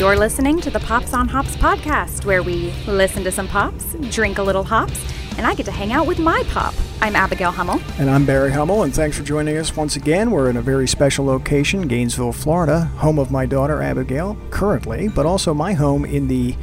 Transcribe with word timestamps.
You're 0.00 0.16
listening 0.16 0.62
to 0.62 0.70
the 0.70 0.80
Pops 0.80 1.12
on 1.12 1.28
Hops 1.28 1.54
podcast, 1.56 2.24
where 2.24 2.42
we 2.42 2.72
listen 2.86 3.22
to 3.24 3.30
some 3.30 3.46
pops, 3.46 3.92
drink 4.08 4.38
a 4.38 4.42
little 4.42 4.64
hops, 4.64 4.98
and 5.36 5.46
I 5.46 5.52
get 5.52 5.66
to 5.66 5.72
hang 5.72 5.92
out 5.92 6.06
with 6.06 6.18
my 6.18 6.42
pop. 6.48 6.72
I'm 7.02 7.14
Abigail 7.14 7.50
Hummel. 7.50 7.82
And 7.98 8.08
I'm 8.08 8.24
Barry 8.24 8.50
Hummel, 8.50 8.84
and 8.84 8.94
thanks 8.94 9.18
for 9.18 9.24
joining 9.24 9.58
us 9.58 9.76
once 9.76 9.96
again. 9.96 10.30
We're 10.30 10.48
in 10.48 10.56
a 10.56 10.62
very 10.62 10.88
special 10.88 11.26
location, 11.26 11.86
Gainesville, 11.86 12.32
Florida, 12.32 12.86
home 12.96 13.18
of 13.18 13.30
my 13.30 13.44
daughter 13.44 13.82
Abigail, 13.82 14.38
currently, 14.48 15.08
but 15.08 15.26
also 15.26 15.52
my 15.52 15.74
home 15.74 16.06
in 16.06 16.28
the 16.28 16.56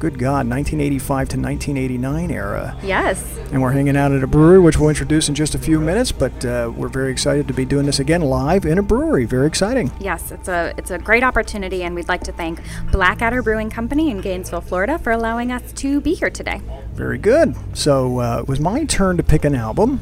good 0.00 0.18
God, 0.18 0.48
1985 0.48 1.28
to 1.28 1.36
1989 1.38 2.30
era. 2.30 2.76
Yes. 2.82 3.22
And 3.52 3.60
we're 3.60 3.72
hanging 3.72 3.96
out 3.98 4.12
at 4.12 4.24
a 4.24 4.26
brewery, 4.26 4.58
which 4.58 4.78
we'll 4.78 4.88
introduce 4.88 5.28
in 5.28 5.34
just 5.34 5.54
a 5.54 5.58
few 5.58 5.78
minutes. 5.78 6.10
But 6.10 6.44
uh, 6.44 6.72
we're 6.74 6.88
very 6.88 7.12
excited 7.12 7.46
to 7.48 7.54
be 7.54 7.66
doing 7.66 7.84
this 7.84 8.00
again 8.00 8.22
live 8.22 8.64
in 8.64 8.78
a 8.78 8.82
brewery. 8.82 9.26
Very 9.26 9.46
exciting. 9.46 9.92
Yes, 10.00 10.32
it's 10.32 10.48
a 10.48 10.72
it's 10.78 10.90
a 10.90 10.98
great 10.98 11.22
opportunity, 11.22 11.82
and 11.82 11.94
we'd 11.94 12.08
like 12.08 12.24
to 12.24 12.32
thank 12.32 12.60
Blackadder 12.90 13.42
Brewing 13.42 13.68
Company 13.68 14.10
in 14.10 14.22
Gainesville, 14.22 14.62
Florida, 14.62 14.98
for 14.98 15.12
allowing 15.12 15.52
us 15.52 15.70
to 15.74 16.00
be 16.00 16.14
here 16.14 16.30
today. 16.30 16.62
Very 16.94 17.18
good. 17.18 17.54
So 17.74 18.18
uh, 18.20 18.38
it 18.40 18.48
was 18.48 18.58
my 18.58 18.84
turn 18.86 19.18
to 19.18 19.22
pick 19.22 19.44
an 19.44 19.54
album. 19.54 20.00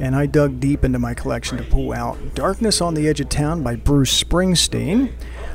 And 0.00 0.14
I 0.14 0.26
dug 0.26 0.60
deep 0.60 0.84
into 0.84 1.00
my 1.00 1.12
collection 1.12 1.58
to 1.58 1.64
pull 1.64 1.92
out 1.92 2.36
Darkness 2.36 2.80
on 2.80 2.94
the 2.94 3.08
Edge 3.08 3.20
of 3.20 3.28
Town 3.28 3.64
by 3.64 3.74
Bruce 3.74 4.22
Springsteen. 4.22 5.12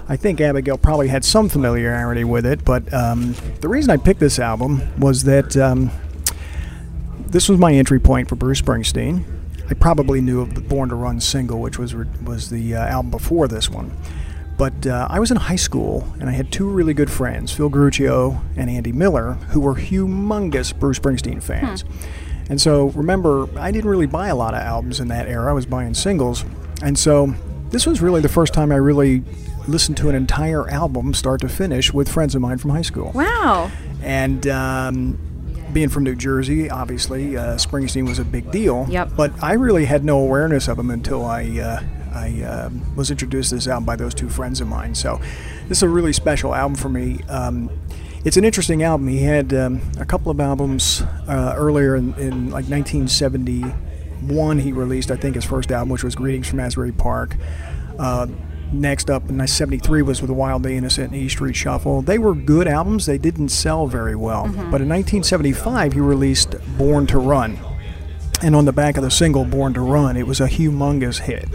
I 0.08 0.18
think 0.18 0.42
Abigail 0.42 0.78
probably 0.78 1.08
had 1.08 1.24
some 1.24 1.50
familiarity 1.50 2.24
with 2.24 2.46
it, 2.46 2.66
but 2.66 2.94
um, 2.94 3.36
the 3.62 3.70
reason 3.70 3.90
I 3.90 3.98
picked 3.98 4.20
this 4.20 4.38
album 4.38 4.82
was 5.00 5.24
that 5.24 5.56
um, 5.56 5.92
this 7.28 7.48
was 7.48 7.58
my 7.58 7.74
entry 7.74 8.00
point 8.00 8.28
for 8.28 8.36
Bruce 8.36 8.62
Springsteen. 8.62 9.24
I 9.70 9.74
probably 9.76 10.20
knew 10.20 10.42
of 10.42 10.56
the 10.56 10.62
Born 10.62 10.90
to 10.90 10.96
Run 10.96 11.22
single, 11.22 11.62
which 11.62 11.80
was 11.80 11.96
was 11.96 12.50
the 12.50 12.76
uh, 12.76 12.86
album 12.86 13.12
before 13.12 13.48
this 13.48 13.70
one. 13.70 13.96
But 14.58 14.86
uh, 14.86 15.08
I 15.10 15.20
was 15.20 15.32
in 15.32 15.38
high 15.38 15.56
school, 15.56 16.14
and 16.20 16.30
I 16.30 16.34
had 16.34 16.52
two 16.52 16.70
really 16.70 16.94
good 16.94 17.10
friends, 17.10 17.52
Phil 17.52 17.70
Gruccio 17.70 18.40
and 18.56 18.70
Andy 18.70 18.92
Miller, 18.92 19.34
who 19.50 19.62
were 19.62 19.76
humongous 19.76 20.78
Bruce 20.78 21.00
Springsteen 21.00 21.42
fans. 21.42 21.82
Hmm. 21.82 22.52
And 22.52 22.62
so, 22.62 22.88
remember, 22.90 23.48
I 23.58 23.72
didn't 23.72 23.90
really 23.90 24.06
buy 24.06 24.28
a 24.28 24.36
lot 24.36 24.54
of 24.54 24.60
albums 24.60 25.00
in 25.00 25.08
that 25.08 25.28
era. 25.28 25.50
I 25.50 25.54
was 25.54 25.66
buying 25.66 25.94
singles. 25.94 26.46
And 26.84 27.00
so, 27.00 27.34
this 27.70 27.88
was 27.88 28.02
really 28.02 28.22
the 28.22 28.30
first 28.30 28.54
time 28.54 28.72
I 28.72 28.76
really 28.76 29.24
listened 29.68 29.98
to 29.98 30.10
an 30.10 30.16
entire 30.16 30.70
album, 30.70 31.14
start 31.14 31.42
to 31.42 31.50
finish, 31.50 31.94
with 31.94 32.10
friends 32.10 32.36
of 32.36 32.42
mine 32.42 32.58
from 32.58 32.72
high 32.72 32.82
school. 32.82 33.12
Wow. 33.14 33.72
And 34.02 34.48
um, 34.48 35.18
being 35.72 35.90
from 35.90 36.04
New 36.04 36.16
Jersey, 36.16 36.70
obviously, 36.70 37.38
uh, 37.38 37.56
Springsteen 37.56 38.08
was 38.08 38.20
a 38.20 38.26
big 38.26 38.52
deal. 38.52 38.86
Yep. 38.90 39.12
But 39.16 39.32
I 39.44 39.54
really 39.54 39.86
had 39.86 40.04
no 40.04 40.20
awareness 40.20 40.68
of 40.68 40.78
him 40.78 40.90
until 40.90 41.26
I. 41.26 41.44
Uh, 41.60 41.82
I 42.14 42.44
uh, 42.44 42.70
was 42.96 43.10
introduced 43.10 43.50
to 43.50 43.56
this 43.56 43.68
album 43.68 43.86
by 43.86 43.96
those 43.96 44.14
two 44.14 44.30
friends 44.30 44.62
of 44.62 44.68
mine. 44.68 44.94
So, 44.94 45.20
this 45.68 45.80
is 45.80 45.84
a 45.84 45.90
really 45.90 46.14
special 46.14 46.54
album 46.54 46.76
for 46.76 46.88
me. 46.88 47.24
Um, 47.28 47.72
it's 48.24 48.38
an 48.38 48.46
interesting 48.46 48.84
album. 48.84 49.08
He 49.08 49.24
had 49.24 49.52
um, 49.54 49.82
a 50.00 50.06
couple 50.06 50.32
of 50.32 50.40
albums 50.40 51.02
uh, 51.28 51.56
earlier 51.58 51.96
in, 51.96 52.14
in, 52.14 52.52
like 52.52 52.66
1971. 52.66 54.60
He 54.60 54.72
released, 54.72 55.10
I 55.10 55.16
think, 55.16 55.34
his 55.36 55.44
first 55.44 55.72
album, 55.72 55.90
which 55.90 56.04
was 56.04 56.14
"Greetings 56.14 56.48
from 56.48 56.60
Asbury 56.60 56.92
Park." 56.92 57.36
Uh, 57.98 58.28
next 58.74 59.10
up 59.10 59.30
in 59.30 59.46
73 59.46 60.02
was 60.02 60.22
with 60.22 60.32
Wildly 60.32 60.78
Innocent 60.78 61.12
and 61.12 61.22
E 61.22 61.30
Street 61.30 61.56
Shuffle. 61.56 62.02
They 62.02 62.18
were 62.18 62.36
good 62.36 62.68
albums. 62.68 63.06
They 63.06 63.18
didn't 63.18 63.50
sell 63.50 63.88
very 63.88 64.16
well. 64.16 64.46
Mm-hmm. 64.46 64.72
But 64.72 64.82
in 64.82 64.90
1975, 64.90 65.94
he 65.94 66.00
released 66.00 66.56
Born 66.78 67.08
to 67.08 67.20
Run. 67.20 67.60
And 68.42 68.56
on 68.56 68.66
the 68.66 68.74
back 68.74 68.98
of 68.98 69.04
the 69.04 69.12
single 69.12 69.46
Born 69.46 69.74
to 69.76 69.82
Run, 69.82 70.18
it 70.18 70.28
was 70.28 70.42
a 70.42 70.48
humongous 70.48 71.20
hit. 71.20 71.48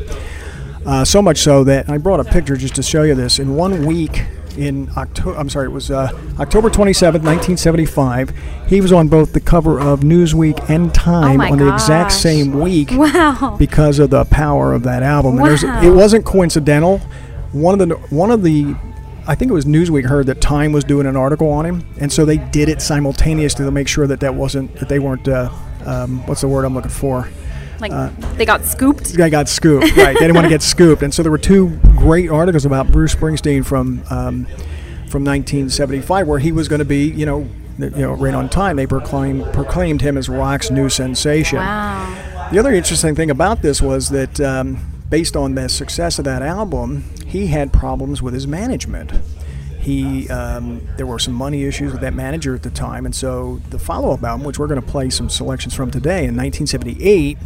Uh, 0.86 1.04
so 1.04 1.20
much 1.20 1.38
so 1.38 1.64
that 1.64 1.90
I 1.90 1.98
brought 1.98 2.20
a 2.20 2.24
picture 2.24 2.56
just 2.56 2.74
to 2.76 2.82
show 2.82 3.02
you 3.02 3.14
this. 3.14 3.38
In 3.38 3.56
one 3.56 3.84
week, 3.84 4.24
in 4.58 4.90
October, 4.96 5.38
I'm 5.38 5.48
sorry, 5.48 5.66
it 5.66 5.72
was 5.72 5.90
uh, 5.90 6.10
October 6.40 6.68
27, 6.68 7.22
1975. 7.22 8.32
He 8.66 8.80
was 8.80 8.92
on 8.92 9.08
both 9.08 9.32
the 9.32 9.40
cover 9.40 9.78
of 9.78 10.00
Newsweek 10.00 10.68
and 10.68 10.92
Time 10.92 11.40
oh 11.40 11.44
on 11.44 11.58
gosh. 11.58 11.66
the 11.66 11.74
exact 11.74 12.12
same 12.12 12.58
week. 12.58 12.90
Wow. 12.92 13.56
Because 13.58 13.98
of 14.00 14.10
the 14.10 14.24
power 14.24 14.72
of 14.74 14.82
that 14.82 15.02
album. 15.02 15.36
Wow. 15.36 15.54
it 15.82 15.90
wasn't 15.90 16.24
coincidental. 16.24 16.98
One 17.52 17.80
of 17.80 17.88
the 17.88 17.94
one 18.10 18.30
of 18.30 18.42
the 18.42 18.74
I 19.26 19.34
think 19.34 19.50
it 19.50 19.54
was 19.54 19.64
Newsweek 19.64 20.06
heard 20.06 20.26
that 20.26 20.40
Time 20.40 20.72
was 20.72 20.84
doing 20.84 21.06
an 21.06 21.16
article 21.16 21.50
on 21.50 21.64
him, 21.64 21.86
and 22.00 22.12
so 22.12 22.24
they 22.24 22.38
did 22.38 22.68
it 22.68 22.82
simultaneously 22.82 23.64
to 23.64 23.70
make 23.70 23.86
sure 23.86 24.06
that 24.06 24.20
that 24.20 24.34
wasn't 24.34 24.74
that 24.76 24.88
they 24.88 24.98
weren't. 24.98 25.28
Uh, 25.28 25.50
um, 25.84 26.26
what's 26.26 26.40
the 26.40 26.48
word 26.48 26.64
I'm 26.64 26.74
looking 26.74 26.90
for? 26.90 27.28
Like 27.80 27.92
uh, 27.92 28.10
they 28.36 28.44
got 28.44 28.64
scooped. 28.64 29.14
They 29.14 29.30
got 29.30 29.48
scooped, 29.48 29.96
right? 29.96 30.14
they 30.14 30.20
didn't 30.20 30.34
want 30.34 30.46
to 30.46 30.50
get 30.50 30.62
scooped, 30.74 31.02
and 31.02 31.12
so 31.12 31.22
there 31.22 31.30
were 31.30 31.38
two 31.38 31.68
great 31.96 32.30
articles 32.30 32.64
about 32.64 32.90
Bruce 32.90 33.14
Springsteen 33.14 33.64
from 33.64 34.02
um, 34.10 34.46
from 35.08 35.24
1975, 35.24 36.26
where 36.26 36.38
he 36.38 36.52
was 36.52 36.68
going 36.68 36.80
to 36.80 36.84
be, 36.84 37.08
you 37.10 37.24
know, 37.24 37.48
you 37.78 37.90
know, 37.90 38.12
right 38.12 38.34
on 38.34 38.48
time. 38.48 38.76
They 38.76 38.86
proclaimed 38.86 39.52
proclaimed 39.52 40.02
him 40.02 40.16
as 40.18 40.28
rock's 40.28 40.70
new 40.70 40.88
sensation. 40.88 41.58
Wow. 41.58 42.48
The 42.52 42.58
other 42.58 42.72
interesting 42.72 43.14
thing 43.14 43.30
about 43.30 43.62
this 43.62 43.82
was 43.82 44.08
that, 44.10 44.40
um, 44.40 44.78
based 45.10 45.36
on 45.36 45.54
the 45.54 45.68
success 45.68 46.18
of 46.18 46.24
that 46.24 46.42
album, 46.42 47.04
he 47.26 47.48
had 47.48 47.72
problems 47.72 48.22
with 48.22 48.34
his 48.34 48.46
management 48.46 49.12
he 49.78 50.28
um, 50.28 50.86
there 50.96 51.06
were 51.06 51.18
some 51.18 51.34
money 51.34 51.64
issues 51.64 51.92
with 51.92 52.00
that 52.00 52.14
manager 52.14 52.54
at 52.54 52.62
the 52.62 52.70
time, 52.70 53.06
and 53.06 53.14
so 53.14 53.60
the 53.70 53.78
follow-up 53.78 54.22
album, 54.22 54.44
which 54.44 54.58
we're 54.58 54.66
going 54.66 54.80
to 54.80 54.86
play 54.86 55.08
some 55.10 55.28
selections 55.28 55.74
from 55.74 55.90
today, 55.90 56.24
in 56.24 56.36
1978, 56.36 57.38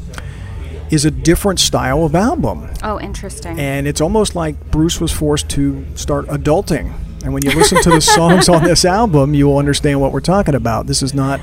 is 0.91 1.05
a 1.05 1.11
different 1.11 1.61
style 1.61 2.05
of 2.05 2.15
album. 2.15 2.69
Oh, 2.83 3.01
interesting. 3.01 3.59
And 3.59 3.87
it's 3.87 4.01
almost 4.01 4.35
like 4.35 4.71
Bruce 4.71 5.01
was 5.01 5.13
forced 5.13 5.49
to 5.51 5.87
start 5.95 6.27
adulting. 6.27 6.93
And 7.25 7.33
when 7.33 7.43
you 7.45 7.53
listen 7.53 7.81
to 7.83 7.91
the 7.91 8.01
songs 8.19 8.49
on 8.49 8.65
this 8.65 8.85
album, 8.85 9.35
you 9.35 9.47
will 9.47 9.59
understand 9.59 10.01
what 10.01 10.13
we're 10.13 10.21
talking 10.21 10.55
about. 10.55 10.87
This 10.87 11.03
is 11.03 11.15
not. 11.15 11.41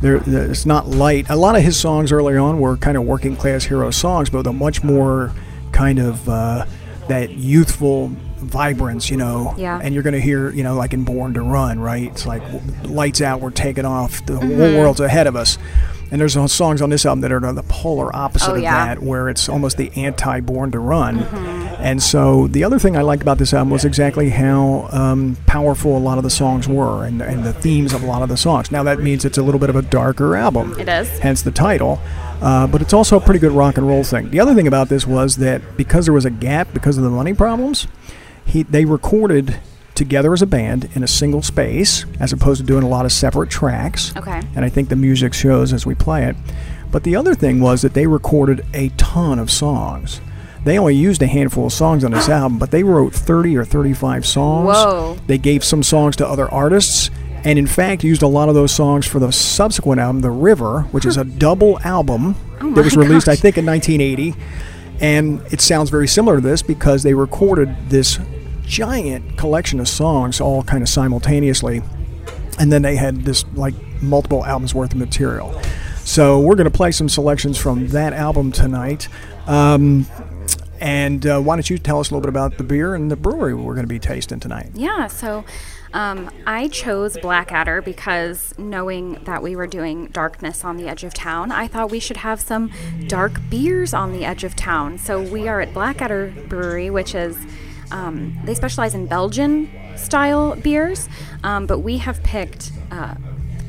There, 0.00 0.22
it's 0.24 0.64
not 0.64 0.86
light. 0.86 1.28
A 1.28 1.34
lot 1.34 1.56
of 1.56 1.62
his 1.62 1.76
songs 1.76 2.12
early 2.12 2.36
on 2.36 2.60
were 2.60 2.76
kind 2.76 2.96
of 2.96 3.02
working 3.02 3.34
class 3.34 3.64
hero 3.64 3.90
songs, 3.90 4.30
but 4.30 4.42
they're 4.42 4.52
much 4.52 4.84
more 4.84 5.32
kind 5.72 5.98
of 5.98 6.28
uh, 6.28 6.66
that 7.08 7.30
youthful 7.30 8.12
vibrance, 8.38 9.10
you 9.10 9.16
know. 9.16 9.54
Yeah. 9.56 9.80
And 9.82 9.94
you're 9.94 10.02
going 10.02 10.14
to 10.14 10.20
hear, 10.20 10.50
you 10.50 10.62
know, 10.62 10.74
like 10.74 10.92
in 10.92 11.04
Born 11.04 11.34
to 11.34 11.42
Run, 11.42 11.80
right? 11.80 12.10
It's 12.10 12.26
like 12.26 12.42
lights 12.84 13.20
out, 13.20 13.40
we're 13.40 13.50
taking 13.50 13.84
off, 13.84 14.24
the 14.26 14.34
mm-hmm. 14.34 14.56
whole 14.58 14.78
world's 14.78 15.00
ahead 15.00 15.26
of 15.26 15.36
us. 15.36 15.58
And 16.10 16.20
there's 16.20 16.36
songs 16.50 16.80
on 16.80 16.88
this 16.88 17.04
album 17.04 17.20
that 17.20 17.32
are 17.32 17.52
the 17.52 17.62
polar 17.64 18.14
opposite 18.16 18.52
oh, 18.52 18.54
of 18.54 18.62
yeah. 18.62 18.86
that, 18.86 19.02
where 19.02 19.28
it's 19.28 19.48
almost 19.48 19.76
the 19.76 19.92
anti 19.94 20.40
Born 20.40 20.70
to 20.70 20.78
Run. 20.78 21.18
Mm-hmm. 21.18 21.82
And 21.82 22.02
so 22.02 22.48
the 22.48 22.64
other 22.64 22.78
thing 22.78 22.96
I 22.96 23.02
liked 23.02 23.22
about 23.22 23.38
this 23.38 23.52
album 23.52 23.70
was 23.70 23.84
exactly 23.84 24.30
how 24.30 24.88
um, 24.90 25.36
powerful 25.46 25.96
a 25.96 25.98
lot 25.98 26.16
of 26.16 26.24
the 26.24 26.30
songs 26.30 26.66
were 26.66 27.04
and, 27.04 27.20
and 27.20 27.44
the 27.44 27.52
themes 27.52 27.92
of 27.92 28.02
a 28.02 28.06
lot 28.06 28.22
of 28.22 28.30
the 28.30 28.36
songs. 28.36 28.72
Now, 28.72 28.82
that 28.84 29.00
means 29.00 29.24
it's 29.24 29.38
a 29.38 29.42
little 29.42 29.60
bit 29.60 29.70
of 29.70 29.76
a 29.76 29.82
darker 29.82 30.34
album. 30.34 30.78
It 30.80 30.88
is. 30.88 31.18
Hence 31.18 31.42
the 31.42 31.50
title. 31.50 32.00
Uh, 32.40 32.66
but 32.66 32.80
it's 32.80 32.92
also 32.92 33.16
a 33.16 33.20
pretty 33.20 33.40
good 33.40 33.52
rock 33.52 33.76
and 33.76 33.86
roll 33.86 34.04
thing. 34.04 34.30
The 34.30 34.40
other 34.40 34.54
thing 34.54 34.66
about 34.66 34.88
this 34.88 35.06
was 35.06 35.36
that 35.36 35.76
because 35.76 36.06
there 36.06 36.14
was 36.14 36.24
a 36.24 36.30
gap 36.30 36.72
because 36.72 36.96
of 36.96 37.04
the 37.04 37.10
money 37.10 37.34
problems, 37.34 37.86
he 38.48 38.62
they 38.64 38.84
recorded 38.84 39.60
together 39.94 40.32
as 40.32 40.40
a 40.40 40.46
band 40.46 40.88
in 40.94 41.02
a 41.02 41.08
single 41.08 41.42
space 41.42 42.06
as 42.20 42.32
opposed 42.32 42.60
to 42.60 42.66
doing 42.66 42.84
a 42.84 42.88
lot 42.88 43.04
of 43.04 43.12
separate 43.12 43.50
tracks. 43.50 44.14
Okay. 44.16 44.40
And 44.54 44.64
I 44.64 44.68
think 44.68 44.88
the 44.88 44.96
music 44.96 45.34
shows 45.34 45.72
as 45.72 45.84
we 45.84 45.94
play 45.94 46.24
it. 46.24 46.36
But 46.90 47.02
the 47.02 47.16
other 47.16 47.34
thing 47.34 47.60
was 47.60 47.82
that 47.82 47.94
they 47.94 48.06
recorded 48.06 48.64
a 48.72 48.90
ton 48.90 49.38
of 49.38 49.50
songs. 49.50 50.20
They 50.64 50.78
only 50.78 50.94
used 50.94 51.20
a 51.22 51.26
handful 51.26 51.66
of 51.66 51.72
songs 51.72 52.04
on 52.04 52.12
this 52.12 52.28
album, 52.40 52.58
but 52.58 52.70
they 52.70 52.84
wrote 52.84 53.12
30 53.12 53.56
or 53.56 53.64
35 53.64 54.24
songs. 54.24 54.68
Whoa. 54.68 55.18
They 55.26 55.36
gave 55.36 55.64
some 55.64 55.82
songs 55.82 56.16
to 56.16 56.26
other 56.26 56.48
artists 56.48 57.10
and 57.44 57.58
in 57.58 57.66
fact 57.66 58.02
used 58.02 58.22
a 58.22 58.26
lot 58.26 58.48
of 58.48 58.54
those 58.54 58.72
songs 58.72 59.06
for 59.06 59.18
the 59.18 59.32
subsequent 59.32 60.00
album 60.00 60.22
The 60.22 60.30
River, 60.30 60.82
which 60.90 61.04
is 61.04 61.16
a 61.16 61.24
double 61.44 61.78
album 61.80 62.36
oh 62.60 62.72
that 62.72 62.84
was 62.84 62.96
released 62.96 63.26
gosh. 63.26 63.38
I 63.38 63.40
think 63.40 63.58
in 63.58 63.66
1980. 63.66 64.34
And 65.00 65.40
it 65.52 65.60
sounds 65.60 65.90
very 65.90 66.08
similar 66.08 66.36
to 66.36 66.40
this 66.40 66.62
because 66.62 67.02
they 67.02 67.14
recorded 67.14 67.74
this 67.88 68.18
giant 68.68 69.36
collection 69.38 69.80
of 69.80 69.88
songs 69.88 70.40
all 70.40 70.62
kind 70.62 70.82
of 70.82 70.88
simultaneously. 70.88 71.82
And 72.58 72.70
then 72.72 72.82
they 72.82 72.96
had 72.96 73.24
this 73.24 73.44
like 73.54 73.74
multiple 74.02 74.44
albums 74.44 74.74
worth 74.74 74.92
of 74.92 74.98
material. 74.98 75.60
So 76.04 76.40
we're 76.40 76.54
going 76.54 76.70
to 76.70 76.76
play 76.76 76.92
some 76.92 77.08
selections 77.08 77.58
from 77.58 77.88
that 77.88 78.12
album 78.12 78.52
tonight. 78.52 79.08
Um, 79.46 80.06
and 80.80 81.26
uh, 81.26 81.40
why 81.40 81.56
don't 81.56 81.68
you 81.68 81.78
tell 81.78 82.00
us 82.00 82.10
a 82.10 82.14
little 82.14 82.20
bit 82.20 82.28
about 82.28 82.56
the 82.56 82.64
beer 82.64 82.94
and 82.94 83.10
the 83.10 83.16
brewery 83.16 83.54
we're 83.54 83.74
going 83.74 83.84
to 83.84 83.88
be 83.88 83.98
tasting 83.98 84.38
tonight? 84.38 84.70
Yeah, 84.74 85.08
so 85.08 85.44
um, 85.92 86.30
I 86.46 86.68
chose 86.68 87.16
Blackadder 87.18 87.82
because 87.82 88.56
knowing 88.58 89.14
that 89.24 89.42
we 89.42 89.56
were 89.56 89.66
doing 89.66 90.06
darkness 90.08 90.64
on 90.64 90.76
the 90.76 90.88
edge 90.88 91.04
of 91.04 91.14
town, 91.14 91.50
I 91.50 91.66
thought 91.66 91.90
we 91.90 92.00
should 92.00 92.18
have 92.18 92.40
some 92.40 92.70
dark 93.06 93.40
beers 93.50 93.92
on 93.92 94.12
the 94.12 94.24
edge 94.24 94.44
of 94.44 94.54
town. 94.54 94.98
So 94.98 95.20
we 95.20 95.48
are 95.48 95.60
at 95.60 95.74
Blackadder 95.74 96.32
Brewery, 96.48 96.90
which 96.90 97.14
is 97.14 97.36
um, 97.90 98.38
they 98.44 98.54
specialize 98.54 98.94
in 98.94 99.06
Belgian 99.06 99.70
style 99.96 100.56
beers, 100.56 101.08
um, 101.42 101.66
but 101.66 101.80
we 101.80 101.98
have 101.98 102.22
picked 102.22 102.72
uh, 102.90 103.14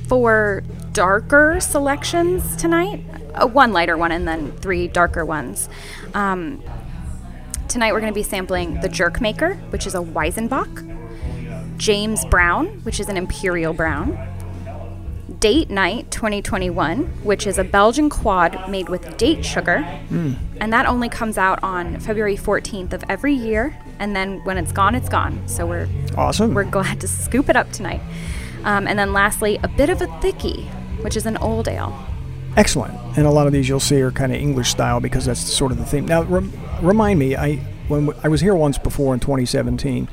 four 0.07 0.63
darker 0.94 1.60
selections 1.60 2.56
tonight. 2.56 3.04
Uh, 3.33 3.48
one 3.48 3.71
lighter 3.71 3.98
one 3.98 4.12
and 4.12 4.27
then 4.27 4.51
three 4.54 4.88
darker 4.88 5.24
ones. 5.25 5.69
Tonight 7.69 7.94
we're 7.94 8.00
going 8.00 8.12
to 8.12 8.18
be 8.18 8.24
sampling 8.24 8.81
the 8.81 8.89
Jerk 8.89 9.21
Maker, 9.21 9.54
which 9.69 9.86
is 9.86 9.94
a 9.94 10.00
Weizenbock. 10.00 11.77
James 11.77 12.25
Brown, 12.25 12.66
which 12.83 13.00
is 13.00 13.10
an 13.10 13.16
Imperial 13.16 13.74
Brown. 13.74 14.18
Date 15.39 15.69
Night 15.69 16.10
2021, 16.10 17.06
which 17.24 17.45
is 17.45 17.60
a 17.60 17.63
Belgian 17.63 18.10
quad 18.10 18.69
made 18.71 18.89
with 18.89 19.16
date 19.18 19.45
sugar. 19.45 19.86
And 20.60 20.74
that 20.74 20.88
only 20.88 21.10
comes 21.10 21.38
out 21.38 21.62
on 21.63 22.00
February 22.00 22.36
14th 22.36 22.92
of 22.92 23.04
every 23.07 23.33
year. 23.36 23.77
And 23.99 24.15
then 24.15 24.43
when 24.45 24.57
it's 24.57 24.71
gone, 24.71 24.95
it's 24.95 25.09
gone. 25.09 25.45
So 25.47 25.67
we're, 25.67 25.87
Awesome. 26.17 26.53
we're 26.53 26.63
glad 26.63 27.01
to 27.01 27.07
scoop 27.07 27.49
it 27.49 27.55
up 27.55 27.71
tonight. 27.71 28.01
Um, 28.63 28.87
and 28.87 28.97
then 28.97 29.13
lastly, 29.13 29.59
a 29.63 29.67
bit 29.67 29.89
of 29.89 30.01
a 30.01 30.07
thickie, 30.21 30.65
which 31.03 31.15
is 31.17 31.25
an 31.25 31.37
old 31.37 31.67
ale. 31.67 31.97
Excellent. 32.57 32.93
And 33.17 33.25
a 33.27 33.29
lot 33.31 33.45
of 33.47 33.53
these 33.53 33.69
you'll 33.69 33.79
see 33.79 34.01
are 34.01 34.11
kind 34.11 34.33
of 34.33 34.41
English 34.41 34.69
style 34.69 34.99
because 34.99 35.25
that's 35.25 35.39
sort 35.39 35.71
of 35.71 35.77
the 35.77 35.85
theme. 35.85 36.05
Now, 36.05 36.23
rem- 36.23 36.51
remind 36.81 37.19
me, 37.19 37.35
I 37.35 37.57
when 37.87 38.05
w- 38.07 38.19
I 38.23 38.27
was 38.27 38.41
here 38.41 38.55
once 38.55 38.77
before 38.77 39.13
in 39.13 39.19
2017, 39.19 40.07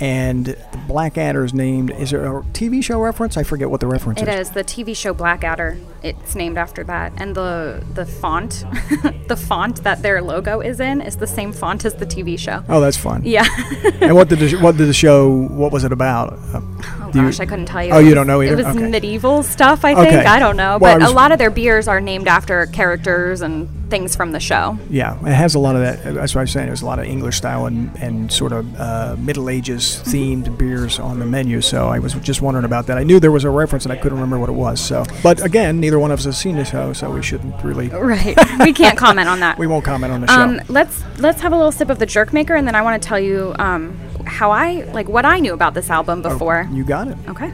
and 0.00 0.56
Blackadder 0.88 1.44
is 1.44 1.54
named. 1.54 1.90
Is 1.92 2.10
there 2.10 2.24
a 2.24 2.42
TV 2.52 2.82
show 2.82 3.00
reference? 3.00 3.36
I 3.36 3.42
forget 3.42 3.70
what 3.70 3.80
the 3.80 3.86
reference 3.86 4.20
is. 4.22 4.28
It 4.28 4.34
is. 4.34 4.50
the 4.50 4.64
TV 4.64 4.96
show 4.96 5.12
Blackadder. 5.14 5.78
It's 6.02 6.34
named 6.34 6.58
after 6.58 6.82
that, 6.84 7.12
and 7.16 7.34
the 7.34 7.82
the 7.94 8.04
font, 8.04 8.64
the 9.28 9.36
font 9.36 9.84
that 9.84 10.02
their 10.02 10.20
logo 10.20 10.60
is 10.60 10.80
in, 10.80 11.00
is 11.00 11.16
the 11.16 11.26
same 11.26 11.52
font 11.52 11.84
as 11.84 11.94
the 11.94 12.06
TV 12.06 12.38
show. 12.38 12.64
Oh, 12.68 12.80
that's 12.80 12.96
fun. 12.96 13.22
Yeah. 13.24 13.46
and 14.00 14.14
what 14.16 14.28
did 14.28 14.40
the, 14.40 14.56
what 14.56 14.76
did 14.76 14.88
the 14.88 14.92
show? 14.92 15.28
What 15.48 15.70
was 15.72 15.84
it 15.84 15.92
about? 15.92 16.32
Uh, 16.52 16.60
Oh 17.04 17.10
do 17.12 17.18
you- 17.20 17.24
gosh, 17.26 17.40
I 17.40 17.46
couldn't 17.46 17.66
tell 17.66 17.84
you. 17.84 17.92
Oh, 17.92 17.98
It 18.00 18.06
you 18.06 18.14
don't 18.14 18.26
know 18.26 18.40
either? 18.42 18.54
It 18.54 18.56
was 18.64 18.74
Okay. 18.76 18.88
medieval 18.88 19.42
stuff, 19.42 19.84
I 19.84 19.94
think. 19.94 20.08
Okay. 20.08 20.24
I 20.24 20.38
don't 20.38 20.56
know, 20.56 20.78
Well, 20.80 20.98
but 20.98 21.06
a 21.06 21.10
lot 21.12 21.30
of 21.30 21.38
their 21.38 21.50
beers 21.50 21.86
are 21.86 22.00
named 22.00 22.26
after 22.26 22.64
characters 22.66 23.42
and 23.42 23.68
things 23.92 24.16
from 24.16 24.32
the 24.32 24.40
show. 24.40 24.78
Yeah, 24.88 25.18
it 25.20 25.34
has 25.34 25.54
a 25.54 25.58
lot 25.58 25.76
of 25.76 25.82
that. 25.82 26.14
That's 26.14 26.34
what 26.34 26.40
I 26.40 26.44
was 26.44 26.50
saying. 26.52 26.66
There's 26.68 26.80
a 26.80 26.86
lot 26.86 26.98
of 26.98 27.04
English 27.04 27.36
style 27.36 27.66
and, 27.66 27.94
and 27.98 28.32
sort 28.32 28.52
of 28.52 28.64
uh, 28.80 29.16
Middle 29.18 29.50
Ages 29.50 30.02
themed 30.06 30.56
beers 30.56 30.98
on 30.98 31.18
the 31.18 31.26
menu. 31.26 31.60
So 31.60 31.88
I 31.88 31.98
was 31.98 32.14
just 32.14 32.40
wondering 32.40 32.64
about 32.64 32.86
that. 32.86 32.96
I 32.96 33.02
knew 33.02 33.20
there 33.20 33.30
was 33.30 33.44
a 33.44 33.50
reference 33.50 33.84
and 33.84 33.92
I 33.92 33.96
couldn't 33.96 34.16
remember 34.18 34.38
what 34.38 34.48
it 34.48 34.54
was. 34.54 34.80
So, 34.80 35.04
but 35.22 35.44
again, 35.44 35.78
neither 35.78 35.98
one 35.98 36.10
of 36.10 36.20
us 36.20 36.24
has 36.24 36.38
seen 36.38 36.56
the 36.56 36.64
show, 36.64 36.94
so 36.94 37.10
we 37.10 37.22
shouldn't 37.22 37.62
really. 37.62 37.90
Right. 38.12 38.36
we 38.60 38.72
can't 38.72 38.96
comment 38.96 39.28
on 39.28 39.40
that. 39.40 39.58
We 39.62 39.66
won't 39.66 39.84
comment 39.84 40.10
on 40.12 40.22
the 40.22 40.26
show. 40.26 40.40
Um, 40.40 40.60
let's 40.68 41.04
let's 41.18 41.40
have 41.42 41.52
a 41.52 41.56
little 41.56 41.70
sip 41.72 41.90
of 41.90 41.98
the 41.98 42.06
jerk 42.06 42.32
maker, 42.32 42.54
and 42.54 42.66
then 42.66 42.74
I 42.74 42.80
want 42.82 43.00
to 43.00 43.06
tell 43.06 43.20
you 43.20 43.54
um, 43.58 43.96
how 44.24 44.50
I 44.50 44.84
like 44.92 45.08
what 45.08 45.24
I 45.26 45.38
knew 45.38 45.52
about 45.52 45.74
this 45.74 45.90
album 45.90 46.22
before. 46.22 46.66
you 46.72 46.82
got 46.84 47.08
it. 47.08 47.18
Okay. 47.28 47.52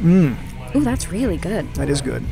Mmm. 0.00 0.36
Ooh, 0.74 0.80
that's 0.80 1.10
really 1.10 1.36
good. 1.36 1.72
That 1.74 1.88
is 1.88 2.00
good. 2.02 2.24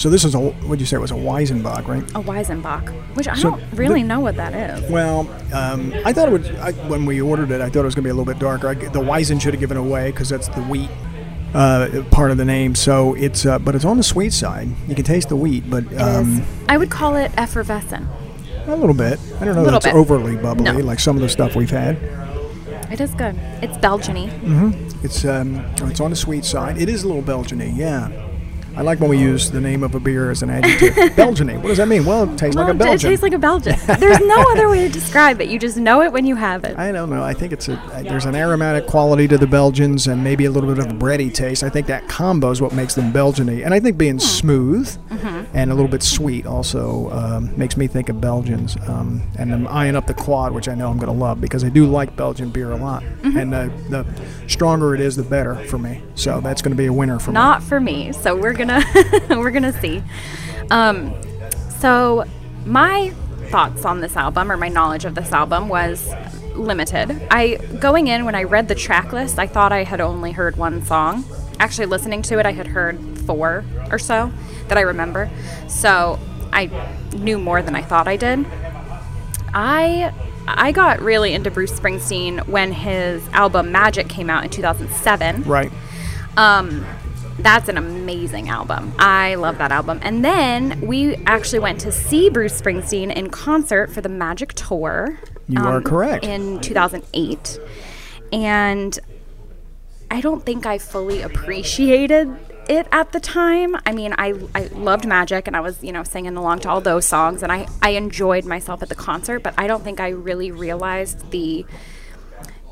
So 0.00 0.08
this 0.08 0.24
is 0.24 0.34
a 0.34 0.38
what'd 0.40 0.80
you 0.80 0.86
say 0.86 0.96
it 0.96 1.00
was 1.00 1.10
a 1.10 1.14
Weizenbock, 1.14 1.86
right? 1.86 2.02
A 2.12 2.22
Weizenbock, 2.22 2.88
which 3.14 3.28
I 3.28 3.34
So 3.34 3.50
don't 3.50 3.62
really 3.74 4.00
the- 4.00 4.08
know 4.08 4.20
what 4.20 4.34
that 4.36 4.54
is. 4.54 4.90
Well, 4.90 5.28
um, 5.52 5.92
I 6.06 6.14
thought 6.14 6.28
it 6.28 6.32
would. 6.32 6.46
I, 6.56 6.72
when 6.88 7.04
we 7.04 7.20
ordered 7.20 7.50
it, 7.50 7.60
I 7.60 7.68
thought 7.68 7.80
it 7.80 7.84
was 7.84 7.94
going 7.94 8.04
to 8.04 8.06
be 8.06 8.10
a 8.10 8.14
little 8.14 8.24
bit 8.32 8.38
darker. 8.38 8.68
I, 8.68 8.74
the 8.74 8.98
Weizen 8.98 9.38
should 9.42 9.52
have 9.52 9.60
given 9.60 9.76
away 9.76 10.10
because 10.10 10.30
that's 10.30 10.48
the 10.48 10.62
wheat 10.62 10.88
uh, 11.52 12.02
part 12.10 12.30
of 12.30 12.38
the 12.38 12.46
name. 12.46 12.74
So 12.74 13.12
it's, 13.12 13.44
uh, 13.44 13.58
but 13.58 13.74
it's 13.74 13.84
on 13.84 13.98
the 13.98 14.02
sweet 14.02 14.32
side. 14.32 14.68
You 14.88 14.94
can 14.94 15.04
taste 15.04 15.28
the 15.28 15.36
wheat, 15.36 15.68
but 15.68 15.84
um, 16.00 16.42
I 16.66 16.78
would 16.78 16.90
call 16.90 17.16
it 17.16 17.30
effervescent. 17.36 18.06
a 18.68 18.76
little 18.76 18.94
bit. 18.96 19.20
I 19.38 19.44
don't 19.44 19.54
know 19.54 19.76
it's 19.76 19.84
bit. 19.84 19.94
overly 19.94 20.34
bubbly 20.36 20.64
No. 20.64 20.78
like 20.78 21.00
some 21.00 21.16
of 21.16 21.20
the 21.20 21.28
stuff 21.28 21.54
we've 21.56 21.68
had. 21.68 21.96
It 22.90 23.02
is 23.02 23.14
good. 23.14 23.34
It's 23.60 23.76
Belgiany. 23.76 24.30
Mm-hmm. 24.40 25.04
It's 25.04 25.26
um, 25.26 25.56
it's 25.90 26.00
on 26.00 26.08
the 26.08 26.16
sweet 26.16 26.46
side. 26.46 26.78
It 26.78 26.88
is 26.88 27.04
a 27.04 27.06
little 27.06 27.22
Belgiany, 27.22 27.76
yeah. 27.76 28.08
I 28.80 28.82
like 28.82 28.98
when 28.98 29.10
we 29.10 29.18
use 29.18 29.50
the 29.50 29.60
name 29.60 29.82
of 29.82 29.94
a 29.94 30.00
beer 30.00 30.30
as 30.30 30.42
an 30.42 30.48
adjective. 30.48 30.94
Belgiany. 31.14 31.56
What 31.56 31.68
does 31.68 31.76
that 31.76 31.86
mean? 31.86 32.06
Well, 32.06 32.24
it 32.32 32.38
tastes 32.38 32.56
Well, 32.56 32.64
like 32.64 32.72
a 32.72 32.78
it- 32.78 32.80
it 32.80 32.84
Belgian. 32.86 33.10
tastes 33.10 33.22
like 33.22 33.34
a 33.34 33.38
Belgian. 33.38 33.76
There's 34.00 34.20
no 34.20 34.42
other 34.52 34.70
way 34.70 34.86
to 34.86 34.88
describe 34.88 35.38
it. 35.42 35.50
You 35.50 35.58
just 35.58 35.76
know 35.76 36.00
it 36.00 36.10
when 36.14 36.24
you 36.24 36.34
have 36.36 36.64
it. 36.64 36.78
I 36.78 36.90
don't 36.90 37.10
know. 37.10 37.22
I 37.22 37.34
think 37.34 37.52
it's 37.52 37.68
a 37.68 37.78
there's 38.04 38.24
an 38.24 38.34
aromatic 38.34 38.86
quality 38.86 39.28
to 39.28 39.36
the 39.36 39.46
Belgians 39.46 40.06
and 40.06 40.24
maybe 40.24 40.46
a 40.46 40.50
little 40.50 40.74
bit 40.74 40.78
of 40.82 40.90
a 40.90 40.94
bready 40.96 41.30
taste. 41.32 41.62
I 41.62 41.68
think 41.68 41.88
that 41.88 42.08
combo 42.08 42.50
is 42.50 42.62
what 42.62 42.72
makes 42.72 42.94
them 42.94 43.12
Belgiany. 43.12 43.62
And 43.66 43.74
I 43.74 43.80
think 43.80 43.98
being 43.98 44.18
smooth 44.18 44.88
and 45.52 45.70
a 45.70 45.74
little 45.74 45.90
bit 45.90 46.02
sweet 46.02 46.46
also 46.46 47.10
um, 47.10 47.52
makes 47.58 47.76
me 47.76 47.86
think 47.86 48.08
of 48.08 48.18
Belgians. 48.18 48.78
Um, 48.88 49.20
and 49.38 49.52
I'm 49.52 49.68
eyeing 49.68 49.94
up 49.96 50.06
the 50.06 50.14
quad, 50.14 50.52
which 50.52 50.68
I 50.68 50.74
know 50.74 50.88
I'm 50.88 50.96
going 50.96 51.12
to 51.12 51.18
love 51.24 51.38
because 51.38 51.64
I 51.64 51.68
do 51.68 51.84
like 51.84 52.16
Belgian 52.16 52.48
beer 52.48 52.70
a 52.70 52.76
lot. 52.76 53.02
And 53.24 53.52
the, 53.52 53.70
the 53.90 54.06
stronger 54.48 54.94
it 54.94 55.00
is, 55.02 55.16
the 55.16 55.22
better 55.22 55.56
for 55.66 55.76
me. 55.76 56.02
So 56.14 56.40
that's 56.40 56.62
going 56.62 56.72
to 56.72 56.76
be 56.80 56.86
a 56.86 56.92
winner 56.92 57.18
for 57.18 57.30
me. 57.32 57.34
Not 57.34 57.62
for 57.62 57.78
me. 57.80 58.12
So 58.12 58.34
we're 58.34 58.54
gonna 58.70 59.26
we're 59.40 59.50
gonna 59.50 59.78
see. 59.80 60.02
Um, 60.70 61.14
so 61.78 62.24
my 62.64 63.10
thoughts 63.50 63.84
on 63.84 64.00
this 64.00 64.16
album 64.16 64.50
or 64.52 64.56
my 64.56 64.68
knowledge 64.68 65.04
of 65.04 65.14
this 65.14 65.32
album 65.32 65.68
was 65.68 66.08
limited. 66.54 67.20
I 67.30 67.56
going 67.80 68.06
in 68.06 68.24
when 68.24 68.34
I 68.34 68.44
read 68.44 68.68
the 68.68 68.74
track 68.74 69.12
list, 69.12 69.38
I 69.38 69.46
thought 69.46 69.72
I 69.72 69.84
had 69.84 70.00
only 70.00 70.32
heard 70.32 70.56
one 70.56 70.82
song. 70.84 71.24
Actually, 71.58 71.86
listening 71.86 72.22
to 72.22 72.38
it, 72.38 72.46
I 72.46 72.52
had 72.52 72.68
heard 72.68 72.98
four 73.20 73.64
or 73.90 73.98
so 73.98 74.32
that 74.68 74.78
I 74.78 74.82
remember. 74.82 75.30
So 75.68 76.18
I 76.52 76.70
knew 77.16 77.38
more 77.38 77.62
than 77.62 77.74
I 77.74 77.82
thought 77.82 78.08
I 78.08 78.16
did. 78.16 78.46
I 79.52 80.12
I 80.46 80.72
got 80.72 81.00
really 81.00 81.34
into 81.34 81.50
Bruce 81.50 81.78
Springsteen 81.78 82.46
when 82.48 82.72
his 82.72 83.26
album 83.28 83.72
Magic 83.72 84.08
came 84.08 84.30
out 84.30 84.44
in 84.44 84.50
2007. 84.50 85.44
Right. 85.44 85.70
Um, 86.36 86.84
that's 87.42 87.68
an 87.68 87.76
amazing 87.76 88.48
album. 88.48 88.92
I 88.98 89.34
love 89.36 89.58
that 89.58 89.72
album. 89.72 90.00
And 90.02 90.24
then 90.24 90.80
we 90.80 91.16
actually 91.26 91.60
went 91.60 91.80
to 91.80 91.92
see 91.92 92.28
Bruce 92.30 92.60
Springsteen 92.60 93.12
in 93.14 93.30
concert 93.30 93.90
for 93.90 94.00
the 94.00 94.08
Magic 94.08 94.52
Tour. 94.54 95.18
You 95.48 95.60
are 95.60 95.76
um, 95.76 95.84
correct. 95.84 96.24
In 96.24 96.60
2008. 96.60 97.58
And 98.32 98.98
I 100.10 100.20
don't 100.20 100.44
think 100.44 100.66
I 100.66 100.78
fully 100.78 101.22
appreciated 101.22 102.36
it 102.68 102.86
at 102.92 103.12
the 103.12 103.20
time. 103.20 103.76
I 103.86 103.92
mean, 103.92 104.14
I, 104.16 104.34
I 104.54 104.62
loved 104.72 105.06
Magic 105.06 105.46
and 105.46 105.56
I 105.56 105.60
was, 105.60 105.82
you 105.82 105.92
know, 105.92 106.04
singing 106.04 106.36
along 106.36 106.60
to 106.60 106.70
all 106.70 106.80
those 106.80 107.04
songs 107.04 107.42
and 107.42 107.50
I, 107.50 107.66
I 107.82 107.90
enjoyed 107.90 108.44
myself 108.44 108.82
at 108.82 108.88
the 108.88 108.94
concert, 108.94 109.40
but 109.40 109.54
I 109.58 109.66
don't 109.66 109.82
think 109.82 109.98
I 109.98 110.10
really 110.10 110.50
realized 110.50 111.30
the 111.30 111.66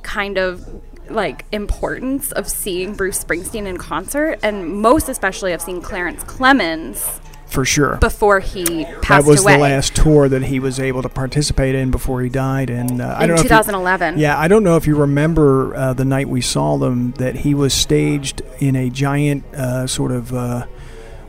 kind 0.02 0.38
of 0.38 0.66
like 1.10 1.44
importance 1.52 2.32
of 2.32 2.48
seeing 2.48 2.94
Bruce 2.94 3.22
Springsteen 3.22 3.66
in 3.66 3.76
concert 3.78 4.38
and 4.42 4.68
most 4.80 5.08
especially 5.08 5.52
of 5.52 5.60
seeing 5.60 5.80
Clarence 5.80 6.22
Clemons 6.24 7.20
For 7.46 7.64
sure. 7.64 7.96
before 7.96 8.40
he 8.40 8.84
that 9.08 9.24
was 9.24 9.42
away 9.42 9.54
the 9.54 9.58
last 9.60 9.96
tour 9.96 10.28
that 10.28 10.42
he 10.44 10.60
was 10.60 10.78
able 10.78 11.02
to 11.02 11.08
participate 11.08 11.74
in 11.74 11.90
before 11.90 12.20
he 12.20 12.28
died, 12.28 12.68
and 12.70 13.00
uh, 13.00 13.16
I 13.18 13.22
in 13.24 13.28
don't 13.28 13.36
know. 13.36 13.40
if 13.40 13.44
you- 13.44 13.48
2011. 13.48 14.18
Yeah, 14.18 14.38
I 14.38 14.48
don't 14.48 14.62
know 14.64 14.76
if 14.76 14.86
you 14.86 14.96
remember 14.96 15.74
uh, 15.74 15.92
the 15.94 16.04
night 16.04 16.28
we 16.28 16.40
saw 16.42 16.76
them 16.76 17.12
that 17.12 17.36
he 17.36 17.54
was 17.54 17.72
staged 17.72 18.42
in 18.60 18.76
a 18.76 18.90
giant 18.90 19.44
uh, 19.54 19.86
sort 19.86 20.12
of 20.12 20.32
uh, 20.34 20.66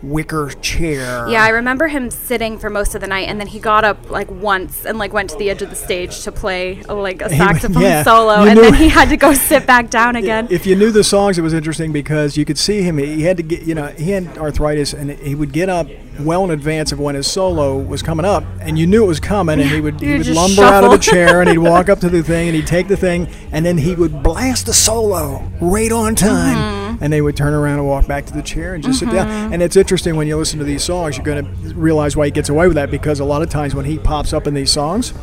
wicker 0.02 0.50
chair. 0.62 1.28
Yeah, 1.28 1.44
I 1.44 1.50
remember 1.50 1.88
him 1.88 2.10
sitting 2.10 2.58
for 2.58 2.70
most 2.70 2.96
of 2.96 3.02
the 3.02 3.08
night, 3.08 3.28
and 3.28 3.40
then 3.40 3.48
he 3.48 3.60
got 3.60 3.84
up 3.84 4.10
like 4.10 4.30
once 4.32 4.86
and 4.86 4.98
like 4.98 5.14
went 5.14 5.30
to 5.32 5.38
the 5.38 5.50
edge 5.50 5.62
of 5.62 5.70
the 5.70 5.76
stage 5.76 6.24
to 6.24 6.32
play 6.32 6.82
uh, 6.88 6.96
like 6.96 7.22
a 7.22 7.30
saxophone 7.30 7.82
yeah, 7.82 8.04
solo, 8.04 8.44
you 8.44 8.50
and 8.50 8.60
then 8.60 8.74
he 8.86 8.90
had 8.90 9.10
to 9.10 9.18
go 9.18 9.34
sit 9.34 9.66
back 9.66 9.90
down 9.90 10.16
again. 10.16 10.48
If 10.50 10.66
you 10.66 10.76
knew 10.76 10.92
the 10.92 11.04
songs, 11.04 11.38
it 11.38 11.42
was 11.42 11.54
interesting 11.54 11.92
because 11.92 12.38
you 12.38 12.46
could 12.46 12.58
see 12.58 12.82
him. 12.82 12.98
He 12.98 13.24
had 13.24 13.38
to 13.38 13.44
get, 13.44 13.64
you 13.64 13.76
know, 13.76 13.88
he 13.88 14.12
had 14.12 14.38
arthritis, 14.38 14.94
and 14.94 15.12
he 15.12 15.36
would 15.36 15.54
get 15.54 15.70
up 15.70 15.88
well 16.20 16.44
in 16.44 16.52
advance 16.52 16.92
of 16.92 17.00
when 17.00 17.16
his 17.16 17.26
solo 17.28 17.78
was 17.78 18.02
coming 18.02 18.26
up, 18.26 18.44
and 18.62 18.78
you 18.78 18.86
knew 18.88 19.04
it 19.04 19.08
was 19.08 19.20
coming, 19.20 19.60
and 19.60 19.70
he 19.70 19.82
would 19.82 20.00
he 20.00 20.18
would 20.18 20.28
lumber 20.28 20.64
out 20.64 20.84
of 20.84 20.92
the 20.92 20.98
chair, 20.98 21.42
and 21.42 21.50
he'd 21.50 21.58
walk 21.58 21.90
up 21.90 22.00
to 22.00 22.10
the 22.10 22.22
thing, 22.32 22.48
and 22.50 22.56
he'd 22.56 22.68
take 22.68 22.88
the 22.88 22.98
thing, 22.98 23.28
and 23.52 23.66
then 23.66 23.78
he 23.78 23.96
would 23.96 24.22
blast 24.24 24.66
the 24.66 24.74
solo 24.74 25.44
right 25.62 25.92
on 25.92 26.16
time, 26.16 26.80
Mm-hmm. 26.90 27.04
and 27.04 27.14
they 27.14 27.22
would 27.22 27.38
turn 27.38 27.54
around 27.54 27.80
and 27.80 27.88
walk 27.88 28.08
back 28.08 28.26
to 28.26 28.34
the 28.34 28.42
chair 28.42 28.74
and 28.74 28.84
just 28.84 29.00
sit 29.00 29.10
down. 29.12 29.54
And 29.54 29.62
it's 29.64 29.76
interesting 29.78 30.16
when 30.16 30.28
you 30.28 30.36
listen 30.38 30.60
to 30.60 30.66
these 30.66 30.84
songs, 30.84 31.16
you're 31.18 31.26
going 31.26 31.46
to 31.46 31.74
realize 31.76 32.16
why 32.18 32.26
he 32.26 32.32
gets 32.32 32.50
away 32.50 32.68
with 32.68 32.76
that 32.76 32.90
because 32.92 33.20
a 33.20 33.26
lot 33.26 33.42
of 33.42 33.50
times 33.50 33.74
when 33.76 33.86
he 33.86 33.98
pops 34.00 34.34
up 34.34 34.48
in 34.48 34.54
these 34.54 34.72
songs. 34.72 35.14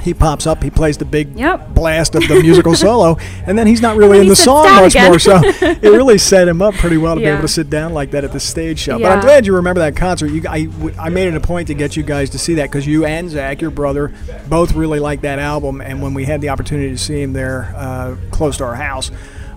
He 0.00 0.14
pops 0.14 0.46
up, 0.46 0.62
he 0.62 0.70
plays 0.70 0.98
the 0.98 1.04
big 1.04 1.36
Yep. 1.38 1.74
blast 1.74 2.14
of 2.14 2.26
the 2.28 2.40
musical 2.40 2.74
solo, 2.76 3.16
and 3.46 3.58
then 3.58 3.66
he's 3.66 3.80
not 3.82 3.96
really 3.96 4.20
in 4.20 4.28
the 4.28 4.36
song 4.36 4.64
much 4.76 4.94
again. 4.94 5.10
more. 5.10 5.18
So 5.18 5.40
it 5.44 5.82
really 5.82 6.18
set 6.18 6.46
him 6.48 6.62
up 6.62 6.74
pretty 6.74 6.96
well 6.96 7.14
to 7.16 7.20
be 7.20 7.26
able 7.26 7.42
to 7.42 7.48
sit 7.48 7.68
down 7.70 7.92
like 7.92 8.10
that 8.12 8.24
at 8.24 8.32
the 8.32 8.40
stage 8.40 8.78
show. 8.78 8.98
But 8.98 9.12
I'm 9.12 9.20
glad 9.20 9.46
you 9.46 9.54
remember 9.54 9.80
that 9.80 9.96
concert. 9.96 10.28
You, 10.28 10.42
I, 10.48 10.68
I 10.98 11.08
made 11.08 11.28
it 11.28 11.34
a 11.34 11.40
point 11.40 11.68
to 11.68 11.74
get 11.74 11.96
you 11.96 12.02
guys 12.02 12.30
to 12.30 12.38
see 12.38 12.54
that 12.54 12.64
because 12.70 12.86
you 12.86 13.04
and 13.04 13.28
Zach, 13.30 13.60
your 13.60 13.70
brother, 13.70 14.12
both 14.48 14.72
really 14.74 15.00
liked 15.00 15.22
that 15.22 15.38
album. 15.38 15.80
And 15.80 16.00
when 16.02 16.14
we 16.14 16.24
had 16.24 16.40
the 16.40 16.48
opportunity 16.50 16.90
to 16.90 16.98
see 16.98 17.20
him 17.22 17.32
there 17.32 17.72
uh, 17.76 18.16
close 18.30 18.56
to 18.58 18.64
our 18.64 18.74
house, 18.76 19.10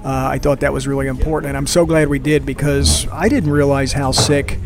uh, 0.03 0.29
I 0.31 0.39
thought 0.39 0.62
that 0.62 0.72
was 0.74 0.88
really 0.88 1.08
important. 1.08 1.50
And 1.50 1.58
I'm 1.58 1.67
so 1.67 1.86
glad 1.86 2.08
we 2.08 2.19
did 2.19 2.46
because 2.46 3.08
I 3.10 3.27
didn't 3.29 3.51
realize 3.51 3.93
how 3.93 4.12
sick 4.12 4.58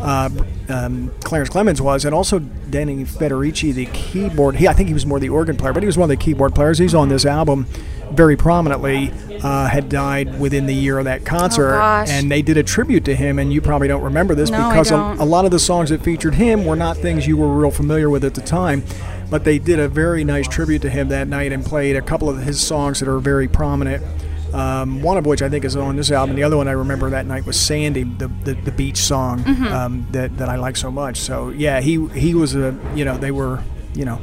uh, 0.00 0.30
um, 0.68 1.10
Clarence 1.24 1.50
Clemons 1.50 1.80
was, 1.80 2.04
and 2.04 2.14
also 2.14 2.38
Danny 2.38 3.04
Federici, 3.04 3.72
the 3.74 3.86
keyboard. 3.86 4.56
He, 4.56 4.68
I 4.68 4.72
think 4.72 4.88
he 4.88 4.94
was 4.94 5.06
more 5.06 5.18
the 5.20 5.28
organ 5.28 5.56
player, 5.56 5.72
but 5.72 5.82
he 5.82 5.86
was 5.86 5.96
one 5.98 6.10
of 6.10 6.16
the 6.18 6.22
keyboard 6.22 6.54
players. 6.54 6.78
He's 6.78 6.94
on 6.94 7.08
this 7.08 7.24
album 7.26 7.66
very 8.12 8.36
prominently. 8.36 9.12
Uh, 9.42 9.68
had 9.68 9.88
died 9.88 10.40
within 10.40 10.66
the 10.66 10.74
year 10.74 10.98
of 10.98 11.04
that 11.04 11.24
concert, 11.24 11.78
Oh, 11.80 12.04
and 12.08 12.28
they 12.28 12.42
did 12.42 12.56
a 12.56 12.62
tribute 12.64 13.04
to 13.04 13.14
him. 13.14 13.38
And 13.38 13.52
you 13.52 13.60
probably 13.60 13.86
don't 13.86 14.02
remember 14.02 14.34
this 14.34 14.50
No, 14.50 14.68
because 14.68 14.90
a, 14.90 14.96
a 14.96 15.24
lot 15.24 15.44
of 15.44 15.52
the 15.52 15.60
songs 15.60 15.90
that 15.90 16.02
featured 16.02 16.34
him 16.34 16.64
were 16.64 16.74
not 16.74 16.96
things 16.96 17.24
you 17.28 17.36
were 17.36 17.46
real 17.46 17.70
familiar 17.70 18.10
with 18.10 18.24
at 18.24 18.34
the 18.34 18.40
time. 18.40 18.82
but 19.30 19.44
they 19.44 19.60
did 19.60 19.78
a 19.78 19.88
very 19.88 20.24
nice 20.24 20.48
tribute 20.48 20.82
to 20.82 20.90
him 20.90 21.08
that 21.10 21.28
night 21.28 21.52
and 21.52 21.64
played 21.64 21.94
a 21.94 22.02
couple 22.02 22.28
of 22.28 22.38
his 22.42 22.60
songs 22.60 22.98
that 22.98 23.08
are 23.08 23.20
very 23.20 23.46
prominent. 23.46 24.02
Um, 24.58 25.02
one 25.02 25.16
of 25.16 25.24
which 25.26 25.40
I 25.42 25.48
think 25.48 25.64
is 25.64 25.76
on 25.76 25.96
this 25.96 26.10
album. 26.10 26.34
The 26.36 26.42
other 26.42 26.56
one 26.56 26.66
I 26.68 26.72
remember 26.72 27.10
that 27.10 27.26
night 27.26 27.46
was 27.46 27.58
"Sandy," 27.58 28.02
the 28.04 28.28
the, 28.44 28.54
the 28.54 28.72
beach 28.72 28.96
song 28.98 29.44
um, 29.68 30.06
that 30.12 30.36
that 30.38 30.48
I 30.48 30.56
like 30.56 30.76
so 30.76 30.90
much. 30.90 31.18
So 31.18 31.50
yeah, 31.50 31.80
he 31.80 32.06
he 32.08 32.34
was 32.34 32.54
a 32.54 32.76
you 32.94 33.04
know 33.04 33.16
they 33.16 33.30
were 33.30 33.62
you 33.94 34.04
know 34.04 34.20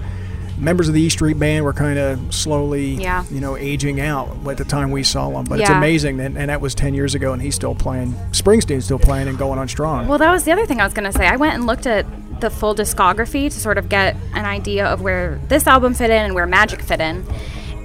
members 0.57 0.87
of 0.87 0.93
the 0.93 1.01
E 1.01 1.09
Street 1.09 1.37
Band 1.37 1.65
were 1.65 1.73
kind 1.73 1.99
of 1.99 2.33
slowly 2.33 2.91
Yeah. 2.95 3.25
you 3.29 3.41
know 3.41 3.57
aging 3.57 3.99
out 3.99 4.29
at 4.47 4.57
the 4.57 4.63
time 4.65 4.91
we 4.91 5.03
saw 5.03 5.29
them. 5.29 5.45
But 5.45 5.59
it's 5.59 5.69
amazing 5.69 6.17
that 6.17 6.31
and 6.35 6.49
that 6.49 6.59
was 6.61 6.75
ten 6.75 6.93
years 6.93 7.15
ago, 7.15 7.33
and 7.33 7.41
he's 7.41 7.55
still 7.55 7.75
playing. 7.75 8.13
Springsteen's 8.31 8.85
still 8.85 8.99
playing 8.99 9.27
and 9.27 9.37
going 9.37 9.59
on 9.59 9.67
strong. 9.67 10.07
Well, 10.07 10.17
that 10.17 10.31
was 10.31 10.43
the 10.43 10.51
other 10.51 10.65
thing 10.65 10.81
I 10.81 10.83
was 10.85 10.93
going 10.93 11.09
to 11.11 11.17
say. 11.17 11.27
I 11.27 11.35
went 11.37 11.55
and 11.55 11.65
looked 11.65 11.87
at 11.87 12.05
the 12.41 12.49
full 12.49 12.75
discography 12.75 13.45
to 13.45 13.59
sort 13.59 13.77
of 13.77 13.87
get 13.87 14.17
an 14.33 14.43
idea 14.45 14.85
of 14.85 15.01
where 15.01 15.39
this 15.47 15.65
album 15.67 15.93
fit 15.93 16.09
in 16.09 16.23
and 16.25 16.35
where 16.35 16.45
Magic 16.45 16.81
fit 16.81 16.99
in. 16.99 17.25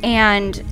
And 0.02 0.62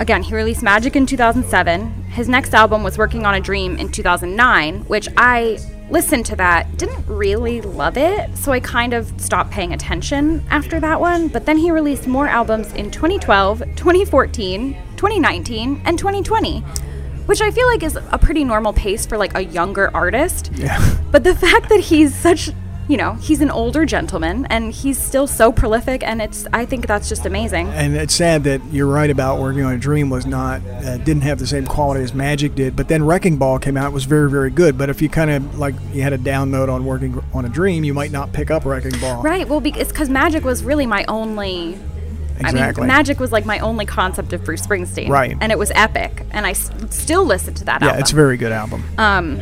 again, 0.00 0.22
he 0.22 0.34
released 0.34 0.62
Magic 0.62 0.96
in 0.96 1.06
2007. 1.06 2.04
His 2.10 2.28
next 2.28 2.54
album 2.54 2.82
was 2.82 2.98
Working 2.98 3.24
on 3.24 3.34
a 3.34 3.40
Dream 3.40 3.76
in 3.76 3.88
2009, 3.90 4.80
which 4.86 5.08
I 5.16 5.58
listened 5.90 6.24
to 6.26 6.36
that, 6.36 6.76
didn't 6.76 7.06
really 7.06 7.60
love 7.60 7.96
it, 7.96 8.36
so 8.36 8.52
I 8.52 8.60
kind 8.60 8.94
of 8.94 9.12
stopped 9.20 9.50
paying 9.50 9.72
attention 9.72 10.44
after 10.50 10.80
that 10.80 11.00
one. 11.00 11.28
But 11.28 11.46
then 11.46 11.58
he 11.58 11.70
released 11.70 12.06
more 12.06 12.26
albums 12.28 12.72
in 12.72 12.90
2012, 12.90 13.60
2014, 13.76 14.74
2019, 14.96 15.82
and 15.84 15.98
2020. 15.98 16.60
Which 17.26 17.40
I 17.40 17.50
feel 17.52 17.68
like 17.68 17.84
is 17.84 17.96
a 17.96 18.18
pretty 18.18 18.42
normal 18.42 18.72
pace 18.72 19.06
for 19.06 19.16
like 19.16 19.36
a 19.36 19.44
younger 19.44 19.94
artist. 19.94 20.50
yeah. 20.54 20.96
But 21.12 21.22
the 21.22 21.34
fact 21.34 21.68
that 21.68 21.78
he's 21.78 22.12
such, 22.14 22.50
you 22.90 22.96
know, 22.96 23.14
he's 23.14 23.40
an 23.40 23.50
older 23.50 23.86
gentleman 23.86 24.46
and 24.50 24.72
he's 24.72 24.98
still 25.00 25.26
so 25.28 25.52
prolific, 25.52 26.02
and 26.02 26.20
it's, 26.20 26.46
I 26.52 26.66
think 26.66 26.86
that's 26.88 27.08
just 27.08 27.24
amazing. 27.24 27.68
And 27.68 27.94
it's 27.96 28.14
sad 28.14 28.42
that 28.44 28.60
you're 28.72 28.88
right 28.88 29.08
about 29.10 29.38
working 29.38 29.62
on 29.62 29.72
a 29.74 29.78
dream 29.78 30.10
was 30.10 30.26
not 30.26 30.60
uh, 30.66 30.98
didn't 30.98 31.22
have 31.22 31.38
the 31.38 31.46
same 31.46 31.66
quality 31.66 32.02
as 32.02 32.12
Magic 32.12 32.54
did. 32.56 32.74
But 32.74 32.88
then 32.88 33.04
Wrecking 33.04 33.36
Ball 33.36 33.58
came 33.60 33.76
out, 33.76 33.86
it 33.86 33.94
was 33.94 34.04
very 34.06 34.28
very 34.28 34.50
good. 34.50 34.76
But 34.76 34.90
if 34.90 35.00
you 35.00 35.08
kind 35.08 35.30
of 35.30 35.58
like 35.58 35.74
you 35.92 36.02
had 36.02 36.12
a 36.12 36.18
down 36.18 36.50
note 36.50 36.68
on 36.68 36.84
working 36.84 37.22
on 37.32 37.44
a 37.44 37.48
dream, 37.48 37.84
you 37.84 37.94
might 37.94 38.10
not 38.10 38.32
pick 38.32 38.50
up 38.50 38.64
Wrecking 38.64 38.98
Ball. 39.00 39.22
Right. 39.22 39.48
Well, 39.48 39.60
be- 39.60 39.70
it's 39.78 39.92
because 39.92 40.08
Magic 40.08 40.44
was 40.44 40.64
really 40.64 40.86
my 40.86 41.04
only. 41.06 41.78
Exactly. 42.40 42.82
I 42.82 42.86
mean, 42.86 42.88
Magic 42.88 43.20
was 43.20 43.32
like 43.32 43.44
my 43.44 43.58
only 43.58 43.84
concept 43.84 44.32
of 44.32 44.42
Bruce 44.44 44.66
Springsteen. 44.66 45.10
Right. 45.10 45.36
And 45.40 45.52
it 45.52 45.58
was 45.58 45.70
epic, 45.74 46.24
and 46.30 46.46
I 46.46 46.50
s- 46.52 46.70
still 46.88 47.24
listen 47.24 47.52
to 47.54 47.64
that 47.66 47.82
yeah, 47.82 47.88
album. 47.88 48.00
it's 48.00 48.12
a 48.12 48.16
very 48.16 48.36
good 48.38 48.50
album. 48.50 48.82
Um, 48.96 49.40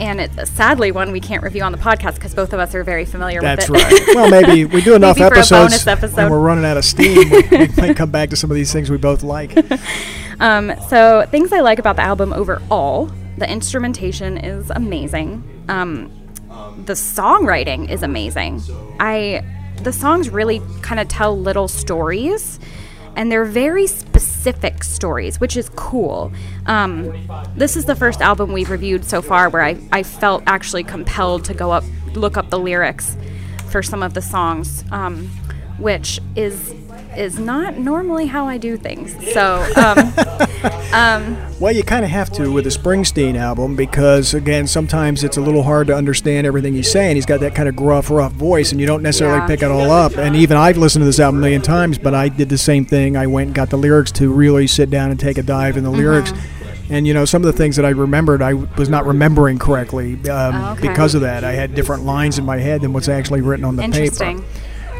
and 0.00 0.20
it's 0.20 0.50
sadly 0.50 0.92
one 0.92 1.10
we 1.12 1.20
can't 1.20 1.42
review 1.42 1.62
on 1.62 1.72
the 1.72 1.78
podcast 1.78 2.14
because 2.16 2.34
both 2.34 2.52
of 2.52 2.60
us 2.60 2.74
are 2.74 2.84
very 2.84 3.04
familiar 3.04 3.40
That's 3.40 3.68
with 3.68 3.80
it. 3.80 3.84
right. 3.84 4.06
Well, 4.16 4.30
maybe 4.30 4.64
we 4.64 4.80
do 4.82 4.94
enough 4.94 5.16
Maybe 5.18 5.28
for 5.28 5.34
a 5.34 5.38
episodes 5.38 5.84
bonus 5.84 5.86
episode. 5.86 6.18
and 6.20 6.30
we're 6.30 6.38
running 6.40 6.64
out 6.64 6.76
of 6.76 6.84
steam. 6.84 7.30
we, 7.30 7.42
we 7.50 7.68
might 7.76 7.96
come 7.96 8.10
back 8.10 8.30
to 8.30 8.36
some 8.36 8.50
of 8.50 8.54
these 8.54 8.72
things 8.72 8.90
we 8.90 8.96
both 8.98 9.22
like. 9.22 9.56
Um, 10.38 10.74
so 10.90 11.26
things 11.30 11.50
I 11.50 11.60
like 11.60 11.78
about 11.78 11.96
the 11.96 12.02
album 12.02 12.34
overall, 12.34 13.10
the 13.38 13.50
instrumentation 13.50 14.36
is 14.36 14.68
amazing. 14.68 15.42
Um, 15.70 16.12
the 16.84 16.92
songwriting 16.92 17.88
is 17.90 18.02
amazing. 18.02 18.60
I 19.00 19.42
the 19.82 19.94
songs 19.94 20.28
really 20.28 20.60
kind 20.82 21.00
of 21.00 21.08
tell 21.08 21.38
little 21.40 21.68
stories, 21.68 22.60
and 23.16 23.32
they're 23.32 23.44
very 23.44 23.86
specific 23.86 24.84
stories, 24.84 25.40
which 25.40 25.56
is 25.56 25.68
cool. 25.70 26.32
Um, 26.66 27.28
this 27.56 27.76
is 27.76 27.86
the 27.86 27.96
first 27.96 28.20
album 28.20 28.52
we've 28.52 28.70
reviewed 28.70 29.04
so 29.04 29.20
far 29.22 29.48
where 29.48 29.62
I, 29.62 29.76
I 29.90 30.02
felt 30.02 30.44
actually 30.46 30.84
compelled 30.84 31.44
to 31.46 31.54
go 31.54 31.72
up 31.72 31.84
look 32.14 32.36
up 32.36 32.48
the 32.48 32.58
lyrics 32.58 33.16
for 33.70 33.82
some 33.82 34.02
of 34.02 34.14
the 34.14 34.22
songs, 34.22 34.84
um, 34.90 35.28
which 35.78 36.20
is 36.34 36.74
is 37.18 37.38
not 37.38 37.78
normally 37.78 38.26
how 38.26 38.46
I 38.46 38.58
do 38.58 38.76
things. 38.76 39.14
So 39.32 39.56
um, 40.92 41.36
Well, 41.60 41.72
you 41.74 41.82
kind 41.82 42.04
of 42.04 42.10
have 42.10 42.30
to 42.32 42.50
with 42.52 42.66
a 42.66 42.70
Springsteen 42.70 43.36
album 43.36 43.76
because, 43.76 44.34
again, 44.34 44.66
sometimes 44.66 45.24
it's 45.24 45.36
a 45.36 45.40
little 45.40 45.62
hard 45.62 45.86
to 45.88 45.94
understand 45.94 46.46
everything 46.46 46.74
he's 46.74 46.90
saying. 46.90 47.16
He's 47.16 47.26
got 47.26 47.40
that 47.40 47.54
kind 47.54 47.68
of 47.68 47.76
gruff, 47.76 48.10
rough 48.10 48.32
voice, 48.32 48.72
and 48.72 48.80
you 48.80 48.86
don't 48.86 49.02
necessarily 49.02 49.38
Yeah. 49.38 49.46
pick 49.46 49.62
it 49.62 49.70
all 49.70 49.90
up. 49.90 50.16
And 50.16 50.36
even 50.36 50.56
I've 50.56 50.76
listened 50.76 51.02
to 51.02 51.06
this 51.06 51.20
album 51.20 51.38
a 51.38 51.42
million 51.42 51.62
times, 51.62 51.98
but 51.98 52.14
I 52.14 52.28
did 52.28 52.48
the 52.48 52.58
same 52.58 52.84
thing. 52.84 53.16
I 53.16 53.26
went 53.26 53.48
and 53.48 53.54
got 53.54 53.70
the 53.70 53.78
lyrics 53.78 54.10
to 54.12 54.30
really 54.32 54.66
sit 54.66 54.90
down 54.90 55.10
and 55.10 55.18
take 55.18 55.38
a 55.38 55.42
dive 55.42 55.76
in 55.76 55.84
the 55.84 55.90
lyrics. 55.90 56.32
And 56.88 57.04
you 57.06 57.14
know, 57.14 57.24
some 57.24 57.42
of 57.42 57.46
the 57.46 57.52
things 57.52 57.74
that 57.76 57.84
I 57.84 57.90
remembered, 57.90 58.42
I 58.42 58.54
was 58.54 58.88
not 58.88 59.06
remembering 59.06 59.58
correctly 59.58 60.14
um, 60.30 60.54
Oh, 60.54 60.72
okay. 60.78 60.86
because 60.88 61.14
of 61.16 61.22
that. 61.22 61.42
I 61.42 61.52
had 61.52 61.74
different 61.74 62.04
lines 62.04 62.38
in 62.38 62.44
my 62.44 62.58
head 62.58 62.80
than 62.82 62.92
what's 62.92 63.08
actually 63.08 63.40
written 63.40 63.64
on 63.64 63.74
the 63.76 63.82
interesting. 63.82 64.38
paper. 64.38 64.48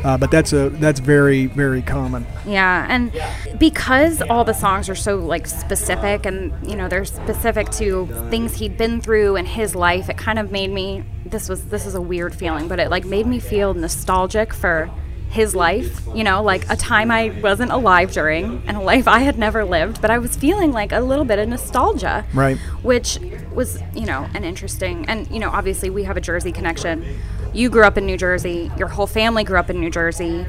Uh, 0.06 0.16
but 0.16 0.30
that's 0.30 0.52
a 0.52 0.70
that's 0.70 1.00
very 1.00 1.46
very 1.46 1.82
common. 1.82 2.25
Yeah, 2.46 2.86
and 2.88 3.10
because 3.58 4.22
all 4.22 4.44
the 4.44 4.52
songs 4.52 4.88
are 4.88 4.94
so 4.94 5.16
like 5.16 5.48
specific 5.48 6.26
and 6.26 6.52
you 6.64 6.76
know 6.76 6.86
they're 6.86 7.04
specific 7.04 7.70
to 7.72 8.06
things 8.30 8.54
he'd 8.54 8.76
been 8.76 9.00
through 9.00 9.34
in 9.34 9.46
his 9.46 9.75
life, 9.75 10.08
it 10.08 10.16
kind 10.16 10.38
of 10.38 10.52
made 10.52 10.70
me 10.70 11.02
this 11.25 11.48
was 11.48 11.64
this 11.70 11.86
is 11.86 11.96
a 11.96 12.00
weird 12.00 12.36
feeling, 12.36 12.68
but 12.68 12.78
it 12.78 12.88
like 12.88 13.04
made 13.04 13.26
me 13.26 13.40
feel 13.40 13.75
nostalgic 13.75 14.54
for 14.54 14.88
his 15.36 15.54
life, 15.54 16.00
you 16.14 16.24
know, 16.24 16.42
like 16.42 16.68
a 16.70 16.76
time 16.76 17.10
I 17.10 17.28
wasn't 17.42 17.70
alive 17.70 18.10
during 18.10 18.62
and 18.66 18.76
a 18.76 18.80
life 18.80 19.06
I 19.06 19.20
had 19.20 19.38
never 19.38 19.64
lived, 19.64 20.00
but 20.00 20.10
I 20.10 20.18
was 20.18 20.34
feeling 20.34 20.72
like 20.72 20.92
a 20.92 21.00
little 21.00 21.26
bit 21.26 21.38
of 21.38 21.48
nostalgia. 21.48 22.24
Right. 22.32 22.56
Which 22.82 23.18
was, 23.52 23.80
you 23.94 24.06
know, 24.06 24.28
an 24.34 24.44
interesting 24.44 25.06
and 25.08 25.30
you 25.30 25.38
know, 25.38 25.50
obviously 25.50 25.90
we 25.90 26.04
have 26.04 26.16
a 26.16 26.20
Jersey 26.20 26.52
connection. 26.52 27.20
You 27.52 27.68
grew 27.68 27.84
up 27.84 27.98
in 27.98 28.06
New 28.06 28.16
Jersey, 28.16 28.70
your 28.78 28.88
whole 28.88 29.06
family 29.06 29.44
grew 29.44 29.58
up 29.58 29.70
in 29.70 29.78
New 29.78 29.90
Jersey 29.90 30.46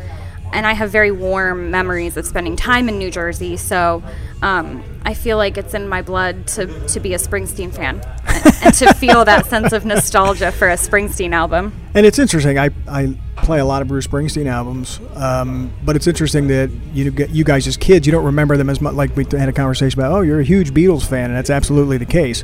and 0.54 0.66
I 0.66 0.74
have 0.74 0.92
very 0.92 1.12
warm 1.12 1.72
memories 1.72 2.18
of 2.18 2.26
spending 2.26 2.56
time 2.56 2.90
in 2.90 2.98
New 2.98 3.12
Jersey. 3.12 3.58
So 3.58 4.04
um, 4.42 4.84
I 5.04 5.14
feel 5.14 5.38
like 5.38 5.58
it's 5.58 5.74
in 5.74 5.88
my 5.88 6.02
blood 6.02 6.48
to, 6.50 6.88
to 6.88 7.00
be 7.00 7.14
a 7.14 7.18
Springsteen 7.18 7.74
fan 7.74 8.02
and, 8.28 8.56
and 8.64 8.74
to 8.76 8.94
feel 8.94 9.26
that 9.26 9.46
sense 9.48 9.74
of 9.74 9.86
nostalgia 9.86 10.52
for 10.52 10.70
a 10.70 10.76
Springsteen 10.76 11.34
album. 11.34 11.74
And 11.94 12.06
it's 12.06 12.20
interesting. 12.20 12.58
I, 12.58 12.70
I 12.88 13.18
play 13.38 13.60
a 13.60 13.66
lot 13.66 13.82
of 13.82 13.88
Bruce 13.88 14.08
Springsteen 14.08 14.48
albums, 14.48 15.00
um, 15.16 15.74
but 15.84 15.96
it's 15.96 16.08
interesting 16.08 16.48
that 16.48 16.70
you 16.94 17.12
you 17.30 17.44
guys 17.44 17.68
as 17.68 17.78
kids 17.78 18.06
you 18.06 18.12
don't 18.12 18.26
remember 18.26 18.58
them 18.58 18.70
as 18.70 18.82
much. 18.82 18.94
Like 18.94 19.16
we 19.16 19.26
had 19.26 19.50
a 19.50 19.54
conversation 19.54 20.00
about, 20.00 20.12
oh, 20.12 20.22
you're 20.22 20.40
a 20.40 20.46
huge 20.46 20.72
Beatles 20.72 21.08
fan, 21.08 21.26
and 21.26 21.36
that's 21.36 21.50
absolutely 21.50 21.98
the 21.98 22.06
case. 22.06 22.44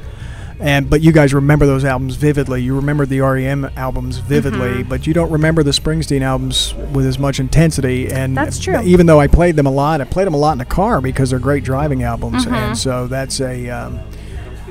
And 0.64 0.90
but 0.90 1.02
you 1.02 1.12
guys 1.12 1.34
remember 1.34 1.66
those 1.66 1.84
albums 1.84 2.16
vividly. 2.16 2.62
You 2.64 2.76
remember 2.78 3.06
the 3.06 3.20
REM 3.20 3.66
albums 3.76 4.18
vividly, 4.20 4.70
Mm-hmm. 4.70 4.90
but 4.90 5.06
you 5.06 5.14
don't 5.14 5.30
remember 5.30 5.62
the 5.62 5.72
Springsteen 5.72 6.22
albums 6.22 6.74
with 6.94 7.06
as 7.06 7.20
much 7.20 7.40
intensity. 7.42 8.10
And 8.10 8.36
That's 8.38 8.60
true. 8.60 8.82
Even 8.82 9.06
though 9.06 9.20
I 9.20 9.28
played 9.28 9.58
them 9.58 9.66
a 9.66 9.72
lot, 9.72 10.00
I 10.00 10.06
played 10.06 10.26
them 10.26 10.34
a 10.34 10.38
lot 10.38 10.54
in 10.54 10.58
the 10.60 10.66
car 10.66 11.02
because 11.02 11.32
they're 11.32 11.40
great 11.40 11.64
driving 11.66 12.04
albums, 12.04 12.46
Mm-hmm. 12.46 12.54
and 12.54 12.78
so 12.78 13.08
that's 13.08 13.40
a. 13.42 13.70
Um, 13.70 14.00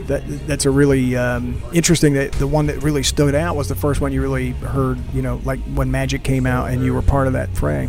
that, 0.06 0.25
that's 0.49 0.64
a 0.66 0.70
really 0.70 1.14
um, 1.16 1.62
interesting. 1.72 2.14
That 2.14 2.32
the 2.32 2.46
one 2.49 2.66
that 2.66 2.82
really 2.82 3.04
stood 3.04 3.37
out 3.37 3.54
was 3.54 3.68
the 3.68 3.76
first 3.76 4.00
one 4.00 4.12
you 4.12 4.20
really 4.20 4.50
heard. 4.50 4.99
You 5.14 5.22
know, 5.22 5.40
like 5.44 5.61
when 5.75 5.92
Magic 5.92 6.25
came 6.25 6.44
out, 6.44 6.70
and 6.70 6.82
you 6.84 6.92
were 6.92 7.02
part 7.02 7.28
of 7.28 7.34
that 7.34 7.50
fray. 7.54 7.87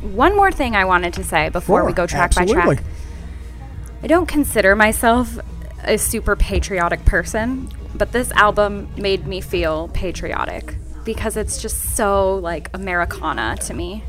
One 0.00 0.34
more 0.34 0.50
thing 0.50 0.74
I 0.74 0.84
wanted 0.84 1.12
to 1.14 1.22
say 1.24 1.50
before 1.50 1.84
we 1.84 1.92
go 1.92 2.06
track 2.08 2.34
by 2.34 2.44
track. 2.46 2.82
I 4.02 4.06
don't 4.08 4.26
consider 4.26 4.74
myself 4.74 5.38
a 5.86 5.96
super 5.98 6.36
patriotic 6.36 7.04
person, 7.04 7.68
but 7.94 8.12
this 8.12 8.30
album 8.32 8.88
made 8.96 9.26
me 9.26 9.40
feel 9.40 9.88
patriotic 9.88 10.76
because 11.04 11.36
it's 11.36 11.60
just 11.60 11.94
so 11.96 12.36
like 12.36 12.70
Americana 12.74 13.56
to 13.62 13.74
me. 13.74 14.02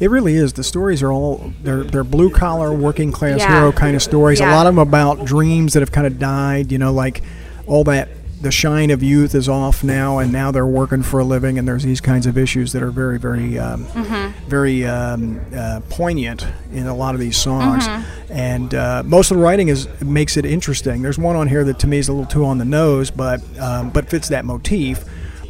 It 0.00 0.08
really 0.10 0.34
is. 0.34 0.54
The 0.54 0.64
stories 0.64 1.02
are 1.02 1.12
all 1.12 1.52
they're 1.62 1.84
they're 1.84 2.04
blue 2.04 2.30
collar, 2.30 2.72
working 2.72 3.12
class 3.12 3.38
Yeah. 3.40 3.58
hero 3.60 3.72
kind 3.72 3.94
of 3.94 4.02
stories. 4.02 4.40
A 4.40 4.46
lot 4.46 4.66
of 4.66 4.74
them 4.74 4.78
about 4.78 5.26
dreams 5.26 5.74
that 5.74 5.80
have 5.80 5.92
kind 5.92 6.06
of 6.06 6.18
died. 6.18 6.72
You 6.72 6.78
know, 6.78 6.92
like 6.92 7.22
all 7.66 7.84
that. 7.84 8.08
The 8.40 8.50
shine 8.50 8.90
of 8.90 9.02
youth 9.02 9.34
is 9.34 9.50
off 9.50 9.84
now, 9.84 10.18
and 10.18 10.32
now 10.32 10.50
they're 10.50 10.66
working 10.66 11.02
for 11.02 11.20
a 11.20 11.24
living, 11.24 11.58
and 11.58 11.68
there's 11.68 11.82
these 11.82 12.00
kinds 12.00 12.26
of 12.26 12.38
issues 12.38 12.72
that 12.72 12.82
are 12.82 12.90
very, 12.90 13.18
very, 13.18 13.58
um, 13.58 13.84
Mm-hmm. 13.84 14.48
very 14.48 14.86
um, 14.86 15.40
uh, 15.54 15.80
poignant 15.90 16.46
in 16.72 16.86
a 16.86 16.94
lot 16.94 17.14
of 17.14 17.20
these 17.20 17.36
songs. 17.36 17.86
Mm-hmm. 17.86 18.32
And 18.32 18.74
uh, 18.74 19.02
most 19.04 19.30
of 19.30 19.36
the 19.36 19.42
writing 19.42 19.68
is 19.68 19.88
makes 20.00 20.38
it 20.38 20.46
interesting. 20.46 21.02
There's 21.02 21.18
one 21.18 21.36
on 21.36 21.48
here 21.48 21.64
that 21.64 21.78
to 21.80 21.86
me 21.86 21.98
is 21.98 22.08
a 22.08 22.12
little 22.12 22.26
too 22.30 22.46
on 22.46 22.56
the 22.56 22.64
nose, 22.64 23.10
but 23.10 23.42
um, 23.58 23.90
but 23.90 24.08
fits 24.08 24.28
that 24.28 24.44
motif. 24.46 25.04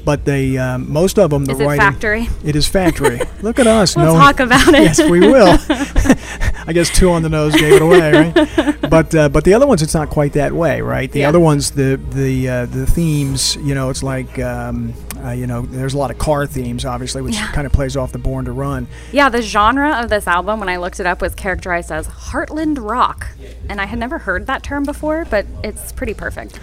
But 0.04 0.24
they 0.24 0.56
um, 0.58 0.90
most 0.92 1.18
of 1.18 1.30
them 1.30 1.44
the 1.44 1.52
Is 1.52 1.60
it 1.60 1.64
writing 1.66 1.80
Factory? 1.80 2.28
it 2.44 2.56
is 2.56 2.66
factory. 2.66 3.20
Look 3.42 3.58
at 3.58 3.66
us. 3.66 3.96
We'll 3.96 4.06
knowing- 4.06 4.18
talk 4.20 4.40
about 4.40 4.68
it. 4.68 4.82
yes, 4.82 5.00
we 5.02 5.20
will. 5.20 5.56
I 6.66 6.72
guess 6.72 6.90
two 6.90 7.10
on 7.10 7.22
the 7.22 7.28
nose 7.28 7.54
gave 7.54 7.74
it 7.74 7.82
away, 7.82 8.12
right? 8.12 8.90
But 8.90 9.14
uh, 9.14 9.28
but 9.28 9.44
the 9.44 9.54
other 9.54 9.66
ones, 9.66 9.82
it's 9.82 9.94
not 9.94 10.10
quite 10.10 10.32
that 10.34 10.52
way, 10.52 10.80
right? 10.80 11.10
The 11.10 11.20
Yeah. 11.20 11.28
other 11.28 11.40
ones, 11.40 11.70
the 11.72 11.96
the 12.10 12.48
uh, 12.48 12.66
the 12.66 12.86
themes, 12.86 13.56
you 13.56 13.74
know, 13.74 13.90
it's 13.90 14.02
like 14.02 14.38
um, 14.38 14.94
uh, 15.24 15.30
you 15.30 15.46
know, 15.46 15.62
there's 15.62 15.94
a 15.94 15.98
lot 15.98 16.10
of 16.10 16.18
car 16.18 16.46
themes, 16.46 16.84
obviously, 16.84 17.20
which 17.22 17.34
Yeah. 17.34 17.50
kind 17.52 17.66
of 17.66 17.72
plays 17.72 17.96
off 17.96 18.12
the 18.12 18.18
Born 18.18 18.44
to 18.46 18.52
Run. 18.52 18.86
Yeah, 19.12 19.28
the 19.28 19.42
genre 19.42 20.00
of 20.02 20.08
this 20.10 20.26
album, 20.26 20.60
when 20.60 20.68
I 20.68 20.76
looked 20.76 20.98
it 21.00 21.06
up, 21.06 21.20
was 21.20 21.34
characterized 21.34 21.90
as 21.92 22.06
Heartland 22.08 22.78
rock. 22.80 23.28
And 23.68 23.80
I 23.80 23.86
had 23.86 23.98
never 23.98 24.18
heard 24.18 24.46
that 24.46 24.62
term 24.62 24.84
before, 24.84 25.26
but 25.28 25.46
it's 25.62 25.92
pretty 25.92 26.14
perfect. 26.14 26.58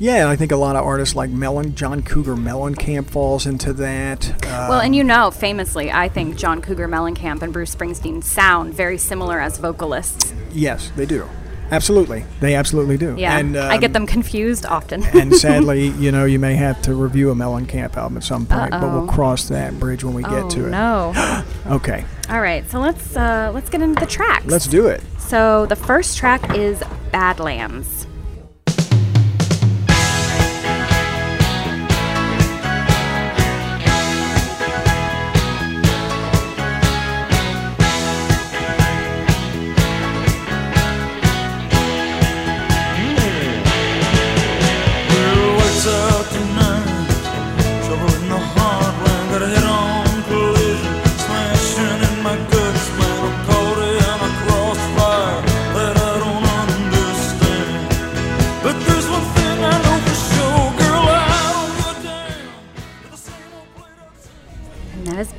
Yeah, 0.00 0.28
I 0.28 0.36
think 0.36 0.52
a 0.52 0.56
lot 0.56 0.76
of 0.76 0.84
artists 0.84 1.16
like 1.16 1.28
Melon, 1.30 1.74
John 1.74 2.02
Cougar 2.02 2.36
Mellencamp 2.36 3.10
falls 3.10 3.46
into 3.46 3.72
that. 3.74 4.30
Uh, 4.46 4.66
Well, 4.70 4.80
and 4.80 4.94
you 4.94 5.02
know, 5.02 5.32
famously, 5.32 5.90
I 5.90 6.08
think 6.08 6.36
John 6.36 6.62
Cougar 6.62 6.88
Mellencamp 6.88 7.42
and 7.42 7.52
Bruce 7.52 7.74
Springsteen 7.74 8.22
sound 8.22 8.74
very 8.74 8.96
similar 8.98 9.40
as 9.40 9.58
vocalists. 9.58 10.32
yes, 10.52 10.92
they 10.94 11.06
do. 11.06 11.28
Absolutely, 11.70 12.24
they 12.40 12.54
absolutely 12.54 12.96
do. 12.96 13.14
Yeah, 13.18 13.36
and, 13.36 13.54
I 13.56 13.76
get 13.76 13.88
um, 13.88 13.92
them 13.92 14.06
confused 14.06 14.64
often. 14.64 15.02
and 15.14 15.34
sadly, 15.34 15.88
you 15.98 16.10
know, 16.10 16.24
you 16.24 16.38
may 16.38 16.54
have 16.54 16.80
to 16.82 16.94
review 16.94 17.30
a 17.30 17.34
Mellencamp 17.34 17.96
album 17.96 18.16
at 18.16 18.24
some 18.24 18.46
point, 18.46 18.70
but 18.70 18.82
we'll 18.82 19.06
cross 19.06 19.48
that 19.48 19.78
bridge 19.78 20.02
when 20.02 20.14
we 20.14 20.24
oh 20.24 20.30
get 20.30 20.50
to 20.52 20.66
it. 20.66 20.70
no! 20.70 21.12
Okay, 21.66 22.02
All 22.30 22.40
right, 22.40 22.68
so 22.70 22.78
let's 22.80 23.14
uh, 23.14 23.50
let's 23.52 23.68
get 23.68 23.82
into 23.82 24.00
the 24.00 24.06
tracks. 24.06 24.46
let's 24.46 24.66
do 24.66 24.86
it. 24.86 25.02
So 25.18 25.66
the 25.66 25.76
first 25.76 26.16
track 26.16 26.56
is 26.56 26.82
Badlands. 27.12 27.97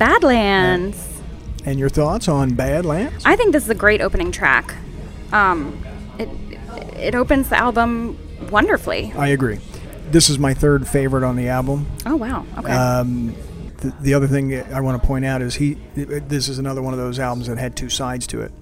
And 0.00 0.08
Badlands. 0.08 1.22
And 1.64 1.78
your 1.78 1.90
thoughts 1.90 2.26
on 2.26 2.54
Badlands? 2.54 3.22
I 3.26 3.36
think 3.36 3.52
this 3.52 3.64
is 3.64 3.70
a 3.70 3.74
great 3.74 4.00
opening 4.00 4.32
track. 4.32 4.74
Um, 5.30 5.84
it 6.18 6.28
it 6.96 7.14
opens 7.14 7.50
the 7.50 7.58
album 7.58 8.18
wonderfully. 8.50 9.12
I 9.14 9.28
agree. 9.28 9.58
This 10.10 10.30
is 10.30 10.38
my 10.38 10.54
third 10.54 10.88
favorite 10.88 11.22
on 11.22 11.36
the 11.36 11.48
album. 11.48 11.86
Oh 12.06 12.16
wow. 12.16 12.46
Okay. 12.58 12.72
Um, 12.72 13.34
the, 13.76 13.94
the 14.00 14.14
other 14.14 14.26
thing 14.26 14.54
I 14.72 14.80
want 14.80 15.00
to 15.00 15.06
point 15.06 15.26
out 15.26 15.42
is 15.42 15.54
he. 15.54 15.74
This 15.94 16.48
is 16.48 16.58
another 16.58 16.80
one 16.80 16.94
of 16.94 16.98
those 16.98 17.18
albums 17.18 17.46
that 17.48 17.58
had 17.58 17.76
two 17.76 17.90
sides 17.90 18.26
to 18.28 18.40
it, 18.40 18.52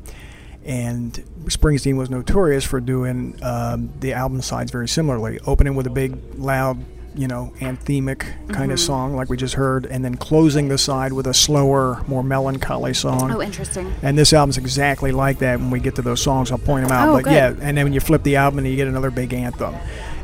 and 0.64 1.12
Springsteen 1.44 1.96
was 1.96 2.10
notorious 2.10 2.64
for 2.64 2.80
doing 2.80 3.38
um, 3.42 3.92
the 4.00 4.12
album 4.12 4.42
sides 4.42 4.72
very 4.72 4.88
similarly, 4.88 5.38
opening 5.46 5.76
with 5.76 5.86
a 5.86 5.90
big, 5.90 6.18
loud, 6.36 6.84
you 7.18 7.26
know, 7.28 7.52
anthemic 7.60 8.20
kind 8.20 8.48
Mm-hmm. 8.48 8.70
of 8.70 8.80
song 8.80 9.16
like 9.16 9.28
we 9.28 9.36
just 9.36 9.54
heard, 9.54 9.84
and 9.86 10.04
then 10.04 10.14
closing 10.16 10.68
the 10.68 10.78
side 10.78 11.12
with 11.12 11.26
a 11.26 11.34
slower, 11.34 12.02
more 12.06 12.22
melancholy 12.22 12.94
song. 12.94 13.30
oh, 13.32 13.42
interesting. 13.42 13.92
And 14.02 14.16
this 14.16 14.32
album's 14.32 14.56
exactly 14.56 15.10
like 15.12 15.38
that. 15.40 15.58
When 15.58 15.70
we 15.70 15.80
get 15.80 15.96
to 15.96 16.02
those 16.02 16.22
songs, 16.22 16.50
I'll 16.52 16.58
point 16.58 16.86
them 16.86 16.92
out. 16.96 17.08
Oh, 17.08 17.12
but 17.14 17.24
good. 17.24 17.32
yeah, 17.32 17.48
and 17.60 17.76
then 17.76 17.84
when 17.84 17.92
you 17.92 18.00
flip 18.00 18.22
the 18.22 18.36
album, 18.36 18.58
and 18.60 18.68
you 18.68 18.76
get 18.76 18.88
another 18.88 19.10
big 19.10 19.34
anthem. 19.34 19.74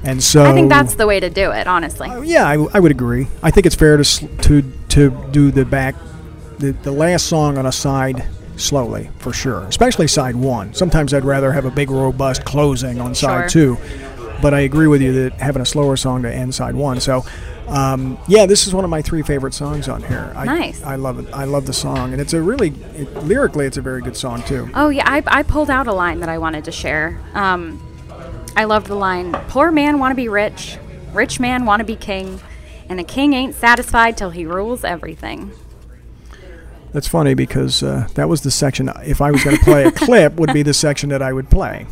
And 0.04 0.22
so 0.22 0.44
I 0.44 0.52
think 0.52 0.68
that's 0.68 0.94
the 0.96 1.06
way 1.06 1.18
to 1.18 1.30
do 1.30 1.50
it, 1.50 1.66
honestly. 1.66 2.08
uh, 2.10 2.20
yeah, 2.20 2.46
I, 2.46 2.54
I 2.74 2.78
would 2.80 2.90
agree. 2.92 3.26
I 3.42 3.50
think 3.50 3.66
it's 3.66 3.74
fair 3.74 3.96
to 3.96 4.04
sl- 4.04 4.26
to 4.42 4.62
to 4.90 5.10
do 5.32 5.50
the 5.50 5.64
back, 5.64 5.94
the, 6.58 6.72
the 6.72 6.92
last 6.92 7.26
song 7.26 7.58
on 7.58 7.66
a 7.66 7.72
side 7.72 8.24
slowly 8.56 9.10
for 9.18 9.32
sure, 9.32 9.62
especially 9.64 10.06
side 10.06 10.36
one. 10.36 10.72
Sometimes 10.74 11.12
I'd 11.12 11.24
rather 11.24 11.50
have 11.52 11.64
a 11.64 11.70
big 11.70 11.90
robust 11.90 12.44
closing 12.44 13.00
on 13.00 13.14
side 13.14 13.50
Sure. 13.50 13.76
two, 13.76 13.82
but 14.42 14.54
I 14.54 14.60
agree 14.60 14.86
with 14.86 15.02
you 15.02 15.12
that 15.24 15.40
having 15.40 15.62
a 15.62 15.66
slower 15.66 15.96
song 15.96 16.22
to 16.22 16.32
end 16.32 16.54
side 16.54 16.74
one. 16.74 17.00
So. 17.00 17.24
Um, 17.66 18.18
yeah, 18.28 18.44
this 18.44 18.66
is 18.66 18.74
one 18.74 18.84
of 18.84 18.90
my 18.90 19.00
three 19.00 19.22
favorite 19.22 19.54
songs 19.54 19.88
on 19.88 20.02
here. 20.02 20.30
I, 20.36 20.44
Nice. 20.44 20.82
I 20.82 20.96
love 20.96 21.18
it. 21.18 21.32
I 21.32 21.44
love 21.44 21.64
the 21.64 21.72
song, 21.72 22.12
and 22.12 22.20
it's 22.20 22.34
a 22.34 22.42
really 22.42 22.74
it, 22.94 23.10
lyrically, 23.24 23.64
it's 23.64 23.78
a 23.78 23.80
very 23.80 24.02
good 24.02 24.18
song 24.18 24.42
too. 24.42 24.68
Oh 24.74 24.90
yeah, 24.90 25.10
I, 25.10 25.22
I 25.26 25.42
pulled 25.44 25.70
out 25.70 25.86
a 25.86 25.92
line 25.94 26.20
that 26.20 26.28
I 26.28 26.36
wanted 26.36 26.66
to 26.66 26.72
share. 26.72 27.18
Um, 27.32 27.80
I 28.54 28.64
loved 28.64 28.88
the 28.88 28.96
line: 28.96 29.32
"Poor 29.48 29.70
man 29.70 29.98
want 29.98 30.12
to 30.12 30.14
be 30.14 30.28
rich, 30.28 30.76
rich 31.14 31.40
man 31.40 31.64
want 31.64 31.80
to 31.80 31.86
be 31.86 31.96
king, 31.96 32.38
and 32.90 33.00
a 33.00 33.04
king 33.04 33.32
ain't 33.32 33.54
satisfied 33.54 34.18
till 34.18 34.30
he 34.30 34.44
rules 34.44 34.84
everything." 34.84 35.50
That's 36.92 37.08
funny 37.08 37.32
because 37.34 37.82
uh, 37.82 38.08
that 38.14 38.28
was 38.28 38.42
the 38.42 38.50
section. 38.50 38.90
If 39.04 39.22
I 39.22 39.30
was 39.30 39.42
going 39.42 39.56
to 39.56 39.64
play 39.64 39.84
a 39.84 39.90
clip, 40.06 40.34
would 40.34 40.52
be 40.52 40.62
the 40.62 40.74
section 40.74 41.08
that 41.08 41.22
I 41.22 41.32
would 41.32 41.48
play. 41.48 41.86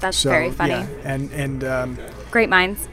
That's 0.00 0.16
So, 0.16 0.30
very 0.30 0.50
funny. 0.50 0.72
yeah. 0.72 0.86
And 1.04 1.30
and 1.32 1.64
um, 1.64 1.98
Great 2.30 2.48
minds. 2.48 2.88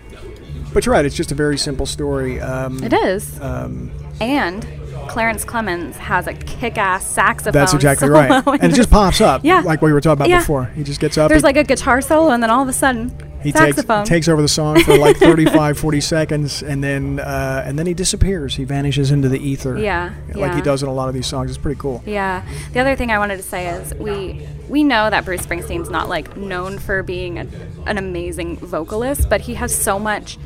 but 0.74 0.86
you're 0.86 0.93
right. 0.93 1.06
It's 1.06 1.15
just 1.15 1.32
a 1.32 1.36
very 1.36 1.58
simple 1.58 1.86
story. 1.86 2.39
Um, 2.41 2.84
It 2.84 2.93
is. 2.93 3.39
Um, 3.41 3.91
and 4.20 4.65
Clarence 5.08 5.46
Clemons 5.46 5.93
has 5.96 6.28
a 6.28 6.34
kick-ass 6.34 7.06
saxophone. 7.08 7.54
that's 7.54 7.74
exactly 7.74 8.10
right. 8.10 8.43
And 8.46 8.72
it 8.74 8.76
just 8.76 8.89
pops 8.91 9.22
up. 9.22 9.41
Yeah. 9.46 9.62
Like 9.62 9.82
what 9.82 9.88
we 9.88 9.93
were 9.93 10.02
talking 10.02 10.22
about 10.22 10.30
Yeah. 10.30 10.39
before. 10.39 10.65
He 10.76 10.84
just 10.84 11.00
gets 11.00 11.17
up. 11.17 11.30
There's 11.30 11.41
he, 11.41 11.46
like 11.46 11.58
a 11.58 11.63
guitar 11.63 12.02
solo, 12.02 12.32
and 12.32 12.41
then 12.43 12.50
all 12.50 12.62
of 12.63 12.67
a 12.67 12.74
sudden, 12.74 13.12
he 13.48 13.52
takes, 13.54 13.76
saxophone. 13.78 14.06
takes 14.06 14.28
over 14.28 14.42
the 14.42 14.48
song 14.48 14.80
for 14.82 14.98
like 14.98 15.18
35, 15.18 15.80
40 15.80 16.02
seconds, 16.02 16.62
and 16.64 16.84
then 16.84 17.20
uh, 17.20 17.64
and 17.66 17.80
then 17.80 17.86
he 17.86 17.94
disappears. 17.94 18.56
He 18.56 18.64
vanishes 18.64 19.12
into 19.12 19.30
the 19.30 19.40
ether. 19.40 19.78
Yeah, 19.78 20.14
Like 20.36 20.54
he 20.54 20.62
does 20.62 20.84
in 20.84 20.90
a 20.90 20.94
lot 20.94 21.08
of 21.08 21.14
these 21.14 21.28
songs. 21.28 21.50
It's 21.50 21.58
pretty 21.58 21.80
cool. 21.80 22.04
Yeah. 22.06 22.46
The 22.74 22.80
other 22.80 22.96
thing 22.96 23.12
I 23.12 23.18
wanted 23.20 23.38
to 23.38 23.44
say 23.44 23.68
is 23.68 23.94
we 23.96 24.46
we 24.68 24.84
know 24.84 25.10
that 25.10 25.26
Bruce 25.26 25.46
Springsteen's 25.46 25.90
not 25.90 26.10
like 26.10 26.36
known 26.36 26.78
for 26.78 27.04
being 27.04 27.40
a, 27.40 27.48
an 27.86 27.98
amazing 27.98 28.58
vocalist, 28.58 29.30
but 29.30 29.42
he 29.42 29.56
has 29.56 29.74
so 29.74 29.98
much 29.98 30.38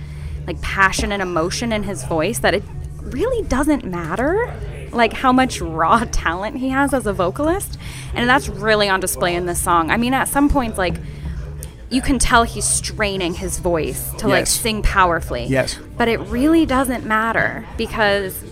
like 0.48 0.62
passion 0.62 1.12
and 1.12 1.22
emotion 1.22 1.72
in 1.72 1.84
his 1.84 2.04
voice 2.04 2.40
that 2.40 2.54
it 2.54 2.64
really 3.02 3.46
doesn't 3.48 3.84
matter 3.84 4.54
like 4.92 5.14
how 5.14 5.32
much 5.32 5.62
raw 5.62 6.04
talent 6.12 6.58
he 6.58 6.70
has 6.70 6.94
as 6.94 7.06
a 7.06 7.14
vocalist, 7.14 7.78
and 8.14 8.30
that's 8.30 8.50
really 8.50 8.90
on 8.90 9.00
display 9.00 9.36
in 9.36 9.46
this 9.46 9.62
song. 9.62 9.90
I 9.90 9.98
mean, 9.98 10.14
at 10.14 10.28
some 10.28 10.50
points 10.50 10.78
like 10.78 10.96
you 11.92 12.02
can 12.02 12.18
tell 12.18 12.44
he's 12.44 12.66
straining 12.66 13.34
his 13.34 13.60
voice 13.60 14.12
to 14.16 14.28
like 14.28 14.48
sing 14.48 14.82
powerfully. 14.82 15.46
Yes. 15.46 15.78
But 15.98 16.08
it 16.08 16.20
really 16.22 16.66
doesn't 16.66 17.06
matter 17.06 17.68
because 17.78 18.44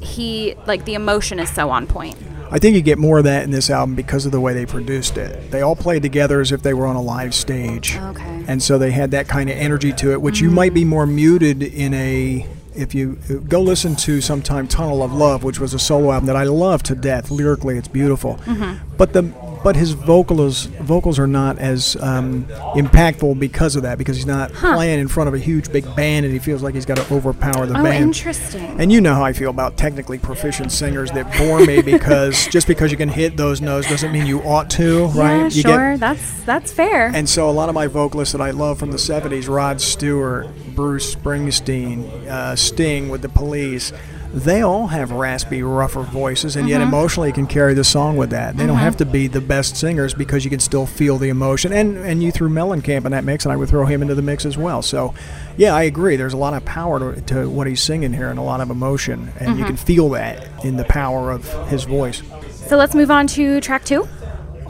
he 0.00 0.54
like 0.66 0.84
the 0.84 0.94
emotion 0.94 1.40
is 1.40 1.50
so 1.50 1.70
on 1.70 1.86
point. 1.86 2.16
I 2.50 2.58
think 2.58 2.76
you 2.76 2.80
get 2.80 2.96
more 2.96 3.18
of 3.18 3.24
that 3.24 3.44
in 3.44 3.50
this 3.50 3.68
album 3.68 3.94
because 3.94 4.24
of 4.24 4.32
the 4.32 4.40
way 4.40 4.54
they 4.54 4.64
produced 4.64 5.18
it. 5.18 5.50
They 5.50 5.60
all 5.60 5.76
played 5.76 6.02
together 6.02 6.40
as 6.40 6.50
if 6.50 6.62
they 6.62 6.72
were 6.72 6.86
on 6.86 6.96
a 6.96 7.02
live 7.02 7.34
stage. 7.34 7.96
Okay. 7.96 8.44
And 8.46 8.62
so 8.62 8.78
they 8.78 8.90
had 8.90 9.10
that 9.10 9.28
kind 9.28 9.50
of 9.50 9.56
energy 9.56 9.92
to 9.94 10.12
it, 10.12 10.22
which 10.22 10.40
you 10.40 10.50
might 10.50 10.72
be 10.72 10.84
more 10.84 11.06
muted 11.06 11.62
in 11.62 11.92
a. 11.92 12.46
If 12.78 12.94
you 12.94 13.18
uh, 13.30 13.34
go 13.48 13.60
listen 13.60 13.96
to 13.96 14.20
sometime 14.20 14.68
Tunnel 14.68 15.02
of 15.02 15.12
Love, 15.12 15.42
which 15.44 15.58
was 15.60 15.74
a 15.74 15.78
solo 15.78 16.12
album 16.12 16.26
that 16.26 16.36
I 16.36 16.44
love 16.44 16.82
to 16.84 16.94
death, 16.94 17.30
lyrically 17.30 17.76
it's 17.76 17.88
beautiful, 17.88 18.36
Mm-hmm. 18.46 18.96
but 18.96 19.12
the 19.12 19.22
but 19.64 19.74
his 19.74 19.90
vocals 19.90 20.66
vocals 20.66 21.18
are 21.18 21.26
not 21.26 21.58
as 21.58 21.96
um, 22.00 22.44
impactful 22.76 23.38
because 23.40 23.74
of 23.74 23.82
that 23.82 23.98
because 23.98 24.16
he's 24.16 24.24
not 24.26 24.52
playing 24.52 25.00
in 25.00 25.08
front 25.08 25.26
of 25.26 25.34
a 25.34 25.38
huge 25.38 25.72
big 25.72 25.84
band 25.96 26.24
and 26.24 26.32
he 26.32 26.38
feels 26.38 26.62
like 26.62 26.74
he's 26.74 26.86
got 26.86 26.96
to 26.96 27.12
overpower 27.14 27.66
the 27.66 27.76
Oh, 27.78 27.82
band. 27.82 28.04
interesting. 28.04 28.80
And 28.80 28.92
you 28.92 29.00
know 29.00 29.14
how 29.14 29.24
I 29.24 29.32
feel 29.32 29.50
about 29.50 29.76
technically 29.76 30.18
proficient 30.18 30.70
singers 30.70 31.10
that 31.10 31.36
bore 31.36 31.64
me 31.66 31.82
because 31.82 32.46
just 32.52 32.68
because 32.68 32.92
you 32.92 32.96
can 32.96 33.08
hit 33.08 33.36
those 33.36 33.60
notes 33.60 33.88
doesn't 33.88 34.12
mean 34.12 34.26
you 34.26 34.40
ought 34.42 34.70
to, 34.70 35.06
right? 35.08 35.38
Yeah, 35.38 35.44
you 35.48 35.62
sure. 35.62 35.96
that's 35.96 36.42
that's 36.44 36.72
fair. 36.72 37.10
and 37.12 37.28
so 37.28 37.50
a 37.50 37.52
lot 37.52 37.68
of 37.68 37.74
my 37.74 37.88
vocalists 37.88 38.32
that 38.32 38.40
I 38.40 38.52
love 38.52 38.78
from 38.78 38.92
the 38.92 38.96
70s, 38.96 39.48
Rod 39.48 39.80
Stewart, 39.80 40.46
Bruce 40.78 41.12
Springsteen, 41.12 42.04
uh, 42.28 42.54
Sting 42.54 43.08
with 43.08 43.20
the 43.20 43.28
police, 43.28 43.92
they 44.32 44.62
all 44.62 44.86
have 44.86 45.10
raspy, 45.10 45.60
rougher 45.60 46.02
voices 46.02 46.54
and 46.54 46.68
yet 46.68 46.80
mm-hmm. 46.80 46.88
emotionally 46.88 47.32
can 47.32 47.48
carry 47.48 47.74
the 47.74 47.82
song 47.82 48.16
with 48.16 48.30
that. 48.30 48.56
They 48.56 48.64
don't 48.64 48.76
mm-hmm. 48.76 48.84
have 48.84 48.96
to 48.98 49.04
be 49.04 49.26
the 49.26 49.40
best 49.40 49.76
singers 49.76 50.14
because 50.14 50.44
you 50.44 50.50
can 50.50 50.60
still 50.60 50.86
feel 50.86 51.18
the 51.18 51.30
emotion. 51.30 51.72
And 51.72 51.98
and 51.98 52.22
you 52.22 52.30
threw 52.30 52.48
Mellencamp 52.48 53.06
in 53.06 53.10
that 53.10 53.24
mix 53.24 53.44
and 53.44 53.52
I 53.52 53.56
would 53.56 53.68
throw 53.68 53.86
him 53.86 54.02
into 54.02 54.14
the 54.14 54.22
mix 54.22 54.46
as 54.46 54.56
well. 54.56 54.80
So 54.80 55.14
yeah, 55.56 55.74
I 55.74 55.82
agree. 55.82 56.14
There's 56.14 56.32
a 56.32 56.36
lot 56.36 56.54
of 56.54 56.64
power 56.64 57.12
to, 57.12 57.20
to 57.22 57.50
what 57.50 57.66
he's 57.66 57.82
singing 57.82 58.12
here 58.12 58.30
and 58.30 58.38
a 58.38 58.42
lot 58.42 58.60
of 58.60 58.70
emotion. 58.70 59.32
And 59.40 59.48
you 59.48 59.64
mm-hmm. 59.64 59.66
can 59.66 59.76
feel 59.76 60.10
that 60.10 60.64
in 60.64 60.76
the 60.76 60.84
power 60.84 61.32
of 61.32 61.44
his 61.66 61.82
voice. 61.82 62.22
so 62.68 62.76
let's 62.76 62.94
move 62.94 63.10
on 63.10 63.26
to 63.28 63.60
track 63.60 63.84
two. 63.84 64.06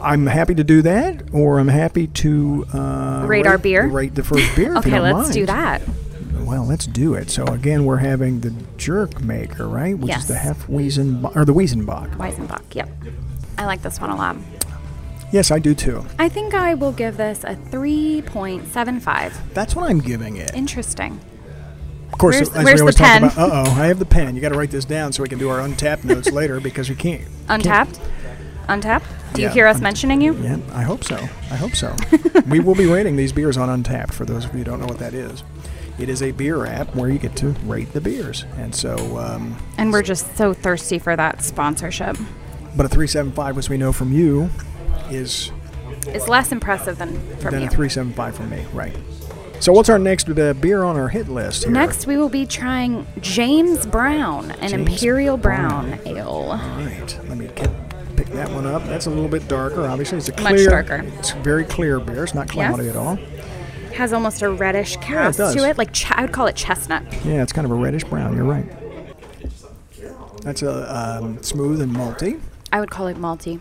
I'm 0.01 0.25
happy 0.27 0.55
to 0.55 0.63
do 0.63 0.81
that, 0.83 1.33
or 1.33 1.59
I'm 1.59 1.67
happy 1.67 2.07
to 2.07 2.65
uh, 2.73 3.25
Rate 3.27 3.45
our 3.47 3.57
beer? 3.57 3.87
Rate 3.87 4.15
the 4.15 4.23
first 4.23 4.55
beer. 4.55 4.75
Okay, 4.77 4.99
let's 4.99 5.29
do 5.31 5.45
that. 5.45 5.81
Well, 6.39 6.65
let's 6.65 6.87
do 6.87 7.13
it. 7.13 7.29
So 7.29 7.45
again, 7.45 7.85
we're 7.85 7.97
having 7.97 8.39
the 8.39 8.51
Jerk 8.77 9.21
Maker, 9.21 9.67
right? 9.67 9.97
Which 9.97 10.15
is 10.15 10.27
the 10.27 10.33
Yes. 10.33 10.57
Hefeweizen 10.57 11.35
or 11.35 11.45
the 11.45 11.53
Weizenbock. 11.53 12.15
Weizenbock. 12.15 12.63
Yep. 12.73 12.89
I 13.59 13.65
like 13.65 13.81
this 13.83 13.99
one 14.01 14.09
a 14.09 14.15
lot. 14.15 14.35
Yes, 15.31 15.51
I 15.51 15.59
do 15.59 15.75
too. 15.75 16.03
I 16.17 16.27
think 16.27 16.55
I 16.55 16.73
will 16.73 16.91
give 16.91 17.17
this 17.17 17.43
a 17.43 17.55
3.75. 17.55 19.33
That's 19.53 19.75
what 19.75 19.89
I'm 19.89 19.99
giving 19.99 20.37
it. 20.37 20.51
Interesting. 20.55 21.19
Of 22.11 22.17
course, 22.17 22.37
Where's- 22.37 22.49
as 22.55 22.63
where's 22.65 22.75
we 22.77 22.81
always 22.81 22.95
talk 22.95 23.17
about. 23.19 23.37
Uh 23.37 23.49
oh, 23.67 23.71
I 23.79 23.85
have 23.85 23.99
the 23.99 24.05
pen. 24.05 24.35
You 24.35 24.41
got 24.41 24.49
to 24.49 24.57
write 24.57 24.71
this 24.71 24.85
down 24.85 25.11
so 25.13 25.21
we 25.21 25.29
can 25.29 25.37
do 25.37 25.49
our 25.49 25.59
Untappd 25.59 26.03
notes 26.05 26.31
later 26.31 26.59
because 26.59 26.89
we 26.89 26.95
can't. 26.95 27.21
Untappd? 27.47 27.99
Untappd? 28.67 29.03
Do 29.33 29.41
you 29.41 29.47
Yeah, 29.47 29.53
hear 29.53 29.67
us 29.67 29.75
Unt- 29.77 29.83
mentioning 29.83 30.21
you? 30.21 30.33
Yeah, 30.41 30.57
I 30.73 30.81
hope 30.83 31.03
so. 31.03 31.15
I 31.17 31.55
hope 31.55 31.75
so. 31.75 31.95
we 32.49 32.59
will 32.59 32.75
be 32.75 32.85
rating 32.85 33.15
these 33.15 33.31
beers 33.31 33.57
on 33.57 33.69
Untappd 33.83 34.11
for 34.13 34.25
those 34.25 34.45
of 34.45 34.51
you 34.53 34.59
who 34.59 34.63
don't 34.63 34.79
know 34.79 34.87
what 34.87 34.99
that 34.99 35.13
is. 35.13 35.43
It 35.99 36.07
is 36.09 36.21
a 36.23 36.31
beer 36.31 36.65
app 36.65 36.95
where 36.95 37.09
you 37.09 37.19
get 37.19 37.35
to 37.37 37.49
rate 37.65 37.91
the 37.93 38.01
beers. 38.01 38.45
And 38.57 38.73
so, 38.73 39.17
um, 39.17 39.57
And 39.77 39.91
we're 39.91 40.01
just 40.01 40.35
so 40.37 40.53
thirsty 40.53 40.97
for 40.97 41.15
that 41.15 41.43
sponsorship. 41.43 42.15
but 42.75 42.85
a 42.85 42.89
375, 42.89 43.57
as 43.57 43.69
we 43.69 43.77
know 43.77 43.91
from 43.91 44.13
you, 44.13 44.49
is 45.11 45.51
It's 46.07 46.27
less 46.29 46.51
impressive 46.51 46.97
than 46.97 47.19
from 47.37 47.51
than 47.51 47.61
you. 47.61 47.67
a 47.67 47.69
375 47.69 48.35
from 48.35 48.49
me. 48.49 48.65
Right. 48.73 48.95
So, 49.59 49.73
what's 49.73 49.89
our 49.89 49.99
next 49.99 50.29
uh, 50.29 50.53
beer 50.53 50.83
on 50.85 50.95
our 50.95 51.09
hit 51.09 51.27
list 51.27 51.63
here? 51.65 51.73
Next, 51.73 52.07
we 52.07 52.15
will 52.15 52.29
be 52.29 52.45
trying 52.45 53.05
James 53.19 53.85
Brown, 53.85 54.51
an 54.51 54.69
James 54.69 54.89
Imperial 54.89 55.35
Brown. 55.35 55.89
Brown, 55.89 56.07
Ale. 56.17 56.27
All 56.29 56.57
right. 56.57 57.19
Let 57.27 57.37
me 57.37 57.49
get, 57.53 57.69
pick 58.23 58.33
that 58.33 58.51
one 58.51 58.65
up. 58.65 58.83
That's 58.85 59.05
a 59.05 59.09
little 59.09 59.29
bit 59.29 59.47
darker, 59.47 59.87
obviously. 59.87 60.17
It's 60.17 60.27
a 60.27 60.33
clear, 60.33 60.55
Much 60.69 60.87
darker. 60.87 61.03
It's 61.19 61.31
very 61.31 61.63
clear 61.63 61.99
beer. 62.01 62.23
It's 62.25 62.33
not 62.35 62.49
cloudy 62.49 62.83
Yes. 62.85 62.95
at 62.95 62.99
all. 62.99 63.15
Has 63.95 64.11
almost 64.13 64.41
a 64.41 64.49
reddish 64.49 64.97
cast 64.97 65.37
does. 65.37 65.55
to 65.55 65.67
it, 65.67 65.77
like 65.77 65.93
ch- 65.93 66.11
I 66.11 66.21
would 66.23 66.33
call 66.33 66.47
it 66.47 66.55
chestnut. 66.55 67.03
Yeah, 67.25 67.41
it's 67.43 67.53
kind 67.53 67.63
of 67.65 67.71
a 67.71 67.75
reddish 67.75 68.03
brown. 68.03 68.35
You're 68.35 68.43
right. 68.45 68.65
That's 70.41 70.61
a 70.61 71.19
um, 71.21 71.41
smooth 71.41 71.81
and 71.81 71.93
malty. 71.95 72.39
I 72.73 72.79
would 72.81 72.91
call 72.91 73.07
it 73.07 73.17
malty. 73.17 73.59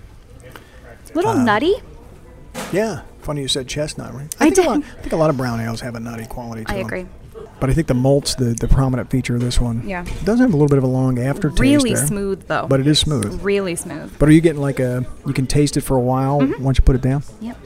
A 1.12 1.14
little 1.16 1.33
Uh, 1.33 1.42
nutty. 1.44 1.75
Yeah, 2.73 3.03
funny 3.21 3.42
you 3.42 3.49
said 3.49 3.68
chestnut. 3.68 4.12
Right? 4.14 4.35
I 4.40 4.51
think 4.51 4.59
a 4.66 4.71
lot. 4.71 4.79
I 4.99 5.01
think 5.01 5.12
a 5.12 5.16
lot 5.16 5.31
of 5.31 5.37
brown 5.37 5.61
ales 5.61 5.81
have 5.83 5.94
a 5.94 6.01
nutty 6.01 6.27
quality 6.27 6.64
to 6.64 6.73
I 6.73 6.77
them. 6.79 6.87
agree. 6.87 7.07
But 7.61 7.71
I 7.71 7.75
think 7.75 7.87
the 7.88 7.94
malt's 7.94 8.35
the, 8.37 8.55
the 8.55 8.68
prominent 8.68 9.11
feature 9.11 9.35
of 9.35 9.40
this 9.40 9.61
one. 9.61 9.87
Yeah. 9.88 10.05
It 10.07 10.25
does 10.25 10.38
have 10.38 10.51
a 10.51 10.53
little 10.53 10.68
bit 10.68 10.79
of 10.79 10.85
a 10.85 10.88
long 10.88 11.18
aftertaste 11.18 11.61
Really 11.61 11.94
there, 11.94 12.07
smooth 12.07 12.47
though. 12.47 12.66
but 12.68 12.79
it 12.81 12.87
is 12.87 12.99
smooth. 13.01 13.42
really 13.42 13.75
smooth. 13.75 14.16
But 14.18 14.29
are 14.29 14.33
you 14.33 14.40
getting 14.40 14.61
like 14.62 14.79
a? 14.79 15.05
You 15.27 15.33
can 15.33 15.47
taste 15.47 15.77
it 15.77 15.81
for 15.83 15.97
a 15.97 16.01
while 16.01 16.40
Mm-hmm. 16.40 16.62
once 16.62 16.79
you 16.79 16.83
put 16.85 16.94
it 16.97 17.03
down. 17.03 17.23
Yep. 17.40 17.57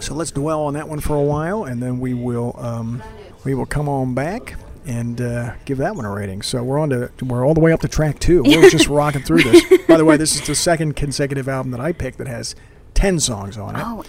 So 0.00 0.14
let's 0.14 0.30
dwell 0.30 0.62
on 0.62 0.74
that 0.74 0.88
one 0.88 1.00
for 1.00 1.16
a 1.16 1.22
while, 1.22 1.64
and 1.64 1.82
then 1.82 2.00
we 2.00 2.14
will 2.14 2.54
um, 2.58 3.02
we 3.44 3.54
will 3.54 3.66
come 3.66 3.88
on 3.88 4.14
back 4.14 4.56
and 4.86 5.20
uh, 5.20 5.54
give 5.64 5.78
that 5.78 5.94
one 5.96 6.04
a 6.04 6.10
rating. 6.10 6.42
So 6.42 6.62
we're 6.62 6.78
on 6.78 6.90
to 6.90 7.10
we're 7.22 7.46
all 7.46 7.54
the 7.54 7.60
way 7.60 7.72
up 7.72 7.80
to 7.80 7.88
track 7.88 8.18
two. 8.18 8.42
We're 8.42 8.68
just 8.78 8.88
rocking 8.88 9.22
through 9.22 9.42
this. 9.44 9.62
By 9.86 9.96
the 9.96 10.04
way, 10.04 10.16
this 10.16 10.34
is 10.34 10.46
the 10.46 10.54
second 10.54 10.96
consecutive 10.96 11.48
album 11.48 11.70
that 11.72 11.80
I 11.80 11.92
picked 11.92 12.18
that 12.18 12.26
has 12.28 12.54
ten 12.94 13.20
songs 13.20 13.56
on 13.58 13.76
it. 13.76 13.82
Oh, 13.84 14.04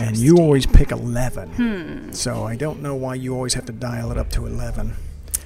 and 0.00 0.16
you 0.16 0.38
always 0.38 0.66
pick 0.66 0.90
11. 0.90 1.48
Hmm. 1.50 2.12
So 2.12 2.44
I 2.44 2.56
don't 2.56 2.82
know 2.82 2.94
why 2.94 3.14
you 3.14 3.34
always 3.34 3.54
have 3.54 3.66
to 3.66 3.72
dial 3.72 4.10
it 4.10 4.18
up 4.18 4.30
to 4.30 4.46
11. 4.46 4.94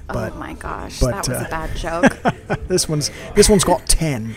But 0.07 0.33
oh 0.33 0.37
my 0.37 0.55
gosh, 0.55 1.01
but, 1.01 1.11
that 1.11 1.29
was 1.29 1.43
uh, 1.43 1.45
a 1.47 1.51
bad 1.51 1.77
joke. 1.77 2.59
this 2.69 2.89
one's 2.89 3.11
this 3.35 3.49
one's 3.49 3.65
got 3.65 3.87
10. 3.87 4.35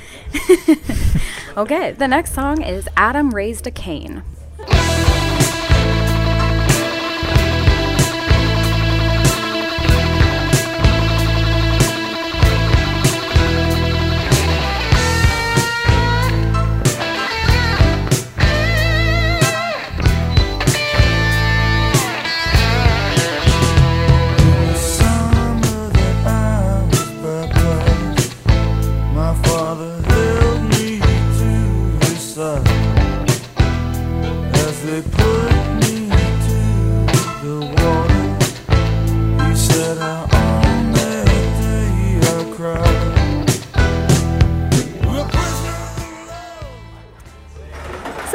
okay, 1.57 1.93
the 1.93 2.07
next 2.09 2.33
song 2.33 2.61
is 2.61 2.89
Adam 2.97 3.31
Raised 3.31 3.65
a 3.67 3.71
Cain. 3.71 4.23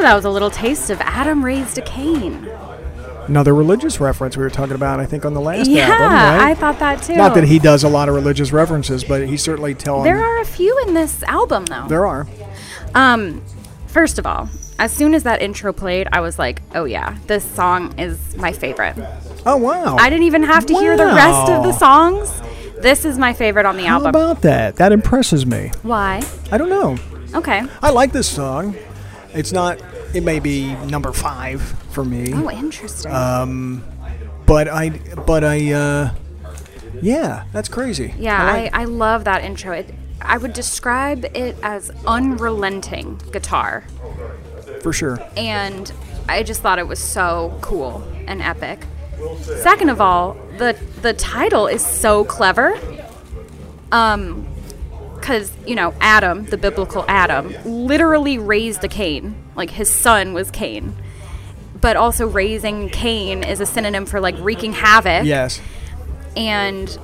That 0.06 0.14
was 0.14 0.24
a 0.24 0.30
little 0.30 0.50
taste 0.52 0.90
of 0.90 1.00
Adam 1.00 1.44
Raised 1.44 1.78
a 1.78 1.82
Cain. 1.82 2.48
Another 3.26 3.52
religious 3.52 3.98
reference 3.98 4.36
we 4.36 4.44
were 4.44 4.50
talking 4.50 4.76
about, 4.76 5.00
I 5.00 5.04
think, 5.04 5.24
on 5.24 5.34
the 5.34 5.40
last 5.40 5.68
yeah, 5.68 5.88
album. 5.88 6.06
I 6.12 6.38
Right? 6.38 6.56
thought 6.56 6.78
that 6.78 7.02
too. 7.02 7.16
Not 7.16 7.34
that 7.34 7.42
he 7.42 7.58
does 7.58 7.82
a 7.82 7.88
lot 7.88 8.08
of 8.08 8.14
religious 8.14 8.52
references, 8.52 9.02
but 9.02 9.26
he 9.26 9.36
certainly 9.36 9.74
tells. 9.74 10.04
There 10.04 10.24
are 10.24 10.40
a 10.40 10.44
few 10.44 10.78
in 10.86 10.94
this 10.94 11.24
album 11.24 11.64
though. 11.64 11.86
There 11.88 12.06
are. 12.06 12.24
Um, 12.94 13.42
first 13.88 14.20
of 14.20 14.26
all, 14.26 14.48
as 14.78 14.92
soon 14.92 15.12
as 15.12 15.24
that 15.24 15.42
intro 15.42 15.72
played, 15.72 16.06
I 16.12 16.20
was 16.20 16.38
like, 16.38 16.62
"Oh 16.72 16.84
yeah, 16.84 17.18
this 17.26 17.44
song 17.44 17.98
is 17.98 18.36
my 18.36 18.52
favorite." 18.52 18.94
Oh 19.44 19.56
wow! 19.56 19.96
I 19.96 20.08
didn't 20.08 20.26
even 20.26 20.44
have 20.44 20.66
to 20.66 20.74
hear 20.74 20.96
the 20.96 21.06
rest 21.06 21.50
of 21.50 21.64
the 21.64 21.72
songs. 21.72 22.30
This 22.80 23.04
is 23.04 23.18
my 23.18 23.32
favorite 23.32 23.66
on 23.66 23.76
the 23.76 23.86
How 23.86 23.94
album. 23.94 24.10
about 24.10 24.42
that? 24.42 24.76
That 24.76 24.92
impresses 24.92 25.44
me. 25.44 25.72
Why? 25.82 26.22
I 26.52 26.58
don't 26.58 26.70
know. 26.70 26.96
Okay. 27.34 27.64
I 27.82 27.90
like 27.90 28.12
this 28.12 28.28
song. 28.28 28.76
It's 29.34 29.50
not. 29.50 29.80
It 30.16 30.22
may 30.24 30.40
be 30.40 30.74
number 30.86 31.12
five 31.12 31.60
for 31.90 32.04
me. 32.04 32.32
Oh, 32.32 32.50
interesting. 32.50 33.12
Um, 33.12 33.84
but 34.46 34.66
I, 34.68 34.90
but 35.26 35.44
I, 35.44 35.72
uh, 35.72 36.14
yeah, 37.02 37.44
that's 37.52 37.68
crazy. 37.68 38.14
yeah, 38.18 38.42
I 38.42 38.48
I, 38.48 38.60
like- 38.62 38.74
I 38.74 38.84
love 38.84 39.24
that 39.24 39.44
intro. 39.44 39.72
It, 39.74 39.94
I 40.22 40.38
would 40.38 40.54
describe 40.54 41.24
it 41.34 41.56
as 41.62 41.90
unrelenting 42.06 43.20
guitar. 43.30 43.84
for 44.82 44.92
sure. 44.92 45.18
and 45.36 45.92
I 46.28 46.42
just 46.42 46.62
thought 46.62 46.78
it 46.78 46.88
was 46.88 46.98
so 46.98 47.56
cool 47.60 48.02
and 48.26 48.40
epic. 48.40 48.80
Second 49.62 49.90
of 49.90 50.00
all, 50.00 50.34
the 50.58 50.76
the 51.02 51.12
title 51.12 51.66
is 51.66 51.84
so 51.84 52.24
clever. 52.24 52.78
Um 53.92 54.46
cuz 55.20 55.52
you 55.66 55.74
know, 55.74 55.92
Adam, 56.00 56.44
the 56.46 56.56
biblical 56.56 57.04
Adam, 57.08 57.54
literally 57.64 58.38
raised 58.38 58.82
a 58.84 58.88
Cain. 58.88 59.34
Like 59.56 59.70
his 59.70 59.90
son 59.90 60.32
was 60.32 60.50
Cain. 60.50 60.94
But 61.80 61.96
also 61.96 62.26
raising 62.26 62.88
Cain 62.88 63.42
is 63.44 63.60
a 63.60 63.66
synonym 63.66 64.06
for 64.06 64.20
like 64.20 64.34
wreaking 64.38 64.72
havoc 64.72 65.24
Yes. 65.24 65.60
and 66.36 66.98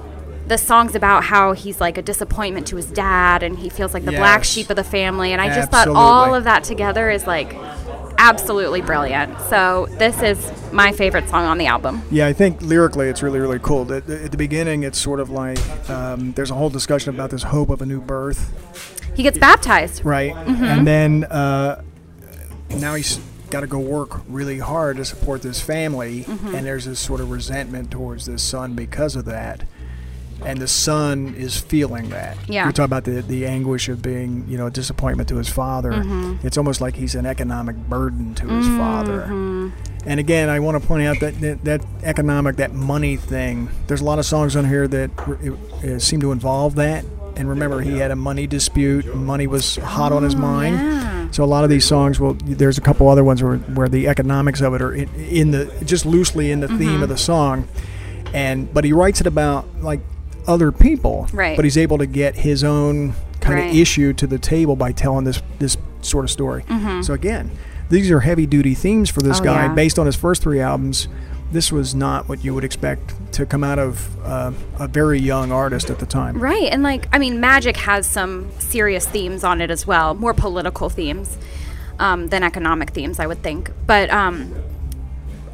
the 0.49 0.59
song's 0.59 0.95
about 0.95 1.23
how 1.25 1.53
he's 1.53 1.81
like 1.81 1.97
a 1.99 2.03
disappointment 2.03 2.67
to 2.67 2.77
his 2.77 2.87
dad 2.87 3.43
and 3.43 3.59
he 3.59 3.69
feels 3.69 3.95
like 3.95 4.05
the 4.05 4.11
black 4.13 4.43
sheep 4.45 4.69
of 4.71 4.77
the 4.77 4.85
family 4.85 5.33
and 5.33 5.41
i 5.41 5.49
just 5.55 5.71
thought 5.71 5.87
all 5.89 6.35
of 6.35 6.45
that 6.45 6.65
together 6.65 7.09
is 7.09 7.27
like 7.29 7.55
absolutely 8.19 8.81
brilliant 8.81 9.41
so 9.43 9.87
this 9.99 10.21
is 10.21 10.53
my 10.73 10.91
favorite 10.93 11.29
song 11.29 11.45
on 11.45 11.59
the 11.59 11.67
album 11.67 12.03
Yeah, 12.11 12.27
I 12.27 12.33
think 12.33 12.61
lyrically 12.61 13.09
it's 13.09 13.23
really, 13.23 13.39
really 13.39 13.59
cool. 13.61 13.91
At 13.93 14.07
the, 14.07 14.25
at 14.25 14.31
the 14.31 14.37
beginning, 14.37 14.83
it's 14.85 14.99
sort 14.99 15.21
of 15.21 15.29
like 15.31 15.59
um, 15.91 16.33
there's 16.33 16.51
a 16.51 16.55
whole 16.55 16.71
discussion 16.71 17.15
about 17.15 17.31
this 17.31 17.43
hope 17.45 17.69
of 17.71 17.81
a 17.83 17.87
new 17.87 18.01
birth, 18.01 18.41
he 19.15 19.23
gets 19.23 19.39
baptized 19.39 20.05
right? 20.05 20.35
Mm-hmm. 20.35 20.65
And 20.65 20.87
then 20.87 21.25
uh, 21.25 21.83
now 22.81 22.95
he's 22.95 23.19
got 23.51 23.61
to 23.61 23.67
go 23.67 23.79
work 23.79 24.23
really 24.29 24.59
hard 24.59 24.97
to 24.97 25.05
support 25.05 25.43
this 25.43 25.61
family, 25.61 26.25
Mm-hmm. 26.25 26.55
and 26.55 26.67
there's 26.67 26.85
this 26.87 26.99
sort 27.01 27.21
of 27.21 27.31
resentment 27.31 27.91
towards 27.91 28.27
this 28.27 28.43
son 28.43 28.75
because 28.75 29.15
of 29.17 29.25
that. 29.27 29.65
And 30.45 30.59
the 30.61 30.67
son 30.67 31.35
is 31.37 31.57
feeling 31.61 32.11
that. 32.11 32.37
Yeah. 32.49 32.67
You 32.67 32.73
talk 32.73 32.87
about 32.87 33.05
the, 33.05 33.23
the 33.23 33.47
anguish 33.47 33.89
of 33.89 34.03
being, 34.03 34.45
you 34.49 34.59
know, 34.59 34.67
a 34.67 34.71
disappointment 34.73 35.29
to 35.29 35.37
his 35.37 35.49
father. 35.49 35.93
Mm-hmm. 35.93 36.45
It's 36.45 36.59
almost 36.59 36.81
like 36.81 36.97
he's 36.97 37.15
an 37.15 37.27
economic 37.27 37.77
burden 37.77 38.35
to 38.37 38.49
his 38.49 38.67
father. 38.67 39.23
And 40.05 40.19
again, 40.19 40.49
I 40.49 40.59
want 40.59 40.81
to 40.83 40.89
point 40.89 41.05
out 41.07 41.21
that, 41.21 41.41
that 41.43 41.65
that 41.65 41.85
economic, 42.03 42.57
that 42.57 42.73
money 42.75 43.17
thing. 43.17 43.69
There's 43.87 44.01
a 44.01 44.05
lot 44.05 44.19
of 44.19 44.27
songs 44.27 44.57
on 44.57 44.65
here 44.67 44.89
that 44.89 45.11
uh, 45.17 45.87
uh, 45.95 45.99
seem 46.01 46.21
to 46.23 46.33
involve 46.33 46.75
that. 46.75 47.05
And 47.37 47.49
remember, 47.49 47.81
he 47.81 47.99
had 47.99 48.11
a 48.11 48.17
money 48.17 48.49
dispute. 48.49 49.15
Money 49.15 49.47
was 49.47 49.77
hot 49.77 50.11
on 50.11 50.25
his 50.25 50.35
mind. 50.35 50.77
Oh, 50.77 50.83
yeah. 50.83 51.22
So 51.33 51.43
a 51.43 51.47
lot 51.47 51.65
of 51.65 51.71
these 51.71 51.85
songs, 51.85 52.21
well, 52.21 52.35
there's 52.45 52.79
a 52.79 52.81
couple 52.83 53.09
other 53.09 53.25
ones 53.25 53.43
where, 53.43 53.57
where 53.57 53.89
the 53.89 54.07
economics 54.07 54.61
of 54.61 54.75
it 54.75 54.83
are 54.83 54.93
in, 54.95 55.09
in 55.17 55.51
the 55.51 55.65
just 55.85 56.07
loosely 56.07 56.51
in 56.53 56.61
the 56.61 56.67
Mm-hmm. 56.69 56.79
theme 56.79 57.03
of 57.03 57.09
the 57.09 57.17
song. 57.19 57.67
And 58.35 58.73
but 58.73 58.85
he 58.85 58.93
writes 58.93 59.21
it 59.21 59.27
about 59.27 59.67
like 59.83 60.01
other 60.47 60.71
people. 60.73 61.27
Right. 61.33 61.57
But 61.57 61.65
he's 61.65 61.77
able 61.79 61.99
to 61.99 62.07
get 62.07 62.37
his 62.37 62.63
own 62.65 63.15
kind 63.41 63.59
Right. 63.59 63.71
of 63.71 63.77
issue 63.77 64.13
to 64.15 64.27
the 64.27 64.39
table 64.39 64.77
by 64.77 64.93
telling 64.93 65.25
this 65.25 65.43
this 65.59 65.77
sort 66.03 66.25
of 66.25 66.31
story. 66.31 66.65
So 67.03 67.13
again, 67.15 67.51
these 67.91 68.11
are 68.11 68.21
heavy 68.21 68.47
duty 68.47 68.75
themes 68.75 69.11
for 69.11 69.21
this 69.21 69.39
Mm-hmm. 69.41 69.49
Oh, 69.49 69.53
guy 69.55 69.63
yeah. 69.67 69.75
based 69.75 69.99
on 69.99 70.07
his 70.07 70.17
first 70.17 70.43
three 70.43 70.61
albums. 70.61 71.09
This 71.53 71.71
was 71.71 71.95
not 71.95 72.29
what 72.29 72.43
you 72.43 72.55
would 72.55 72.65
expect 72.65 73.33
to 73.35 73.47
come 73.47 73.63
out 73.63 73.79
of 73.79 74.21
uh, 74.25 74.53
a 74.79 74.89
very 74.89 75.21
young 75.21 75.53
artist 75.53 75.91
at 75.91 75.99
the 75.99 76.07
time. 76.07 76.39
right 76.39 76.65
and 76.73 76.83
like 76.83 77.07
i 77.13 77.19
mean 77.19 77.41
magic 77.41 77.77
has 77.77 78.07
some 78.07 78.51
serious 78.59 79.07
themes 79.07 79.45
on 79.45 79.61
it 79.61 79.71
as 79.71 79.87
well 79.87 80.15
more 80.15 80.35
political 80.35 80.89
themes 80.91 81.39
um, 81.99 82.27
than 82.29 82.43
economic 82.43 82.91
themes 82.91 83.19
i 83.19 83.27
would 83.27 83.43
think 83.43 83.71
but 83.87 84.11
um, 84.11 84.55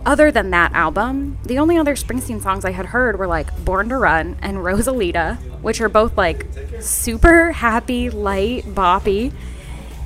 other 0.07 0.31
than 0.31 0.51
that 0.51 0.73
album, 0.73 1.37
the 1.45 1.59
only 1.59 1.77
other 1.77 1.95
Springsteen 1.95 2.41
songs 2.41 2.65
I 2.65 2.71
had 2.71 2.87
heard 2.87 3.19
were 3.19 3.27
like 3.27 3.49
Born 3.65 3.91
to 3.91 3.99
Run 3.99 4.39
and 4.41 4.59
Rosalita, 4.59 5.37
which 5.61 5.81
are 5.83 5.89
both 5.91 6.17
like 6.17 6.47
super 6.81 7.53
happy, 7.53 8.09
light, 8.09 8.65
boppy. 8.65 9.33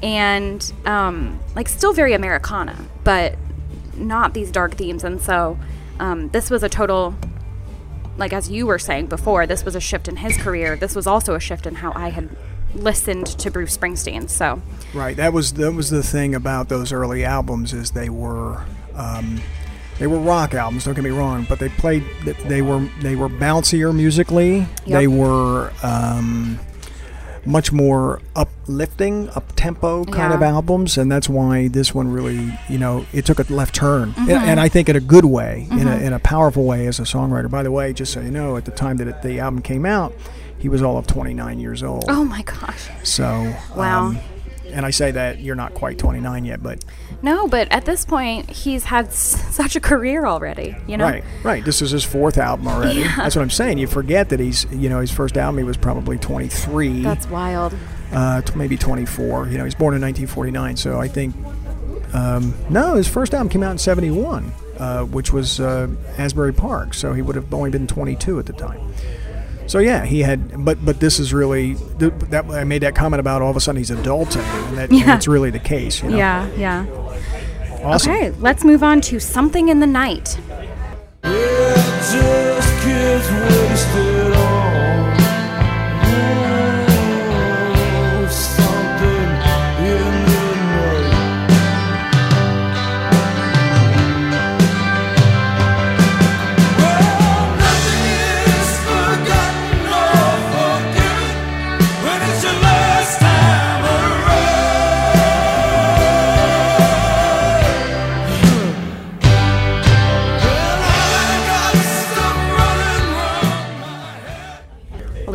and 0.02 0.72
um, 0.86 1.38
like 1.54 1.68
still 1.68 1.92
very 1.92 2.14
Americana, 2.14 2.76
but 3.04 3.36
not 3.94 4.34
these 4.34 4.50
dark 4.50 4.74
themes. 4.74 5.04
And 5.04 5.20
so 5.20 5.56
um, 6.00 6.28
this 6.30 6.50
was 6.50 6.62
a 6.62 6.68
total, 6.68 7.14
like 8.16 8.32
as 8.32 8.50
you 8.50 8.66
were 8.66 8.78
saying 8.78 9.06
before, 9.06 9.46
this 9.46 9.64
was 9.64 9.74
a 9.74 9.80
shift 9.80 10.08
in 10.08 10.16
his 10.16 10.36
career. 10.36 10.76
This 10.76 10.94
was 10.94 11.06
also 11.06 11.34
a 11.34 11.40
shift 11.40 11.66
in 11.66 11.76
how 11.76 11.92
I 11.94 12.10
had 12.10 12.28
listened 12.74 13.26
to 13.26 13.50
Bruce 13.50 13.76
Springsteen. 13.76 14.28
So 14.28 14.60
Right. 14.94 15.16
That 15.16 15.32
was 15.32 15.54
that 15.54 15.72
was 15.72 15.90
the 15.90 16.02
thing 16.02 16.34
about 16.34 16.68
those 16.68 16.92
early 16.92 17.24
albums 17.24 17.72
is 17.72 17.92
they 17.92 18.10
were 18.10 18.62
um, 18.94 19.40
they 19.98 20.06
were 20.06 20.18
rock 20.18 20.54
albums. 20.54 20.84
Don't 20.84 20.94
get 20.94 21.04
me 21.04 21.10
wrong, 21.10 21.46
but 21.48 21.58
they 21.58 21.68
played 21.68 22.04
they 22.46 22.62
were 22.62 22.86
they 23.00 23.16
were 23.16 23.28
bouncier 23.28 23.94
musically. 23.94 24.66
They 24.86 25.06
were 25.06 25.72
um, 25.82 26.58
much 27.44 27.72
more 27.72 28.20
uplifting, 28.36 29.28
up 29.30 29.52
tempo 29.56 30.04
kind 30.04 30.32
of 30.32 30.42
albums, 30.42 30.96
and 30.98 31.10
that's 31.10 31.28
why 31.28 31.68
this 31.68 31.94
one 31.94 32.08
really 32.12 32.56
you 32.68 32.78
know 32.78 33.04
it 33.12 33.24
took 33.26 33.38
a 33.38 33.52
left 33.52 33.74
turn, 33.74 34.12
Mm-hmm. 34.12 34.30
and, 34.30 34.44
and 34.50 34.60
I 34.60 34.68
think 34.68 34.88
in 34.88 34.96
a 34.96 35.00
good 35.00 35.24
way, 35.24 35.66
in 35.70 35.88
a 35.88 35.96
in 35.96 36.12
a 36.12 36.18
powerful 36.18 36.64
way 36.64 36.86
as 36.86 36.98
a 37.00 37.02
songwriter. 37.04 37.50
By 37.50 37.62
the 37.62 37.70
way, 37.72 37.92
just 37.92 38.12
so 38.12 38.20
you 38.20 38.30
know, 38.30 38.56
at 38.56 38.64
the 38.64 38.70
time 38.70 38.96
that 38.98 39.08
it, 39.08 39.22
the 39.22 39.40
album 39.40 39.62
came 39.62 39.84
out. 39.86 40.12
He 40.58 40.68
was 40.68 40.80
all 40.80 40.96
of 40.96 41.08
29 41.08 41.58
years 41.58 41.82
old. 41.82 42.04
oh 42.08 42.24
my 42.24 42.42
gosh, 42.42 42.88
So 43.02 43.52
Wow. 43.76 44.06
um, 44.06 44.18
and 44.72 44.84
I 44.86 44.90
say 44.90 45.10
that 45.12 45.40
you're 45.40 45.54
not 45.54 45.74
quite 45.74 45.98
29 45.98 46.44
yet, 46.44 46.62
but 46.62 46.84
no, 47.22 47.46
but 47.46 47.68
at 47.70 47.84
this 47.84 48.04
point 48.04 48.50
he's 48.50 48.84
had 48.84 49.06
s- 49.06 49.54
such 49.54 49.76
a 49.76 49.80
career 49.80 50.26
already. 50.26 50.76
You 50.86 50.96
know, 50.96 51.04
right, 51.04 51.24
right. 51.44 51.64
This 51.64 51.82
is 51.82 51.90
his 51.90 52.04
fourth 52.04 52.38
album 52.38 52.66
already. 52.68 53.02
That's 53.02 53.36
what 53.36 53.42
I'm 53.42 53.50
saying. 53.50 53.78
You 53.78 53.86
forget 53.86 54.28
that 54.30 54.40
he's, 54.40 54.64
you 54.72 54.88
know, 54.88 55.00
his 55.00 55.10
first 55.10 55.36
album 55.36 55.58
he 55.58 55.64
was 55.64 55.76
probably 55.76 56.18
23, 56.18 57.02
that's 57.02 57.28
wild. 57.28 57.74
uh, 58.12 58.40
t- 58.42 58.54
maybe 58.56 58.76
24. 58.76 59.48
You 59.48 59.58
know, 59.58 59.64
he's 59.64 59.74
born 59.74 59.94
in 59.94 60.00
1949, 60.02 60.76
so 60.76 61.00
I 61.00 61.08
think 61.08 61.34
um, 62.14 62.54
no, 62.68 62.94
his 62.94 63.08
first 63.08 63.32
album 63.34 63.48
came 63.48 63.62
out 63.62 63.72
in 63.72 63.78
71, 63.78 64.52
uh, 64.78 65.04
which 65.04 65.32
was 65.32 65.60
uh, 65.60 65.88
Asbury 66.18 66.52
Park. 66.52 66.94
So 66.94 67.12
he 67.12 67.22
would 67.22 67.36
have 67.36 67.52
only 67.54 67.70
been 67.70 67.86
22 67.86 68.38
at 68.38 68.46
the 68.46 68.52
time. 68.52 68.80
So 69.72 69.78
yeah, 69.78 70.04
he 70.04 70.20
had, 70.20 70.66
but 70.66 70.84
but 70.84 71.00
this 71.00 71.18
is 71.18 71.32
really 71.32 71.76
th- 71.98 72.12
that 72.28 72.44
I 72.44 72.62
made 72.62 72.82
that 72.82 72.94
comment 72.94 73.20
about 73.20 73.40
all 73.40 73.48
of 73.48 73.56
a 73.56 73.60
sudden 73.60 73.78
he's 73.78 73.88
adulting, 73.88 74.44
and 74.68 74.76
that 74.76 74.90
and 74.90 74.98
Yeah. 74.98 75.18
really 75.26 75.48
the 75.48 75.58
case. 75.58 76.02
You 76.02 76.10
know? 76.10 76.18
Yeah, 76.18 76.46
yeah. 76.58 76.84
awesome. 77.82 78.12
Okay, 78.12 78.32
let's 78.32 78.64
move 78.64 78.82
on 78.82 79.00
to 79.00 79.18
something 79.18 79.70
in 79.70 79.80
the 79.80 79.86
night. 79.86 80.36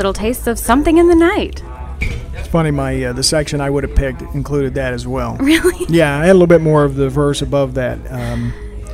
Little 0.07 0.21
taste 0.23 0.47
of 0.47 0.57
something 0.57 0.97
in 0.97 1.07
the 1.09 1.15
night. 1.15 1.61
It's 1.99 2.47
funny, 2.47 2.71
my 2.71 3.03
uh, 3.03 3.13
the 3.13 3.23
section 3.23 3.59
I 3.59 3.69
would 3.69 3.83
have 3.83 3.95
picked 3.95 4.21
included 4.33 4.73
that 4.75 4.93
as 4.93 5.05
well. 5.05 5.35
Really 5.41 5.85
Yeah, 5.89 6.19
I 6.19 6.27
had 6.27 6.29
a 6.29 6.33
little 6.33 6.47
bit 6.47 6.61
more 6.61 6.85
of 6.85 6.95
the 6.95 7.09
verse 7.09 7.41
above 7.41 7.73
that 7.73 7.99
um, 8.09 8.53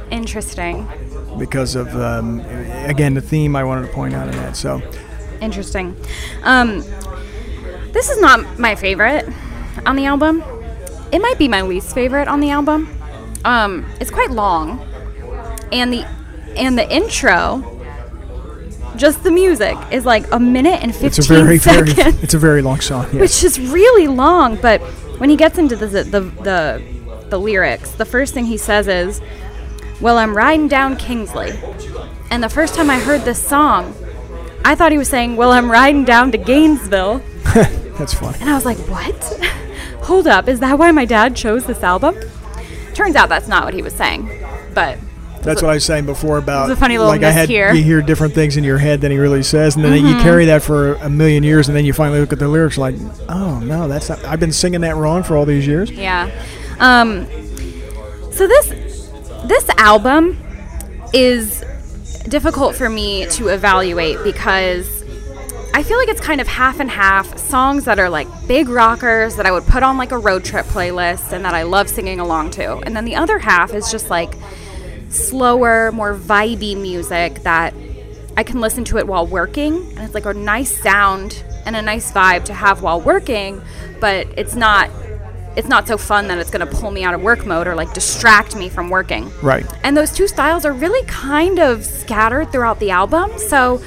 interesting. 0.10 0.88
because 1.38 1.76
of 1.76 1.96
um, 1.96 2.40
again 2.88 3.14
the 3.14 3.22
theme 3.22 3.56
I 3.56 3.64
wanted 3.64 3.86
to 3.88 3.94
point 3.94 4.16
out 4.16 4.28
in 4.28 4.36
that. 4.38 4.56
So 4.58 4.82
Interesting. 5.40 5.96
Um, 6.44 6.80
this 7.92 8.10
is 8.10 8.20
not 8.20 8.58
my 8.58 8.76
favorite 8.76 9.28
on 9.86 9.96
the 9.96 10.06
album. 10.06 10.42
It 11.12 11.20
might 11.20 11.38
be 11.38 11.48
my 11.48 11.62
least 11.62 11.94
favorite 11.94 12.28
on 12.28 12.40
the 12.40 12.50
album. 12.50 12.90
Um, 13.46 13.86
it's 14.00 14.10
quite 14.10 14.32
long, 14.32 14.80
and 15.72 15.94
the 15.94 16.08
and 16.56 16.78
the 16.78 16.92
intro, 16.92 17.73
just 18.98 19.24
the 19.24 19.32
music, 19.32 19.78
is 19.92 20.06
like 20.06 20.26
a 20.32 20.40
minute 20.40 20.82
and 20.82 20.92
fifteen 20.94 21.08
it's 21.08 21.20
a 21.20 21.34
very 21.34 21.58
seconds. 21.58 21.94
very 21.94 22.10
it's 22.22 22.34
a 22.34 22.40
very 22.40 22.62
long 22.62 22.80
song. 22.80 23.06
Yes. 23.14 23.22
which 23.22 23.44
is 23.44 23.60
really 23.60 24.08
long. 24.08 24.56
But 24.58 24.82
when 25.20 25.30
he 25.30 25.36
gets 25.36 25.58
into 25.58 25.76
the 25.76 25.88
the 25.88 26.22
the, 26.22 26.82
the 27.30 27.38
lyrics, 27.40 27.92
the 27.92 28.06
first 28.06 28.34
thing 28.34 28.46
he 28.46 28.58
says 28.58 28.88
is, 28.88 29.22
"Well, 30.02 30.18
I'm 30.18 30.36
riding 30.36 30.68
down 30.68 30.96
Kingsley," 30.98 31.52
and 32.32 32.44
the 32.44 32.50
first 32.50 32.76
time 32.76 32.90
I 32.90 33.00
heard 33.00 33.22
this 33.22 33.42
song, 33.46 33.94
I 34.66 34.76
thought 34.76 34.92
he 34.92 34.98
was 34.98 35.10
saying, 35.10 35.36
"Well, 35.36 35.52
I'm 35.52 35.70
riding 35.72 36.04
down 36.06 36.32
to 36.32 36.38
Gainesville," 36.38 37.22
That's 37.98 38.14
funny. 38.14 38.38
and 38.42 38.50
I 38.50 38.54
was 38.56 38.66
like, 38.66 38.78
"What? 38.90 39.24
Hold 40.04 40.28
up, 40.28 40.48
is 40.48 40.60
that 40.60 40.78
why 40.78 40.92
my 40.92 41.06
dad 41.06 41.36
chose 41.36 41.66
this 41.66 41.84
album?" 41.84 42.16
Turns 42.94 43.16
out 43.16 43.28
that's 43.30 43.48
not 43.48 43.66
what 43.66 43.74
he 43.74 43.82
was 43.82 43.94
saying, 43.94 44.30
but 44.76 45.00
That's 45.44 45.62
what 45.62 45.70
I 45.72 45.76
was 45.76 45.86
saying 45.86 46.06
before 46.06 46.38
about 46.38 46.70
It's 46.70 46.78
a 46.78 46.80
funny 46.80 46.98
little 46.98 47.12
like 47.12 47.24
I 47.24 47.32
had 47.32 47.50
here. 47.50 47.74
you 47.74 47.84
hear 47.84 48.02
different 48.02 48.34
things 48.34 48.56
in 48.58 48.64
your 48.64 48.78
head 48.78 49.02
than 49.02 49.12
he 49.12 49.18
really 49.18 49.44
says, 49.44 49.76
and 49.76 49.84
then 49.84 50.06
you 50.06 50.16
carry 50.22 50.46
that 50.46 50.64
for 50.64 50.94
a 50.96 51.10
million 51.10 51.44
years, 51.44 51.68
and 51.68 51.76
then 51.78 51.86
you 51.86 51.94
finally 51.94 52.20
look 52.20 52.34
at 52.34 52.40
the 52.40 52.48
lyrics 52.48 52.78
like, 52.78 52.96
oh 53.30 53.60
no, 53.60 53.88
that's 53.88 54.10
not. 54.10 54.24
I've 54.26 54.40
been 54.40 54.54
singing 54.54 54.82
that 54.82 54.96
wrong 54.96 55.24
for 55.24 55.36
all 55.38 55.46
these 55.46 55.68
years. 55.68 55.92
Yeah. 55.92 56.30
Um, 56.80 57.26
so 58.32 58.48
this 58.48 59.10
this 59.46 59.70
album 59.78 60.38
is 61.14 61.64
difficult 62.30 62.76
for 62.76 62.90
me 62.90 63.28
to 63.32 63.50
evaluate 63.50 64.18
because 64.24 65.04
I 65.76 65.84
feel 65.84 65.98
like 65.98 66.08
it's 66.08 66.22
kind 66.22 66.40
of 66.40 66.48
half 66.48 66.80
and 66.80 66.90
half 66.90 67.38
songs 67.38 67.86
that 67.86 68.00
are 68.00 68.10
like 68.10 68.28
big 68.48 68.70
rockers 68.70 69.36
that 69.36 69.46
I 69.46 69.52
would 69.52 69.66
put 69.66 69.84
on 69.84 69.98
like 69.98 70.12
a 70.12 70.18
road 70.18 70.46
trip 70.46 70.66
playlist 70.68 71.32
and 71.34 71.44
that 71.46 71.54
I 71.54 71.64
love 71.64 71.90
singing 71.90 72.20
along 72.20 72.52
to. 72.52 72.78
And 72.78 72.96
then 72.96 73.06
the 73.06 73.16
other 73.16 73.40
half 73.40 73.74
is 73.74 73.92
just 73.92 74.10
like 74.10 74.36
slower, 75.14 75.92
more 75.92 76.16
vibey 76.16 76.80
music 76.80 77.44
that 77.44 77.74
I 78.36 78.44
can 78.44 78.62
listen 78.62 78.84
to 78.86 78.98
it 78.98 79.08
while 79.08 79.28
working. 79.28 79.76
And 79.92 80.00
it's 80.00 80.14
like 80.14 80.26
a 80.26 80.34
nice 80.34 80.82
sound 80.82 81.44
and 81.66 81.76
a 81.76 81.82
nice 81.82 82.12
vibe 82.12 82.46
to 82.46 82.54
have 82.54 82.82
while 82.82 83.00
working, 83.00 83.62
but 84.00 84.28
it's 84.38 84.56
not 84.56 84.90
it's 85.56 85.68
not 85.68 85.88
so 85.88 85.98
fun 85.98 86.28
that 86.30 86.40
it's 86.40 86.50
going 86.50 86.68
to 86.68 86.76
pull 86.76 86.90
me 86.90 87.04
out 87.04 87.14
of 87.14 87.22
work 87.22 87.46
mode 87.46 87.68
or 87.68 87.76
like 87.76 87.94
distract 87.94 88.56
me 88.56 88.70
from 88.70 88.90
working. 88.90 89.32
Right. 89.42 89.66
And 89.84 89.96
those 89.96 90.12
two 90.12 90.28
styles 90.28 90.66
are 90.66 90.74
really 90.74 91.06
kind 91.06 91.60
of 91.60 91.86
scattered 91.86 92.52
throughout 92.52 92.80
the 92.80 92.90
album. 92.90 93.38
So 93.38 93.80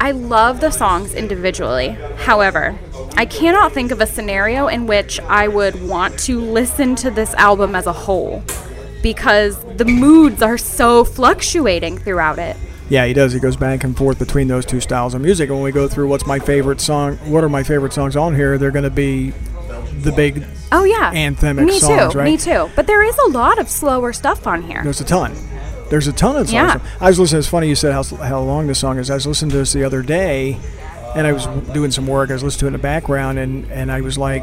I 0.00 0.12
love 0.12 0.60
the 0.60 0.70
songs 0.70 1.14
individually. 1.14 1.96
However, 2.18 2.78
I 3.16 3.26
cannot 3.26 3.72
think 3.72 3.90
of 3.90 4.00
a 4.00 4.06
scenario 4.06 4.68
in 4.68 4.86
which 4.86 5.18
I 5.20 5.48
would 5.48 5.82
want 5.88 6.16
to 6.20 6.40
listen 6.40 6.94
to 6.96 7.10
this 7.10 7.34
album 7.34 7.74
as 7.74 7.86
a 7.86 7.92
whole 7.92 8.44
because 9.06 9.56
the 9.76 9.84
moods 9.84 10.42
are 10.42 10.58
so 10.58 11.04
fluctuating 11.04 11.96
throughout 11.96 12.40
it. 12.40 12.56
Yeah, 12.88 13.06
he 13.06 13.12
does. 13.12 13.32
He 13.32 13.38
goes 13.38 13.54
back 13.56 13.84
and 13.84 13.96
forth 13.96 14.18
between 14.18 14.48
those 14.48 14.66
two 14.66 14.80
styles 14.80 15.14
of 15.14 15.20
music. 15.20 15.48
And 15.48 15.56
when 15.58 15.62
we 15.62 15.70
go 15.70 15.86
through 15.86 16.08
what's 16.08 16.26
my 16.26 16.40
favorite 16.40 16.80
song, 16.80 17.16
what 17.18 17.44
are 17.44 17.48
my 17.48 17.62
favorite 17.62 17.92
songs 17.92 18.16
on 18.16 18.34
here, 18.34 18.58
they're 18.58 18.72
going 18.72 18.82
to 18.82 18.90
be 18.90 19.32
the 20.00 20.10
big. 20.10 20.44
Oh 20.72 20.82
yeah, 20.82 21.12
Anthemic 21.14 21.66
me 21.66 21.78
songs, 21.78 22.14
too. 22.14 22.18
right? 22.18 22.24
Me 22.24 22.36
too. 22.36 22.68
But 22.74 22.88
there 22.88 23.04
is 23.04 23.16
a 23.18 23.28
lot 23.28 23.60
of 23.60 23.68
slower 23.68 24.12
stuff 24.12 24.44
on 24.48 24.62
here. 24.62 24.82
There's 24.82 25.00
a 25.00 25.04
ton. 25.04 25.36
There's 25.88 26.08
a 26.08 26.12
ton 26.12 26.34
of 26.34 26.48
songs. 26.48 26.52
Yeah. 26.52 26.80
I 27.00 27.06
was 27.08 27.20
listening. 27.20 27.38
It's 27.38 27.48
funny 27.48 27.68
you 27.68 27.76
said 27.76 27.92
how, 27.92 28.02
how 28.02 28.40
long 28.40 28.66
this 28.66 28.80
song 28.80 28.98
is. 28.98 29.08
I 29.08 29.14
was 29.14 29.24
listening 29.24 29.52
to 29.52 29.58
this 29.58 29.72
the 29.72 29.84
other 29.84 30.02
day, 30.02 30.58
and 31.14 31.28
I 31.28 31.32
was 31.32 31.46
doing 31.72 31.92
some 31.92 32.08
work. 32.08 32.30
I 32.30 32.32
was 32.32 32.42
listening 32.42 32.58
to 32.58 32.66
it 32.66 32.68
in 32.68 32.72
the 32.72 32.78
background, 32.80 33.38
and, 33.38 33.70
and 33.70 33.92
I 33.92 34.00
was 34.00 34.18
like, 34.18 34.42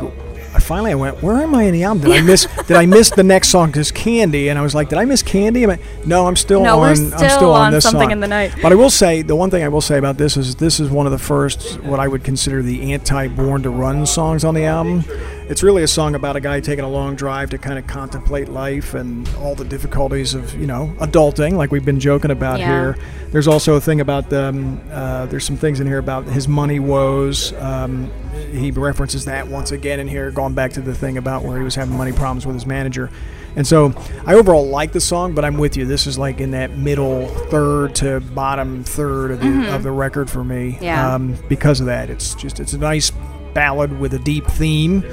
I 0.55 0.59
finally 0.59 0.91
I 0.91 0.95
went, 0.95 1.23
where 1.23 1.37
am 1.37 1.55
I 1.55 1.63
in 1.63 1.73
the 1.73 1.83
album? 1.83 2.03
Did 2.03 2.11
I 2.11 2.21
miss? 2.21 2.47
did 2.67 2.77
I 2.77 2.85
miss 2.85 3.09
the 3.09 3.23
next 3.23 3.49
song? 3.49 3.71
Cause 3.71 3.91
Candy, 3.91 4.49
and 4.49 4.59
I 4.59 4.61
was 4.61 4.75
like, 4.75 4.89
did 4.89 4.99
I 4.99 5.05
miss 5.05 5.23
Candy? 5.23 5.65
I, 5.65 5.79
no, 6.05 6.27
I'm 6.27 6.35
still 6.35 6.61
No, 6.63 6.75
on. 6.75 6.79
we're 6.81 6.89
I'm 6.89 6.95
still 6.95 7.29
still 7.29 7.51
on, 7.53 7.65
on 7.67 7.71
this 7.73 7.83
Something 7.83 8.01
song. 8.03 8.11
in 8.11 8.19
the 8.19 8.27
Night. 8.27 8.53
But 8.61 8.71
I 8.71 8.75
will 8.75 8.91
say 8.91 9.23
the 9.23 9.35
one 9.35 9.49
thing 9.49 9.63
I 9.63 9.67
will 9.69 9.81
say 9.81 9.97
about 9.97 10.17
this 10.17 10.37
is 10.37 10.55
this 10.55 10.79
is 10.79 10.89
one 10.91 11.07
of 11.07 11.11
the 11.11 11.17
first 11.17 11.79
what 11.81 11.99
I 11.99 12.07
would 12.07 12.23
consider 12.23 12.61
the 12.61 12.93
anti-Born 12.93 13.63
to 13.63 13.71
Run 13.71 14.05
songs 14.05 14.43
on 14.43 14.53
the 14.53 14.65
album. 14.65 15.03
It's 15.49 15.61
really 15.61 15.83
a 15.83 15.87
song 15.87 16.15
about 16.15 16.35
a 16.37 16.39
guy 16.39 16.61
taking 16.61 16.85
a 16.85 16.89
long 16.89 17.15
drive 17.15 17.49
to 17.49 17.57
kind 17.57 17.77
of 17.77 17.85
contemplate 17.85 18.47
life 18.47 18.93
and 18.93 19.27
all 19.39 19.55
the 19.55 19.65
difficulties 19.65 20.33
of 20.33 20.53
you 20.59 20.65
know 20.65 20.93
adulting, 20.99 21.53
like 21.53 21.69
we've 21.71 21.83
been 21.85 21.99
joking 21.99 22.31
about 22.31 22.59
Yeah. 22.59 22.67
here. 22.67 22.97
There's 23.31 23.47
also 23.47 23.75
a 23.75 23.81
thing 23.81 23.99
about 23.99 24.31
um, 24.31 24.79
uh, 24.91 25.25
there's 25.25 25.45
some 25.45 25.57
things 25.57 25.79
in 25.81 25.87
here 25.87 25.97
about 25.97 26.25
his 26.25 26.47
money 26.47 26.79
woes. 26.79 27.51
Um, 27.59 28.09
he 28.51 28.71
references 28.71 29.25
that 29.25 29.47
once 29.47 29.71
again 29.71 29.99
in 29.99 30.07
here, 30.07 30.31
going 30.31 30.53
back 30.53 30.71
to 30.73 30.81
the 30.81 30.95
thing 30.95 31.17
about 31.17 31.43
where 31.43 31.57
he 31.57 31.63
was 31.63 31.75
having 31.75 31.97
money 31.97 32.13
problems 32.13 32.45
with 32.45 32.55
his 32.55 32.65
manager. 32.65 33.09
And 33.55 33.67
so 33.67 33.93
I 34.25 34.33
overall 34.33 34.65
like 34.67 34.93
the 34.93 35.01
song, 35.01 35.33
but 35.35 35.45
I'm 35.45 35.57
with 35.57 35.77
you. 35.77 35.85
This 35.85 36.07
is 36.07 36.17
like 36.17 36.39
in 36.39 36.51
that 36.51 36.71
middle 36.77 37.27
third 37.51 37.93
to 37.95 38.19
bottom 38.21 38.83
third 38.83 39.29
of 39.31 39.41
the, 39.41 39.75
of 39.75 39.83
the 39.83 39.91
record 39.91 40.29
for 40.29 40.43
me. 40.43 40.73
Mm-hmm. 40.73 40.83
Yeah. 40.83 41.13
Um, 41.13 41.37
because 41.49 41.79
of 41.79 41.85
that, 41.87 42.09
it's 42.09 42.33
just 42.33 42.59
it's 42.59 42.73
a 42.73 42.77
nice 42.79 43.11
ballad 43.53 43.99
with 43.99 44.13
a 44.13 44.19
deep 44.19 44.45
theme. 44.45 45.03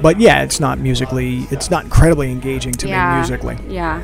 But 0.00 0.20
yeah, 0.20 0.42
it's 0.42 0.60
not 0.60 0.78
musically. 0.78 1.46
It's 1.50 1.70
not 1.70 1.84
incredibly 1.84 2.30
engaging 2.30 2.72
to 2.72 2.86
me 2.86 3.16
musically. 3.16 3.58
Yeah. 3.68 4.02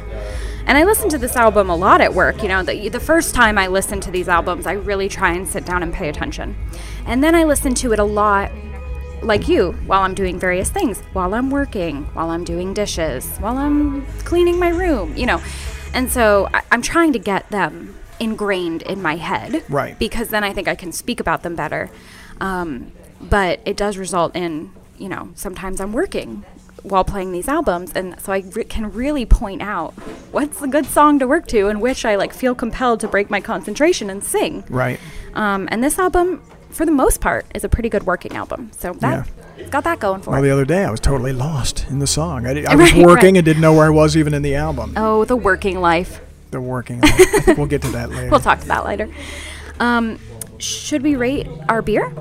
And 0.67 0.79
I 0.79 0.85
listen 0.85 1.09
to 1.11 1.19
this 1.19 1.37
album 1.37 1.69
a 1.69 1.77
lot 1.77 2.01
at 2.01 2.15
work. 2.15 2.43
You 2.43 2.49
know, 2.49 2.63
the, 2.63 2.89
the 2.89 3.01
first 3.01 3.35
time 3.35 3.59
I 3.59 3.67
listen 3.67 4.01
to 4.01 4.11
these 4.11 4.29
albums, 4.29 4.67
I 4.67 4.73
really 4.73 5.09
try 5.09 5.33
and 5.33 5.47
sit 5.47 5.67
down 5.67 5.83
and 5.83 5.93
pay 5.93 6.09
attention. 6.09 6.57
And 7.07 7.23
then 7.23 7.35
I 7.35 7.45
listen 7.45 7.75
to 7.75 7.93
it 7.93 7.99
a 7.99 8.05
lot, 8.05 8.51
like 9.23 9.47
you, 9.47 9.73
while 9.87 10.03
I'm 10.03 10.15
doing 10.15 10.39
various 10.39 10.71
things, 10.71 11.01
while 11.13 11.35
I'm 11.35 11.51
working, 11.51 12.05
while 12.15 12.31
I'm 12.31 12.45
doing 12.45 12.73
dishes, 12.73 13.37
while 13.39 13.59
I'm 13.59 14.07
cleaning 14.25 14.59
my 14.59 14.71
room, 14.71 15.15
you 15.17 15.27
know. 15.27 15.43
And 15.93 16.11
so 16.11 16.49
I, 16.53 16.63
I'm 16.73 16.83
trying 16.83 17.13
to 17.13 17.19
get 17.19 17.51
them 17.51 17.95
ingrained 18.19 18.83
in 18.83 19.03
my 19.03 19.17
head. 19.17 19.65
Right. 19.69 19.99
Because 19.99 20.29
then 20.29 20.45
I 20.45 20.55
think 20.55 20.67
I 20.67 20.75
can 20.75 20.93
speak 20.93 21.21
about 21.21 21.43
them 21.43 21.55
better. 21.55 21.91
Um, 22.41 22.91
but 23.31 23.61
it 23.65 23.77
does 23.77 23.97
result 23.99 24.35
in, 24.37 24.71
you 24.99 25.09
know, 25.09 25.31
sometimes 25.35 25.81
I'm 25.81 25.93
working 25.93 26.45
while 26.83 27.03
playing 27.05 27.33
these 27.33 27.49
albums 27.49 27.91
and 27.95 28.21
so 28.21 28.31
i 28.31 28.45
re- 28.53 28.63
can 28.63 28.93
really 28.93 29.25
point 29.25 29.63
out 29.63 29.93
what's 30.33 30.61
a 30.61 30.67
good 30.69 30.85
song 30.85 31.19
to 31.19 31.27
work 31.27 31.47
to 31.47 31.69
and 31.69 31.81
which 31.81 32.05
i 32.05 32.15
like 32.15 32.31
feel 32.35 32.55
compelled 32.55 33.01
to 33.01 33.09
break 33.09 33.31
my 33.31 33.41
concentration 33.41 34.11
and 34.11 34.23
sing 34.23 34.63
Right. 34.69 35.01
um, 35.33 35.67
and 35.73 35.83
this 35.83 35.99
album 35.99 36.43
for 36.69 36.85
the 36.85 36.93
most 36.93 37.23
part 37.23 37.47
is 37.55 37.65
a 37.65 37.71
pretty 37.71 37.89
good 37.89 38.03
working 38.05 38.37
album 38.37 38.71
so 38.77 38.93
that 39.01 39.27
it's 39.57 39.71
got 39.71 39.85
that 39.85 39.99
going 39.99 40.21
for 40.21 40.33
Well, 40.33 40.41
it 40.41 40.43
the 40.43 40.51
other 40.51 40.67
day 40.67 40.85
I 40.85 40.91
was 40.91 41.01
totally 41.01 41.33
lost 41.33 41.87
in 41.89 42.01
the 42.01 42.07
song. 42.07 42.45
I, 42.45 42.53
did- 42.53 42.67
I 42.67 42.75
was 42.83 42.93
Right, 42.93 43.07
working 43.07 43.29
right. 43.29 43.37
and 43.39 43.45
didn't 43.47 43.63
know 43.63 43.73
where 43.73 43.87
I 43.87 43.91
was 43.91 44.15
even 44.15 44.35
in 44.35 44.43
the 44.43 44.55
album. 44.57 44.93
oh 44.99 45.25
the 45.25 45.37
working 45.37 45.81
life 45.81 46.21
The 46.51 46.61
working. 46.61 47.01
I 47.03 47.09
think 47.41 47.57
we'll 47.57 47.67
get 47.67 47.81
to 47.81 47.89
that 47.93 48.11
later. 48.17 48.29
we'll 48.31 48.41
talk 48.41 48.61
to 48.61 48.67
that 48.69 48.85
later 48.85 49.09
um, 49.81 50.19
should 50.59 51.03
we 51.03 51.17
rate 51.17 51.47
our 51.67 51.81
beer 51.81 52.13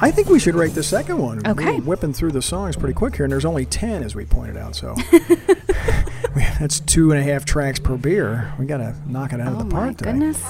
I 0.00 0.10
think 0.10 0.28
we 0.28 0.38
should 0.38 0.54
rate 0.54 0.74
the 0.74 0.82
second 0.82 1.18
one. 1.18 1.46
Okay. 1.46 1.76
We're 1.76 1.80
whipping 1.80 2.12
through 2.12 2.32
the 2.32 2.42
songs 2.42 2.76
pretty 2.76 2.94
quick 2.94 3.16
here, 3.16 3.24
and 3.24 3.32
there's 3.32 3.44
only 3.44 3.66
10, 3.66 4.02
as 4.02 4.14
we 4.14 4.24
pointed 4.24 4.56
out. 4.56 4.76
So 4.76 4.94
that's 6.34 6.80
two 6.80 7.10
and 7.10 7.20
a 7.20 7.22
half 7.24 7.44
tracks 7.44 7.78
per 7.78 7.96
beer. 7.96 8.52
We 8.58 8.66
got 8.66 8.78
to 8.78 8.94
knock 9.06 9.32
it 9.32 9.40
out 9.40 9.48
of 9.48 9.54
oh 9.56 9.58
the 9.58 9.64
my 9.64 9.70
park 9.70 9.98
today. 9.98 10.12
goodness 10.12 10.42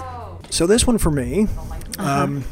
So 0.51 0.67
this 0.67 0.87
one 0.87 0.99
for 0.99 1.11
me. 1.11 1.45
Uh-huh. 1.99 2.25
Um, 2.25 2.45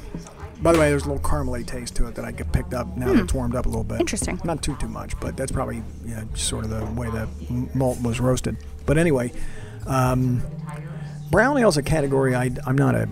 by 0.62 0.72
the 0.72 0.78
way, 0.78 0.88
there's 0.88 1.04
a 1.04 1.09
little 1.09 1.22
caramely 1.22 1.66
taste 1.66 1.96
to 1.96 2.06
it 2.06 2.14
that 2.14 2.24
I 2.24 2.32
get 2.32 2.50
picked 2.50 2.72
up 2.72 2.96
now 2.96 3.12
that 3.12 3.20
it's 3.20 3.35
warmed 3.35 3.54
up 3.54 3.66
a 3.66 3.68
little 3.68 3.85
bit. 3.85 3.96
Hmm. 3.96 4.00
Interesting. 4.00 4.40
Not 4.44 4.62
too 4.62 4.74
too 4.76 4.88
much, 4.88 5.18
but 5.20 5.37
that's 5.37 5.52
probably 5.52 5.82
yeah, 6.04 6.24
sort 6.35 6.64
of 6.64 6.70
the 6.70 6.85
way 6.98 7.11
the 7.11 7.28
malt 7.74 8.00
was 8.02 8.20
roasted. 8.20 8.56
But 8.87 8.96
anyway, 8.96 9.32
um, 9.87 10.42
brown 11.30 11.59
ale's 11.59 11.76
a 11.76 11.82
category 11.82 12.35
I, 12.35 12.50
I'm 12.66 12.76
not 12.76 12.94
a 12.94 13.09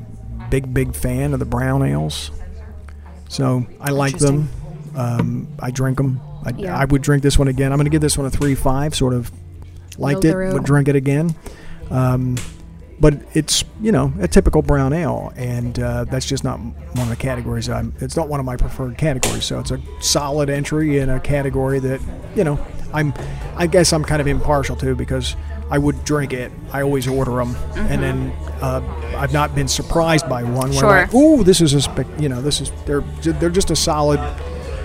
big 0.49 0.73
big 0.73 0.95
fan 0.95 1.33
of 1.35 1.39
the 1.39 1.45
brown 1.45 1.83
ales. 1.83 2.31
So 3.29 3.67
I 3.81 3.91
like 3.91 4.19
them. 4.19 4.49
Um, 4.97 5.49
I 5.59 5.71
drink 5.71 5.97
them. 5.97 6.21
I, 6.45 6.51
Yeah. 6.57 6.77
I 6.77 6.85
would 6.85 7.03
drink 7.03 7.23
this 7.23 7.39
one 7.39 7.49
again. 7.49 7.73
I'm 7.73 7.79
going 7.79 7.87
to 7.87 7.91
give 7.91 8.01
this 8.03 8.17
one 8.17 8.27
a 8.27 8.31
three 8.31 8.55
five. 8.55 8.95
Sort 8.95 9.15
of 9.15 9.31
liked 9.99 10.25
it. 10.25 10.35
Would 10.37 10.65
drink 10.65 10.89
it 10.89 10.97
again. 10.97 11.35
Um, 11.91 12.37
but 13.01 13.15
it's 13.35 13.65
you 13.81 13.91
know 13.91 14.13
a 14.21 14.29
typical 14.29 14.63
brown 14.63 14.93
ale, 14.93 15.33
and 15.37 15.79
uh, 15.81 16.05
that's 16.05 16.27
just 16.27 16.45
not 16.45 16.59
one 16.61 17.01
of 17.01 17.09
the 17.09 17.17
categories. 17.17 17.69
I'm. 17.69 17.93
It's 18.01 18.17
not 18.17 18.29
one 18.29 18.39
of 18.41 18.47
my 18.47 18.57
preferred 18.57 18.97
categories. 18.99 19.45
So 19.45 19.59
it's 19.59 19.73
a 19.73 19.81
solid 20.01 20.49
entry 20.49 20.99
in 20.99 21.11
a 21.11 21.19
category 21.19 21.81
that 21.81 22.01
you 22.37 22.45
know 22.45 22.65
I'm. 22.93 23.13
I 23.57 23.67
guess 23.67 23.93
I'm 23.93 24.05
kind 24.05 24.21
of 24.21 24.27
impartial 24.29 24.77
to 24.77 24.95
because 24.95 25.35
I 25.71 25.79
would 25.79 26.05
drink 26.05 26.33
it. 26.33 26.53
I 26.73 26.83
always 26.83 27.09
order 27.09 27.33
them, 27.37 27.57
and 27.75 28.03
then 28.03 28.33
uh, 28.61 28.81
I've 29.17 29.33
not 29.33 29.55
been 29.55 29.69
surprised 29.69 30.29
by 30.29 30.43
one 30.43 30.71
where 30.71 30.85
I'm 30.85 31.03
like, 31.03 31.11
Sure. 31.11 31.21
ooh, 31.21 31.45
this 31.45 31.61
is 31.61 31.73
a 31.75 31.81
spec. 31.81 32.07
You 32.19 32.29
know, 32.29 32.41
this 32.43 32.61
is 32.61 32.71
they're 32.87 33.01
they're 33.23 33.49
just 33.51 33.71
a 33.71 33.77
solid, 33.77 34.21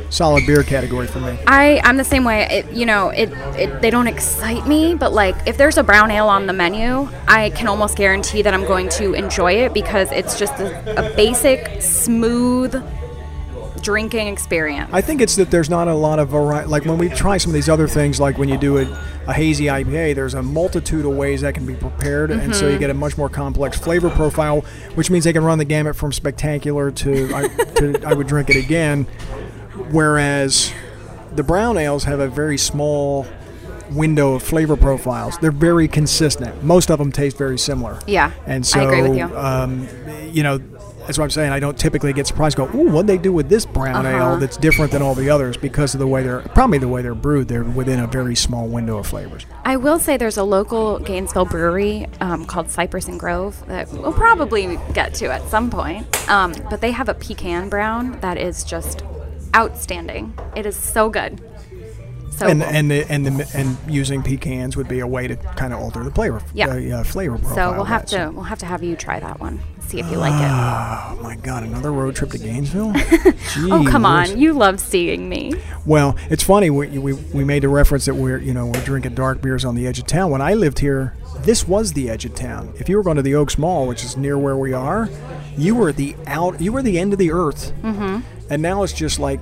solid 0.10 0.46
beer 0.48 0.64
category 0.64 1.06
for 1.08 1.20
me. 1.20 1.38
I 1.48 1.82
I'm 1.84 1.98
the 1.98 2.04
same 2.06 2.24
way. 2.24 2.44
It, 2.50 2.72
you 2.72 2.86
know, 2.86 3.10
it, 3.10 3.30
it 3.58 3.82
they 3.82 3.90
don't 3.90 4.08
excite 4.08 4.68
me, 4.68 4.96
but 4.96 5.12
like 5.14 5.36
if 5.46 5.58
there's 5.58 5.78
a 5.78 5.84
brown 5.84 6.12
ale 6.12 6.28
on 6.30 6.48
the 6.48 6.54
menu, 6.54 7.10
I 7.28 7.50
can 7.52 7.68
almost 7.68 7.98
guarantee 7.98 8.42
that 8.42 8.54
I'm 8.54 8.66
going 8.66 8.88
to 8.90 9.14
enjoy 9.14 9.54
it 9.54 9.74
because 9.74 10.12
it's 10.12 10.40
just 10.40 10.54
a, 10.60 11.06
a 11.12 11.16
basic, 11.16 11.82
smooth 11.82 12.74
drinking 13.80 14.28
experience. 14.28 14.90
I 14.94 15.02
think 15.02 15.22
it's 15.22 15.36
that 15.38 15.52
there's 15.52 15.70
not 15.70 15.88
a 15.88 15.94
lot 15.94 16.20
of 16.20 16.30
variety. 16.30 16.68
Like 16.68 16.86
when 16.86 16.98
we 16.98 17.10
try 17.10 17.38
some 17.38 17.50
of 17.52 17.54
these 17.54 17.70
other 17.70 17.88
things, 17.88 18.20
like 18.20 18.38
when 18.38 18.50
you 18.50 18.58
do 18.58 18.78
a, 18.78 18.84
a 19.28 19.34
hazy 19.34 19.66
IPA, 19.66 20.16
there's 20.16 20.34
a 20.34 20.44
multitude 20.44 21.06
of 21.06 21.16
ways 21.16 21.42
that 21.42 21.54
can 21.54 21.66
be 21.66 21.76
prepared, 21.76 22.32
and 22.32 22.56
so 22.56 22.68
you 22.68 22.78
get 22.78 22.90
a 22.90 22.94
much 22.94 23.18
more 23.18 23.30
complex 23.30 23.78
flavor 23.78 24.10
profile, 24.10 24.62
which 24.96 25.10
means 25.10 25.24
they 25.24 25.34
can 25.34 25.44
run 25.44 25.58
the 25.58 25.66
gamut 25.66 25.96
from 25.96 26.12
spectacular 26.12 26.92
to 26.92 27.34
I, 27.34 27.48
to 27.48 28.02
I 28.06 28.14
would 28.14 28.28
drink 28.28 28.50
it 28.50 28.56
again. 28.56 29.04
Whereas 29.92 30.72
the 31.36 31.44
brown 31.44 31.78
ales 31.78 32.04
have 32.04 32.20
a 32.20 32.28
very 32.28 32.58
small 32.58 33.26
window 33.92 34.34
of 34.34 34.44
flavor 34.44 34.76
profiles. 34.76 35.38
They're 35.40 35.52
very 35.52 35.88
consistent. 35.88 36.64
Most 36.64 36.90
of 36.92 37.00
them 37.00 37.12
taste 37.12 37.38
very 37.38 37.58
similar. 37.58 38.00
Yeah, 38.08 38.32
And 38.46 38.66
so, 38.66 38.80
I 38.80 38.84
agree 38.84 39.02
with 39.10 39.18
you. 39.18 39.38
Um, 39.38 39.88
you 40.32 40.44
know, 40.44 40.60
that's 41.10 41.18
what 41.18 41.24
I'm 41.24 41.32
saying. 41.32 41.52
I 41.52 41.60
don't 41.60 41.76
typically 41.76 42.14
get 42.14 42.28
surprised. 42.28 42.56
Go, 42.56 42.70
ooh, 42.76 42.88
what 42.92 43.08
they 43.08 43.18
do 43.18 43.34
with 43.34 43.50
this 43.50 43.66
brown 43.66 44.06
Uh-huh. 44.06 44.16
ale 44.34 44.38
that's 44.38 44.58
different 44.58 44.92
than 44.92 45.02
all 45.02 45.16
the 45.16 45.28
others 45.32 45.58
because 45.58 45.96
of 45.96 46.00
the 46.00 46.06
way 46.06 46.22
they're 46.22 46.42
probably 46.54 46.78
the 46.78 46.88
way 46.88 47.02
they're 47.02 47.16
brewed. 47.16 47.48
They're 47.48 47.64
within 47.64 48.00
a 48.00 48.06
very 48.06 48.36
small 48.36 48.68
window 48.68 49.00
of 49.00 49.08
flavors. 49.08 49.48
I 49.66 49.76
will 49.78 49.98
say 49.98 50.18
there's 50.18 50.38
a 50.38 50.44
local 50.44 51.00
Gainesville 51.00 51.46
brewery 51.46 52.06
um, 52.22 52.46
called 52.46 52.70
Cypress 52.70 53.08
and 53.08 53.20
Grove 53.20 53.66
that 53.66 53.92
we'll 53.92 54.14
probably 54.14 54.78
get 54.94 55.16
to 55.16 55.32
at 55.34 55.42
some 55.50 55.72
point. 55.72 56.06
Um, 56.30 56.54
but 56.70 56.80
they 56.80 56.92
have 56.92 57.10
a 57.10 57.16
pecan 57.16 57.70
brown 57.70 58.20
that 58.20 58.38
is 58.38 58.64
just 58.64 59.02
outstanding. 59.56 60.38
It 60.56 60.68
is 60.68 60.76
so 60.76 61.10
good. 61.10 61.42
So 62.38 62.48
and 62.48 62.62
cool. 62.62 62.72
and 62.72 62.92
the, 62.92 63.12
and 63.12 63.26
the, 63.26 63.52
and 63.56 63.76
using 63.88 64.22
pecans 64.22 64.78
would 64.78 64.88
be 64.88 65.00
a 65.00 65.08
way 65.08 65.28
to 65.28 65.36
kind 65.36 65.74
of 65.74 65.80
alter 65.80 66.04
the 66.04 66.12
flavor. 66.12 66.42
Yeah. 66.54 66.68
uh, 66.68 67.00
uh, 67.00 67.04
flavor 67.04 67.38
profile. 67.40 67.56
so 67.72 67.72
we'll 67.76 67.84
have 67.86 68.02
that. 68.04 68.08
to 68.10 68.16
So- 68.16 68.32
we'll 68.32 68.44
have 68.44 68.60
to 68.60 68.66
have 68.68 68.84
you 68.84 68.96
try 68.96 69.20
that 69.20 69.40
one. 69.40 69.60
See 69.90 70.00
if 70.00 70.12
you 70.12 70.18
like 70.18 70.34
it. 70.34 70.48
Oh 70.48 71.20
my 71.24 71.36
God! 71.38 71.64
Another 71.64 71.92
road 71.92 72.16
trip 72.16 72.30
to 72.30 72.38
Gainesville. 72.38 72.94
Oh 73.72 73.84
come 73.90 74.06
on, 74.06 74.40
you 74.40 74.54
love 74.54 74.80
seeing 74.80 75.28
me. 75.28 75.54
Well, 75.84 76.16
it's 76.30 76.44
funny. 76.44 76.70
We, 76.70 77.00
we, 77.00 77.14
we 77.14 77.44
made 77.44 77.64
the 77.64 77.70
reference 77.70 78.06
that 78.06 78.14
we're 78.14 78.38
you 78.38 78.54
know 78.54 78.68
we're 78.68 78.86
drinking 78.86 79.16
dark 79.16 79.42
beers 79.42 79.66
on 79.66 79.74
the 79.74 79.88
edge 79.88 79.98
of 79.98 80.06
town. 80.06 80.30
When 80.30 80.42
I 80.42 80.54
lived 80.54 80.78
here, 80.78 81.16
this 81.40 81.68
was 81.68 81.94
the 81.94 82.08
edge 82.12 82.24
of 82.26 82.36
town. 82.36 82.72
If 82.78 82.88
you 82.88 82.98
were 82.98 83.04
going 83.04 83.16
to 83.16 83.24
the 83.24 83.34
Oaks 83.34 83.58
Mall, 83.58 83.88
which 83.88 84.04
is 84.04 84.16
near 84.16 84.38
where 84.38 84.56
we 84.56 84.74
are, 84.74 85.10
you 85.58 85.74
were 85.74 85.92
the 85.92 86.16
out. 86.28 86.62
You 86.62 86.72
were 86.72 86.84
the 86.84 87.00
end 87.00 87.12
of 87.14 87.18
the 87.18 87.32
earth. 87.32 87.74
Mm-hmm. 87.82 88.20
And 88.52 88.62
now 88.62 88.84
it's 88.84 88.94
just 88.94 89.18
like 89.18 89.40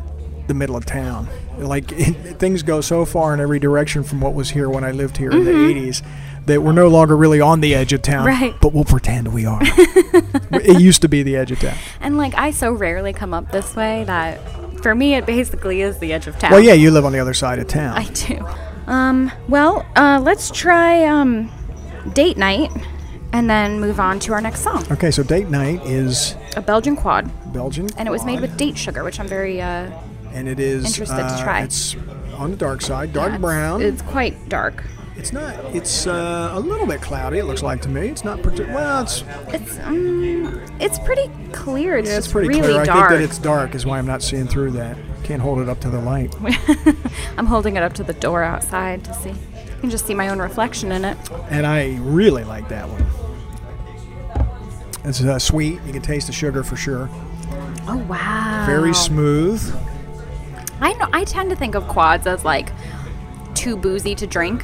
the 0.47 0.53
middle 0.53 0.77
of 0.77 0.85
town. 0.85 1.27
Like 1.57 1.89
things 2.39 2.63
go 2.63 2.79
so 2.79 3.03
far 3.03 3.33
in 3.33 3.41
every 3.41 3.59
direction 3.59 4.03
from 4.03 4.21
what 4.21 4.33
was 4.33 4.51
here 4.51 4.69
when 4.69 4.85
I 4.85 4.91
lived 4.91 5.17
here 5.17 5.31
in 5.31 5.43
the 5.43 5.51
'80s 5.51 6.01
that 6.47 6.61
we're 6.61 6.71
no 6.71 6.87
longer 6.87 7.15
really 7.15 7.39
on 7.39 7.61
the 7.61 7.75
edge 7.75 7.93
of 7.93 8.01
town. 8.01 8.25
Right. 8.25 8.55
But 8.59 8.73
we'll 8.73 8.85
pretend 8.85 9.33
we 9.33 9.45
are. 9.45 9.59
it 9.63 10.81
used 10.81 11.01
to 11.03 11.09
be 11.09 11.23
the 11.23 11.35
edge 11.35 11.51
of 11.51 11.59
town. 11.59 11.77
And 12.01 12.17
like 12.17 12.33
I 12.35 12.51
so 12.51 12.71
rarely 12.71 13.13
come 13.13 13.33
up 13.33 13.51
this 13.51 13.75
way 13.75 14.03
that 14.05 14.37
for 14.81 14.95
me 14.95 15.15
it 15.15 15.25
basically 15.25 15.81
is 15.81 15.99
the 15.99 16.13
edge 16.13 16.27
of 16.27 16.39
town. 16.39 16.51
Well, 16.51 16.61
yeah, 16.61 16.73
you 16.73 16.91
live 16.91 17.05
on 17.05 17.11
the 17.11 17.19
other 17.19 17.33
side 17.33 17.59
of 17.59 17.67
town. 17.67 17.97
I 17.97 18.05
do. 18.05 18.45
Um, 18.87 19.31
well, 19.49 19.85
uh, 19.95 20.19
let's 20.23 20.49
try 20.49 21.05
um, 21.05 21.51
date 22.13 22.37
night 22.37 22.71
and 23.33 23.49
then 23.49 23.81
move 23.81 23.99
on 23.99 24.19
to 24.21 24.33
our 24.33 24.41
next 24.41 24.61
song. 24.61 24.85
Okay, 24.89 25.11
so 25.11 25.23
date 25.23 25.49
night 25.49 25.85
is 25.85 26.35
A 26.55 26.61
Belgian 26.61 26.95
quad. 26.95 27.29
Belgian, 27.53 27.89
And 27.97 28.07
it 28.07 28.11
was 28.11 28.23
made 28.23 28.39
quad, 28.39 28.49
with 28.49 28.57
date 28.57 28.77
sugar, 28.77 29.03
which 29.03 29.19
I'm 29.19 29.27
very 29.27 29.61
uh, 29.61 29.91
and 30.31 30.47
it 30.47 30.59
is 30.59 30.85
interested 30.85 31.15
to 31.17 31.23
uh, 31.23 31.43
try. 31.43 31.63
It's 31.63 31.95
on 32.35 32.51
the 32.51 32.57
dark 32.57 32.81
side, 32.81 33.11
dark 33.11 33.29
yeah, 33.31 33.35
it's- 33.35 33.41
brown. 33.41 33.81
It's 33.81 34.01
quite 34.03 34.47
dark. 34.47 34.83
It's 35.17 35.33
not. 35.33 35.55
It's 35.75 36.05
uh, 36.07 36.51
a 36.53 36.59
little 36.59 36.85
bit 36.85 37.01
cloudy. 37.01 37.39
It 37.39 37.45
looks 37.45 37.63
like 37.63 37.81
to 37.81 37.89
me. 37.89 38.07
It's 38.09 38.23
not 38.23 38.41
particular. 38.41 38.73
Well, 38.73 39.01
it's 39.03 39.23
It's 39.47 39.79
um, 39.79 40.61
it's 40.79 40.99
pretty 40.99 41.29
clear. 41.51 41.97
It's 41.97 42.09
yeah, 42.09 42.17
it's 42.17 42.31
pretty 42.31 42.49
really 42.49 42.61
clear. 42.61 42.85
dark. 42.85 42.89
I 42.89 43.07
think 43.09 43.19
that 43.19 43.21
it's 43.23 43.39
dark 43.39 43.75
is 43.75 43.85
why 43.85 43.97
I'm 43.97 44.05
not 44.05 44.21
seeing 44.21 44.47
through 44.47 44.71
that. 44.71 44.95
Can't 45.23 45.41
hold 45.41 45.59
it 45.59 45.67
up 45.67 45.79
to 45.81 45.89
the 45.89 45.99
light. 45.99 46.33
I'm 47.37 47.47
holding 47.47 47.75
it 47.75 47.83
up 47.83 47.93
to 47.93 48.03
the 48.03 48.13
door 48.13 48.43
outside 48.43 49.03
to 49.05 49.13
see. 49.15 49.31
I 49.31 49.79
can 49.79 49.89
just 49.89 50.05
see 50.05 50.13
my 50.13 50.29
own 50.29 50.39
reflection 50.39 50.91
in 50.91 51.03
it. 51.03 51.17
And 51.49 51.65
I 51.65 51.97
really 51.97 52.43
like 52.43 52.69
that 52.69 52.87
one. 52.87 53.05
It's 55.03 55.21
uh, 55.21 55.39
sweet. 55.39 55.79
You 55.85 55.93
can 55.93 56.01
taste 56.01 56.27
the 56.27 56.33
sugar 56.33 56.63
for 56.63 56.75
sure. 56.75 57.09
Oh 57.87 58.05
wow! 58.09 58.65
Very 58.65 58.93
smooth. 58.93 59.61
I 60.79 60.93
know. 60.93 61.07
I 61.11 61.23
tend 61.23 61.49
to 61.49 61.55
think 61.55 61.75
of 61.75 61.87
quads 61.87 62.27
as 62.27 62.43
like 62.45 62.69
too 63.57 63.75
boozy 63.75 64.13
to 64.15 64.27
drink, 64.27 64.63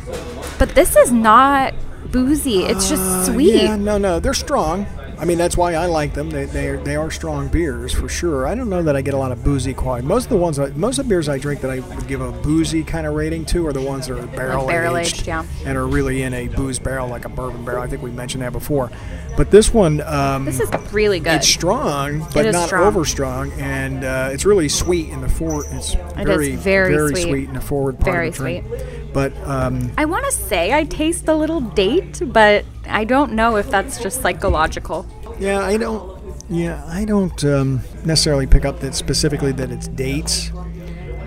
but 0.59 0.69
this 0.75 0.95
is 0.95 1.11
not 1.11 1.73
boozy. 2.11 2.59
It's 2.63 2.87
just 2.89 3.01
Uh, 3.01 3.23
sweet. 3.25 3.63
Yeah, 3.63 3.75
no, 3.75 3.97
no, 3.97 4.19
they're 4.19 4.33
strong. 4.33 4.85
I 5.23 5.25
mean, 5.25 5.37
that's 5.37 5.55
why 5.55 5.75
I 5.75 5.85
like 5.85 6.13
them. 6.13 6.29
They 6.29 6.43
they 6.43 6.67
are, 6.67 6.75
they 6.75 6.97
are 6.97 7.09
strong 7.09 7.47
beers 7.47 7.93
for 7.93 8.09
sure. 8.09 8.45
I 8.45 8.55
don't 8.55 8.69
know 8.69 8.83
that 8.83 8.97
I 8.97 9.01
get 9.01 9.13
a 9.13 9.17
lot 9.17 9.31
of 9.31 9.41
boozy 9.41 9.73
quality. 9.73 10.05
Most 10.05 10.25
of 10.25 10.31
the 10.31 10.35
ones, 10.35 10.59
I, 10.59 10.67
most 10.71 10.99
of 10.99 11.05
the 11.05 11.09
beers 11.09 11.29
I 11.29 11.37
drink 11.37 11.61
that 11.61 11.71
I 11.71 11.79
would 11.79 12.09
give 12.09 12.19
a 12.19 12.29
boozy 12.29 12.83
kind 12.83 13.07
of 13.07 13.13
rating 13.13 13.45
to 13.45 13.65
are 13.65 13.71
the 13.71 13.79
ones 13.79 14.07
that 14.07 14.19
are 14.19 14.27
barrel, 14.27 14.67
barrel 14.67 14.97
aged, 14.97 15.19
aged, 15.19 15.27
yeah. 15.27 15.45
and 15.65 15.77
are 15.77 15.87
really 15.87 16.23
in 16.23 16.33
a 16.33 16.49
booze 16.49 16.77
barrel 16.77 17.07
like 17.07 17.23
a 17.23 17.29
bourbon 17.29 17.63
barrel. 17.63 17.81
I 17.81 17.87
think 17.87 18.01
we 18.01 18.11
mentioned 18.11 18.43
that 18.43 18.51
before. 18.51 18.91
But 19.37 19.49
this 19.49 19.73
one, 19.73 20.01
um, 20.01 20.43
This 20.43 20.59
is 20.59 20.69
really 20.91 21.21
good. 21.21 21.35
it's 21.35 21.47
strong, 21.47 22.27
but 22.33 22.45
is 22.45 22.51
not 22.51 22.67
strong. 22.67 22.83
over 22.85 23.05
strong, 23.05 23.53
and 23.53 24.03
uh, 24.03 24.29
it's 24.33 24.43
really 24.43 24.67
sweet 24.67 25.07
in 25.07 25.21
the 25.21 25.29
forward. 25.29 25.67
It's 25.71 25.93
is 25.93 25.97
very 26.17 26.57
very 26.57 27.15
sweet. 27.15 27.47
in 27.47 27.53
the 27.53 27.61
forward 27.61 27.97
part 27.97 28.13
Very 28.13 28.27
of 28.27 28.33
the 28.33 28.39
drink. 28.39 28.65
But 29.13 29.31
um, 29.47 29.89
I 29.97 30.03
want 30.03 30.25
to 30.25 30.33
say 30.33 30.73
I 30.73 30.83
taste 30.83 31.29
a 31.29 31.35
little 31.35 31.61
date, 31.61 32.21
but 32.25 32.65
I 32.87 33.03
don't 33.05 33.33
know 33.33 33.55
if 33.57 33.69
that's 33.69 34.01
just 34.01 34.21
psychological. 34.21 35.05
yeah, 35.39 35.59
I 35.59 35.77
don't. 35.77 36.11
Yeah, 36.49 36.83
I 36.87 37.05
don't 37.05 37.43
um, 37.45 37.81
necessarily 38.05 38.45
pick 38.45 38.65
up 38.65 38.79
that 38.81 38.93
specifically 38.95 39.51
that 39.53 39.71
it's 39.71 39.87
dates. 39.87 40.51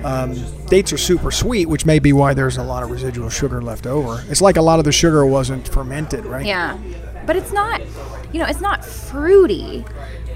Um, 0.04 0.36
dates 0.66 0.92
are 0.92 0.98
super 0.98 1.30
sweet, 1.30 1.66
which 1.68 1.84
may 1.86 1.98
be 1.98 2.12
why 2.12 2.34
there's 2.34 2.58
a 2.58 2.62
lot 2.62 2.82
of 2.82 2.90
residual 2.90 3.28
sugar 3.30 3.60
left 3.62 3.86
over. 3.86 4.22
It's 4.28 4.40
like 4.42 4.56
a 4.56 4.62
lot 4.62 4.78
of 4.78 4.84
the 4.84 4.92
sugar 4.92 5.24
wasn't 5.26 5.66
fermented, 5.66 6.26
right? 6.26 6.46
Yeah. 6.46 6.76
But 7.24 7.34
it's 7.36 7.50
not, 7.52 7.80
you 8.32 8.38
know, 8.38 8.46
it's 8.46 8.60
not 8.60 8.84
fruity, 8.84 9.84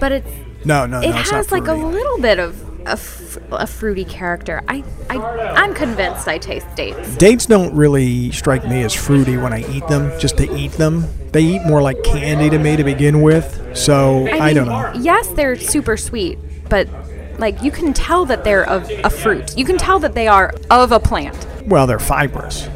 but 0.00 0.10
it's 0.12 0.30
No, 0.64 0.86
no, 0.86 0.98
it 1.00 1.10
no. 1.10 1.20
it's 1.20 1.30
not 1.30 1.36
has 1.36 1.52
like 1.52 1.68
a 1.68 1.74
little 1.74 2.18
bit 2.18 2.40
of 2.40 2.69
a, 2.86 2.90
f- 2.92 3.38
a 3.50 3.66
fruity 3.66 4.04
character. 4.04 4.62
I, 4.68 4.84
I 5.08 5.16
I'm 5.16 5.74
convinced 5.74 6.26
I 6.28 6.38
taste 6.38 6.66
dates. 6.74 7.16
Dates 7.16 7.46
don't 7.46 7.74
really 7.74 8.30
strike 8.32 8.66
me 8.66 8.82
as 8.82 8.94
fruity 8.94 9.36
when 9.36 9.52
I 9.52 9.68
eat 9.70 9.86
them, 9.88 10.18
just 10.18 10.36
to 10.38 10.50
eat 10.56 10.72
them. 10.72 11.04
They 11.32 11.42
eat 11.42 11.62
more 11.64 11.80
like 11.82 12.02
candy 12.02 12.50
to 12.50 12.58
me 12.58 12.76
to 12.76 12.84
begin 12.84 13.22
with. 13.22 13.76
So 13.76 14.26
I, 14.28 14.46
mean, 14.46 14.56
don't 14.56 14.68
know. 14.68 14.92
Yes, 14.96 15.28
they're 15.28 15.56
super 15.56 15.96
sweet, 15.96 16.38
but 16.68 16.88
like 17.38 17.62
you 17.62 17.70
can 17.70 17.92
tell 17.92 18.24
that 18.26 18.44
they're 18.44 18.68
of 18.68 18.90
a 19.04 19.10
fruit. 19.10 19.56
You 19.56 19.64
can 19.64 19.78
tell 19.78 19.98
that 20.00 20.14
they 20.14 20.28
are 20.28 20.52
of 20.70 20.92
a 20.92 21.00
plant. 21.00 21.46
Well, 21.66 21.86
they're 21.86 21.98
fibrous. 21.98 22.68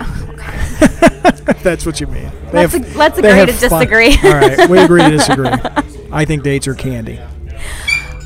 Oh, 0.00 0.34
That's 1.62 1.84
what 1.84 2.00
you 2.00 2.06
mean. 2.06 2.30
They 2.52 2.66
Let's 2.66 2.74
ag- 2.74 2.96
let's 2.96 3.18
agree 3.18 3.30
to 3.30 3.46
disagree. 3.46 4.16
All 4.24 4.32
right, 4.32 4.68
we 4.68 4.78
agree 4.78 5.02
to 5.02 5.10
disagree. 5.10 5.50
I 6.12 6.24
think 6.24 6.42
dates 6.42 6.66
are 6.66 6.74
candy, 6.74 7.20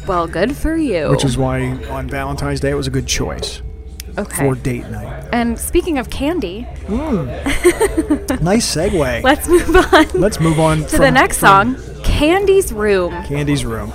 Well, 0.06 0.26
good 0.26 0.56
for 0.56 0.76
you. 0.76 1.10
which 1.10 1.24
is 1.24 1.36
why 1.38 1.72
on 1.88 2.08
Valentine's 2.08 2.60
Day 2.60 2.70
it 2.70 2.74
was 2.74 2.86
a 2.86 2.90
good 2.90 3.06
choice 3.06 3.62
okay. 4.18 4.36
for 4.36 4.54
date 4.54 4.86
night. 4.90 5.28
and 5.32 5.58
speaking 5.58 5.98
of 5.98 6.10
candy, 6.10 6.62
hmm. 6.86 7.26
Nice 8.44 8.74
segue. 8.74 9.22
let's 9.22 9.48
move 9.48 9.76
on 9.76 10.06
Let's 10.14 10.40
move 10.40 10.60
on 10.60 10.84
to 10.86 10.98
the 10.98 11.10
next 11.10 11.38
song, 11.38 11.76
Candy's 12.02 12.72
Room. 12.72 13.12
Candy's 13.24 13.64
Room. 13.64 13.92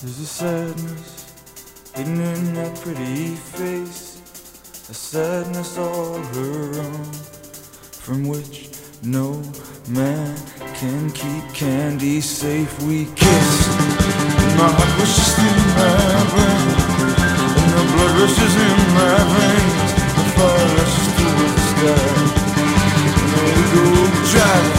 There's 0.00 0.20
a 0.20 0.26
sadness 0.26 1.32
hidden 1.94 2.20
in 2.20 2.54
that 2.54 2.76
pretty 2.80 3.34
face, 3.36 4.20
a 4.90 4.94
sadness 4.94 5.78
all 5.78 6.18
her 6.18 6.80
own, 6.80 7.04
from 7.92 8.28
which 8.28 8.68
no 9.02 9.42
man 9.88 10.36
can 10.74 11.10
keep 11.12 11.54
candy 11.54 12.20
safe. 12.20 12.82
We 12.82 13.06
kissed, 13.14 13.80
and 13.80 14.03
my 14.56 14.68
heart 14.70 14.92
was 15.00 15.10
just 15.16 15.38
in 15.38 15.58
my 15.74 16.22
brain, 16.30 16.68
and 17.60 17.70
the 17.74 17.84
blood 17.90 18.12
rushes 18.20 18.54
in 18.54 18.78
my 18.94 19.16
veins, 19.34 19.90
the 20.14 20.24
fire 20.36 20.68
rushes 20.78 21.08
through 21.16 21.34
the 21.42 21.48
sky. 21.70 22.06
And 23.34 23.50
we 23.56 23.64
go 23.74 23.84
driving, 24.30 24.78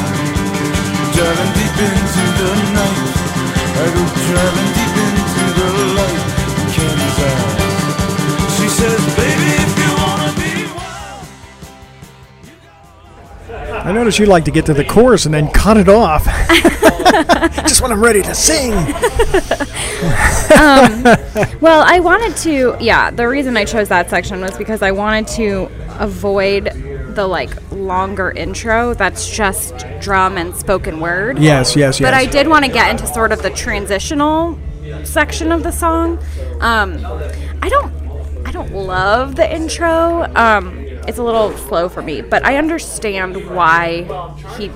driving 1.15 1.51
deep 1.59 1.75
into 1.87 2.34
notice 13.95 14.19
you 14.19 14.25
like 14.25 14.45
to 14.45 14.51
get 14.51 14.65
to 14.67 14.73
the 14.73 14.85
chorus 14.85 15.25
and 15.25 15.33
then 15.33 15.49
cut 15.51 15.77
it 15.77 15.89
off. 15.89 16.25
Just 17.67 17.81
when 17.81 17.91
I'm 17.91 18.03
ready 18.03 18.21
to 18.21 18.35
sing. 18.35 18.73
Well, 21.61 21.83
I 21.85 21.99
wanted 21.99 22.35
to, 22.37 22.77
yeah, 22.79 23.11
the 23.11 23.27
reason 23.27 23.57
I 23.57 23.65
chose 23.65 23.89
that 23.89 24.09
section 24.09 24.41
was 24.41 24.57
because 24.57 24.81
I 24.81 24.91
wanted 24.91 25.27
to 25.35 25.69
avoid 25.99 26.65
the 27.15 27.25
like 27.27 27.49
longer 27.71 28.31
intro 28.31 28.93
that's 28.93 29.29
just 29.29 29.73
drum 29.99 30.37
and 30.37 30.55
spoken 30.55 30.99
word. 30.99 31.39
Yes, 31.39 31.75
yes, 31.75 31.99
yes. 31.99 32.07
But 32.07 32.13
I 32.13 32.25
did 32.25 32.47
want 32.47 32.65
to 32.65 32.71
get 32.71 32.89
into 32.91 33.07
sort 33.07 33.31
of 33.31 33.41
the 33.41 33.49
transitional 33.49 34.59
section 35.03 35.51
of 35.51 35.63
the 35.63 35.71
song. 35.71 36.19
Um, 36.61 37.03
I 37.61 37.69
don't, 37.69 37.91
I 38.45 38.51
don't 38.51 38.73
love 38.73 39.35
the 39.35 39.51
intro. 39.53 40.23
Um, 40.35 40.84
it's 41.07 41.17
a 41.17 41.23
little 41.23 41.55
slow 41.57 41.89
for 41.89 42.01
me, 42.01 42.21
but 42.21 42.43
I 42.45 42.57
understand 42.57 43.49
why 43.49 44.03
he 44.57 44.69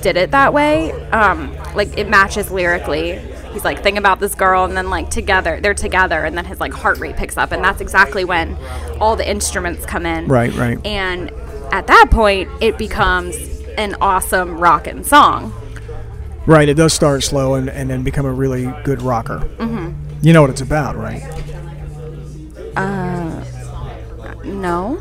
did 0.00 0.16
it 0.16 0.30
that 0.32 0.52
way. 0.52 0.92
Um, 1.10 1.54
like 1.74 1.96
it 1.98 2.08
matches 2.08 2.50
lyrically. 2.50 3.18
He's 3.52 3.64
like, 3.64 3.82
think 3.82 3.98
about 3.98 4.18
this 4.18 4.34
girl, 4.34 4.64
and 4.64 4.76
then 4.76 4.88
like 4.90 5.10
together, 5.10 5.60
they're 5.60 5.74
together, 5.74 6.24
and 6.24 6.36
then 6.36 6.44
his 6.46 6.58
like 6.58 6.72
heart 6.72 6.98
rate 6.98 7.16
picks 7.16 7.36
up, 7.36 7.52
and 7.52 7.62
that's 7.62 7.80
exactly 7.80 8.24
when 8.24 8.56
all 8.98 9.14
the 9.14 9.28
instruments 9.28 9.84
come 9.84 10.06
in. 10.06 10.26
Right, 10.26 10.52
right. 10.54 10.84
And 10.86 11.30
at 11.72 11.86
that 11.86 12.08
point, 12.10 12.48
it 12.60 12.78
becomes 12.78 13.36
an 13.76 13.96
awesome 14.00 14.58
rockin' 14.58 15.04
song. 15.04 15.52
Right, 16.46 16.68
it 16.68 16.74
does 16.74 16.92
start 16.92 17.22
slow 17.22 17.54
and, 17.54 17.70
and 17.70 17.88
then 17.88 18.02
become 18.02 18.26
a 18.26 18.32
really 18.32 18.72
good 18.84 19.00
rocker. 19.00 19.38
Mm-hmm. 19.58 19.92
You 20.22 20.32
know 20.32 20.40
what 20.40 20.50
it's 20.50 20.60
about, 20.60 20.96
right? 20.96 21.22
Uh, 22.76 23.44
No. 24.44 24.98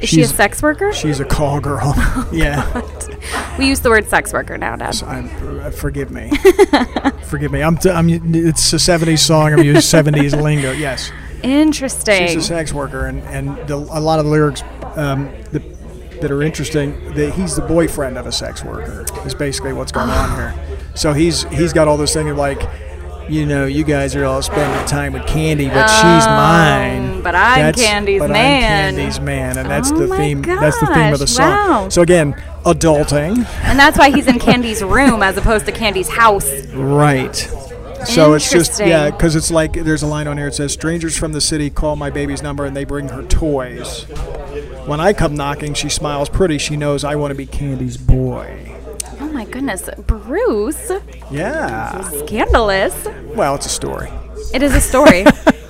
Is 0.00 0.08
she 0.08 0.20
a 0.22 0.26
sex 0.26 0.62
worker? 0.62 0.92
She's 0.92 1.18
a 1.20 1.24
call 1.24 1.60
girl. 1.60 1.92
yeah. 2.32 2.82
we 3.58 3.66
use 3.66 3.80
the 3.80 3.90
word 3.90 4.08
sex 4.08 4.32
worker 4.32 4.56
now, 4.56 4.76
Dad. 4.76 5.02
I'm, 5.02 5.60
uh, 5.60 5.70
forgive 5.70 6.10
me. 6.10 6.30
forgive 7.24 7.50
me. 7.50 7.62
I'm, 7.62 7.76
t- 7.76 7.90
I'm. 7.90 8.08
It's 8.08 8.72
a 8.72 8.76
'70s 8.76 9.18
song. 9.18 9.52
I'm 9.52 9.62
using 9.64 9.82
'70s 9.82 10.40
lingo. 10.42 10.70
Yes, 10.72 11.10
Interesting. 11.42 12.28
she's 12.28 12.36
a 12.36 12.42
sex 12.42 12.72
worker, 12.72 13.06
and 13.06 13.22
and 13.24 13.56
the, 13.68 13.76
a 13.76 14.00
lot 14.00 14.18
of 14.18 14.24
the 14.24 14.30
lyrics 14.30 14.62
um, 14.96 15.30
the, 15.50 15.58
that 16.20 16.30
are 16.30 16.42
interesting. 16.42 17.14
That 17.14 17.34
he's 17.34 17.56
the 17.56 17.62
boyfriend 17.62 18.18
of 18.18 18.26
a 18.26 18.32
sex 18.32 18.64
worker. 18.64 19.04
Is 19.26 19.34
basically 19.34 19.72
what's 19.72 19.92
going 19.92 20.10
on 20.10 20.36
here. 20.36 20.54
So 20.94 21.12
he's 21.12 21.42
he's 21.44 21.72
got 21.72 21.88
all 21.88 21.96
this 21.96 22.14
thing 22.14 22.28
of 22.28 22.36
like. 22.36 22.62
You 23.28 23.44
know, 23.44 23.66
you 23.66 23.84
guys 23.84 24.16
are 24.16 24.24
all 24.24 24.40
spending 24.40 24.86
time 24.86 25.12
with 25.12 25.26
Candy, 25.26 25.68
but 25.68 25.86
she's 25.88 26.26
mine. 26.26 27.16
Um, 27.16 27.22
but 27.22 27.34
I'm 27.34 27.74
Candy's 27.74 28.20
but 28.20 28.30
man. 28.30 28.88
I'm 28.88 28.94
Candy's 28.96 29.20
man, 29.20 29.58
and 29.58 29.68
that's 29.68 29.92
Oh 29.92 29.98
the 29.98 30.16
theme. 30.16 30.40
That's 30.40 30.80
the 30.80 30.86
theme 30.86 31.12
of 31.12 31.18
the 31.18 31.26
song. 31.26 31.50
wow. 31.50 31.88
So 31.90 32.00
again, 32.00 32.32
adulting. 32.64 33.44
and 33.64 33.78
that's 33.78 33.98
why 33.98 34.10
he's 34.10 34.26
in 34.26 34.38
Candy's 34.38 34.82
room 34.82 35.22
as 35.22 35.36
opposed 35.36 35.66
to 35.66 35.72
Candy's 35.72 36.08
house. 36.08 36.66
Right. 36.68 37.34
So 38.06 38.32
it's 38.32 38.50
just 38.50 38.80
yeah, 38.80 39.10
because 39.10 39.36
it's 39.36 39.50
like 39.50 39.72
there's 39.74 40.02
a 40.02 40.06
line 40.06 40.26
on 40.26 40.38
here. 40.38 40.48
It 40.48 40.54
says, 40.54 40.72
"Strangers 40.72 41.18
from 41.18 41.32
the 41.32 41.40
city 41.40 41.68
call 41.68 41.96
my 41.96 42.08
baby's 42.08 42.42
number 42.42 42.64
and 42.64 42.74
they 42.74 42.84
bring 42.84 43.08
her 43.08 43.24
toys. 43.24 44.04
When 44.86 45.00
I 45.00 45.12
come 45.12 45.34
knocking, 45.34 45.74
she 45.74 45.90
smiles 45.90 46.30
pretty. 46.30 46.56
She 46.56 46.76
knows 46.76 47.04
I 47.04 47.16
want 47.16 47.32
to 47.32 47.34
be 47.34 47.44
Candy's 47.44 47.98
boy." 47.98 48.77
Oh 49.20 49.28
my 49.32 49.44
goodness, 49.44 49.88
Bruce, 50.06 50.92
Yeah. 51.30 52.00
scandalous. 52.24 52.94
Well, 53.34 53.54
it's 53.56 53.66
a 53.66 53.70
story, 53.70 54.08
It 54.54 54.62
is 54.62 54.74
a 54.74 54.80
story. 54.80 55.24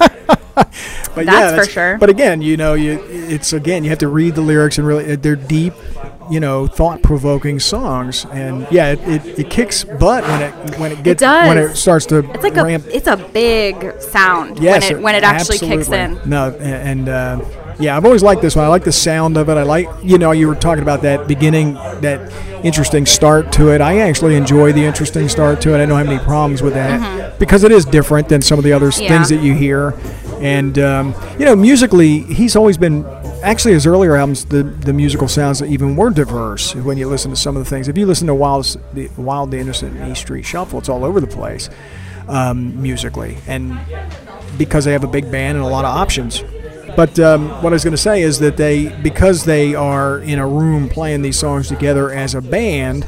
but 0.55 0.71
That's 1.15 1.27
yeah, 1.27 1.57
for 1.57 1.65
sure. 1.65 1.99
But 1.99 2.11
again, 2.11 2.43
you 2.43 2.57
know, 2.57 2.75
you 2.75 3.01
it's 3.11 3.53
again 3.53 3.85
you 3.85 3.91
have 3.91 3.99
to 4.01 4.09
read 4.09 4.35
the 4.35 4.41
lyrics 4.41 4.79
and 4.79 4.87
really 4.87 5.17
they're 5.17 5.37
deep, 5.37 5.73
you 6.31 6.41
know, 6.41 6.67
thought-provoking 6.67 7.61
songs. 7.61 8.25
And 8.33 8.67
yeah, 8.71 8.93
it, 8.93 9.01
it, 9.09 9.39
it 9.41 9.51
kicks 9.51 9.85
butt 9.85 10.25
when 10.25 10.43
it 10.43 10.79
when 10.79 10.93
it 10.93 11.03
gets 11.03 11.23
when 11.23 11.57
does. 11.57 11.71
it 11.73 11.77
starts 11.77 12.07
to 12.07 12.19
It's 12.33 12.43
like 12.43 12.57
a 12.57 12.65
ramp. 12.65 12.85
it's 12.91 13.07
a 13.07 13.17
big 13.17 14.01
sound 14.01 14.59
Yes, 14.59 14.83
when 14.91 14.99
it 14.99 15.03
when 15.03 15.15
it 15.15 15.23
actually 15.25 15.59
kicks 15.59 15.89
in. 15.91 16.21
No, 16.27 16.51
and 16.57 17.09
uh, 17.09 17.41
yeah, 17.81 17.97
I've 17.97 18.05
always 18.05 18.23
liked 18.23 18.43
this 18.43 18.57
one. 18.57 18.65
I 18.65 18.69
like 18.69 18.85
the 18.85 18.93
sound 18.93 19.37
of 19.37 19.49
it. 19.49 19.57
I 19.57 19.63
like, 19.63 19.89
you 20.03 20.19
know, 20.19 20.33
you 20.33 20.49
were 20.49 20.55
talking 20.55 20.83
about 20.83 21.03
that 21.03 21.29
beginning, 21.29 21.75
that 21.75 22.33
interesting 22.65 23.07
start 23.07 23.53
to 23.53 23.71
it. 23.71 23.81
I 23.81 23.99
actually 24.01 24.35
enjoy 24.35 24.73
the 24.73 24.85
interesting 24.85 25.29
start 25.29 25.61
to 25.63 25.75
it. 25.75 25.83
I 25.83 25.87
don't 25.87 25.97
have 25.99 26.09
any 26.09 26.19
problems 26.25 26.61
with 26.63 26.75
that 26.75 27.39
because 27.39 27.63
it 27.65 27.71
is 27.73 27.85
different 27.85 28.29
than 28.29 28.43
some 28.43 28.59
of 28.59 28.65
the 28.65 28.73
other 28.73 28.89
Mm-hmm. 28.89 29.03
Yeah. 29.03 29.09
things 29.09 29.29
that 29.29 29.43
you 29.43 29.55
hear. 29.55 29.95
And 30.41 30.79
um, 30.79 31.15
you 31.39 31.45
know, 31.45 31.55
musically, 31.57 32.21
he's 32.21 32.55
always 32.57 32.77
been. 32.79 33.05
Actually, 33.43 33.75
his 33.75 33.87
earlier 33.87 34.17
albums, 34.17 34.45
the 34.47 34.63
the 34.65 34.93
musical 34.93 35.29
sounds 35.29 35.63
even 35.63 35.95
were 35.95 36.11
diverse. 36.11 36.75
When 36.75 36.97
you 36.99 37.09
listen 37.09 37.31
to 37.31 37.37
some 37.37 37.57
of 37.57 37.63
the 37.65 37.69
things, 37.71 37.87
if 37.89 37.97
you 37.99 38.07
listen 38.07 38.27
to 38.29 38.35
Wild, 38.35 38.77
the 38.95 39.09
Wild, 39.17 39.51
the 39.53 39.59
Innocent, 39.59 39.97
and 39.97 40.11
East 40.13 40.23
Street 40.23 40.45
Shuffle, 40.45 40.79
it's 40.81 40.89
all 40.89 41.05
over 41.05 41.21
the 41.21 41.27
place 41.29 41.71
um, 42.29 42.81
musically, 42.83 43.39
and 43.47 43.79
because 44.57 44.85
they 44.85 44.93
have 44.93 45.05
a 45.05 45.09
big 45.09 45.31
band 45.31 45.57
and 45.57 45.65
a 45.67 45.69
lot 45.69 45.85
of 45.85 45.95
options. 45.97 46.43
But 46.97 47.19
um, 47.19 47.49
what 47.63 47.73
I 47.73 47.75
was 47.75 47.85
going 47.85 47.93
to 47.93 47.97
say 47.97 48.23
is 48.23 48.39
that 48.41 48.57
they, 48.57 48.89
because 49.03 49.45
they 49.45 49.75
are 49.75 50.21
in 50.21 50.39
a 50.39 50.47
room 50.47 50.89
playing 50.89 51.23
these 51.23 51.39
songs 51.39 51.69
together 51.69 52.11
as 52.11 52.35
a 52.35 52.41
band, 52.41 53.07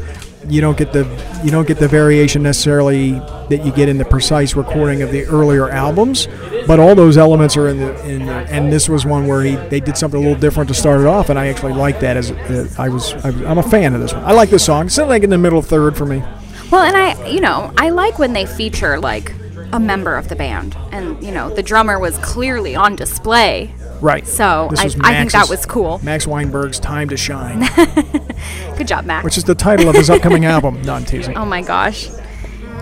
you 0.49 0.61
don't 0.61 0.77
get 0.77 0.93
the 0.93 1.05
you 1.45 1.51
don't 1.51 1.67
get 1.69 1.79
the 1.79 1.89
variation 1.89 2.43
necessarily 2.43 3.13
that 3.51 3.63
you 3.65 3.73
get 3.73 3.89
in 3.89 3.99
the 3.99 4.05
precise 4.05 4.55
recording 4.57 5.03
of 5.03 5.13
the 5.13 5.25
earlier 5.27 5.69
albums, 5.69 6.29
but 6.67 6.81
all 6.81 6.95
those 6.95 7.19
elements 7.19 7.57
are 7.57 7.69
in 7.69 7.79
the 7.79 8.09
in 8.09 8.27
there. 8.27 8.47
And 8.49 8.73
this 8.73 8.89
was 8.89 9.05
one 9.05 9.27
where 9.27 9.43
he 9.43 9.57
they 9.69 9.81
did 9.81 9.97
something 9.97 10.19
a 10.19 10.23
little 10.23 10.41
different 10.41 10.69
to 10.69 10.75
start 10.75 11.01
it 11.01 11.07
off, 11.07 11.29
and 11.29 11.39
I 11.39 11.49
actually 11.49 11.75
like 11.75 12.01
that. 12.01 12.17
As 12.17 12.31
uh, 12.31 12.69
I 12.79 12.89
was, 12.89 13.13
I 13.25 13.31
was 13.31 13.43
I'm 13.43 13.59
a 13.59 13.63
fan 13.63 13.95
of 13.95 14.01
this 14.01 14.15
one. 14.15 14.25
I 14.25 14.33
like 14.33 14.51
this 14.51 14.65
song. 14.65 14.87
It's 14.87 14.99
like 14.99 15.23
in 15.23 15.31
the 15.31 15.39
middle 15.39 15.63
third 15.63 15.97
for 15.97 16.07
me. 16.07 16.23
Well, 16.71 16.85
and 16.85 16.97
I, 16.97 17.29
you 17.29 17.41
know, 17.41 17.73
I 17.77 17.91
like 17.91 18.19
when 18.19 18.33
they 18.33 18.47
feature 18.47 18.99
like 18.99 19.33
a 19.73 19.81
member 19.81 20.17
of 20.17 20.29
the 20.29 20.37
band, 20.37 20.77
and 20.93 21.23
you 21.23 21.31
know, 21.33 21.51
the 21.55 21.63
drummer 21.63 21.99
was 21.99 22.19
clearly 22.19 22.75
on 22.75 22.97
display. 22.97 23.73
Right. 24.01 24.27
So 24.27 24.71
I, 24.79 24.85
I 25.03 25.19
think 25.19 25.33
that 25.33 25.49
was 25.49 25.67
cool. 25.67 26.01
Max 26.03 26.27
Weinberg's 26.27 26.79
"Time 26.81 27.09
to 27.11 27.17
Shine," 27.17 27.61
Good 28.77 28.89
job, 28.89 29.05
Max. 29.05 29.25
which 29.25 29.37
is 29.39 29.45
the 29.45 29.55
title 29.55 29.89
of 29.89 29.95
his 29.95 30.11
upcoming 30.11 30.45
album. 30.47 30.81
No, 30.83 30.95
I'm 30.95 31.05
teasing. 31.05 31.37
oh 31.37 31.45
my 31.45 31.63
gosh. 31.63 32.09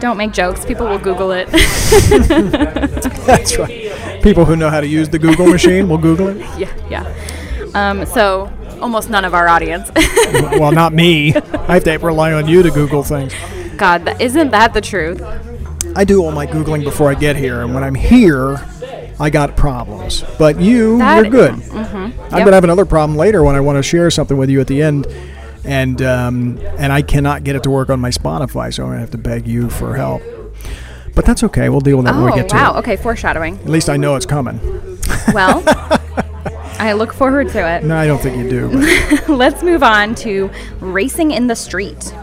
Don't 0.00 0.16
make 0.16 0.32
jokes. 0.32 0.64
People 0.64 0.86
will 0.86 1.00
Google 1.00 1.32
it. 1.32 1.48
That's 3.26 3.58
right. 3.58 4.22
People 4.22 4.44
who 4.44 4.54
know 4.54 4.70
how 4.70 4.80
to 4.80 4.86
use 4.86 5.08
the 5.08 5.18
Google 5.18 5.48
machine 5.48 5.88
will 5.88 5.98
Google 5.98 6.28
it. 6.28 6.36
yeah, 6.56 6.72
yeah. 6.88 7.70
Um, 7.74 8.06
so 8.06 8.52
almost 8.80 9.10
none 9.10 9.24
of 9.24 9.34
our 9.34 9.48
audience. 9.48 9.90
Well, 10.56 10.70
not 10.70 10.92
me. 10.92 11.34
I 11.34 11.74
have 11.74 11.82
to 11.84 11.96
rely 11.96 12.32
on 12.32 12.46
you 12.46 12.62
to 12.62 12.70
Google 12.70 13.02
things. 13.02 13.32
God, 13.76 14.04
that, 14.04 14.20
isn't 14.20 14.50
that 14.52 14.72
the 14.72 14.80
truth? 14.80 15.20
I 15.96 16.04
do 16.04 16.22
all 16.22 16.30
my 16.32 16.46
Googling 16.46 16.84
before 16.84 17.10
I 17.10 17.14
get 17.14 17.36
here, 17.36 17.62
and 17.62 17.74
when 17.74 17.82
I'm 17.82 17.94
here, 17.94 18.56
I 19.20 19.30
got 19.30 19.56
problems. 19.56 20.22
But 20.38 20.60
you, 20.60 20.98
That- 20.98 21.22
you're 21.22 21.30
good. 21.30 21.50
I'm 21.72 22.12
Yep. 22.12 22.30
gonna 22.30 22.52
have 22.52 22.64
another 22.64 22.84
problem 22.84 23.16
later 23.18 23.42
when 23.42 23.54
I 23.56 23.60
want 23.60 23.76
to 23.78 23.82
share 23.82 24.10
something 24.10 24.36
with 24.36 24.48
you 24.50 24.60
at 24.60 24.66
the 24.68 24.82
end, 24.82 25.06
and 25.64 26.00
um, 26.02 26.58
and 26.78 26.92
I 26.92 27.02
cannot 27.02 27.42
get 27.44 27.56
it 27.56 27.62
to 27.64 27.70
work 27.70 27.90
on 27.90 28.00
my 28.00 28.10
Spotify, 28.10 28.72
so 28.72 28.84
I'm 28.84 28.90
gonna 28.90 29.00
have 29.00 29.10
to 29.10 29.18
beg 29.18 29.46
you 29.48 29.70
for 29.70 29.96
help. 29.96 30.22
But 31.14 31.24
that's 31.24 31.42
okay. 31.44 31.68
We'll 31.68 31.80
deal 31.80 31.96
with 31.96 32.06
that 32.06 32.14
when 32.14 32.26
we 32.26 32.30
Oh, 32.32 32.36
get 32.36 32.48
to 32.50 32.56
wow. 32.56 32.74
it. 32.76 32.78
Okay, 32.78 32.96
foreshadowing. 32.96 33.56
At 33.56 33.68
least 33.68 33.90
I 33.90 33.96
know 33.96 34.14
it's 34.14 34.26
coming. 34.26 34.60
Well, 35.34 35.64
I 36.78 36.92
look 36.92 37.12
forward 37.12 37.48
to 37.50 37.68
it. 37.68 37.82
No, 37.82 37.96
I 37.96 38.06
don't 38.06 38.20
think 38.20 38.36
you 38.36 38.48
do. 38.48 38.68
Let's 39.34 39.64
move 39.64 39.82
on 39.82 40.14
to 40.16 40.48
Racing 40.80 41.32
in 41.32 41.48
the 41.48 41.56
Street. 41.56 42.14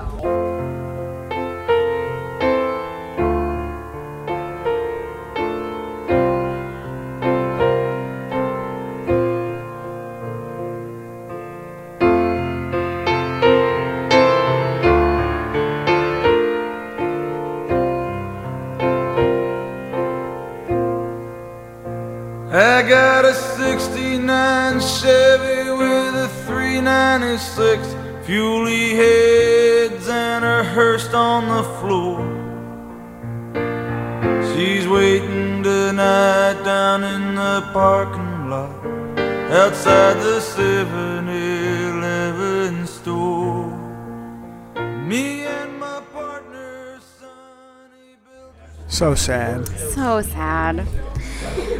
So 48.96 49.16
sad. 49.16 49.68
So 49.68 50.22
sad. 50.22 50.88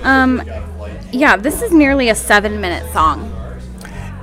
Um, 0.03 0.43
yeah, 1.11 1.38
this 1.38 1.61
is 1.61 1.72
nearly 1.72 2.09
a 2.09 2.16
seven 2.16 2.59
minute 2.61 2.91
song. 2.91 3.32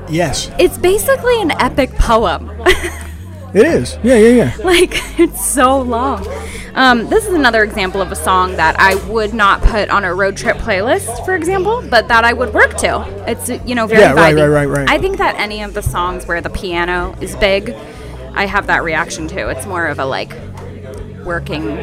Yes, 0.09 0.51
It's 0.59 0.77
basically 0.77 1.41
an 1.41 1.53
epic 1.53 1.91
poem. 1.95 2.51
it 3.55 3.67
is. 3.67 3.99
Yeah, 4.03 4.17
yeah, 4.17 4.29
yeah. 4.29 4.65
like, 4.65 4.91
it's 5.19 5.45
so 5.45 5.81
long. 5.81 6.27
Um, 6.75 7.09
this 7.09 7.27
is 7.27 7.35
another 7.35 7.63
example 7.63 8.01
of 8.03 8.13
a 8.13 8.17
song 8.17 8.57
that 8.57 8.79
I 8.79 8.95
would 9.11 9.33
not 9.33 9.63
put 9.63 9.91
on 9.91 10.05
a 10.05 10.15
road 10.15 10.37
trip 10.37 10.57
playlist, 10.57 11.25
for 11.25 11.35
example, 11.35 11.83
but 11.89 12.09
that 12.09 12.25
I 12.25 12.33
would 12.33 12.53
work 12.53 12.77
to. 12.79 13.07
It's, 13.27 13.49
you 13.67 13.75
know, 13.75 13.87
very 13.87 14.01
Yeah, 14.01 14.13
right, 14.13 14.35
right, 14.35 14.47
right, 14.49 14.67
right. 14.67 14.89
I 14.89 14.99
think 14.99 15.19
that 15.19 15.35
any 15.37 15.63
of 15.63 15.75
the 15.75 15.83
songs 15.83 16.27
where 16.27 16.41
the 16.41 16.51
piano 16.51 17.15
is 17.21 17.37
big, 17.37 17.71
I 18.35 18.47
have 18.47 18.67
that 18.67 18.83
reaction 18.85 19.29
to. 19.29 19.49
It's 19.49 19.67
more 19.67 19.87
of 19.87 19.99
a 19.99 20.05
like 20.05 20.35
working, 21.25 21.77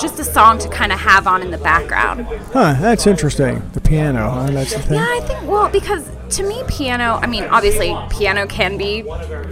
just 0.00 0.18
a 0.18 0.24
song 0.24 0.58
to 0.58 0.68
kind 0.68 0.92
of 0.92 0.98
have 1.00 1.26
on 1.26 1.42
in 1.42 1.50
the 1.50 1.58
background. 1.58 2.26
Huh? 2.52 2.74
That's 2.80 3.06
interesting. 3.06 3.62
The 3.72 3.80
piano. 3.80 4.30
Huh? 4.30 4.50
That's 4.50 4.72
the 4.74 4.82
thing. 4.82 4.98
Yeah, 4.98 5.06
I 5.08 5.20
think 5.20 5.48
well 5.48 5.68
because 5.68 6.08
to 6.36 6.42
me 6.42 6.62
piano, 6.68 7.18
I 7.22 7.26
mean 7.26 7.44
obviously 7.44 7.96
piano 8.10 8.46
can 8.46 8.76
be 8.76 9.02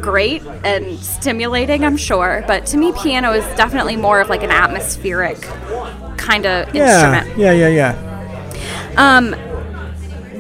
great 0.01 0.43
and 0.65 0.99
stimulating, 0.99 1.85
I'm 1.85 1.97
sure, 1.97 2.45
but 2.47 2.67
to 2.67 2.77
me 2.77 2.93
piano 2.93 3.33
is 3.33 3.45
definitely 3.57 3.97
more 3.97 4.21
of 4.21 4.29
like 4.29 4.43
an 4.43 4.51
atmospheric 4.51 5.41
kind 6.17 6.45
of 6.47 6.75
Yeah, 6.75 7.15
instrument. 7.23 7.39
yeah, 7.39 7.53
yeah, 7.53 7.69
yeah. 7.69 8.95
Um 8.97 9.35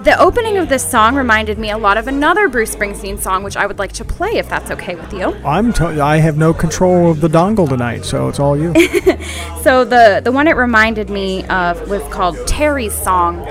the 0.06 0.16
opening 0.20 0.56
of 0.56 0.68
this 0.68 0.88
song 0.88 1.16
reminded 1.16 1.58
me 1.58 1.68
a 1.68 1.76
lot 1.76 1.98
of 1.98 2.06
another 2.06 2.48
Bruce 2.48 2.72
Springsteen 2.72 3.18
song 3.18 3.42
which 3.42 3.56
I 3.56 3.66
would 3.66 3.80
like 3.80 3.90
to 3.94 4.04
play 4.04 4.36
if 4.36 4.48
that's 4.48 4.70
okay 4.70 4.94
with 4.94 5.12
you. 5.12 5.34
I'm. 5.44 5.72
To- 5.74 6.00
I 6.00 6.18
have 6.18 6.36
no 6.38 6.54
control 6.54 7.10
of 7.10 7.20
the 7.20 7.26
dongle 7.26 7.68
tonight, 7.68 8.04
so 8.04 8.28
it's 8.28 8.38
all 8.38 8.56
you. 8.56 8.72
So 9.62 9.84
the 9.84 10.20
the 10.22 10.30
one 10.30 10.46
it 10.46 10.54
reminded 10.54 11.10
me 11.10 11.44
of 11.46 11.90
was 11.90 12.00
called 12.12 12.36
Terry's 12.46 12.94
song 12.96 13.44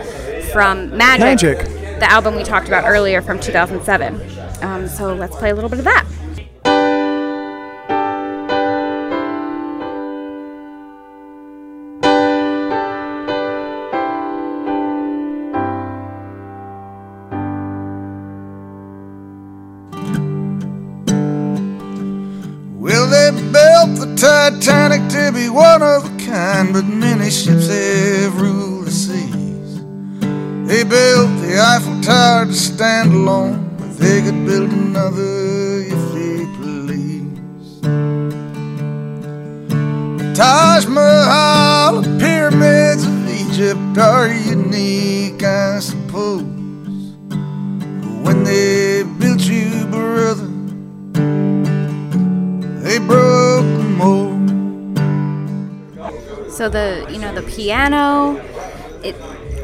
from 0.53 0.95
Magic, 0.95 1.19
Magic. 1.19 1.57
the 1.99 2.09
album 2.09 2.35
we 2.35 2.43
talked 2.45 2.69
about 2.69 2.85
earlier 2.85 3.21
from 3.21 3.37
2007. 3.37 4.21
Um, 4.63 4.87
so 4.87 5.13
let's 5.13 5.35
play 5.35 5.49
a 5.49 5.55
little 5.55 5.69
bit 5.69 5.79
of 5.79 5.85
that. 5.85 6.05
One 25.55 25.81
of 25.81 26.03
a 26.03 26.25
kind, 26.25 26.73
but 26.73 26.83
many 26.83 27.29
ships 27.29 27.69
have 27.69 28.41
ruled 28.41 28.87
the 28.87 28.91
seas. 28.91 29.79
They 30.67 30.83
built 30.83 31.31
the 31.39 31.57
Eiffel 31.57 32.01
Tower 32.01 32.45
to 32.47 32.53
stand 32.53 33.13
alone, 33.13 33.73
but 33.77 33.97
they 33.97 34.21
could 34.21 34.45
build 34.45 34.69
another 34.69 35.79
if 35.79 36.01
they 36.13 36.45
please. 36.57 37.79
The 40.19 40.33
Taj 40.35 40.87
Mahal, 40.87 42.01
the 42.01 42.19
pyramids 42.19 43.05
of 43.05 43.29
Egypt 43.29 43.97
are 43.97 44.27
unique, 44.27 45.41
I 45.41 45.79
suppose. 45.79 46.43
But 47.29 48.15
when 48.25 48.43
they 48.43 49.03
built 49.03 49.39
you, 49.39 49.85
brother, 49.85 50.51
they 52.83 52.99
broke 52.99 53.63
the 53.77 53.89
mold. 53.97 54.34
So 56.55 56.69
the 56.69 57.05
you 57.11 57.19
know 57.19 57.33
the 57.33 57.43
piano, 57.43 58.37
it. 59.03 59.15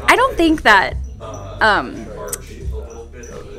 I 0.04 0.14
don't 0.16 0.36
think 0.36 0.62
that 0.62 0.94
um, 1.60 1.94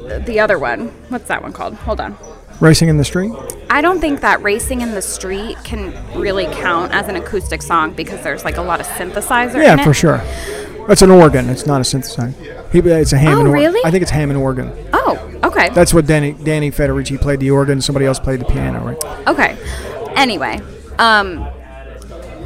the- 0.07 0.21
the 0.25 0.39
other 0.39 0.59
one. 0.59 0.87
What's 1.09 1.27
that 1.29 1.41
one 1.41 1.53
called? 1.53 1.73
Hold 1.75 1.99
on. 1.99 2.17
Racing 2.59 2.87
in 2.89 2.97
the 2.97 3.03
street. 3.03 3.31
I 3.69 3.81
don't 3.81 3.99
think 3.99 4.21
that 4.21 4.41
racing 4.43 4.81
in 4.81 4.91
the 4.91 5.01
street 5.01 5.57
can 5.63 5.93
really 6.15 6.45
count 6.45 6.93
as 6.93 7.07
an 7.09 7.15
acoustic 7.15 7.61
song 7.63 7.93
because 7.93 8.21
there's 8.21 8.45
like 8.45 8.57
a 8.57 8.61
lot 8.61 8.79
of 8.79 8.85
synthesizer 8.85 9.55
in 9.55 9.61
Yeah, 9.63 9.83
for 9.83 9.93
sure. 9.93 10.21
It's 10.87 11.01
an 11.01 11.09
organ. 11.09 11.49
It's 11.49 11.65
not 11.65 11.81
a 11.81 11.83
synthesizer. 11.83 12.33
He, 12.71 12.79
it's 12.79 13.13
a 13.13 13.17
Hammond 13.17 13.47
Oh, 13.47 13.51
organ. 13.51 13.53
really? 13.53 13.81
I 13.83 13.89
think 13.91 14.01
it's 14.03 14.11
Hammond 14.11 14.39
organ. 14.39 14.71
Oh, 14.93 15.17
okay. 15.43 15.69
That's 15.69 15.93
what 15.93 16.05
Danny 16.05 16.33
Danny 16.33 16.69
Federici 16.71 17.19
played 17.19 17.39
the 17.39 17.49
organ. 17.51 17.81
Somebody 17.81 18.05
else 18.05 18.19
played 18.19 18.39
the 18.41 18.45
piano, 18.45 18.85
right? 18.85 19.27
Okay. 19.27 19.57
Anyway, 20.15 20.61
um, 20.99 21.47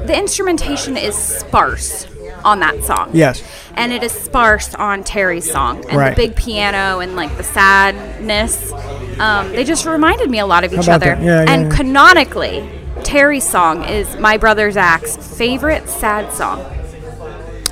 the 0.06 0.18
instrumentation 0.18 0.98
is 0.98 1.16
sparse 1.16 2.08
on 2.43 2.60
that 2.60 2.84
song. 2.84 3.10
Yes. 3.14 3.43
And 3.76 3.91
it 3.91 4.04
is 4.04 4.12
sparse 4.12 4.74
on 4.76 5.04
Terry's 5.04 5.50
song. 5.50 5.84
And 5.89 5.98
Right. 5.98 6.16
the 6.16 6.28
big 6.28 6.36
piano 6.36 7.00
and 7.00 7.16
like 7.16 7.36
the 7.38 7.43
sadness. 7.43 8.72
Um, 9.20 9.52
they 9.52 9.64
just 9.64 9.86
reminded 9.86 10.30
me 10.30 10.39
a 10.39 10.45
lot 10.45 10.64
of 10.64 10.74
each 10.74 10.88
other. 10.88 11.18
Yeah, 11.20 11.43
yeah, 11.45 11.52
and 11.52 11.72
yeah. 11.72 11.78
canonically, 11.78 12.70
Terry's 13.04 13.48
song 13.48 13.84
is 13.84 14.16
my 14.18 14.38
brother 14.38 14.72
Zach's 14.72 15.16
favorite 15.16 15.89
sad 15.89 16.32
song. 16.34 16.64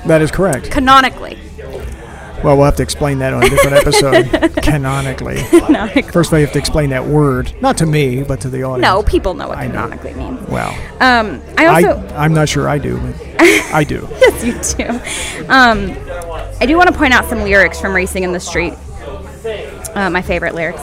That 0.06 0.22
is 0.22 0.30
correct. 0.30 0.70
Canonically. 0.70 1.38
Well, 2.44 2.56
we'll 2.56 2.66
have 2.66 2.76
to 2.76 2.82
explain 2.82 3.18
that 3.20 3.32
on 3.34 3.42
a 3.42 3.48
different 3.48 3.76
episode, 3.76 4.52
canonically. 4.62 5.36
No, 5.68 5.88
First 6.12 6.28
of 6.28 6.34
all, 6.34 6.38
you 6.38 6.44
have 6.46 6.52
to 6.52 6.58
explain 6.58 6.90
that 6.90 7.04
word, 7.06 7.52
not 7.62 7.78
to 7.78 7.86
me, 7.86 8.22
but 8.22 8.40
to 8.42 8.48
the 8.50 8.62
audience. 8.62 8.82
no, 8.82 9.02
people 9.02 9.34
know 9.34 9.48
what 9.48 9.58
I 9.58 9.66
know. 9.66 9.72
canonically 9.88 10.14
means. 10.14 10.48
Well, 10.48 10.70
Um, 11.00 11.42
I 11.58 11.66
I, 11.66 11.82
also 11.84 12.06
I'm 12.14 12.34
not 12.34 12.48
sure 12.48 12.68
I 12.68 12.78
do, 12.78 12.98
but 12.98 13.14
I 13.72 13.84
do. 13.84 14.06
yes, 14.20 14.76
you 14.76 14.84
do. 14.84 14.90
Um, 15.48 15.96
I 16.60 16.66
do 16.66 16.76
want 16.76 16.90
to 16.90 16.96
point 16.96 17.14
out 17.14 17.24
some 17.28 17.40
lyrics 17.40 17.80
from 17.80 17.94
Racing 17.94 18.22
in 18.22 18.32
the 18.32 18.40
Street. 18.40 18.74
Uh, 19.94 20.10
my 20.10 20.20
favorite 20.22 20.54
lyrics. 20.54 20.80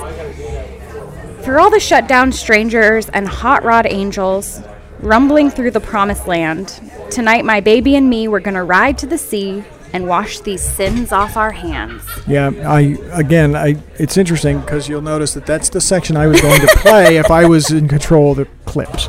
For 1.45 1.60
all 1.60 1.70
the 1.70 1.80
shut 1.80 2.08
down 2.08 2.32
strangers 2.32 3.10
and 3.10 3.28
hot 3.28 3.64
rod 3.64 3.86
angels 3.89 4.62
rumbling 5.01 5.49
through 5.49 5.72
the 5.72 5.82
promised 5.82 6.26
land, 6.28 6.80
tonight 7.12 7.43
my 7.45 7.60
baby 7.60 7.95
and 7.95 8.10
me 8.10 8.28
we're 8.30 8.39
gonna 8.39 8.64
ride 8.64 8.97
to 8.99 9.06
the 9.06 9.18
sea 9.18 9.64
and 9.94 10.08
wash 10.08 10.39
these 10.39 10.62
sins 10.62 11.12
off 11.12 11.38
our 11.38 11.52
hands. 11.52 12.04
Yeah, 12.28 12.50
I 12.66 12.98
again, 13.12 13.56
I 13.56 13.78
it's 13.98 14.18
interesting 14.18 14.60
because 14.60 14.89
you'll 14.89 15.02
notice 15.02 15.36
that 15.36 15.46
that's 15.46 15.70
the 15.70 15.80
section 15.80 16.18
I 16.18 16.28
was 16.28 16.41
going 16.41 16.60
to 16.60 16.68
play 16.78 17.18
if 17.18 17.30
I 17.30 17.46
was 17.46 17.70
in 17.72 17.88
control 17.88 18.32
of 18.32 18.38
the 18.38 18.48
clips. 18.66 19.08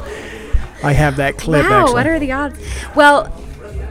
I 0.82 0.92
have 0.92 1.16
that 1.16 1.38
clip. 1.38 1.64
wow, 1.64 1.80
actually. 1.80 1.94
what 1.94 2.06
are 2.06 2.18
the 2.18 2.32
odds? 2.32 2.58
Well, 2.94 3.32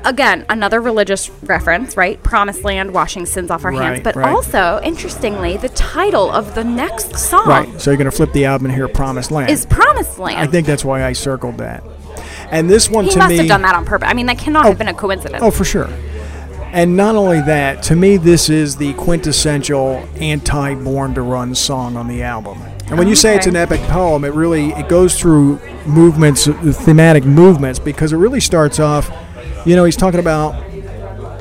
again, 0.05 0.45
another 0.47 0.79
religious 0.79 1.31
reference, 1.41 1.97
right? 1.97 2.21
Promised 2.21 2.63
land, 2.63 2.93
washing 2.93 3.25
sins 3.25 3.49
off 3.49 3.65
our 3.65 3.71
hands. 3.71 4.01
But 4.01 4.15
right. 4.15 4.31
also, 4.31 4.79
interestingly, 4.83 5.57
the 5.57 5.69
title 5.69 6.29
of 6.29 6.53
the 6.53 6.63
next 6.63 7.17
song 7.17 7.47
right? 7.47 7.81
So 7.81 7.89
you're 7.89 7.97
going 7.97 8.09
to 8.09 8.15
flip 8.15 8.31
the 8.33 8.45
album 8.45 8.67
and 8.67 8.75
hear 8.75 8.87
"Promised 8.87 9.31
Land." 9.31 9.49
is 9.49 9.65
Promised 9.65 10.19
Land. 10.19 10.37
I 10.37 10.47
think 10.47 10.67
that's 10.67 10.85
why 10.85 11.03
I 11.03 11.13
circled 11.13 11.57
that. 11.57 11.83
And 12.51 12.69
this 12.69 12.87
one 12.87 13.05
he 13.05 13.11
to 13.11 13.17
must 13.17 13.33
have 13.33 13.47
done 13.47 13.63
that 13.63 13.73
on 13.73 13.83
purpose. 13.83 14.07
I 14.07 14.13
mean, 14.13 14.27
that 14.27 14.37
cannot 14.37 14.65
oh, 14.65 14.69
have 14.69 14.77
been 14.77 14.87
a 14.87 14.93
coincidence. 14.93 15.41
Oh, 15.41 15.49
for 15.49 15.65
sure. 15.65 15.89
And 16.73 16.97
not 16.97 17.15
only 17.15 17.39
that, 17.41 17.83
to 17.83 17.95
me, 17.95 18.17
this 18.17 18.49
is 18.49 18.77
the 18.77 18.93
quintessential 18.95 20.07
anti-Born 20.19 21.13
to 21.13 21.21
Run 21.21 21.53
song 21.53 21.95
on 21.95 22.07
the 22.07 22.23
album. 22.23 22.59
And 22.87 22.97
when 22.97 23.07
you 23.07 23.15
say 23.15 23.35
it's 23.35 23.45
an 23.45 23.55
epic 23.55 23.79
poem, 23.81 24.23
it 24.25 24.33
really 24.33 24.71
it 24.71 24.89
goes 24.89 25.17
through 25.19 25.59
movements, 25.85 26.47
uh, 26.47 26.53
thematic 26.75 27.25
movements, 27.25 27.77
because 27.79 28.11
it 28.11 28.17
really 28.17 28.39
starts 28.39 28.79
off. 28.79 29.11
You 29.65 29.75
know, 29.75 29.83
he's 29.85 29.95
talking 29.95 30.19
about 30.19 30.55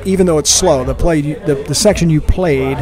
even 0.05 0.25
though 0.27 0.37
it's 0.37 0.49
slow, 0.49 0.83
the 0.83 0.93
play, 0.95 1.21
the, 1.21 1.55
the 1.67 1.75
section 1.75 2.09
you 2.09 2.21
played 2.21 2.77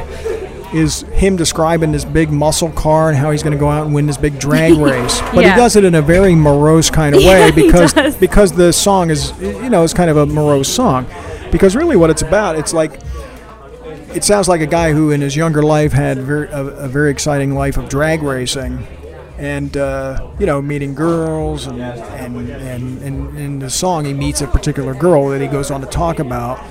is 0.73 1.01
him 1.13 1.35
describing 1.35 1.91
this 1.91 2.05
big 2.05 2.31
muscle 2.31 2.71
car 2.71 3.09
and 3.09 3.17
how 3.17 3.29
he's 3.31 3.43
going 3.43 3.51
to 3.53 3.59
go 3.59 3.69
out 3.69 3.85
and 3.85 3.93
win 3.93 4.05
this 4.07 4.17
big 4.17 4.39
drag 4.39 4.73
race. 4.77 5.19
But 5.33 5.43
Yeah. 5.43 5.51
he 5.53 5.59
does 5.59 5.75
it 5.75 5.83
in 5.83 5.95
a 5.95 6.01
very 6.01 6.33
morose 6.35 6.89
kind 6.89 7.15
of 7.15 7.21
way 7.25 7.51
he 7.51 7.63
because 7.63 7.93
because 8.17 8.51
the 8.53 8.71
song 8.73 9.09
is 9.09 9.33
you 9.41 9.69
know 9.69 9.83
it's 9.83 9.93
kind 9.93 10.09
of 10.09 10.17
a 10.17 10.25
morose 10.25 10.69
song 10.69 11.05
because 11.51 11.75
really 11.75 11.95
what 11.95 12.09
it's 12.09 12.21
about 12.21 12.55
it's 12.55 12.73
like 12.73 12.99
it 14.13 14.23
sounds 14.23 14.49
like 14.49 14.61
a 14.61 14.67
guy 14.67 14.91
who 14.91 15.11
in 15.11 15.21
his 15.21 15.35
younger 15.35 15.63
life 15.63 15.93
had 15.93 16.17
very, 16.17 16.47
a, 16.49 16.65
a 16.65 16.87
very 16.87 17.11
exciting 17.11 17.55
life 17.55 17.77
of 17.77 17.87
drag 17.87 18.21
racing 18.21 18.85
and 19.41 19.75
uh, 19.75 20.29
you 20.39 20.45
know 20.45 20.61
meeting 20.61 20.93
girls 20.93 21.65
and 21.65 21.81
and, 21.81 22.37
and 22.49 23.01
and 23.01 23.37
in 23.37 23.59
the 23.59 23.69
song 23.69 24.05
he 24.05 24.13
meets 24.13 24.41
a 24.41 24.47
particular 24.47 24.93
girl 24.93 25.29
that 25.29 25.41
he 25.41 25.47
goes 25.47 25.71
on 25.71 25.81
to 25.81 25.87
talk 25.87 26.19
about. 26.19 26.63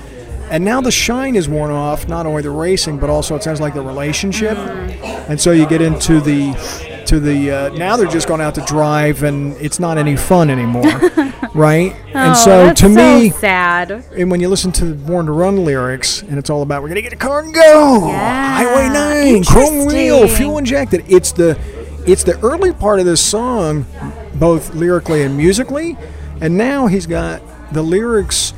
And 0.49 0.65
now 0.65 0.81
the 0.81 0.91
shine 0.91 1.35
is 1.35 1.47
worn 1.47 1.71
off 1.71 2.07
not 2.09 2.25
only 2.25 2.41
the 2.41 2.49
racing 2.49 2.97
but 2.97 3.09
also 3.09 3.35
it 3.35 3.43
sounds 3.43 3.59
like 3.59 3.73
the 3.73 3.81
relationship. 3.81 4.57
And 4.57 5.39
so 5.39 5.51
you 5.51 5.67
get 5.67 5.81
into 5.81 6.21
the 6.21 6.53
to 7.07 7.19
the 7.19 7.51
uh, 7.51 7.69
now 7.69 7.97
they're 7.97 8.07
just 8.07 8.27
going 8.27 8.41
out 8.41 8.55
to 8.55 8.61
drive 8.61 9.23
and 9.23 9.53
it's 9.57 9.79
not 9.79 9.97
any 9.97 10.15
fun 10.15 10.49
anymore 10.49 10.83
right 11.53 11.93
and 12.13 12.31
Oh, 12.31 12.33
so 12.33 12.65
that's 12.65 12.81
to 12.81 12.87
so 12.93 12.95
me 13.19 13.29
sad. 13.29 13.91
and 14.15 14.31
when 14.31 14.39
you 14.39 14.47
listen 14.49 14.71
to 14.73 14.85
the 14.85 14.93
Born 14.95 15.25
to 15.25 15.31
Run 15.31 15.63
lyrics, 15.65 16.21
and 16.21 16.37
it's 16.37 16.49
all 16.49 16.61
about 16.61 16.81
we're 16.81 16.87
gonna 16.89 17.01
get 17.01 17.13
a 17.13 17.17
car 17.17 17.39
and 17.41 17.53
go, 17.53 18.07
Yeah, 18.07 18.55
Highway 18.57 18.89
Nine, 18.89 19.43
chrome 19.43 19.85
wheel, 19.87 20.27
fuel 20.27 20.57
injected. 20.57 21.03
It's 21.07 21.31
the 21.31 21.57
it's 22.07 22.23
the 22.23 22.39
early 22.39 22.73
part 22.73 22.99
of 22.99 23.05
this 23.05 23.23
song, 23.23 23.85
both 24.35 24.73
lyrically 24.73 25.23
and 25.23 25.37
musically, 25.37 25.97
and 26.39 26.57
now 26.57 26.87
he's 26.87 27.05
got 27.05 27.41
the 27.73 27.81
lyrics. 27.83 28.53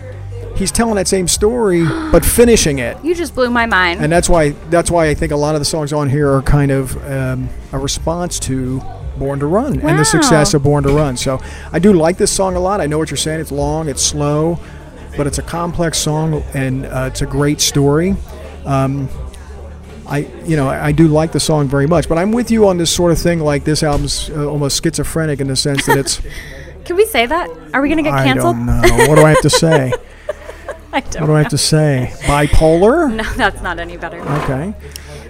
He's 0.55 0.71
telling 0.71 0.95
that 0.95 1.07
same 1.07 1.27
story, 1.27 1.83
but 2.11 2.23
finishing 2.39 2.77
it, 2.77 2.95
You 3.03 3.15
just 3.15 3.33
blew 3.33 3.49
my 3.49 3.65
mind. 3.65 4.01
and 4.01 4.11
that's 4.11 4.29
why 4.29 4.51
that's 4.69 4.91
why 4.91 5.07
I 5.07 5.15
think 5.15 5.31
a 5.31 5.35
lot 5.35 5.55
of 5.55 5.61
the 5.61 5.65
songs 5.65 5.91
on 5.91 6.09
here 6.09 6.31
are 6.31 6.43
kind 6.43 6.71
of 6.71 6.95
um, 7.11 7.49
a 7.71 7.79
response 7.79 8.39
to 8.41 8.79
Born 9.17 9.39
to 9.39 9.45
Run 9.45 9.79
and 9.79 9.99
the 9.99 10.05
success 10.05 10.53
of 10.53 10.63
Born 10.63 10.83
to 10.83 10.93
Run. 10.93 11.17
So 11.17 11.39
I 11.71 11.79
do 11.79 11.93
like 11.93 12.17
this 12.17 12.31
song 12.31 12.55
a 12.55 12.59
lot. 12.59 12.81
I 12.81 12.87
know 12.87 12.97
what 12.97 13.09
you're 13.11 13.17
saying. 13.17 13.39
It's 13.39 13.51
long, 13.51 13.87
it's 13.87 14.01
slow, 14.01 14.59
but 15.17 15.27
it's 15.27 15.37
a 15.37 15.43
complex 15.43 15.97
song 15.97 16.43
and 16.53 16.85
uh, 16.85 17.09
it's 17.11 17.21
a 17.21 17.25
great 17.25 17.61
story. 17.61 18.15
Um, 18.65 19.09
I 20.05 20.19
you 20.45 20.57
know 20.57 20.67
I, 20.67 20.91
do 20.91 21.07
like 21.07 21.31
the 21.31 21.39
song 21.39 21.67
very 21.67 21.87
much, 21.87 22.09
but 22.09 22.17
I'm 22.17 22.31
with 22.31 22.51
you 22.51 22.67
on 22.67 22.77
this 22.77 22.91
sort 22.91 23.11
of 23.11 23.19
thing. 23.19 23.39
Like 23.39 23.63
this 23.63 23.83
album's 23.83 24.29
uh, 24.29 24.49
almost 24.49 24.83
schizophrenic 24.83 25.39
in 25.39 25.47
the 25.47 25.55
sense 25.55 25.85
that 25.85 25.97
it's 25.97 26.21
Can 26.85 26.97
we 26.97 27.05
say 27.05 27.25
that? 27.25 27.49
Are 27.73 27.81
we 27.81 27.89
gonna 27.89 28.03
get 28.03 28.11
canceled? 28.23 28.57
I 28.57 28.87
don't 28.87 28.97
know 28.97 29.07
what 29.07 29.15
do 29.15 29.23
I 29.23 29.29
have 29.29 29.41
to 29.41 29.49
say. 29.49 29.93
I 30.95 30.99
don't. 31.01 31.21
What 31.21 31.27
do 31.27 31.33
I 31.33 31.41
have 31.41 31.49
to 31.51 31.57
say? 31.57 32.13
Bipolar. 32.21 33.13
No, 33.15 33.23
that's 33.35 33.61
not 33.61 33.79
any 33.79 33.97
better. 33.97 34.19
Okay. 34.43 34.73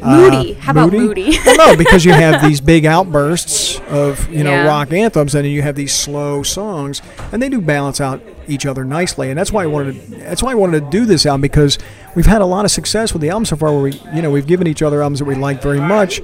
Moody. 0.04 0.56
Uh, 0.56 0.60
How 0.60 0.72
about 0.72 0.92
moody? 0.92 1.38
well, 1.46 1.58
no, 1.72 1.78
because 1.78 2.04
you 2.04 2.12
have 2.12 2.42
these 2.42 2.60
big 2.60 2.86
outbursts 2.86 3.80
of 3.88 4.30
you 4.30 4.44
know 4.44 4.52
Yeah. 4.52 4.68
rock 4.68 4.92
anthems, 4.92 5.34
and 5.34 5.46
then 5.46 5.52
you 5.52 5.62
have 5.62 5.76
these 5.76 5.94
slow 5.94 6.44
songs, 6.44 7.02
and 7.32 7.42
they 7.42 7.48
do 7.48 7.62
balance 7.62 8.02
out 8.02 8.22
each 8.48 8.66
other 8.66 8.84
nicely. 8.84 9.30
And 9.30 9.38
that's 9.40 9.52
why 9.54 9.64
I 9.64 9.68
wanted 9.68 9.94
to, 10.10 10.16
that's 10.18 10.44
why 10.44 10.52
I 10.52 10.56
wanted 10.56 10.84
to 10.84 10.90
do 10.90 11.06
this 11.06 11.26
album 11.26 11.40
because 11.42 11.78
we've 12.16 12.26
had 12.26 12.42
a 12.42 12.46
lot 12.46 12.66
of 12.66 12.72
success 12.72 13.14
with 13.14 13.22
the 13.22 13.30
album 13.30 13.46
so 13.46 13.56
far. 13.56 13.72
Where 13.72 13.82
we 13.82 13.94
you 14.14 14.22
know 14.22 14.30
we've 14.30 14.48
given 14.48 14.68
each 14.68 14.82
other 14.82 15.02
albums 15.02 15.20
that 15.20 15.26
we 15.26 15.36
like 15.36 15.62
very 15.62 15.80
much. 15.80 16.22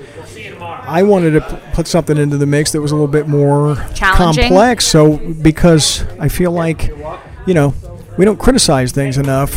I 0.62 1.04
wanted 1.04 1.32
to 1.32 1.42
p- 1.42 1.58
put 1.74 1.88
something 1.88 2.18
into 2.18 2.36
the 2.38 2.46
mix 2.48 2.72
that 2.74 2.82
was 2.82 2.92
a 2.92 2.96
little 2.96 3.08
bit 3.08 3.28
more 3.30 3.76
complex. 3.96 4.86
So 4.86 5.18
because 5.18 6.04
I 6.20 6.28
feel 6.28 6.52
like 6.52 6.88
you 7.48 7.54
know 7.54 7.74
we 8.20 8.26
don't 8.26 8.38
criticize 8.40 8.92
things 8.92 9.18
enough 9.18 9.52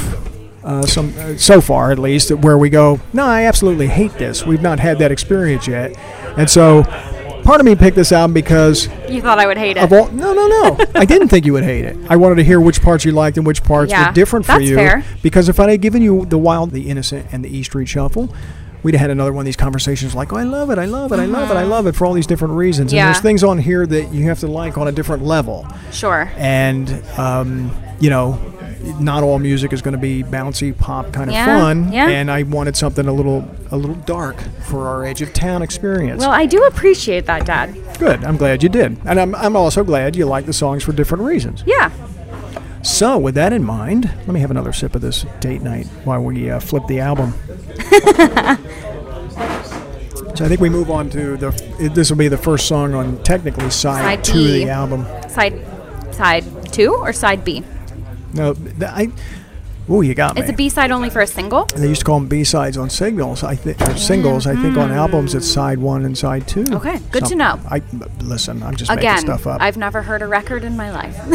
uh, 0.64 0.82
some 0.86 1.12
uh, 1.18 1.36
so 1.36 1.60
far 1.60 1.90
at 1.90 1.98
least 1.98 2.30
where 2.30 2.56
we 2.56 2.70
go 2.70 3.00
no 3.12 3.24
i 3.26 3.42
absolutely 3.44 3.88
hate 3.88 4.12
this 4.14 4.46
we've 4.46 4.62
not 4.62 4.78
had 4.78 4.98
that 5.00 5.10
experience 5.10 5.66
yet 5.66 5.96
and 6.38 6.48
so 6.48 6.84
part 7.42 7.58
of 7.60 7.66
me 7.66 7.74
picked 7.74 7.96
this 7.96 8.12
album 8.12 8.32
because 8.32 8.86
You 9.08 9.20
thought 9.20 9.40
I 9.40 9.46
would 9.48 9.58
hate 9.58 9.76
it. 9.76 9.92
all 9.92 10.06
no 10.12 10.32
no 10.32 10.46
no 10.46 10.78
i 10.94 11.04
didn't 11.04 11.26
think 11.28 11.44
you 11.44 11.52
would 11.54 11.64
hate 11.64 11.84
it 11.84 11.96
i 12.08 12.14
wanted 12.14 12.36
to 12.36 12.44
hear 12.44 12.60
which 12.60 12.80
parts 12.80 13.04
you 13.04 13.10
liked 13.10 13.36
and 13.36 13.44
which 13.44 13.64
parts 13.64 13.90
Yeah, 13.90 14.06
were 14.06 14.12
different 14.14 14.46
for 14.46 14.52
that's 14.52 14.64
you 14.64 14.76
fair. 14.76 15.04
because 15.22 15.48
if 15.48 15.58
i 15.58 15.68
had 15.68 15.80
given 15.80 16.00
you 16.00 16.24
the 16.26 16.38
wild 16.38 16.70
the 16.70 16.88
innocent 16.88 17.26
and 17.32 17.44
the 17.44 17.48
e 17.54 17.64
street 17.64 17.88
shuffle 17.88 18.32
we'd 18.84 18.94
have 18.94 19.00
had 19.00 19.10
another 19.10 19.32
one 19.32 19.42
of 19.42 19.46
these 19.46 19.56
conversations 19.56 20.14
like 20.14 20.32
oh 20.32 20.36
i 20.36 20.44
love 20.44 20.70
it 20.70 20.78
i 20.78 20.84
love 20.84 21.10
it 21.12 21.18
i 21.18 21.24
love 21.26 21.50
it 21.50 21.54
i 21.56 21.64
love 21.64 21.88
it 21.88 21.96
for 21.96 22.06
all 22.06 22.12
these 22.14 22.26
different 22.28 22.54
reasons. 22.54 22.92
Yeah. 22.92 23.06
and 23.06 23.14
there's 23.14 23.22
things 23.22 23.42
on 23.42 23.58
here 23.58 23.84
that 23.86 24.12
you 24.14 24.24
have 24.26 24.38
to 24.40 24.46
like 24.46 24.78
on 24.78 24.86
a 24.86 24.92
different 24.92 25.24
level 25.24 25.66
sure. 25.90 26.30
and 26.36 26.88
um, 27.18 27.72
you 27.98 28.10
know 28.10 28.40
not 29.00 29.22
all 29.22 29.38
music 29.38 29.72
is 29.72 29.80
going 29.82 29.92
to 29.92 29.98
be 30.00 30.22
bouncy 30.22 30.76
pop 30.76 31.12
kind 31.12 31.30
of 31.30 31.34
Yeah, 31.34 31.46
fun 31.46 31.92
yeah. 31.92 32.08
and 32.08 32.30
i 32.30 32.42
wanted 32.42 32.76
something 32.76 33.06
a 33.06 33.12
little 33.12 33.48
a 33.70 33.76
little 33.76 33.94
dark 33.96 34.36
for 34.66 34.88
our 34.88 35.04
edge 35.04 35.22
of 35.22 35.32
town 35.32 35.62
experience 35.62 36.20
Well, 36.20 36.30
I 36.30 36.46
do 36.46 36.64
appreciate 36.64 37.26
that, 37.26 37.46
Dad. 37.46 37.74
good 37.98 38.24
i'm 38.24 38.36
glad 38.36 38.62
you 38.62 38.68
did 38.68 38.96
and 39.04 39.20
I'm, 39.20 39.34
I'm 39.34 39.54
also 39.56 39.84
glad 39.84 40.16
you 40.16 40.26
like 40.26 40.46
the 40.46 40.52
songs 40.52 40.82
for 40.82 40.92
different 40.92 41.24
reasons 41.24 41.62
Yeah. 41.66 41.90
so 42.82 43.18
with 43.18 43.34
that 43.36 43.52
in 43.52 43.62
mind 43.64 44.04
let 44.18 44.28
me 44.28 44.40
have 44.40 44.50
another 44.50 44.72
sip 44.72 44.94
of 44.94 45.00
this 45.00 45.24
date 45.40 45.62
night 45.62 45.86
while 46.04 46.22
we 46.22 46.50
uh, 46.50 46.58
flip 46.60 46.82
the 46.88 46.98
album 47.00 47.34
so 50.34 50.44
i 50.44 50.48
think 50.48 50.60
we 50.60 50.68
move 50.68 50.90
on 50.90 51.08
to 51.10 51.36
the 51.36 51.50
this 51.94 52.10
will 52.10 52.16
be 52.18 52.28
the 52.28 52.36
first 52.38 52.66
song 52.66 52.94
on 52.94 53.22
technically 53.22 53.70
side, 53.70 54.02
Side 54.02 54.24
two 54.24 54.40
of 54.40 54.46
the 54.52 54.70
album 54.70 55.06
Side 55.28 55.64
side 56.14 56.44
two 56.72 56.92
or 56.94 57.12
side 57.12 57.44
B? 57.44 57.62
No 58.34 58.54
i 58.86 59.10
oh 59.88 60.00
you 60.00 60.14
got 60.14 60.34
me 60.34 60.42
Is 60.42 60.48
it 60.48 60.56
B 60.56 60.68
side 60.68 60.90
only 60.90 61.10
for 61.10 61.20
a 61.20 61.26
single? 61.26 61.64
They 61.66 61.88
used 61.88 62.00
to 62.00 62.04
call 62.04 62.18
them 62.20 62.28
B-sides 62.28 62.76
on 62.76 62.90
singles. 62.90 63.42
I 63.42 63.56
think 63.56 63.80
singles. 63.98 64.46
I 64.46 64.54
think 64.54 64.76
on 64.76 64.88
hmm. 64.88 64.94
albums 64.94 65.34
it's 65.34 65.46
side 65.46 65.78
one 65.78 66.04
and 66.04 66.16
side 66.16 66.46
two. 66.46 66.64
Okay, 66.72 66.98
good 67.10 67.26
to 67.26 67.34
know. 67.34 67.60
I 67.68 67.82
listen. 68.20 68.62
I'm 68.62 68.76
just 68.76 68.90
Again, 68.90 69.14
making 69.14 69.26
stuff 69.26 69.46
up. 69.46 69.60
I've 69.60 69.76
never 69.76 70.02
heard 70.02 70.22
a 70.22 70.26
record 70.26 70.64
in 70.64 70.76
my 70.76 70.90
life. 70.90 71.16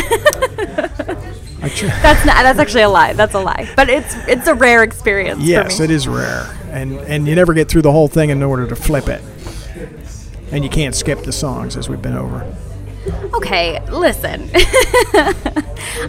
I 1.62 1.70
tr- 1.70 1.88
that's 1.88 2.26
not. 2.26 2.44
That's 2.44 2.60
actually 2.60 2.84
a 2.84 2.90
lie. 2.90 3.14
That's 3.14 3.34
a 3.34 3.40
lie. 3.40 3.70
But 3.76 3.90
it's 3.90 4.16
it's 4.28 4.48
a 4.48 4.54
rare 4.54 4.84
experience. 4.84 5.44
yes, 5.44 5.78
for 5.78 5.82
me. 5.82 5.86
it 5.86 5.92
is 5.92 6.08
rare, 6.08 6.56
and 6.70 7.00
and 7.02 7.28
you 7.28 7.36
never 7.36 7.54
get 7.54 7.68
through 7.68 7.82
the 7.82 7.92
whole 7.92 8.08
thing 8.08 8.30
in 8.30 8.42
order 8.44 8.68
to 8.68 8.76
flip 8.76 9.08
it, 9.08 9.22
and 10.52 10.64
you 10.64 10.70
can't 10.70 10.96
skip 10.96 11.24
the 11.24 11.32
songs 11.32 11.76
as 11.76 11.90
we've 11.90 12.02
been 12.02 12.16
over. 12.16 12.46
Okay, 13.34 13.80
listen. 13.90 14.50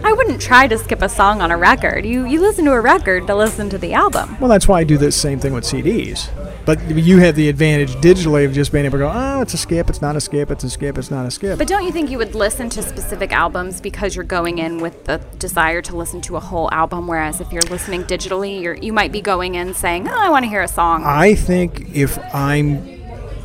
I 0.03 0.13
wouldn't 0.15 0.41
try 0.41 0.67
to 0.67 0.77
skip 0.77 1.01
a 1.01 1.09
song 1.09 1.41
on 1.41 1.51
a 1.51 1.57
record. 1.57 2.05
You 2.05 2.25
you 2.25 2.41
listen 2.41 2.65
to 2.65 2.71
a 2.71 2.81
record 2.81 3.27
to 3.27 3.35
listen 3.35 3.69
to 3.69 3.77
the 3.77 3.93
album. 3.93 4.37
Well, 4.39 4.49
that's 4.49 4.67
why 4.67 4.79
I 4.79 4.83
do 4.83 4.97
the 4.97 5.11
same 5.11 5.39
thing 5.39 5.53
with 5.53 5.63
CDs. 5.63 6.29
But 6.65 6.79
you 6.91 7.17
have 7.17 7.35
the 7.35 7.49
advantage 7.49 7.95
digitally 7.95 8.45
of 8.45 8.53
just 8.53 8.71
being 8.71 8.85
able 8.85 8.99
to 8.99 9.05
go, 9.05 9.11
oh, 9.11 9.41
it's 9.41 9.55
a 9.55 9.57
skip, 9.57 9.89
it's 9.89 10.03
not 10.03 10.15
a 10.15 10.21
skip, 10.21 10.51
it's 10.51 10.63
a 10.63 10.69
skip, 10.69 10.99
it's 10.99 11.09
not 11.09 11.25
a 11.25 11.31
skip. 11.31 11.57
But 11.57 11.67
don't 11.67 11.83
you 11.83 11.91
think 11.91 12.11
you 12.11 12.19
would 12.19 12.35
listen 12.35 12.69
to 12.69 12.83
specific 12.83 13.31
albums 13.31 13.81
because 13.81 14.15
you're 14.15 14.23
going 14.23 14.59
in 14.59 14.77
with 14.77 15.05
the 15.05 15.17
desire 15.39 15.81
to 15.81 15.95
listen 15.95 16.21
to 16.21 16.35
a 16.35 16.39
whole 16.39 16.71
album? 16.71 17.07
Whereas 17.07 17.41
if 17.41 17.51
you're 17.51 17.63
listening 17.63 18.03
digitally, 18.03 18.61
you're, 18.61 18.75
you 18.75 18.93
might 18.93 19.11
be 19.11 19.21
going 19.21 19.55
in 19.55 19.73
saying, 19.73 20.07
oh, 20.07 20.13
I 20.13 20.29
want 20.29 20.43
to 20.43 20.49
hear 20.49 20.61
a 20.61 20.67
song. 20.67 21.03
I 21.05 21.33
think 21.33 21.95
if 21.95 22.19
I'm 22.35 22.98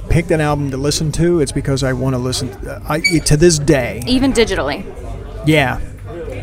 picked 0.09 0.31
an 0.31 0.41
album 0.41 0.71
to 0.71 0.77
listen 0.77 1.13
to, 1.13 1.41
it's 1.41 1.53
because 1.53 1.83
I 1.83 1.93
want 1.93 2.15
to 2.15 2.19
listen. 2.19 2.51
I, 2.89 3.01
to 3.01 3.37
this 3.37 3.59
day, 3.59 4.03
Even 4.07 4.33
digitally. 4.33 4.85
yeah, 5.47 5.81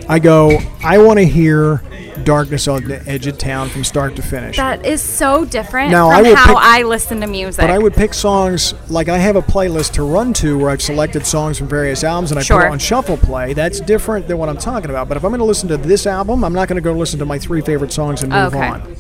I 0.10 0.20
go. 0.20 0.58
I 0.84 0.98
want 0.98 1.20
to 1.20 1.26
hear 1.26 1.82
"Darkness 2.24 2.68
on 2.68 2.84
the 2.88 3.02
Edge 3.08 3.28
of 3.28 3.38
Town" 3.38 3.70
from 3.70 3.84
start 3.84 4.16
to 4.18 4.22
finish. 4.22 4.58
That 4.58 4.86
is 4.86 5.02
so 5.02 5.46
different 5.46 5.92
Now, 5.92 6.10
from 6.10 6.18
I 6.18 6.22
would 6.30 6.38
how 6.38 6.48
pick- 6.48 6.58
I 6.58 6.84
listen 6.84 7.22
to 7.22 7.28
music. 7.28 7.62
but 7.62 7.70
I 7.70 7.78
would 7.80 7.94
pick 7.94 8.14
songs 8.14 8.74
like 8.90 9.10
I 9.10 9.18
have 9.18 9.36
a 9.36 9.42
playlist 9.42 9.94
to 9.94 10.04
run 10.04 10.34
to 10.34 10.58
where 10.58 10.70
I've 10.70 10.82
selected 10.82 11.26
songs 11.26 11.58
from 11.58 11.68
various 11.68 12.04
albums 12.04 12.32
and 12.32 12.40
I 12.40 12.44
put 12.44 12.66
it 12.66 12.72
on 12.72 12.80
shuffle 12.80 13.18
play. 13.18 13.54
That's 13.54 13.80
different 13.80 14.28
than 14.28 14.38
what 14.38 14.50
I'm 14.50 14.58
talking 14.58 14.90
about. 14.90 15.08
But 15.08 15.18
if 15.18 15.24
I'm 15.24 15.32
going 15.32 15.40
to 15.40 15.46
listen 15.46 15.70
to 15.70 15.78
this 15.78 16.06
album, 16.06 16.44
I'm 16.44 16.54
not 16.54 16.68
going 16.68 16.76
to 16.76 16.82
go 16.82 16.94
listen 16.94 17.20
to 17.20 17.26
my 17.26 17.40
three 17.40 17.62
favorite 17.62 17.92
songs 17.94 18.22
and 18.24 18.32
move 18.32 18.54
Okay. 18.56 18.68
on. 18.68 18.96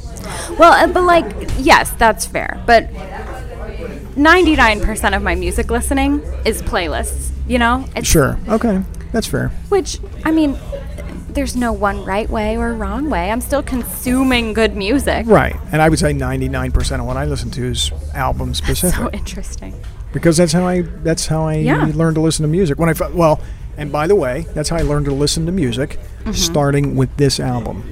Well, 0.58 0.72
uh, 0.74 0.88
but 0.88 1.04
like, 1.04 1.26
yes, 1.60 1.92
that's 1.98 2.26
fair. 2.26 2.62
But 2.66 2.88
99% 4.16 5.16
of 5.16 5.22
my 5.24 5.36
music 5.36 5.72
listening 5.72 6.22
is 6.46 6.62
playlists, 6.62 7.30
you 7.48 7.58
know? 7.58 7.86
It's, 7.96 8.08
Sure. 8.08 8.38
Okay. 8.48 8.82
That's 9.12 9.28
fair. 9.28 9.50
Which, 9.70 10.00
I 10.26 10.32
mean, 10.32 10.58
there's 11.30 11.56
no 11.56 11.72
one 11.74 12.04
right 12.04 12.30
way 12.30 12.58
or 12.58 12.74
wrong 12.74 13.10
way. 13.10 13.32
I'm 13.32 13.42
still 13.42 13.64
consuming 13.64 14.54
good 14.54 14.76
music. 14.76 15.26
Right. 15.28 15.56
And 15.72 15.82
I 15.82 15.90
would 15.90 16.00
say 16.00 16.14
99% 16.14 17.00
of 17.00 17.06
what 17.06 17.18
I 17.18 17.26
listen 17.26 17.52
to 17.52 17.66
is 17.66 17.92
album 18.14 18.54
specific. 18.54 18.98
So 18.98 19.10
interesting. 19.12 19.74
because 20.14 20.36
that's 20.38 20.52
how 20.52 20.68
I 20.68 20.82
that's 20.82 21.28
how 21.28 21.44
I 21.48 21.56
Yeah. 21.56 21.90
learned 21.94 22.16
to 22.16 22.22
listen 22.22 22.44
to 22.44 22.50
music. 22.50 22.78
When 22.78 22.90
I 22.90 22.94
well, 23.14 23.40
and 23.78 23.92
by 23.94 24.08
the 24.08 24.16
way, 24.16 24.46
that's 24.54 24.68
how 24.70 24.76
I 24.76 24.82
learned 24.82 25.06
to 25.06 25.14
listen 25.14 25.46
to 25.46 25.52
music, 25.54 25.98
Mm-hmm. 26.22 26.34
starting 26.34 26.96
with 26.98 27.16
this 27.18 27.40
album. 27.40 27.84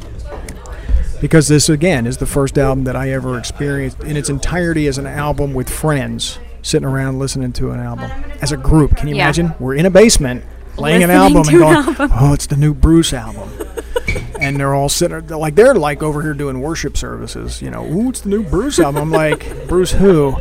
Because 1.21 1.47
this 1.47 1.67
again 1.69 2.07
is 2.07 2.17
the 2.17 2.25
first 2.25 2.57
album 2.57 2.85
that 2.85 2.95
I 2.95 3.09
ever 3.11 3.37
experienced 3.37 4.01
in 4.03 4.15
its 4.15 4.29
entirety 4.29 4.87
as 4.87 4.97
an 4.97 5.05
album 5.07 5.53
with 5.53 5.69
friends 5.69 6.39
sitting 6.61 6.87
around 6.87 7.19
listening 7.19 7.51
to 7.53 7.71
an 7.71 7.79
album 7.79 8.09
as 8.41 8.51
a 8.51 8.57
group. 8.57 8.95
Can 8.97 9.07
you 9.09 9.15
Yeah. 9.15 9.25
imagine? 9.25 9.53
We're 9.59 9.75
in 9.75 9.85
a 9.85 9.89
basement 9.89 10.43
playing 10.75 11.03
an 11.03 11.09
album 11.11 11.37
and 11.39 11.47
an 11.49 11.59
going, 11.59 11.75
album. 11.75 12.11
"Oh, 12.17 12.33
it's 12.33 12.47
the 12.47 12.55
new 12.55 12.73
Bruce 12.73 13.13
album." 13.13 13.49
and 14.39 14.57
they're 14.57 14.73
all 14.73 14.87
sitting 14.89 15.19
they're 15.27 15.37
like 15.37 15.55
they're 15.55 15.75
like 15.75 16.01
over 16.01 16.21
here 16.21 16.33
doing 16.33 16.61
worship 16.61 16.95
services, 16.97 17.61
you 17.61 17.69
know. 17.69 17.85
Ooh, 17.85 18.09
it's 18.09 18.21
the 18.21 18.29
new 18.29 18.43
Bruce 18.43 18.79
album. 18.79 19.01
I'm 19.03 19.11
like, 19.11 19.67
"Bruce 19.67 19.91
who?" 19.91 20.35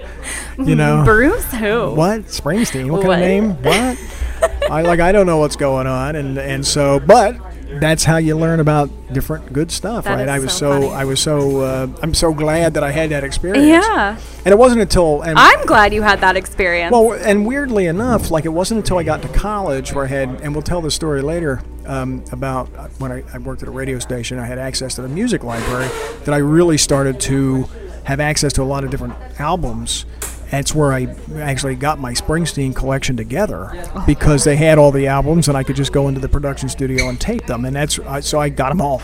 You 0.59 0.77
know. 0.77 1.03
Bruce 1.05 1.45
who? 1.55 1.91
What 1.95 2.23
Springsteen? 2.27 2.91
What, 2.91 3.03
kind 3.03 3.15
of 3.15 3.21
name? 3.21 3.51
What? 3.63 4.71
I 4.71 4.83
like. 4.83 5.01
I 5.01 5.11
don't 5.13 5.27
know 5.27 5.39
what's 5.39 5.57
going 5.57 5.87
on, 5.89 6.15
and 6.15 6.39
and 6.39 6.65
so, 6.67 7.01
but 7.01 7.37
that's 7.81 8.05
how 8.05 8.17
you 8.17 8.37
learn 8.37 8.61
about 8.61 8.91
different 9.13 9.53
good 9.53 9.71
stuff, 9.71 10.05
That 10.05 10.15
right? 10.15 10.29
I 10.29 10.39
was 10.39 10.53
so 10.53 10.81
so. 10.81 10.89
I 10.91 11.05
was 11.05 11.21
so 11.21 11.61
uh, 11.61 11.87
I'm 12.03 12.15
so 12.15 12.33
glad 12.33 12.75
that 12.75 12.83
I 12.83 12.91
had 12.91 13.11
that 13.11 13.25
experience. 13.25 13.67
Yeah. 13.67 14.19
and 14.45 14.53
it 14.53 14.59
wasn't 14.59 14.81
until 14.81 15.23
and 15.23 15.39
I'm 15.39 15.65
glad 15.67 15.93
you 15.93 16.03
had 16.03 16.21
that 16.21 16.37
experience. 16.37 16.93
well, 16.93 17.13
and 17.13 17.47
weirdly 17.47 17.87
enough, 17.87 18.31
like 18.31 18.45
it 18.45 18.51
wasn't 18.51 18.79
until 18.79 18.99
I 18.99 19.03
got 19.03 19.23
to 19.23 19.29
college 19.29 19.93
where 19.93 20.05
I 20.05 20.09
had, 20.09 20.29
and 20.43 20.55
we'll 20.55 20.63
tell 20.63 20.81
the 20.81 20.91
story 20.91 21.23
later 21.23 21.61
um, 21.87 22.25
about 22.33 22.69
when 23.01 23.13
I, 23.13 23.23
I 23.33 23.39
worked 23.39 23.63
at 23.63 23.69
a 23.69 23.73
radio 23.73 23.99
station. 23.99 24.39
I 24.39 24.47
had 24.47 24.59
access 24.59 24.95
to 24.97 25.03
the 25.03 25.09
music 25.09 25.45
library 25.45 25.89
that 26.25 26.33
I 26.35 26.39
really 26.39 26.79
started 26.79 27.21
to 27.21 27.69
have 28.05 28.21
access 28.21 28.53
to 28.55 28.63
a 28.63 28.65
lot 28.65 28.85
of 28.85 28.91
different 28.91 29.15
albums. 29.39 30.07
It's 30.51 30.75
where 30.75 30.93
I 30.93 31.15
actually 31.37 31.75
got 31.75 31.99
my 31.99 32.13
Springsteen 32.13 32.75
collection 32.75 33.17
together 33.17 33.71
because 34.07 34.45
they 34.45 34.57
had 34.57 34.79
all 34.79 34.91
the 34.91 35.07
albums, 35.07 35.49
and 35.49 35.57
I 35.57 35.63
could 35.63 35.77
just 35.77 35.93
go 35.93 36.09
into 36.09 36.21
the 36.21 36.29
production 36.29 36.69
studio 36.69 37.09
and 37.09 37.21
tape 37.21 37.47
them, 37.47 37.65
and 37.67 37.77
that's 37.77 37.99
so 38.27 38.41
I 38.41 38.49
got 38.49 38.71
them 38.71 38.81
all. 38.81 39.03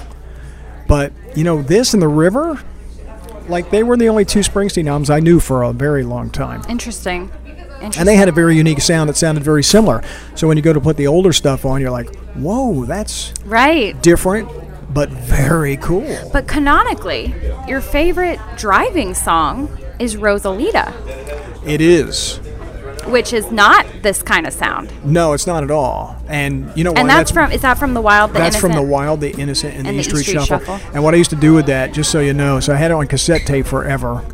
But 0.89 1.13
you 1.35 1.45
know, 1.45 1.61
this 1.63 1.93
and 1.95 2.03
the 2.03 2.09
River, 2.09 2.59
like 3.49 3.71
they 3.71 3.83
were 3.83 3.97
the 3.97 4.09
only 4.09 4.25
two 4.25 4.41
Springsteen 4.41 4.87
albums 4.89 5.11
I 5.11 5.21
knew 5.21 5.39
for 5.41 5.63
a 5.63 5.73
very 5.73 6.03
long 6.03 6.31
time 6.31 6.63
Interesting. 6.69 7.31
Interesting. 7.47 8.01
and 8.01 8.09
they 8.09 8.17
had 8.17 8.29
a 8.29 8.33
very 8.33 8.57
unique 8.57 8.81
sound 8.81 9.11
that 9.11 9.17
sounded 9.17 9.45
very 9.45 9.63
similar. 9.63 10.03
So 10.35 10.49
when 10.49 10.57
you 10.57 10.63
go 10.63 10.73
to 10.73 10.81
put 10.81 10.97
the 10.97 11.07
older 11.07 11.33
stuff 11.35 11.67
on, 11.67 11.81
you're 11.83 11.91
like, 11.91 12.15
"Whoa, 12.35 12.87
that's 12.87 13.35
right. 13.45 14.01
different, 14.03 14.49
but 14.95 15.11
very 15.11 15.77
cool." 15.77 16.31
But 16.33 16.49
canonically, 16.49 17.35
your 17.69 17.83
favorite 17.83 18.41
driving 18.57 19.13
song 19.13 19.69
is 20.05 20.17
Rosalita, 20.17 20.93
It 21.67 21.81
is. 21.81 22.39
which 23.07 23.33
is 23.33 23.51
not 23.51 23.87
this 24.03 24.23
kind 24.23 24.47
of 24.47 24.53
sound. 24.53 24.93
No, 25.05 25.33
it's 25.33 25.47
not 25.47 25.63
at 25.65 25.71
all. 25.71 26.17
And 26.29 26.71
you 26.77 26.85
know 26.85 26.93
what? 26.93 27.01
And 27.01 27.09
that's, 27.11 27.31
from 27.31 27.51
is 27.53 27.63
that 27.63 27.79
from 27.79 27.95
the 27.95 28.01
Wild 28.01 28.31
the 28.33 28.39
that's 28.39 28.57
from 28.57 28.73
the 28.73 28.83
Wild, 28.83 29.21
the 29.21 29.31
Innocent, 29.33 29.75
and, 29.77 29.87
And 29.87 29.99
the 29.99 30.03
the 30.03 30.09
E 30.09 30.11
Street, 30.11 30.23
Street 30.23 30.35
Shuffle. 30.47 30.59
Shuffle. 30.79 30.91
And 30.95 31.03
what 31.05 31.13
I 31.15 31.17
used 31.19 31.31
to 31.31 31.37
do 31.37 31.53
with 31.55 31.67
that, 31.67 31.93
just 31.93 32.11
so 32.11 32.21
you 32.21 32.33
know, 32.35 32.61
so 32.61 32.73
I 32.73 32.77
had 32.77 32.91
it 32.91 32.95
on 32.95 33.07
cassette 33.07 33.43
tape 33.47 33.67
forever. 33.67 34.25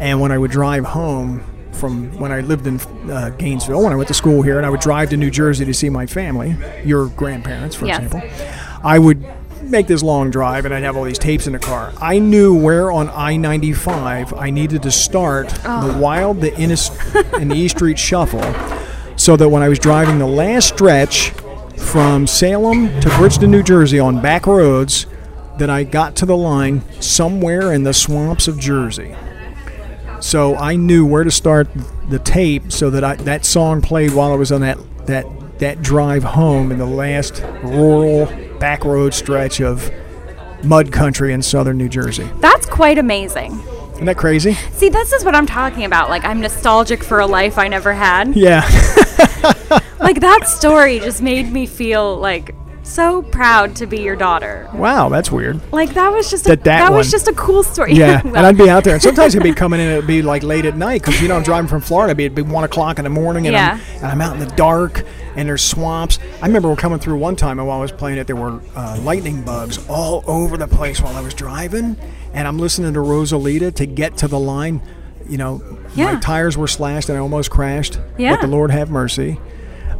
And 0.00 0.20
when 0.20 0.32
I 0.32 0.38
would 0.38 0.50
drive 0.50 0.84
home 0.84 1.44
from 1.72 2.16
when 2.18 2.30
I 2.32 2.40
lived 2.40 2.66
in 2.66 2.78
uh, 3.10 3.30
Gainesville, 3.38 3.82
when 3.82 3.92
I 3.92 3.96
went 3.96 4.08
to 4.08 4.14
school 4.14 4.42
here, 4.42 4.56
and 4.58 4.66
I 4.66 4.70
would 4.70 4.80
drive 4.80 5.10
to 5.10 5.16
New 5.16 5.30
Jersey 5.30 5.64
to 5.64 5.72
see 5.74 5.88
my 5.90 6.06
family, 6.06 6.54
your 6.84 7.06
grandparents, 7.06 7.74
for 7.76 7.86
Yes. 7.86 8.00
example, 8.02 8.22
I 8.84 8.98
would 8.98 9.24
make 9.72 9.86
this 9.86 10.02
long 10.02 10.30
drive 10.30 10.64
and 10.64 10.72
I'd 10.72 10.84
have 10.84 10.96
all 10.96 11.04
these 11.04 11.18
tapes 11.18 11.46
in 11.46 11.54
the 11.54 11.58
car. 11.58 11.92
I 12.00 12.18
knew 12.18 12.54
where 12.54 12.92
on 12.92 13.08
I 13.10 13.36
95 13.36 14.34
I 14.34 14.50
needed 14.50 14.82
to 14.84 14.90
start 14.92 15.48
the 15.48 15.62
ah. 15.64 15.98
Wild, 15.98 16.40
the 16.40 16.56
Innocent, 16.56 17.16
and 17.34 17.50
the 17.50 17.56
E 17.56 17.66
Street 17.68 17.98
Shuffle 17.98 18.42
so 19.16 19.36
that 19.36 19.48
when 19.48 19.62
I 19.62 19.68
was 19.68 19.78
driving 19.78 20.18
the 20.18 20.26
last 20.26 20.68
stretch 20.68 21.30
from 21.76 22.26
Salem 22.26 22.88
to 23.00 23.08
Bridgeton, 23.16 23.50
New 23.50 23.62
Jersey 23.62 23.98
on 23.98 24.20
back 24.20 24.46
roads, 24.46 25.06
that 25.58 25.70
I 25.70 25.84
got 25.84 26.16
to 26.16 26.26
the 26.26 26.36
line 26.36 26.82
somewhere 27.00 27.72
in 27.72 27.82
the 27.82 27.92
swamps 27.92 28.48
of 28.48 28.58
Jersey. 28.58 29.14
So 30.20 30.56
I 30.56 30.76
knew 30.76 31.04
where 31.04 31.24
to 31.24 31.30
start 31.30 31.68
the 32.08 32.18
tape 32.18 32.72
so 32.72 32.90
that 32.90 33.04
I, 33.04 33.16
that 33.16 33.44
song 33.44 33.82
played 33.82 34.12
while 34.12 34.32
I 34.32 34.36
was 34.36 34.52
on 34.52 34.60
that, 34.62 34.78
that, 35.06 35.26
that 35.58 35.82
drive 35.82 36.24
home 36.24 36.72
in 36.72 36.78
the 36.78 36.86
last 36.86 37.42
rural 37.62 38.26
back 38.62 38.84
road 38.84 39.12
stretch 39.12 39.60
of 39.60 39.90
mud 40.62 40.92
country 40.92 41.32
in 41.32 41.42
southern 41.42 41.76
New 41.76 41.88
Jersey. 41.88 42.30
That's 42.38 42.64
quite 42.64 42.96
amazing. 42.96 43.60
Isn't 43.94 44.04
that 44.04 44.16
crazy? 44.16 44.52
See, 44.70 44.88
this 44.88 45.12
is 45.12 45.24
what 45.24 45.34
I'm 45.34 45.46
talking 45.46 45.84
about. 45.84 46.10
Like, 46.10 46.24
I'm 46.24 46.40
nostalgic 46.40 47.02
for 47.02 47.18
a 47.18 47.26
life 47.26 47.58
I 47.58 47.66
never 47.66 47.92
had. 47.92 48.36
Yeah. 48.36 48.62
Like, 49.98 50.20
that 50.20 50.48
story 50.48 50.98
just 50.98 51.22
made 51.22 51.52
me 51.52 51.64
feel 51.64 52.16
like 52.16 52.56
so 52.92 53.22
proud 53.22 53.76
to 53.76 53.86
be 53.86 54.00
your 54.02 54.16
daughter. 54.16 54.68
wow, 54.74 55.08
that's 55.08 55.30
weird. 55.30 55.60
Like, 55.72 55.94
that 55.94 56.10
was 56.12 56.30
just 56.30 56.46
a, 56.46 56.50
That- 56.50 56.64
that 56.64 56.92
was 56.92 57.10
just 57.10 57.28
a 57.28 57.32
cool 57.32 57.62
story. 57.62 57.94
Yeah, 57.94 58.22
Well, 58.22 58.36
and 58.36 58.46
I'd 58.46 58.58
be 58.58 58.68
out 58.68 58.84
there, 58.84 58.94
and 58.94 59.02
sometimes 59.02 59.34
it'd 59.34 59.42
be 59.42 59.54
coming 59.54 59.80
in. 59.80 59.88
It'd 59.88 60.06
be 60.06 60.22
like 60.22 60.42
late 60.42 60.64
at 60.64 60.76
night 60.76 61.02
because 61.02 61.20
you 61.20 61.28
know 61.28 61.36
I'm 61.36 61.42
driving 61.42 61.68
from 61.68 61.80
Florida. 61.80 62.10
It'd 62.10 62.16
be, 62.18 62.24
it'd 62.26 62.36
be 62.36 62.42
one 62.42 62.64
o'clock 62.64 62.98
in 62.98 63.04
the 63.04 63.10
morning, 63.10 63.46
and, 63.46 63.56
I'm, 63.56 63.78
Yeah. 63.78 63.84
and 63.96 64.06
I'm 64.06 64.20
out 64.20 64.34
in 64.34 64.40
the 64.40 64.54
dark, 64.56 65.04
and 65.36 65.48
there's 65.48 65.62
swamps. 65.62 66.18
I 66.42 66.46
remember 66.46 66.68
we're 66.68 66.76
coming 66.76 66.98
through 66.98 67.16
one 67.18 67.36
time, 67.36 67.58
and 67.58 67.66
while 67.68 67.78
I 67.78 67.82
was 67.82 67.92
playing 67.92 68.18
it, 68.18 68.26
there 68.26 68.36
were 68.36 68.60
uh, 68.76 68.98
lightning 69.02 69.42
bugs 69.42 69.78
all 69.88 70.22
over 70.26 70.56
the 70.56 70.68
place 70.68 71.00
while 71.00 71.16
I 71.16 71.20
was 71.20 71.34
driving, 71.34 71.96
and 72.34 72.46
I'm 72.46 72.58
listening 72.58 72.92
to 72.94 73.00
Rosalita 73.00 73.74
to 73.76 73.86
get 73.86 74.16
to 74.18 74.28
the 74.28 74.38
line. 74.38 74.80
You 75.28 75.38
know, 75.38 75.62
Yeah. 75.94 76.14
my 76.14 76.20
tires 76.20 76.56
were 76.56 76.66
slashed, 76.68 77.08
and 77.08 77.16
I 77.16 77.20
almost 77.20 77.50
crashed. 77.50 77.98
Yeah. 78.18 78.32
But 78.34 78.40
the 78.42 78.48
Lord 78.48 78.70
have 78.72 78.90
mercy. 78.90 79.38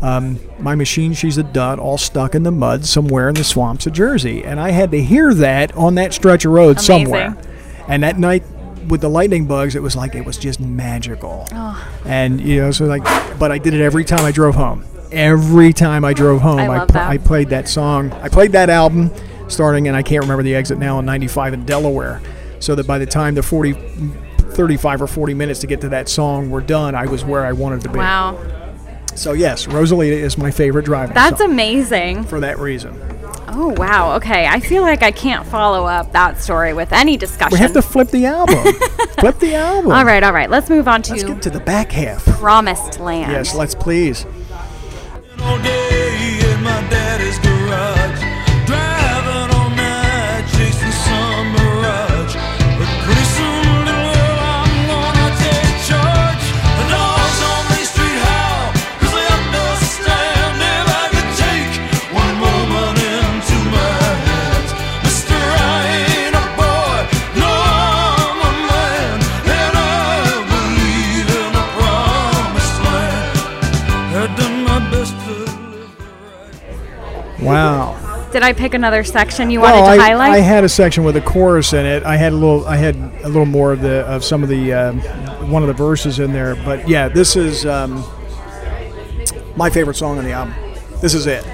Um, 0.03 0.40
my 0.59 0.74
machine, 0.74 1.14
she's 1.14 1.38
a 1.38 1.44
dud, 1.44 1.78
all 1.78 1.96
stuck 1.96 2.34
in 2.34 2.42
the 2.42 2.50
mud 2.50 2.84
somewhere 2.84 3.28
in 3.28 3.36
the 3.36 3.44
swamps 3.44 3.86
of 3.86 3.92
Jersey. 3.92 4.44
And 4.44 4.59
I 4.59 4.72
had 4.72 4.90
to 4.90 5.00
hear 5.00 5.32
that 5.34 5.74
on 5.76 5.94
that 5.94 6.12
stretch 6.12 6.44
of 6.44 6.53
road 6.53 6.76
Amazing. 6.76 7.05
somewhere. 7.07 7.36
And 7.86 8.03
that 8.03 8.18
night 8.18 8.42
with 8.88 9.00
the 9.00 9.09
lightning 9.09 9.46
bugs, 9.46 9.76
it 9.76 9.82
was 9.82 9.94
like 9.94 10.16
it 10.16 10.24
was 10.24 10.36
just 10.36 10.59
magical. 10.59 11.46
Oh. 11.53 11.92
And 12.05 12.40
you 12.40 12.61
know, 12.61 12.72
so 12.72 12.84
like, 12.86 13.05
but 13.38 13.53
I 13.53 13.59
did 13.59 13.74
it 13.74 13.80
every 13.80 14.05
time 14.05 14.24
I 14.24 14.32
drove 14.32 14.57
home. 14.57 14.84
Every 15.12 15.72
time 15.72 16.05
I 16.05 16.14
drove 16.14 16.40
home, 16.40 16.59
I 16.59 16.82
I, 16.82 16.86
pl-. 16.86 17.00
I 17.00 17.18
played 17.18 17.48
that 17.50 17.68
song. 17.68 18.11
I 18.12 18.28
played 18.28 18.53
that 18.53 18.70
album, 18.70 19.11
starting, 19.48 19.86
and 19.86 19.96
I 19.96 20.03
can't 20.03 20.22
remember 20.22 20.42
the 20.42 20.55
exit 20.55 20.78
now 20.78 20.98
in 20.98 21.05
'95 21.05 21.55
in 21.55 21.64
Delaware. 21.64 22.20
So 22.61 22.74
that 22.76 22.86
by 22.86 22.98
the 22.98 23.07
time 23.07 23.34
the 23.34 23.42
40, 23.42 23.72
35 23.72 25.03
or 25.03 25.07
40 25.09 25.34
minutes 25.34 25.61
to 25.61 25.66
get 25.66 25.80
to 25.80 25.88
that 25.90 26.09
song 26.09 26.48
were 26.48 26.61
done, 26.61 26.94
I 26.94 27.07
was 27.07 27.24
where 27.24 27.44
I 27.44 27.53
wanted 27.53 27.82
to 27.82 27.88
be. 27.88 27.98
Wow. 27.98 28.38
So 29.14 29.32
yes, 29.32 29.66
Rosalita 29.66 30.12
is 30.12 30.38
my 30.38 30.50
favorite 30.50 30.84
driving 30.84 31.14
That's 31.14 31.40
song 31.40 31.50
amazing. 31.50 32.24
for 32.24 32.40
that 32.40 32.58
reason. 32.58 32.98
Oh, 33.54 33.68
wow. 33.76 34.16
Okay. 34.16 34.46
I 34.46 34.60
feel 34.60 34.82
like 34.82 35.02
I 35.02 35.10
can't 35.10 35.46
follow 35.46 35.84
up 35.84 36.12
that 36.12 36.40
story 36.40 36.72
with 36.72 36.92
any 36.92 37.16
discussion. 37.18 37.52
We 37.52 37.58
have 37.58 37.74
to 37.74 37.82
flip 37.82 38.08
the 38.08 38.24
album. 38.24 38.72
flip 39.18 39.38
the 39.38 39.54
album. 39.54 39.92
all 39.92 40.04
right, 40.04 40.22
all 40.22 40.32
right. 40.32 40.48
Let's 40.48 40.70
move 40.70 40.88
on 40.88 41.02
to 41.02 41.12
Let's 41.12 41.24
get 41.24 41.42
to 41.42 41.50
the 41.50 41.60
back 41.60 41.92
half. 41.92 42.24
Promised 42.24 42.98
Land. 42.98 43.30
Yes, 43.30 43.54
let's 43.54 43.74
please. 43.74 44.24
Did 78.32 78.43
I 78.43 78.55
pick 78.55 78.72
another 78.72 79.05
section 79.05 79.51
you 79.51 79.61
wanted 79.61 79.82
Well, 79.82 79.84
to 79.84 79.90
I, 80.03 80.07
highlight? 80.09 80.32
I 80.32 80.38
had 80.38 80.64
a 80.64 80.68
section 80.68 81.05
with 81.05 81.16
a 81.16 81.20
chorus 81.20 81.72
in 81.74 81.84
it. 81.84 82.03
I 82.03 82.16
had 82.16 82.32
a 82.32 82.36
little. 82.36 82.66
I 82.66 82.76
had 82.76 82.97
a 83.22 83.28
little 83.28 83.45
more 83.45 83.72
of 83.72 83.82
the 83.82 84.07
of 84.07 84.24
some 84.24 84.43
of 84.43 84.49
the 84.49 84.72
um, 84.72 85.01
one 85.51 85.62
of 85.62 85.66
the 85.68 85.74
verses 85.74 86.18
in 86.18 86.32
there. 86.32 86.55
But 86.57 86.88
yeah, 86.88 87.09
this 87.09 87.36
is 87.36 87.66
um, 87.66 88.05
my 89.57 89.68
favorite 89.68 89.97
song 89.97 90.18
on 90.18 90.24
the 90.24 90.32
album. 90.32 90.55
This 91.01 91.14
is 91.14 91.26
it. 91.26 91.45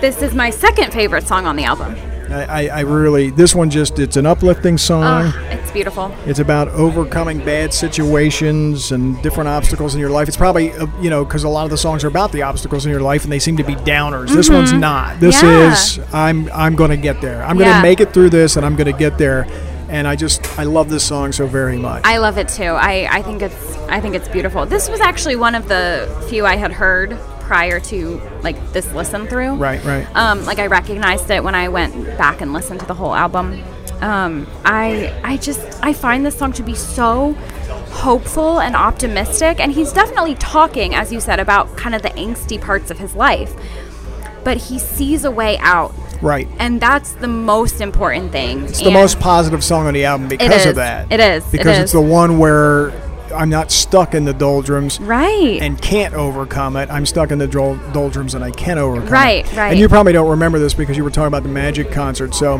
this 0.00 0.20
is 0.22 0.34
my 0.34 0.50
second 0.50 0.92
favorite 0.92 1.26
song 1.26 1.46
on 1.46 1.54
the 1.56 1.64
album. 1.64 1.94
I, 2.30 2.44
I, 2.44 2.78
I 2.78 2.80
really. 2.80 3.30
This 3.30 3.54
one 3.54 3.70
just. 3.70 3.98
It's 3.98 4.16
an 4.16 4.26
uplifting 4.26 4.76
song. 4.76 5.32
Oh, 5.34 5.57
it's 5.68 5.74
beautiful. 5.74 6.14
It's 6.24 6.38
about 6.38 6.68
overcoming 6.68 7.38
bad 7.44 7.74
situations 7.74 8.90
and 8.92 9.20
different 9.22 9.48
obstacles 9.48 9.94
in 9.94 10.00
your 10.00 10.08
life. 10.10 10.28
It's 10.28 10.36
probably, 10.36 10.72
uh, 10.72 10.86
you 11.00 11.10
know, 11.10 11.24
because 11.24 11.44
a 11.44 11.48
lot 11.48 11.64
of 11.64 11.70
the 11.70 11.76
songs 11.76 12.04
are 12.04 12.08
about 12.08 12.32
the 12.32 12.42
obstacles 12.42 12.86
in 12.86 12.90
your 12.90 13.00
life 13.02 13.24
and 13.24 13.30
they 13.32 13.38
seem 13.38 13.56
to 13.58 13.64
be 13.64 13.74
downers. 13.74 14.30
This 14.32 14.48
one's 14.48 14.72
not. 14.72 15.20
This 15.20 15.42
Yeah. 15.42 15.72
is, 15.72 16.00
I'm, 16.12 16.50
I'm 16.52 16.74
going 16.74 16.90
to 16.90 16.96
get 16.96 17.20
there. 17.20 17.42
I'm 17.44 17.56
going 17.58 17.68
Yeah. 17.68 17.76
to 17.76 17.82
make 17.82 18.00
it 18.00 18.12
through 18.14 18.30
this 18.30 18.56
and 18.56 18.64
I'm 18.64 18.76
going 18.76 18.90
to 18.90 18.98
get 18.98 19.18
there. 19.18 19.46
And 19.90 20.06
I 20.08 20.16
just, 20.16 20.58
I 20.58 20.64
love 20.64 20.88
this 20.90 21.04
song 21.04 21.32
so 21.32 21.46
very 21.46 21.76
much. 21.78 22.02
I 22.04 22.18
love 22.18 22.38
it 22.38 22.48
too. 22.48 22.64
I, 22.64 23.06
I 23.10 23.22
think 23.22 23.40
it's 23.42 23.76
I 23.88 24.00
think 24.00 24.14
it's 24.14 24.28
beautiful. 24.28 24.66
This 24.66 24.88
was 24.88 25.00
actually 25.00 25.36
one 25.36 25.54
of 25.54 25.66
the 25.68 26.26
few 26.28 26.44
I 26.44 26.56
had 26.56 26.72
heard 26.72 27.16
prior 27.40 27.80
to 27.80 28.20
like 28.42 28.72
this 28.74 28.92
listen 28.92 29.26
through. 29.26 29.54
right, 29.54 29.82
right. 29.84 30.06
Um, 30.14 30.44
like 30.44 30.58
I 30.58 30.66
recognized 30.66 31.30
it 31.30 31.42
when 31.42 31.54
I 31.54 31.68
went 31.68 31.94
back 32.18 32.42
and 32.42 32.52
listened 32.52 32.80
to 32.80 32.86
the 32.86 32.92
whole 32.94 33.14
album. 33.14 33.62
Um, 34.00 34.46
I 34.64 35.18
I 35.24 35.36
just 35.38 35.60
I 35.82 35.92
find 35.92 36.24
this 36.24 36.38
song 36.38 36.52
to 36.54 36.62
be 36.62 36.74
so 36.74 37.32
hopeful 37.90 38.60
and 38.60 38.76
optimistic, 38.76 39.60
and 39.60 39.72
he's 39.72 39.92
definitely 39.92 40.36
talking, 40.36 40.94
as 40.94 41.12
you 41.12 41.20
said, 41.20 41.40
about 41.40 41.76
kind 41.76 41.94
of 41.94 42.02
the 42.02 42.10
angsty 42.10 42.60
parts 42.60 42.90
of 42.90 42.98
his 42.98 43.14
life. 43.14 43.54
But 44.44 44.56
he 44.56 44.78
sees 44.78 45.24
a 45.24 45.30
way 45.30 45.58
out, 45.58 45.92
right. 46.22 46.48
and 46.58 46.80
that's 46.80 47.12
the 47.12 47.28
most 47.28 47.80
important 47.80 48.32
thing. 48.32 48.64
It's 48.64 48.80
the 48.80 48.90
most 48.90 49.18
positive 49.20 49.64
song 49.64 49.86
on 49.86 49.94
the 49.94 50.04
album 50.04 50.28
because 50.28 50.64
of 50.64 50.76
that. 50.76 51.10
It 51.10 51.20
is. 51.20 51.44
Because 51.50 51.76
is. 51.76 51.84
it's 51.84 51.92
the 51.92 52.00
one 52.00 52.38
where 52.38 52.92
I'm 53.32 53.48
not 53.50 53.70
stuck 53.70 54.14
in 54.14 54.24
the 54.24 54.32
doldrums. 54.32 55.00
right. 55.00 55.58
and 55.60 55.80
can't 55.80 56.14
overcome 56.14 56.76
it. 56.76 56.90
I'm 56.90 57.06
stuck 57.06 57.30
in 57.30 57.38
the 57.38 57.46
dol- 57.46 57.76
doldrums 57.92 58.34
and 58.34 58.42
I 58.44 58.50
can 58.50 58.78
overcome 58.78 59.08
Right, 59.10 59.44
it. 59.44 59.48
right. 59.50 59.56
Right. 59.56 59.70
And 59.72 59.78
you 59.80 59.88
probably 59.88 60.12
don't 60.12 60.28
remember 60.30 60.58
this 60.58 60.74
because 60.74 60.96
you 60.96 61.04
were 61.04 61.10
talking 61.10 61.28
about 61.28 61.42
the 61.42 61.48
Magic 61.48 61.90
concert. 61.92 62.34
So, 62.34 62.56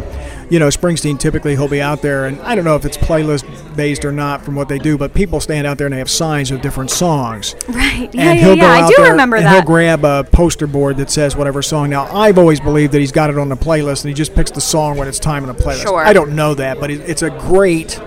you 0.50 0.58
know, 0.58 0.68
Springsteen 0.68 1.18
typically 1.18 1.52
he'll 1.56 1.68
be 1.68 1.80
out 1.80 2.00
there, 2.02 2.26
and 2.26 2.40
I 2.40 2.54
don't 2.54 2.64
know 2.64 2.74
if 2.76 2.84
it's 2.84 2.96
playlist 2.96 3.44
based 3.76 4.04
or 4.04 4.12
not 4.12 4.42
from 4.42 4.54
what 4.54 4.68
they 4.68 4.78
do, 4.78 4.96
but 4.98 5.14
people 5.14 5.40
stand 5.40 5.66
out 5.66 5.78
there 5.78 5.86
and 5.86 5.94
they 5.94 5.98
have 5.98 6.10
signs 6.10 6.50
of 6.50 6.60
different 6.60 6.90
songs. 6.90 7.54
right. 7.68 8.08
Yeah, 8.14 8.30
and 8.30 8.38
yeah, 8.40 8.44
he'll 8.46 8.56
yeah. 8.56 8.62
go 8.62 8.66
I 8.66 8.80
out 8.82 8.88
do 8.90 8.94
there 9.02 9.10
remember 9.12 9.36
and 9.36 9.46
that. 9.46 9.52
he'll 9.54 9.62
grab 9.66 10.04
a 10.04 10.24
poster 10.24 10.66
board 10.66 10.96
that 10.98 11.10
says 11.10 11.36
whatever 11.36 11.62
song. 11.62 11.90
Now, 11.90 12.04
I've 12.14 12.38
always 12.38 12.60
believed 12.60 12.92
that 12.92 13.00
he's 13.00 13.12
got 13.12 13.30
it 13.30 13.38
on 13.38 13.48
the 13.48 13.56
playlist 13.56 14.04
and 14.04 14.08
he 14.10 14.14
just 14.14 14.34
picks 14.34 14.50
the 14.50 14.60
song 14.60 14.96
when 14.96 15.06
it's 15.08 15.18
time 15.18 15.44
in 15.44 15.54
the 15.54 15.62
playlist. 15.62 15.82
Sure. 15.82 15.98
I 16.04 16.12
don't 16.12 16.34
know 16.34 16.54
that, 16.54 16.80
but 16.80 16.90
it's 16.90 17.22
a 17.22 17.30
great 17.30 18.00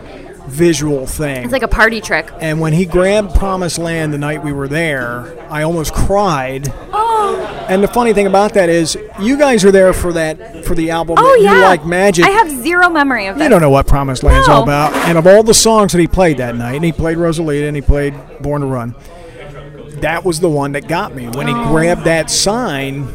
visual 0.47 1.05
thing. 1.05 1.43
it's 1.43 1.53
like 1.53 1.63
a 1.63 1.67
party 1.67 2.01
trick. 2.01 2.29
And 2.39 2.59
when 2.59 2.73
he 2.73 2.85
grabbed 2.85 3.35
Promised 3.35 3.77
Land 3.77 4.13
the 4.13 4.17
night 4.17 4.43
we 4.43 4.51
were 4.53 4.67
there, 4.67 5.39
I 5.51 5.63
almost 5.63 5.93
cried. 5.93 6.71
Oh, 6.93 7.65
And 7.69 7.83
the 7.83 7.87
funny 7.87 8.13
thing 8.13 8.27
about 8.27 8.53
that 8.55 8.67
is, 8.69 8.97
you 9.19 9.37
guys 9.37 9.63
are 9.63 9.71
there 9.71 9.93
for 9.93 10.11
that 10.13 10.65
for 10.65 10.75
the 10.75 10.89
album. 10.91 11.15
oh 11.19 11.35
yeah. 11.41 11.55
You 11.55 11.61
like 11.61 11.85
Magic. 11.85 12.25
I 12.25 12.29
have 12.29 12.49
zero 12.49 12.89
memory 12.89 13.27
of 13.27 13.37
that. 13.37 13.43
you 13.43 13.49
don't 13.49 13.61
know 13.61 13.69
what 13.69 13.87
Promised 13.87 14.23
Land's 14.23 14.47
all 14.47 14.63
about. 14.63 14.93
And 15.07 15.17
of 15.17 15.25
all 15.27 15.43
the 15.43 15.53
songs 15.53 15.91
that 15.93 15.99
he 15.99 16.07
played 16.07 16.37
that 16.37 16.55
night, 16.55 16.75
and 16.75 16.83
he 16.85 16.91
played 16.91 17.17
Rosalita 17.17 17.67
and 17.67 17.75
he 17.75 17.81
played 17.81 18.13
Born 18.41 18.61
to 18.61 18.67
Run, 18.67 18.95
that 20.01 20.25
was 20.25 20.39
the 20.39 20.49
one 20.49 20.71
that 20.71 20.87
got 20.87 21.13
me 21.15 21.27
when 21.29 21.47
he 21.47 21.53
Oh. 21.55 21.67
grabbed 21.71 22.05
that 22.05 22.29
sign, 22.31 23.07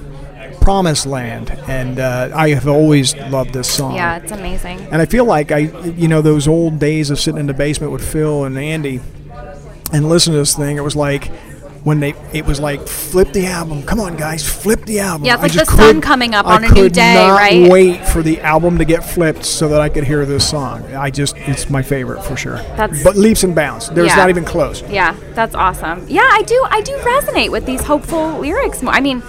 Promised 0.67 1.07
Land. 1.07 1.51
And 1.69 2.01
uh, 2.01 2.33
I 2.35 2.49
have 2.49 2.67
always 2.67 3.15
loved 3.15 3.53
this 3.53 3.73
song. 3.73 3.95
Yeah, 3.95 4.17
it's 4.17 4.33
amazing. 4.33 4.81
And 4.91 5.01
I 5.01 5.07
feel 5.07 5.25
like 5.25 5.53
I, 5.53 5.59
you 5.59 6.09
know, 6.09 6.21
those 6.23 6.49
old 6.49 6.81
days 6.81 7.09
of 7.11 7.21
sitting 7.21 7.39
in 7.39 7.47
the 7.47 7.55
basement 7.55 7.93
with 7.93 8.05
Phil 8.05 8.43
and 8.43 8.59
Andy 8.59 8.99
and 9.93 10.09
listening 10.09 10.35
to 10.35 10.39
this 10.39 10.57
thing, 10.57 10.77
it 10.77 10.81
was 10.81 10.97
like 10.97 11.27
when 11.85 12.01
they, 12.01 12.15
it 12.33 12.45
was 12.47 12.59
like, 12.59 12.85
flip 12.89 13.33
the 13.33 13.47
album. 13.47 13.85
Come 13.85 14.01
on, 14.01 14.17
guys, 14.17 14.43
flip 14.45 14.85
the 14.87 14.99
album. 14.99 15.25
Yeah, 15.25 15.35
it's 15.35 15.39
I 15.39 15.47
like 15.47 15.53
the 15.53 15.65
sun 15.77 16.01
coming 16.01 16.35
up 16.35 16.47
on 16.47 16.65
a 16.65 16.69
new 16.69 16.89
day, 16.89 17.15
not 17.15 17.37
right? 17.39 17.71
wait 17.71 18.05
for 18.09 18.21
the 18.25 18.41
album 18.41 18.79
to 18.79 18.85
get 18.85 19.05
flipped 19.05 19.45
so 19.45 19.69
that 19.69 19.81
I 19.81 19.89
could 19.89 20.03
hear 20.03 20.27
this 20.27 20.51
song. 20.51 20.83
I 20.97 21.11
just, 21.13 21.37
it's 21.37 21.71
my 21.71 21.83
favorite 21.83 22.25
for 22.25 22.37
sure. 22.37 22.57
That's- 22.75 23.05
but 23.05 23.15
leaps 23.15 23.45
and 23.45 23.55
bounds. 23.55 23.89
There's 23.91 24.09
Yeah. 24.09 24.17
not 24.17 24.31
even 24.31 24.45
close. 24.45 24.83
Yeah, 24.91 25.15
that's 25.35 25.55
awesome. 25.55 26.05
Yeah, 26.09 26.23
I 26.29 26.43
do. 26.43 26.67
I 26.71 26.81
do 26.81 26.97
resonate 26.97 27.53
with 27.53 27.67
these 27.67 27.85
hopeful 27.85 28.41
lyrics. 28.41 28.83
more. 28.83 28.93
I 28.93 28.99
mean, 28.99 29.23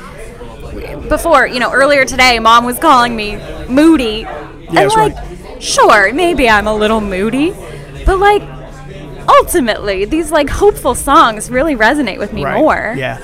before 1.09 1.47
you 1.47 1.59
know, 1.59 1.71
earlier 1.73 2.05
today, 2.05 2.39
mom 2.39 2.65
was 2.65 2.77
calling 2.79 3.15
me 3.15 3.37
moody, 3.67 4.23
and 4.23 4.73
Yes, 4.73 4.95
like, 4.95 5.61
sure, 5.61 6.13
maybe 6.13 6.49
I'm 6.49 6.67
a 6.67 6.75
little 6.75 7.01
moody, 7.01 7.51
but 8.05 8.19
like, 8.19 8.41
ultimately, 9.27 10.05
these 10.05 10.31
like 10.31 10.49
hopeful 10.49 10.95
songs 10.95 11.49
really 11.49 11.75
resonate 11.75 12.19
with 12.19 12.33
me 12.33 12.43
Right. 12.43 12.57
more. 12.57 12.93
Yeah. 12.97 13.19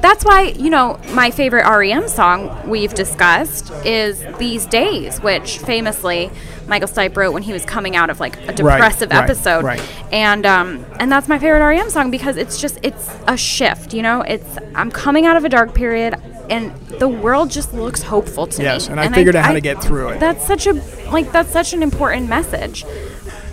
That's 0.00 0.22
why, 0.22 0.52
you 0.58 0.68
know, 0.68 1.00
my 1.14 1.30
favorite 1.30 1.64
REM 1.66 2.08
song 2.08 2.68
we've 2.68 2.92
discussed 2.92 3.70
is 3.86 4.22
These 4.38 4.66
Days, 4.66 5.18
which 5.22 5.56
famously 5.58 6.30
Michael 6.68 6.88
Stipe 6.88 7.16
wrote 7.16 7.32
when 7.32 7.42
he 7.42 7.54
was 7.54 7.64
coming 7.64 7.96
out 7.96 8.10
of 8.10 8.20
like 8.20 8.36
a 8.46 8.52
depressive 8.52 9.08
right, 9.10 9.22
episode. 9.24 9.64
right. 9.64 9.82
And 10.12 10.44
um 10.44 10.84
and 11.00 11.10
that's 11.10 11.26
my 11.26 11.38
favorite 11.38 11.64
REM 11.66 11.88
song 11.88 12.10
because 12.10 12.36
it's 12.36 12.60
just 12.60 12.78
it's 12.82 13.16
a 13.26 13.38
shift, 13.38 13.94
you 13.94 14.02
know? 14.02 14.20
It's 14.20 14.58
I'm 14.74 14.90
coming 14.90 15.24
out 15.24 15.38
of 15.38 15.46
a 15.46 15.48
dark 15.48 15.72
period 15.74 16.16
and 16.50 16.74
the 16.98 17.08
world 17.08 17.50
just 17.50 17.72
looks 17.74 18.02
hopeful 18.02 18.46
to 18.46 18.58
me. 18.58 18.64
Yes, 18.64 18.88
and 18.88 19.00
I 19.00 19.08
figured 19.10 19.36
out 19.36 19.44
how 19.44 19.52
to 19.52 19.60
get 19.60 19.82
through 19.82 20.10
it. 20.10 20.20
That's 20.20 20.46
such 20.46 20.66
a 20.66 20.74
like 21.10 21.30
that's 21.32 21.50
such 21.52 21.72
an 21.72 21.82
important 21.82 22.28
message. 22.28 22.84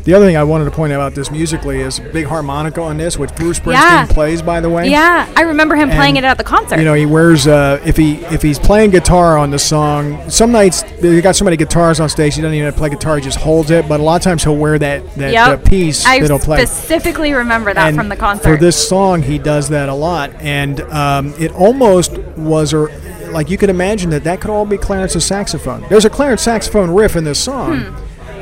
The 0.04 0.16
other 0.16 0.26
thing 0.26 0.36
I 0.36 0.44
wanted 0.44 0.66
to 0.66 0.72
point 0.72 0.92
out 0.94 0.96
about 0.96 1.14
this 1.14 1.30
musically 1.30 1.80
is 1.82 2.00
big 2.00 2.26
harmonica 2.26 2.82
on 2.82 2.98
this, 2.98 3.20
which 3.20 3.34
Bruce 3.36 3.60
Springsteen 3.60 3.74
Yeah. 3.74 4.06
plays, 4.08 4.42
by 4.42 4.60
the 4.60 4.70
way. 4.70 4.90
Yeah, 4.90 5.28
I 5.36 5.42
remember 5.42 5.76
him 5.76 5.90
playing 5.92 6.16
it 6.16 6.24
at 6.24 6.40
the 6.40 6.44
concert. 6.44 6.80
You 6.80 6.86
know, 6.86 6.96
he 6.96 7.06
wears 7.06 7.46
uh, 7.46 7.80
if 7.86 7.98
he 7.98 8.16
if 8.32 8.42
he's 8.42 8.58
playing 8.58 8.90
guitar 8.92 9.38
on 9.38 9.52
the 9.52 9.60
song. 9.60 10.20
Some 10.30 10.52
nights 10.52 10.84
they 11.00 11.22
got 11.22 11.36
so 11.36 11.46
many 11.46 11.56
guitars 11.58 12.00
on 12.00 12.10
stage, 12.10 12.36
he 12.36 12.42
doesn't 12.42 12.56
even 12.56 12.66
have 12.66 12.74
to 12.74 12.80
play 12.80 12.90
guitar; 12.90 13.16
he 13.18 13.22
just 13.22 13.38
holds 13.40 13.70
it. 13.70 13.88
But 13.88 14.00
a 14.00 14.04
lot 14.04 14.16
of 14.16 14.24
times 14.24 14.44
he'll 14.44 14.58
wear 14.58 14.80
that 14.80 15.16
that 15.16 15.34
Yep. 15.34 15.66
piece 15.66 16.06
I 16.06 16.20
that 16.20 16.28
he'll 16.30 16.40
play. 16.40 16.66
specifically 16.66 17.34
remember 17.34 17.72
that 17.74 17.90
And 17.90 17.96
from 17.98 18.10
the 18.10 18.16
concert. 18.16 18.44
For 18.44 18.58
this 18.58 18.88
song, 18.90 19.22
he 19.22 19.38
does 19.38 19.70
that 19.70 19.88
a 19.88 19.94
lot, 19.94 20.32
and 20.40 20.82
um, 20.82 21.34
it 21.40 21.52
almost 21.54 22.18
was 22.38 22.74
a 22.74 22.88
like 23.32 23.50
you 23.50 23.58
could 23.58 23.70
imagine 23.70 24.10
that 24.10 24.24
that 24.26 24.42
could 24.42 24.50
all 24.50 24.66
be 24.66 24.78
Clarence's 24.78 25.24
saxophone. 25.26 25.86
There's 25.90 26.06
a 26.06 26.10
Clarence 26.10 26.42
saxophone 26.42 26.90
riff 26.92 27.16
in 27.16 27.24
this 27.24 27.40
song. 27.40 27.80
Hmm. 27.82 28.01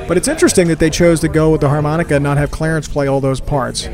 But 0.09 0.17
it's 0.17 0.27
interesting 0.27 0.67
that 0.67 0.79
they 0.79 0.89
chose 0.89 1.19
to 1.21 1.27
go 1.29 1.51
with 1.51 1.61
the 1.61 1.69
harmonica 1.69 2.15
and 2.15 2.23
not 2.23 2.37
have 2.37 2.49
Clarence 2.51 2.87
play 2.87 3.07
all 3.07 3.21
those 3.21 3.39
parts. 3.39 3.87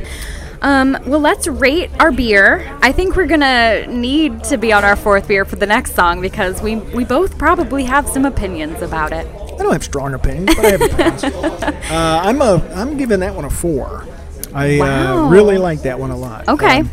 Um, 0.61 0.97
well, 1.05 1.19
let's 1.19 1.45
rate 1.47 1.91
our 1.99 2.11
beer. 2.11 2.65
I 2.81 2.91
think 2.93 3.15
we're 3.15 3.27
gonna 3.27 3.85
need 3.87 4.43
to 4.45 4.57
be 4.57 4.71
on 4.73 4.83
our 4.85 4.95
fourth 4.95 5.27
beer 5.27 5.43
for 5.45 5.57
the 5.57 5.65
next 5.67 5.93
song 5.93 6.21
because 6.21 6.61
we 6.61 6.77
we 6.77 7.03
both 7.03 7.37
probably 7.37 7.83
have 7.83 8.07
some 8.09 8.25
opinions 8.25 8.81
about 8.81 9.11
it. 9.11 9.27
I 9.27 9.57
don't 9.57 9.73
have 9.73 9.83
strong 9.83 10.13
opinions, 10.15 10.55
but 10.55 10.65
I 10.65 10.69
have 10.71 10.81
opinions. 10.81 11.23
uh, 11.91 12.21
I'm 12.23 12.41
a 12.41 12.65
I'm 12.73 12.97
giving 12.97 13.19
that 13.19 13.35
one 13.35 13.45
a 13.45 13.49
four. 13.49 14.07
I 14.53 14.79
Wow. 14.79 15.25
uh, 15.25 15.29
really 15.29 15.57
like 15.57 15.81
that 15.81 15.99
one 15.99 16.11
a 16.11 16.17
lot. 16.17 16.47
Okay. 16.47 16.79
Um, 16.79 16.89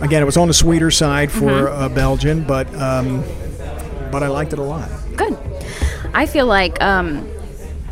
again, 0.00 0.22
it 0.22 0.26
was 0.26 0.38
on 0.38 0.48
the 0.48 0.54
sweeter 0.54 0.90
side 0.90 1.30
for 1.30 1.44
Mm-hmm. 1.50 1.82
uh, 1.82 1.88
Belgian, 1.90 2.44
but 2.44 2.74
um, 2.74 3.22
but 4.10 4.22
I 4.22 4.28
liked 4.28 4.54
it 4.54 4.58
a 4.58 4.62
lot. 4.62 4.88
Good. 5.16 5.38
I 6.14 6.26
feel 6.26 6.46
like 6.46 6.82
um, 6.82 7.28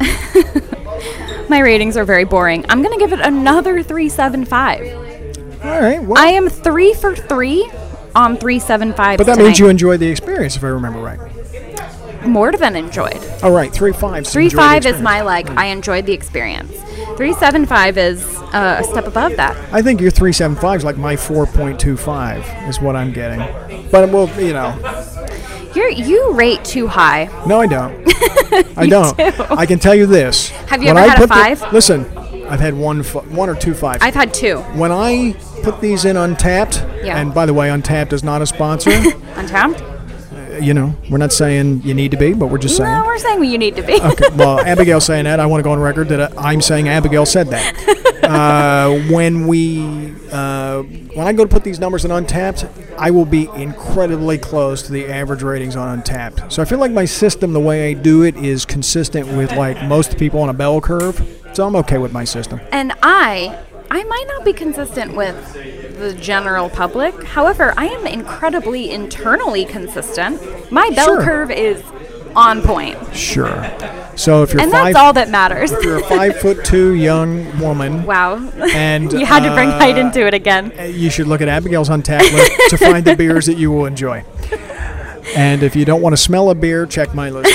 my 1.49 1.61
ratings 1.61 1.97
are 1.97 2.05
very 2.05 2.25
boring. 2.25 2.65
I'm 2.69 2.83
gonna 2.83 2.99
give 2.99 3.13
it 3.13 3.21
another 3.21 3.83
three 3.83 4.09
seven 4.09 4.45
five. 4.45 4.87
All 5.63 5.81
right. 5.81 6.03
Well, 6.03 6.17
I 6.17 6.29
am 6.29 6.49
three 6.49 6.95
for 6.95 7.15
three 7.15 7.71
on 8.15 8.37
three 8.37 8.59
seven 8.59 8.93
five. 8.93 9.19
but 9.19 9.27
that 9.27 9.39
means 9.39 9.59
you 9.59 9.69
enjoyed 9.69 10.01
the 10.01 10.09
experience, 10.09 10.57
if 10.57 10.65
I 10.65 10.69
remember 10.69 11.01
right. 11.01 12.27
more 12.27 12.53
than 12.53 12.77
enjoyed. 12.77 13.23
All 13.43 13.53
right, 13.53 13.73
three 13.73 13.93
five. 13.93 14.27
Three 14.27 14.49
five 14.49 14.87
is 14.87 15.01
my 15.01 15.21
like. 15.21 15.51
I 15.51 15.67
enjoyed 15.67 16.07
the 16.07 16.13
experience. 16.13 16.73
Three 17.17 17.35
seven 17.35 17.67
five 17.67 17.99
is 17.99 18.25
uh, 18.53 18.79
a 18.81 18.85
step 18.85 19.07
above 19.07 19.37
that. 19.37 19.57
I 19.73 19.83
think 19.83 20.01
your 20.01 20.11
three 20.11 20.33
seven 20.33 20.57
five 20.57 20.79
is 20.79 20.85
like 20.85 20.97
my 20.97 21.17
four 21.17 21.47
point 21.47 21.79
two 21.79 21.97
five 21.97 22.43
is 22.69 22.81
what 22.81 22.97
I'm 22.97 23.13
getting. 23.13 23.41
But 23.91 24.11
well, 24.11 24.29
you 24.41 24.53
know, 24.55 24.71
You're 25.75 25.91
you 25.91 26.33
rate 26.33 26.65
too 26.65 26.87
high. 26.87 27.29
no, 27.47 27.61
I 27.61 27.67
don't. 27.67 28.05
I 28.79 28.87
don't. 28.87 29.17
do. 29.17 29.33
I 29.51 29.67
can 29.67 29.79
tell 29.79 29.95
you 29.95 30.07
this. 30.07 30.49
Have 30.69 30.83
you 30.83 30.89
When 30.89 30.99
ever 30.99 31.07
I 31.07 31.09
had 31.09 31.19
a 31.19 31.21
put 31.21 31.29
the- 31.29 31.35
five? 31.57 31.73
listen, 31.73 32.05
I've 32.49 32.61
had 32.61 32.75
one, 32.75 33.01
one 33.05 33.49
or 33.49 33.55
two 33.55 33.75
fives. 33.75 34.03
I've 34.03 34.15
had 34.15 34.35
two. 34.35 34.59
when 34.75 34.91
I 34.91 35.35
put 35.63 35.81
these 35.81 36.05
in 36.05 36.17
Untappd, 36.17 37.05
Yeah. 37.05 37.19
and 37.19 37.33
by 37.33 37.47
the 37.47 37.55
way, 37.55 37.69
Untappd 37.69 38.13
is 38.13 38.25
not 38.25 38.43
a 38.43 38.47
sponsor. 38.47 38.91
Untappd? 39.37 39.87
you 40.61 40.75
know, 40.75 40.95
we're 41.09 41.17
not 41.17 41.33
saying 41.33 41.81
you 41.85 41.95
need 41.95 42.11
to 42.11 42.17
be, 42.19 42.35
but 42.35 42.49
we're 42.49 42.59
just 42.59 42.77
saying. 42.77 42.91
No, 42.93 43.05
we're 43.07 43.17
saying 43.19 43.43
you 43.45 43.57
need 43.57 43.77
to 43.77 43.83
be. 43.83 43.95
Okay, 43.95 44.27
well, 44.35 44.61
Abigail's 44.67 45.07
saying 45.07 45.25
that. 45.25 45.41
I 45.41 45.47
want 45.47 45.61
to 45.61 45.63
go 45.63 45.71
on 45.71 45.79
record 45.79 46.09
that 46.09 46.21
uh, 46.21 46.29
I'm 46.37 46.61
saying 46.61 46.89
Abigail 46.89 47.25
said 47.25 47.47
that. 47.49 47.73
Uh, 48.31 49.01
when 49.11 49.47
we 49.47 50.15
uh, 50.31 50.83
when 50.83 51.27
I 51.27 51.33
go 51.33 51.45
to 51.45 51.49
put 51.51 51.65
these 51.65 51.81
numbers 51.81 52.05
in 52.05 52.11
Untappd, 52.11 52.69
I 52.97 53.11
will 53.11 53.25
be 53.25 53.49
incredibly 53.57 54.39
close 54.39 54.83
to 54.83 54.93
the 54.93 55.07
average 55.09 55.43
ratings 55.43 55.75
on 55.77 56.01
Untappd. 56.01 56.53
So 56.53 56.63
I 56.63 56.65
feel 56.65 56.79
like 56.79 56.93
my 56.93 57.05
system, 57.05 57.53
the 57.53 57.61
way 57.61 57.91
I 57.91 57.95
do 57.95 58.23
it, 58.23 58.37
is 58.37 58.65
consistent 58.65 59.27
with 59.29 59.53
like 59.53 59.83
most 59.85 60.17
people 60.19 60.41
on 60.41 60.49
a 60.49 60.55
bell 60.55 60.81
curve. 60.81 61.39
So 61.53 61.67
I'm 61.67 61.75
okay 61.77 61.99
with 61.99 62.13
my 62.13 62.25
system. 62.25 62.61
And 62.71 62.93
I, 63.03 63.59
I 63.91 64.05
might 64.05 64.25
not 64.29 64.45
be 64.45 64.53
consistent 64.53 65.17
with 65.17 65.55
the 65.99 66.15
general 66.15 66.71
public. 66.71 67.25
However, 67.25 67.75
I 67.77 67.87
am 67.87 68.07
incredibly 68.07 68.91
internally 68.91 69.65
consistent. 69.65 70.41
My 70.71 70.89
bell 70.91 71.17
Sure. 71.17 71.23
curve 71.25 71.51
is 71.51 71.83
on 72.37 72.63
point, 72.63 72.99
Sure. 73.15 73.65
So 74.17 74.43
if 74.43 74.53
you're 74.53 74.61
and 74.63 74.71
five, 74.71 74.93
that's 74.93 74.97
all 74.97 75.13
that 75.15 75.31
matters. 75.31 75.73
if 75.73 75.83
you're 75.83 75.99
a 75.99 76.03
five 76.05 76.37
foot 76.41 76.65
two 76.65 76.95
young 76.95 77.59
woman, 77.59 78.03
wow. 78.07 78.37
and 78.73 79.11
you 79.13 79.25
had 79.25 79.43
to 79.49 79.55
bring 79.55 79.71
height 79.71 79.97
uh, 79.97 80.01
into 80.01 80.27
it 80.27 80.35
again. 80.35 80.73
you 80.95 81.09
should 81.11 81.27
look 81.27 81.41
at 81.41 81.49
Abigail's 81.49 81.89
Untappd 81.89 82.31
list 82.33 82.53
to 82.71 82.77
find 82.77 83.05
the 83.05 83.17
beers 83.17 83.47
that 83.47 83.57
you 83.57 83.71
will 83.71 83.87
enjoy. 83.87 84.25
And 85.37 85.63
if 85.63 85.77
you 85.77 85.85
don't 85.85 86.03
want 86.03 86.13
to 86.13 86.17
smell 86.17 86.51
a 86.51 86.55
beer, 86.55 86.87
check 86.87 87.15
my 87.15 87.31
list 87.31 87.49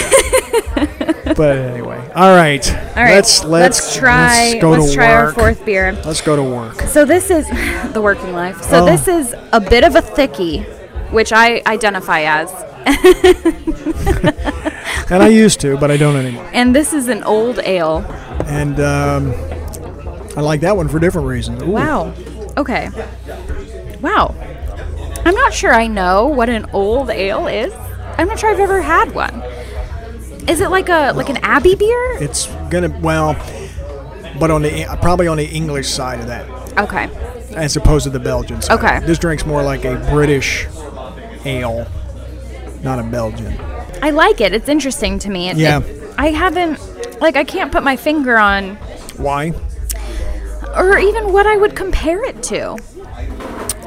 out. 0.76 0.90
but 1.36 1.58
anyway, 1.58 1.98
all 2.16 2.36
right. 2.36 2.66
All 2.74 3.04
right, 3.04 3.16
Let's 3.16 3.44
let's 3.44 3.96
try. 3.96 4.52
Let's 4.52 4.62
go 4.62 4.70
let's 4.72 4.90
to 4.92 4.96
try 4.96 5.14
our 5.14 5.34
fourth 5.34 5.66
beer. 5.66 5.92
Let's 6.06 6.22
go 6.22 6.36
to 6.36 6.44
work. 6.44 6.80
So 6.82 7.04
this 7.06 7.30
is 7.30 7.48
the 7.94 8.02
working 8.02 8.34
life. 8.34 8.62
So 8.64 8.84
Oh. 8.84 8.86
this 8.86 9.08
is 9.08 9.36
a 9.52 9.60
bit 9.60 9.84
of 9.84 9.96
a 9.96 10.02
thickie, 10.02 10.66
which 11.16 11.34
I 11.34 11.64
identify 11.66 12.22
as, 12.22 12.52
And 15.12 15.22
I 15.22 15.28
used 15.28 15.60
to, 15.62 15.78
but 15.78 15.92
I 15.92 15.98
don't 15.98 16.16
anymore. 16.16 16.50
and 16.54 16.76
this 16.76 16.94
is 16.94 17.08
an 17.08 17.24
old 17.24 17.60
ale. 17.60 18.00
And 18.48 18.80
um, 18.80 19.34
I 20.36 20.42
like 20.42 20.62
that 20.62 20.76
one 20.76 20.88
for 20.88 21.00
different 21.00 21.28
reasons. 21.28 21.62
Ooh. 21.62 21.68
Wow. 21.72 22.14
Okay. 22.58 22.90
Wow. 24.02 24.34
I'm 25.26 25.36
not 25.36 25.54
sure 25.54 25.74
I 25.74 25.88
know 25.88 26.28
what 26.28 26.50
an 26.50 26.68
old 26.74 27.10
ale 27.10 27.48
is. 27.48 27.74
I'm 28.18 28.28
not 28.28 28.40
sure 28.40 28.50
I've 28.52 28.60
ever 28.60 28.82
had 28.82 29.14
one. 29.14 29.42
Is 30.48 30.62
it 30.62 30.70
like 30.70 30.90
a 30.90 31.12
like 31.16 31.30
an 31.30 31.38
Abbey 31.38 31.76
beer? 31.76 32.18
It's 32.20 32.48
gonna 32.70 32.90
well, 33.02 33.34
but 34.40 34.52
on 34.52 34.62
the 34.64 34.86
probably 35.02 35.28
on 35.28 35.38
the 35.38 35.46
English 35.48 35.90
side 35.90 36.20
of 36.20 36.28
that, 36.28 36.48
Okay. 36.80 37.10
as 37.56 37.76
opposed 37.76 38.04
to 38.06 38.10
the 38.12 38.20
Belgian 38.20 38.62
side. 38.62 38.78
Okay. 38.78 39.00
This 39.06 39.18
drink's 39.20 39.46
more 39.46 39.64
like 39.64 39.86
a 39.86 39.96
British 40.12 40.68
ale, 41.46 41.88
not 42.84 43.00
a 43.00 43.04
Belgian. 43.04 43.58
I 44.02 44.10
like 44.12 44.42
it. 44.42 44.54
It's 44.54 44.70
interesting 44.70 45.20
to 45.20 45.30
me. 45.30 45.50
It- 45.50 45.58
Yeah. 45.58 45.80
it- 45.80 46.02
I 46.18 46.28
haven't 46.30 46.80
like 47.22 47.36
I 47.36 47.44
can't 47.44 47.72
put 47.72 47.84
my 47.84 47.96
finger 47.96 48.38
on 48.38 48.76
Why? 49.18 49.54
or 50.76 50.98
even 50.98 51.32
what 51.34 51.48
I 51.48 51.58
would 51.58 51.76
compare 51.76 52.24
it 52.24 52.42
to. 52.44 52.76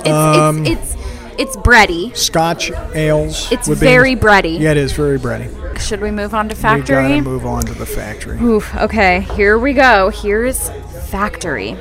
It's 0.01 0.09
Um, 0.09 0.65
it's, 0.67 0.95
it's 0.95 0.97
it's 1.39 1.57
bready. 1.57 2.17
Scotch 2.17 2.73
ales. 2.95 3.51
It's 3.53 3.69
would 3.69 3.79
be- 3.81 3.87
very 3.87 4.17
bready. 4.17 4.59
Yeah, 4.59 4.73
it 4.73 4.77
is 4.77 4.93
very 4.93 5.19
bready. 5.19 5.49
Should 5.79 6.01
we 6.01 6.11
move 6.11 6.35
on 6.35 6.49
to 6.49 6.55
factory? 6.57 6.97
We 7.05 7.09
gotta 7.11 7.23
move 7.23 7.47
on 7.47 7.63
to 7.63 7.73
the 7.75 7.87
factory. 7.87 8.39
Oof, 8.43 8.75
okay, 8.77 9.21
here 9.37 9.59
we 9.59 9.73
go. 9.75 10.11
Here's 10.11 10.71
factory. 11.11 11.77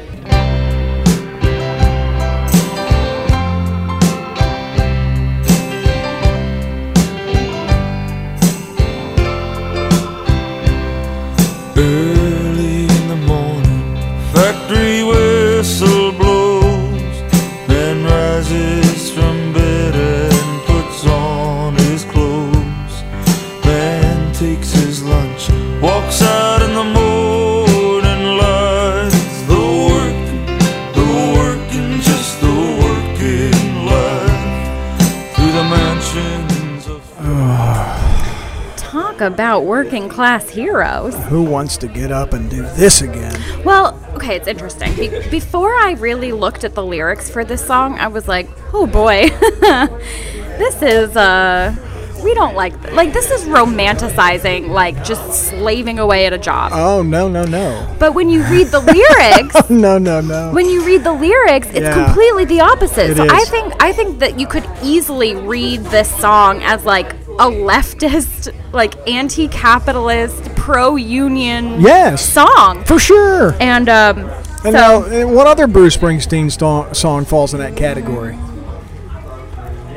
Talk 38.78 39.22
about 39.22 39.65
working 39.65 40.09
class 40.09 40.49
heroes. 40.49 41.15
Who 41.26 41.43
wants 41.43 41.78
to 41.78 41.88
get 41.88 42.11
up 42.11 42.34
and 42.34 42.49
do 42.49 42.61
this 42.61 43.01
again? 43.01 43.36
Well, 43.63 43.99
okay, 44.15 44.36
it's 44.36 44.47
interesting. 44.47 44.95
Be- 44.95 45.30
before 45.30 45.74
I 45.74 45.95
really 45.99 46.32
looked 46.32 46.63
at 46.63 46.74
the 46.74 46.84
lyrics 46.84 47.30
for 47.30 47.43
this 47.43 47.65
song, 47.65 47.99
I 47.99 48.07
was 48.07 48.28
like, 48.28 48.47
oh 48.74 48.88
boy, 48.88 49.30
this 50.57 50.82
is, 50.82 51.15
uh, 51.15 51.76
we 52.24 52.34
don't 52.34 52.55
like, 52.55 52.80
th- 52.82 52.93
like, 52.93 53.13
this 53.13 53.30
is 53.32 53.45
romanticizing, 53.45 54.70
like, 54.70 55.03
just 55.03 55.49
slaving 55.49 55.99
away 55.99 56.26
at 56.26 56.34
a 56.34 56.38
job. 56.38 56.72
Oh 56.74 57.01
no 57.03 57.28
no 57.28 57.45
no 57.45 57.95
but 57.99 58.13
when 58.13 58.30
you 58.30 58.43
read 58.43 58.68
the 58.68 58.80
lyrics, 58.80 59.70
no 59.70 59.97
no 59.97 60.22
no. 60.22 60.51
when 60.51 60.68
you 60.70 60.86
read 60.86 61.03
the 61.03 61.13
lyrics, 61.13 61.68
it's 61.70 61.80
Yeah. 61.82 62.05
completely 62.05 62.45
the 62.45 62.61
opposite. 62.61 63.11
It 63.11 63.18
so 63.18 63.28
I 63.30 63.43
think 63.45 63.74
I 63.82 63.91
think 63.93 64.20
that 64.20 64.39
you 64.39 64.47
could 64.47 64.68
easily 64.84 65.36
read 65.36 65.82
this 65.86 66.09
song 66.20 66.61
as 66.63 66.86
like 66.86 67.13
a 67.39 67.49
leftist, 67.49 68.53
like 68.74 68.95
anti-capitalist, 69.07 70.55
pro-union 70.55 71.80
Yes. 71.82 72.22
song. 72.34 72.84
For 72.86 72.99
sure. 72.99 73.55
And 73.59 73.89
um, 73.89 74.20
And 74.63 74.63
so 74.63 74.72
now, 74.72 74.95
uh, 74.97 75.28
what 75.28 75.47
other 75.47 75.68
Bruce 75.68 75.95
Springsteen 75.95 76.49
song 76.95 77.26
falls 77.26 77.53
in 77.53 77.59
that 77.59 77.76
category? 77.76 78.38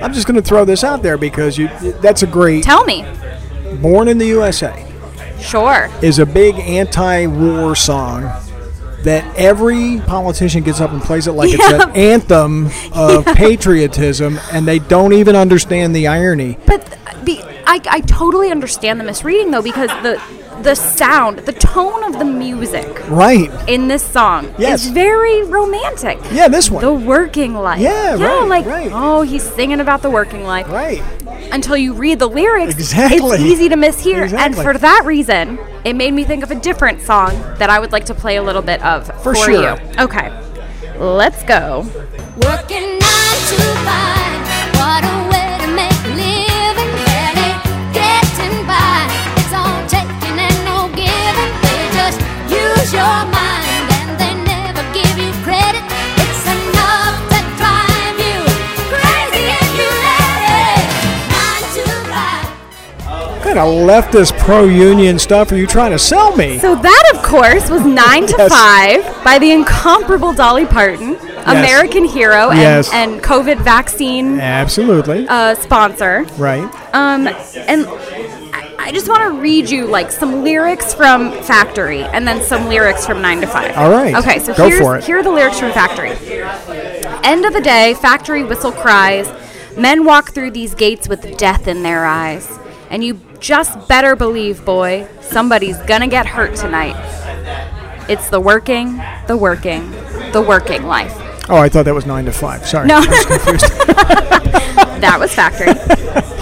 I'm 0.02 0.12
just 0.12 0.26
going 0.26 0.40
to 0.40 0.46
throw 0.46 0.64
this 0.64 0.84
out 0.84 1.02
there 1.02 1.18
because 1.18 1.58
you 1.58 1.68
that's 2.00 2.22
a 2.22 2.26
great 2.26 2.64
tell 2.64 2.84
me, 2.84 3.04
Born 3.80 4.08
in 4.08 4.18
the 4.18 4.26
USA 4.26 4.86
sure. 5.40 5.88
is 6.02 6.18
a 6.18 6.26
big 6.26 6.54
anti-war 6.56 7.74
song 7.76 8.22
that 9.02 9.24
every 9.36 10.00
politician 10.06 10.62
gets 10.62 10.80
up 10.80 10.90
and 10.92 11.00
plays 11.00 11.26
it 11.26 11.32
like 11.32 11.50
it's 11.52 11.72
an 11.72 11.90
anthem 11.96 12.68
of 12.92 13.24
patriotism 13.34 14.38
and 14.52 14.66
they 14.68 14.78
don't 14.78 15.14
even 15.14 15.34
understand 15.34 15.96
the 15.96 16.06
irony. 16.06 16.58
But 16.66 16.84
th- 16.86 17.24
be, 17.24 17.42
I, 17.66 17.80
I 17.88 18.00
totally 18.02 18.50
understand 18.50 19.00
the 19.00 19.04
misreading 19.04 19.50
though 19.50 19.62
because 19.62 19.88
the 20.02 20.20
the 20.62 20.74
sound, 20.74 21.38
the 21.40 21.52
tone 21.52 22.04
of 22.04 22.18
the 22.18 22.24
music 22.24 22.86
Right. 23.08 23.50
in 23.66 23.88
this 23.88 24.02
song 24.02 24.52
Yes. 24.58 24.84
is 24.84 24.90
very 24.90 25.42
romantic. 25.44 26.18
Yeah, 26.32 26.48
this 26.48 26.70
one. 26.70 26.82
The 26.84 26.92
working 26.92 27.54
life. 27.54 27.80
Yeah, 27.80 28.16
right, 28.22 28.46
like 28.48 28.66
right. 28.66 28.90
oh, 28.92 29.22
he's 29.22 29.42
singing 29.42 29.80
about 29.80 30.02
the 30.02 30.10
working 30.10 30.44
life. 30.44 30.66
right. 30.70 31.02
Until 31.52 31.76
you 31.76 31.94
read 31.94 32.18
the 32.18 32.28
lyrics, 32.28 32.74
Exactly. 32.74 33.18
it's 33.18 33.40
easy 33.42 33.68
to 33.68 33.76
mishear. 33.76 34.22
Exactly. 34.24 34.38
And 34.38 34.54
for 34.56 34.76
that 34.78 35.02
reason, 35.04 35.58
it 35.84 35.94
made 35.96 36.12
me 36.14 36.22
think 36.24 36.42
of 36.44 36.50
a 36.50 36.54
different 36.54 37.00
song 37.02 37.30
that 37.58 37.70
I 37.70 37.80
would 37.80 37.90
like 37.92 38.04
to 38.06 38.14
play 38.14 38.36
a 38.36 38.42
little 38.42 38.62
bit 38.62 38.82
of 38.84 39.06
For 39.22 39.34
for, 39.34 39.44
sure. 39.46 39.50
you. 39.76 39.76
Okay, 39.98 40.30
let's 40.98 41.42
go. 41.44 41.86
Working 42.42 42.98
nine 42.98 43.40
to 43.50 43.56
five, 43.84 44.29
kind 63.54 63.58
of 63.58 63.88
leftist 63.88 64.38
pro-union 64.38 65.18
stuff 65.18 65.50
are 65.50 65.56
you 65.56 65.66
trying 65.66 65.90
to 65.90 65.98
sell 65.98 66.36
me? 66.36 66.58
So 66.60 66.76
that, 66.76 67.12
of 67.14 67.22
course, 67.24 67.68
was 67.68 67.84
Nine 67.84 68.26
to 68.28 68.34
Yes. 68.38 68.52
Five 68.52 69.24
by 69.24 69.38
the 69.40 69.50
incomparable 69.50 70.32
Dolly 70.32 70.66
Parton, 70.66 71.16
American 71.46 72.04
hero 72.04 72.50
and, 72.50 72.58
Yes. 72.60 72.90
and 72.92 73.20
COVID 73.20 73.60
vaccine 73.64 74.38
Absolutely. 74.38 75.26
uh, 75.28 75.56
sponsor. 75.56 76.26
right. 76.38 76.62
Um, 76.94 77.26
and 77.56 77.86
I, 78.78 78.92
just 78.92 79.08
want 79.08 79.22
to 79.34 79.40
read 79.40 79.68
you 79.68 79.86
like 79.86 80.10
some 80.12 80.42
lyrics 80.44 80.94
from 80.94 81.32
Factory 81.42 82.02
and 82.02 82.26
then 82.26 82.42
some 82.42 82.68
lyrics 82.68 83.04
from 83.06 83.20
Nine 83.20 83.40
to 83.40 83.46
Five. 83.48 83.76
All 83.76 83.90
right. 83.90 84.14
Okay, 84.14 84.38
so 84.38 84.54
Go 84.54 84.68
here's, 84.68 84.80
for 84.80 84.96
it. 84.96 85.04
here 85.04 85.18
are 85.18 85.22
the 85.24 85.30
lyrics 85.30 85.58
from 85.58 85.72
Factory. 85.72 86.10
End 87.24 87.44
of 87.44 87.52
the 87.52 87.60
day, 87.60 87.94
factory 87.94 88.44
whistle 88.44 88.72
cries. 88.72 89.28
Men 89.76 90.04
walk 90.04 90.32
through 90.32 90.52
these 90.52 90.74
gates 90.74 91.08
with 91.08 91.36
death 91.36 91.66
in 91.68 91.82
their 91.82 92.04
eyes. 92.04 92.48
And 92.90 93.04
you 93.04 93.14
just 93.40 93.88
better 93.88 94.14
believe, 94.14 94.64
boy, 94.64 95.08
somebody's 95.20 95.78
gonna 95.78 96.08
get 96.08 96.26
hurt 96.26 96.54
tonight. 96.54 96.96
It's 98.08 98.28
the 98.28 98.40
working, 98.40 99.00
the 99.26 99.36
working, 99.36 99.90
the 100.32 100.44
working 100.46 100.84
life. 100.84 101.14
Oh, 101.48 101.56
I 101.56 101.68
thought 101.68 101.84
that 101.86 101.94
was 101.94 102.06
nine 102.06 102.26
to 102.26 102.32
five. 102.32 102.66
Sorry. 102.66 102.86
No. 102.86 102.98
I 102.98 103.06
was 103.06 103.26
confused. 103.26 103.72
That 105.00 105.18
was 105.18 105.34
factory. 105.34 105.72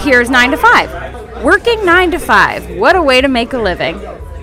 Here's 0.03 0.29
nine 0.29 0.51
to 0.51 0.57
five. 0.57 1.43
Working 1.45 1.85
nine 1.85 2.11
to 2.11 2.19
five. 2.19 2.69
What 2.71 2.97
a 2.97 3.01
way 3.01 3.21
to 3.21 3.29
make 3.29 3.53
a 3.53 3.57
living. 3.57 4.01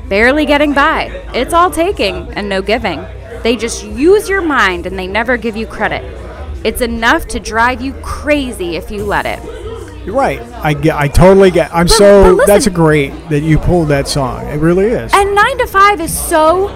Barely 0.09 0.47
getting 0.47 0.73
by. 0.73 1.11
It's 1.35 1.53
all 1.53 1.71
taking 1.71 2.33
and 2.33 2.49
no 2.49 2.63
giving. 2.63 3.05
They 3.43 3.57
just 3.57 3.85
use 3.85 4.27
your 4.27 4.41
mind 4.41 4.87
and 4.87 4.99
they 4.99 5.07
never 5.07 5.37
give 5.37 5.55
you 5.55 5.67
credit. 5.67 6.03
It's 6.65 6.81
enough 6.81 7.27
to 7.29 7.39
drive 7.39 7.83
you 7.83 7.93
crazy 8.03 8.77
if 8.77 8.91
you 8.91 9.05
let 9.05 9.27
it. 9.27 9.66
You're 10.07 10.15
right. 10.15 10.41
I 10.65 10.73
get. 10.73 10.95
I 10.97 11.09
totally 11.09 11.51
get. 11.51 11.75
I'm 11.75 11.87
But- 11.87 11.91
so. 11.97 12.37
but 12.37 12.47
that's 12.47 12.69
great 12.69 13.13
that 13.29 13.41
you 13.41 13.59
pulled 13.59 13.89
that 13.89 14.09
song. 14.09 14.47
It 14.47 14.59
really 14.61 14.87
is. 14.87 15.13
And 15.13 15.35
9 15.35 15.59
to 15.59 15.67
5 15.67 16.01
is 16.01 16.17
so 16.17 16.69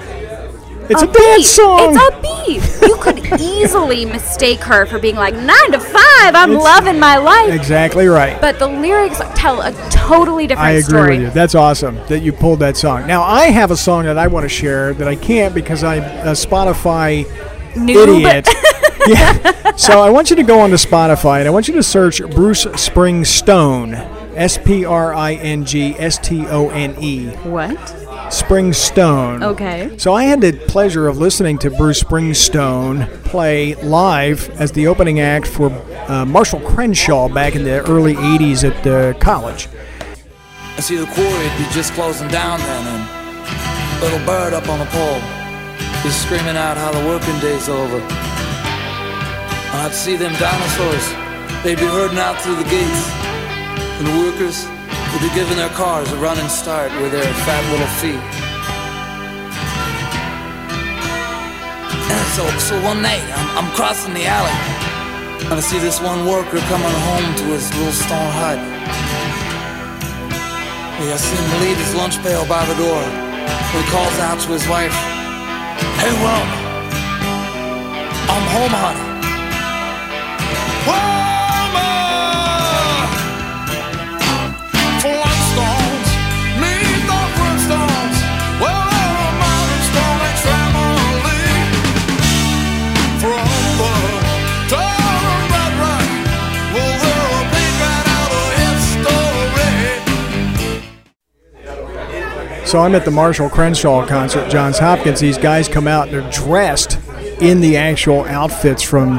it's 0.88 1.02
a 1.02 1.06
upbeat. 1.06 1.14
dance 1.14 1.46
song. 1.48 1.94
It's 1.94 2.02
upbeat. 2.02 2.88
you 2.88 2.96
could 2.96 3.40
easily 3.40 4.04
mistake 4.04 4.58
her 4.64 4.84
for 4.86 4.98
being 4.98 5.14
like 5.14 5.34
9 5.34 5.46
to 5.70 5.78
5, 5.78 6.34
I'm 6.34 6.50
It's- 6.50 6.64
loving 6.64 6.98
my 6.98 7.16
life. 7.18 7.54
exactly 7.54 8.08
right. 8.08 8.40
But 8.40 8.58
the 8.58 8.66
lyrics 8.66 9.20
tell 9.36 9.60
a 9.62 9.72
totally 9.90 10.48
different 10.48 10.66
story. 10.66 10.74
I 10.74 10.78
agree 10.78 10.82
story. 10.82 11.16
with 11.18 11.26
you. 11.28 11.30
That's 11.30 11.54
awesome 11.54 11.96
that 12.08 12.20
you 12.20 12.32
pulled 12.32 12.58
that 12.58 12.76
song. 12.76 13.06
Now 13.06 13.22
I 13.22 13.44
have 13.46 13.70
a 13.70 13.76
song 13.76 14.04
that 14.06 14.18
I 14.18 14.26
want 14.26 14.42
to 14.44 14.48
share 14.48 14.92
that 14.94 15.06
I 15.06 15.14
can't 15.14 15.54
because 15.54 15.84
I'm 15.84 16.02
a 16.02 16.06
uh, 16.06 16.34
Spotify 16.34 17.24
Noob. 17.74 18.18
idiot. 18.24 18.48
yeah. 19.06 19.76
So 19.76 20.00
I 20.00 20.10
want 20.10 20.30
you 20.30 20.36
to 20.36 20.42
go 20.42 20.60
onto 20.60 20.76
Spotify 20.76 21.38
and 21.38 21.48
I 21.48 21.50
want 21.50 21.68
you 21.68 21.74
to 21.74 21.82
search 21.82 22.20
Bruce 22.30 22.64
Springstone. 22.66 24.20
S 24.36 24.58
P 24.58 24.84
R 24.84 25.12
I 25.12 25.34
N 25.34 25.64
G 25.64 25.94
S 25.98 26.18
T 26.18 26.46
O 26.46 26.70
N 26.70 26.94
E. 27.00 27.28
What? 27.44 27.76
Springstone. 28.30 29.42
Okay. 29.42 29.96
So 29.98 30.14
I 30.14 30.24
had 30.24 30.40
the 30.40 30.52
pleasure 30.52 31.08
of 31.08 31.18
listening 31.18 31.58
to 31.58 31.70
Bruce 31.70 32.02
Springstone 32.02 33.08
play 33.24 33.74
live 33.76 34.48
as 34.60 34.70
the 34.72 34.86
opening 34.86 35.20
act 35.20 35.46
for 35.46 35.70
uh, 36.08 36.24
Marshall 36.24 36.60
Crenshaw 36.60 37.28
back 37.28 37.56
in 37.56 37.64
the 37.64 37.80
early 37.90 38.14
80s 38.14 38.68
at 38.68 38.84
the 38.84 39.16
college. 39.20 39.68
I 40.76 40.80
see 40.80 40.96
the 40.96 41.06
quarry'd 41.06 41.58
be 41.58 41.64
just 41.72 41.92
closing 41.94 42.28
down 42.28 42.60
then, 42.60 42.86
and 42.86 44.02
little 44.02 44.24
bird 44.24 44.54
up 44.54 44.68
on 44.68 44.78
the 44.78 44.86
pole 44.86 45.20
is 46.06 46.14
screaming 46.14 46.56
out 46.56 46.76
how 46.76 46.92
the 46.92 47.04
working 47.06 47.38
day's 47.40 47.68
over. 47.68 48.29
I'd 49.72 49.94
see 49.94 50.16
them 50.16 50.34
dinosaurs, 50.34 51.06
they'd 51.62 51.78
be 51.78 51.86
herding 51.86 52.18
out 52.18 52.42
through 52.42 52.56
the 52.56 52.66
gates, 52.66 53.06
and 54.02 54.06
the 54.06 54.16
workers 54.18 54.66
would 55.14 55.22
be 55.22 55.30
giving 55.32 55.56
their 55.56 55.70
cars 55.70 56.10
a 56.10 56.16
running 56.18 56.48
start 56.48 56.90
with 57.00 57.12
their 57.12 57.22
fat 57.46 57.62
little 57.70 57.86
feet. 58.02 58.18
And 62.10 62.26
so, 62.34 62.42
so 62.58 62.74
one 62.82 63.00
night, 63.00 63.22
I'm, 63.22 63.62
I'm 63.62 63.70
crossing 63.78 64.12
the 64.12 64.26
alley, 64.26 64.58
and 65.46 65.54
I 65.54 65.60
see 65.62 65.78
this 65.78 66.00
one 66.02 66.26
worker 66.26 66.58
coming 66.66 66.96
home 67.06 67.30
to 67.38 67.44
his 67.54 67.70
little 67.78 67.94
stone 67.94 68.32
hut. 68.42 68.58
Yeah, 70.98 71.14
I 71.14 71.16
see 71.16 71.38
him 71.38 71.50
leave 71.62 71.78
his 71.78 71.94
lunch 71.94 72.18
pail 72.26 72.42
by 72.50 72.66
the 72.66 72.74
door. 72.74 73.02
He 73.70 73.80
calls 73.86 74.18
out 74.18 74.42
to 74.42 74.48
his 74.50 74.66
wife, 74.66 74.92
Hey, 76.02 76.10
Wilma, 76.10 76.58
I'm 78.34 78.46
home, 78.50 78.74
honey. 78.74 79.09
So 102.70 102.78
I'm 102.78 102.94
at 102.94 103.04
the 103.04 103.10
Marshall 103.10 103.50
Crenshaw 103.50 104.06
concert, 104.06 104.48
Johns 104.48 104.78
Hopkins. 104.78 105.18
These 105.18 105.38
guys 105.38 105.66
come 105.66 105.88
out 105.88 106.06
and 106.06 106.14
they're 106.14 106.30
dressed 106.30 107.00
in 107.40 107.60
the 107.60 107.76
actual 107.76 108.24
outfits 108.26 108.80
from 108.80 109.18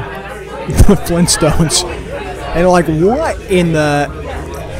the 0.86 0.94
Flintstones. 1.06 1.84
And 2.54 2.68
like, 2.68 2.86
what 2.86 3.40
in 3.50 3.72
the 3.72 4.08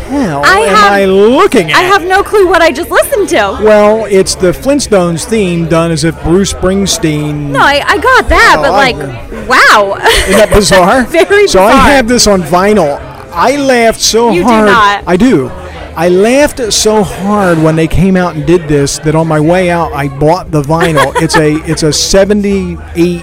hell 0.09 0.43
I 0.45 0.59
am 0.61 0.75
have- 0.77 0.93
I 0.93 1.05
looking 1.07 1.71
at? 1.71 1.77
I 1.77 1.83
have 1.83 2.05
no 2.05 2.23
clue 2.23 2.47
what 2.49 2.61
I 2.61 2.71
just 2.71 2.91
listened 2.91 3.29
to. 3.31 3.37
well, 3.65 4.05
it's 4.07 4.35
the 4.35 4.53
Flintstones 4.53 5.25
theme 5.25 5.67
done 5.69 5.91
as 5.91 6.05
if 6.05 6.21
Bruce 6.23 6.53
Springsteen. 6.53 7.51
No, 7.51 7.61
I, 7.61 7.83
I 7.87 7.97
got 7.99 8.29
that, 8.29 8.57
Oh, 8.59 8.63
but 8.63 8.73
I- 8.73 8.91
like, 8.93 9.49
wow. 9.49 9.95
Isn't 10.29 10.37
that 10.39 10.51
bizarre? 10.53 11.05
Very 11.07 11.47
So 11.49 11.63
I 11.63 11.91
have 11.91 12.07
this 12.09 12.27
on 12.27 12.43
vinyl. 12.43 12.99
I 13.35 13.57
laughed 13.57 14.01
so 14.01 14.31
You 14.31 14.43
do 14.43 14.49
hard. 14.49 14.67
not. 14.67 15.05
I 15.07 15.17
do. 15.17 15.49
I 15.95 16.09
laughed 16.11 16.73
so 16.73 17.03
hard 17.03 17.59
when 17.59 17.77
they 17.77 17.87
came 17.89 18.17
out 18.17 18.35
and 18.35 18.47
did 18.47 18.69
this 18.69 18.99
that 19.01 19.15
on 19.15 19.27
my 19.29 19.41
way 19.41 19.71
out 19.71 19.93
I 19.93 20.09
bought 20.09 20.51
the 20.51 20.63
vinyl. 20.63 21.13
it's 21.17 21.37
a 21.37 21.55
it's 21.71 21.83
a 21.83 21.93
78. 21.93 23.23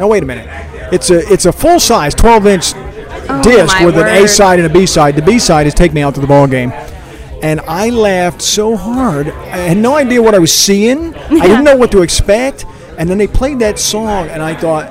No, 0.00 0.08
wait 0.08 0.22
a 0.22 0.26
minute. 0.26 0.46
It's 0.92 1.10
a 1.10 1.18
it's 1.32 1.46
a 1.46 1.52
full 1.52 1.80
size 1.80 2.14
12 2.14 2.46
inch 2.46 2.72
oh 2.74 3.40
disc 3.42 3.76
Oh, 3.76 3.80
my 3.80 3.86
with 3.86 3.96
an 3.96 4.06
A 4.06 4.26
side 4.28 4.58
and 4.58 4.70
a 4.70 4.72
B 4.72 4.86
side. 4.86 5.16
The 5.16 5.22
B 5.22 5.38
side 5.38 5.66
is 5.66 5.74
Take 5.74 5.92
Me 5.92 6.02
Out 6.02 6.14
to 6.16 6.20
the 6.20 6.26
Ball 6.26 6.46
Game. 6.46 6.72
And 7.42 7.60
I 7.60 7.88
laughed 7.88 8.42
so 8.42 8.76
hard. 8.76 9.28
I 9.28 9.56
had 9.56 9.78
no 9.78 9.96
idea 9.96 10.20
what 10.22 10.34
I 10.34 10.38
was 10.38 10.52
seeing. 10.52 11.14
I 11.14 11.46
didn't 11.46 11.64
know 11.64 11.76
what 11.76 11.90
to 11.92 12.02
expect. 12.02 12.66
And 12.98 13.08
then 13.08 13.16
they 13.16 13.26
played 13.26 13.60
that 13.60 13.78
song, 13.78 14.28
and 14.28 14.42
I 14.42 14.54
thought, 14.54 14.90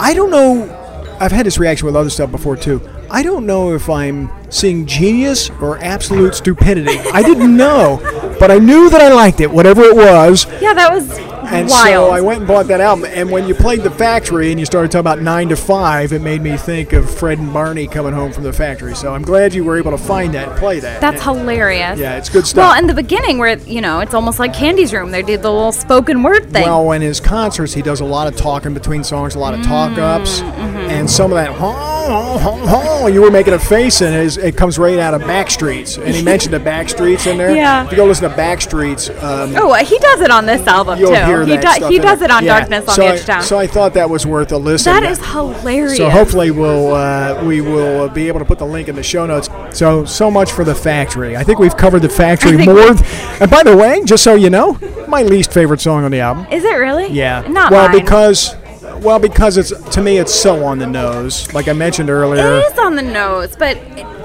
I 0.00 0.12
don't 0.12 0.30
know. 0.30 1.16
I've 1.20 1.30
had 1.30 1.46
this 1.46 1.58
reaction 1.58 1.86
with 1.86 1.94
other 1.94 2.10
stuff 2.10 2.32
before 2.32 2.56
too. 2.56 2.80
I 3.08 3.22
don't 3.22 3.46
know 3.46 3.72
if 3.72 3.88
I'm 3.88 4.30
seeing 4.50 4.84
genius 4.84 5.48
or 5.60 5.78
absolute 5.78 6.34
stupidity. 6.34 6.98
I 6.98 7.22
didn't 7.22 7.56
know, 7.56 8.00
but 8.40 8.50
I 8.50 8.58
knew 8.58 8.90
that 8.90 9.00
I 9.00 9.12
liked 9.12 9.40
it, 9.40 9.48
whatever 9.50 9.82
it 9.82 9.94
was. 9.94 10.44
yeah, 10.60 10.74
that 10.74 10.92
was 10.92 11.08
And 11.48 11.68
wild. 11.68 12.08
so 12.08 12.10
I 12.10 12.20
went 12.20 12.40
and 12.40 12.48
bought 12.48 12.66
that 12.68 12.80
album. 12.80 13.04
And 13.08 13.30
when 13.30 13.46
you 13.46 13.54
played 13.54 13.82
the 13.82 13.90
factory 13.90 14.50
and 14.50 14.58
you 14.60 14.66
started 14.66 14.90
talking 14.90 15.00
about 15.00 15.20
nine 15.20 15.48
to 15.50 15.56
five, 15.56 16.12
it 16.12 16.20
made 16.22 16.42
me 16.42 16.56
think 16.56 16.92
of 16.92 17.08
Fred 17.08 17.38
and 17.38 17.52
Barney 17.52 17.86
coming 17.86 18.12
home 18.12 18.32
from 18.32 18.42
the 18.44 18.52
factory. 18.52 18.94
So 18.94 19.14
I'm 19.14 19.22
glad 19.22 19.54
you 19.54 19.64
were 19.64 19.78
able 19.78 19.92
to 19.92 19.98
find 19.98 20.34
that 20.34 20.48
and 20.48 20.58
play 20.58 20.80
that. 20.80 21.00
That's 21.00 21.22
hilarious. 21.22 21.98
Yeah, 21.98 22.16
it's 22.16 22.28
good 22.28 22.46
stuff. 22.46 22.62
Well, 22.72 22.78
in 22.78 22.86
the 22.86 22.94
beginning, 22.94 23.38
where 23.38 23.56
you 23.58 23.80
know 23.80 24.00
it's 24.00 24.14
almost 24.14 24.38
like 24.38 24.52
Candy's 24.54 24.92
Room, 24.92 25.10
they 25.10 25.22
did 25.22 25.42
the 25.42 25.50
little 25.52 25.72
spoken 25.72 26.22
word 26.22 26.50
thing. 26.52 26.64
Well, 26.64 26.92
in 26.92 27.02
his 27.02 27.20
concerts, 27.20 27.72
he 27.74 27.82
does 27.82 28.00
a 28.00 28.04
lot 28.04 28.26
of 28.26 28.36
talking 28.36 28.74
between 28.74 29.04
songs, 29.04 29.34
a 29.34 29.38
lot 29.38 29.54
of 29.54 29.62
talk 29.64 29.96
ups, 29.98 30.40
and 30.40 31.08
some 31.10 31.32
of 31.32 31.36
that. 31.36 31.52
"Huh, 31.52 31.72
huh, 31.72 32.38
huh, 32.38 32.66
huh," 33.00 33.06
You 33.06 33.22
were 33.22 33.30
making 33.30 33.54
a 33.54 33.58
face, 33.58 34.00
and 34.02 34.14
it, 34.14 34.36
it 34.38 34.56
comes 34.56 34.78
right 34.78 34.98
out 34.98 35.14
of 35.14 35.22
Backstreets. 35.22 36.02
And 36.02 36.14
he 36.14 36.22
mentioned 36.22 36.52
the 36.54 36.60
Backstreets 36.60 37.26
in 37.30 37.38
there. 37.38 37.46
Yeah. 37.56 37.84
If 37.84 37.92
you 37.92 37.96
go 37.96 38.04
listen 38.04 38.28
to 38.28 38.36
Backstreets, 38.36 39.08
um, 39.22 39.54
oh, 39.56 39.72
he 39.74 39.98
does 39.98 40.20
it 40.20 40.30
on 40.30 40.44
this 40.46 40.66
album 40.66 40.98
too. 40.98 41.06
Hear 41.44 41.56
he 41.56 41.62
that 41.62 41.62
do- 41.62 41.76
stuff 41.76 41.90
he 41.90 41.98
does 41.98 42.22
it 42.22 42.30
on 42.30 42.44
Yeah. 42.44 42.58
Darkness 42.58 42.88
on 42.88 42.94
so 42.94 43.02
the 43.02 43.08
Edge. 43.32 43.44
So 43.44 43.58
I 43.58 43.66
thought 43.66 43.94
that 43.94 44.08
was 44.08 44.26
worth 44.26 44.52
a 44.52 44.56
listen. 44.58 44.92
that 44.92 45.02
is 45.04 45.18
hilarious. 45.24 45.96
So 45.96 46.08
hopefully 46.10 46.50
we'll 46.50 46.94
uh, 46.94 47.42
we 47.44 47.60
will 47.60 48.02
uh, 48.02 48.08
be 48.08 48.28
able 48.28 48.38
to 48.40 48.44
put 48.44 48.58
the 48.58 48.66
link 48.66 48.88
in 48.88 48.94
the 48.96 49.02
show 49.02 49.26
notes. 49.26 49.48
So 49.72 50.04
so 50.04 50.30
much 50.30 50.52
for 50.52 50.64
the 50.64 50.74
factory. 50.74 51.36
I 51.36 51.44
think 51.44 51.58
we've 51.58 51.76
covered 51.76 52.00
the 52.02 52.08
factory 52.08 52.56
more. 52.64 52.94
th- 52.94 53.40
and 53.40 53.50
by 53.50 53.62
the 53.62 53.76
way, 53.76 54.02
just 54.04 54.22
so 54.24 54.34
you 54.34 54.50
know, 54.50 54.78
my 55.08 55.22
least 55.22 55.52
favorite 55.52 55.80
song 55.80 56.04
on 56.04 56.10
the 56.10 56.20
album. 56.20 56.46
Is 56.50 56.64
it 56.64 56.74
really? 56.74 57.08
Yeah. 57.08 57.42
Not 57.48 57.70
well, 57.72 57.88
mine. 57.88 58.00
because 58.00 58.54
well 59.02 59.18
because 59.18 59.56
it's 59.58 59.70
to 59.90 60.00
me 60.02 60.18
it's 60.18 60.34
so 60.34 60.64
on 60.64 60.78
the 60.78 60.86
nose. 60.86 61.52
Like 61.52 61.68
I 61.68 61.72
mentioned 61.72 62.10
earlier. 62.10 62.56
It 62.58 62.72
is 62.72 62.78
on 62.78 62.96
the 62.96 63.02
nose, 63.02 63.56
but 63.56 63.76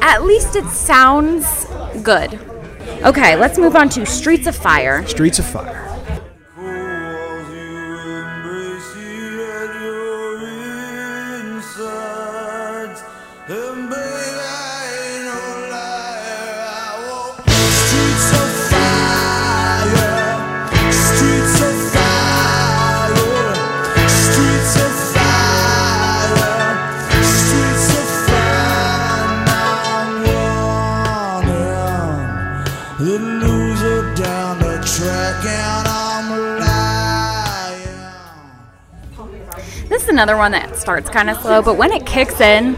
at 0.02 0.24
least 0.24 0.56
it 0.56 0.66
sounds 0.70 1.66
good. 2.04 2.40
Okay, 3.04 3.36
let's 3.36 3.58
move 3.58 3.76
on 3.76 3.90
to 3.90 4.06
Streets 4.06 4.48
of 4.48 4.56
Fire. 4.56 5.06
Streets 5.08 5.40
of 5.40 5.46
Fire. 5.46 5.88
Is 40.04 40.10
another 40.10 40.38
one 40.38 40.52
that 40.52 40.76
starts 40.78 41.10
kind 41.10 41.30
of 41.30 41.38
slow, 41.42 41.62
but 41.62 41.78
when 41.78 41.92
it 41.92 42.06
kicks 42.06 42.40
in, 42.42 42.78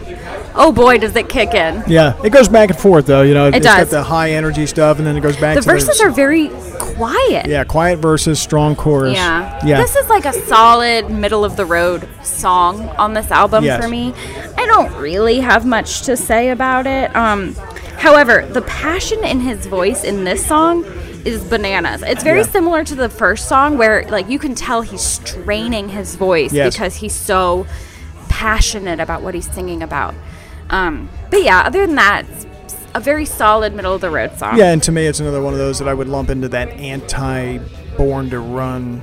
oh 0.54 0.72
boy, 0.72 0.98
does 0.98 1.14
it 1.16 1.28
kick 1.28 1.54
in. 1.54 1.82
Yeah, 1.86 2.20
it 2.24 2.30
goes 2.30 2.48
back 2.48 2.70
and 2.70 2.78
forth 2.78 3.06
though. 3.06 3.22
You 3.22 3.34
know, 3.34 3.46
It 3.48 3.56
it's 3.56 3.66
does. 3.66 3.90
got 3.90 3.90
the 3.90 4.02
high 4.02 4.32
energy 4.32 4.66
stuff, 4.66 4.98
and 4.98 5.06
then 5.06 5.16
it 5.16 5.20
goes 5.20 5.36
back 5.36 5.56
The 5.56 5.62
verses 5.62 5.98
the, 5.98 6.04
are 6.06 6.10
very 6.10 6.48
quiet. 6.78 7.46
yeah, 7.46 7.64
quiet 7.64 7.98
verses, 7.98 8.38
strong 8.40 8.76
chorus. 8.76 9.14
Yeah. 9.14 9.60
yeah. 9.64 9.80
This 9.80 9.96
is 9.96 10.08
like 10.08 10.24
a 10.24 10.32
solid 10.32 11.10
middle 11.10 11.44
of 11.44 11.56
the 11.56 11.64
road 11.64 12.08
song 12.22 12.88
on 12.98 13.14
this 13.14 13.30
album 13.30 13.64
Yes. 13.64 13.82
for 13.82 13.88
me. 13.88 14.12
I 14.56 14.66
don't 14.66 14.92
really 15.00 15.40
have 15.40 15.64
much 15.66 16.02
to 16.02 16.16
say 16.16 16.50
about 16.50 16.86
it. 16.86 17.14
Um, 17.16 17.54
however, 17.98 18.46
the 18.46 18.62
passion 18.62 19.24
in 19.24 19.40
his 19.40 19.66
voice 19.66 20.04
in 20.04 20.24
this 20.24 20.44
song 20.46 20.84
is 21.24 21.42
bananas. 21.44 22.02
It's 22.02 22.22
very 22.22 22.40
Yeah. 22.40 22.46
similar 22.46 22.84
to 22.84 22.94
the 22.94 23.08
first 23.08 23.48
song 23.48 23.78
where 23.78 24.04
like 24.08 24.28
you 24.28 24.38
can 24.38 24.54
tell 24.54 24.82
he's 24.82 25.00
straining 25.02 25.88
his 25.90 26.16
voice 26.16 26.52
Yes. 26.52 26.74
because 26.74 26.96
he's 26.96 27.14
so 27.14 27.66
passionate 28.28 29.00
about 29.00 29.22
what 29.22 29.34
he's 29.34 29.50
singing 29.50 29.82
about. 29.82 30.14
Um, 30.70 31.08
but 31.30 31.42
yeah, 31.42 31.60
other 31.60 31.86
than 31.86 31.94
that, 31.96 32.24
it's 32.64 32.76
a 32.94 33.00
very 33.00 33.24
solid 33.24 33.74
middle 33.74 33.94
of 33.94 34.00
the 34.00 34.10
road 34.10 34.36
song. 34.38 34.56
Yeah, 34.58 34.72
and 34.72 34.82
to 34.82 34.92
me, 34.92 35.06
it's 35.06 35.20
another 35.20 35.40
one 35.42 35.52
of 35.52 35.58
those 35.58 35.78
that 35.78 35.88
I 35.88 35.94
would 35.94 36.08
lump 36.08 36.30
into 36.30 36.48
that 36.48 36.68
anti-born 36.70 38.30
to 38.30 38.38
run. 38.40 39.02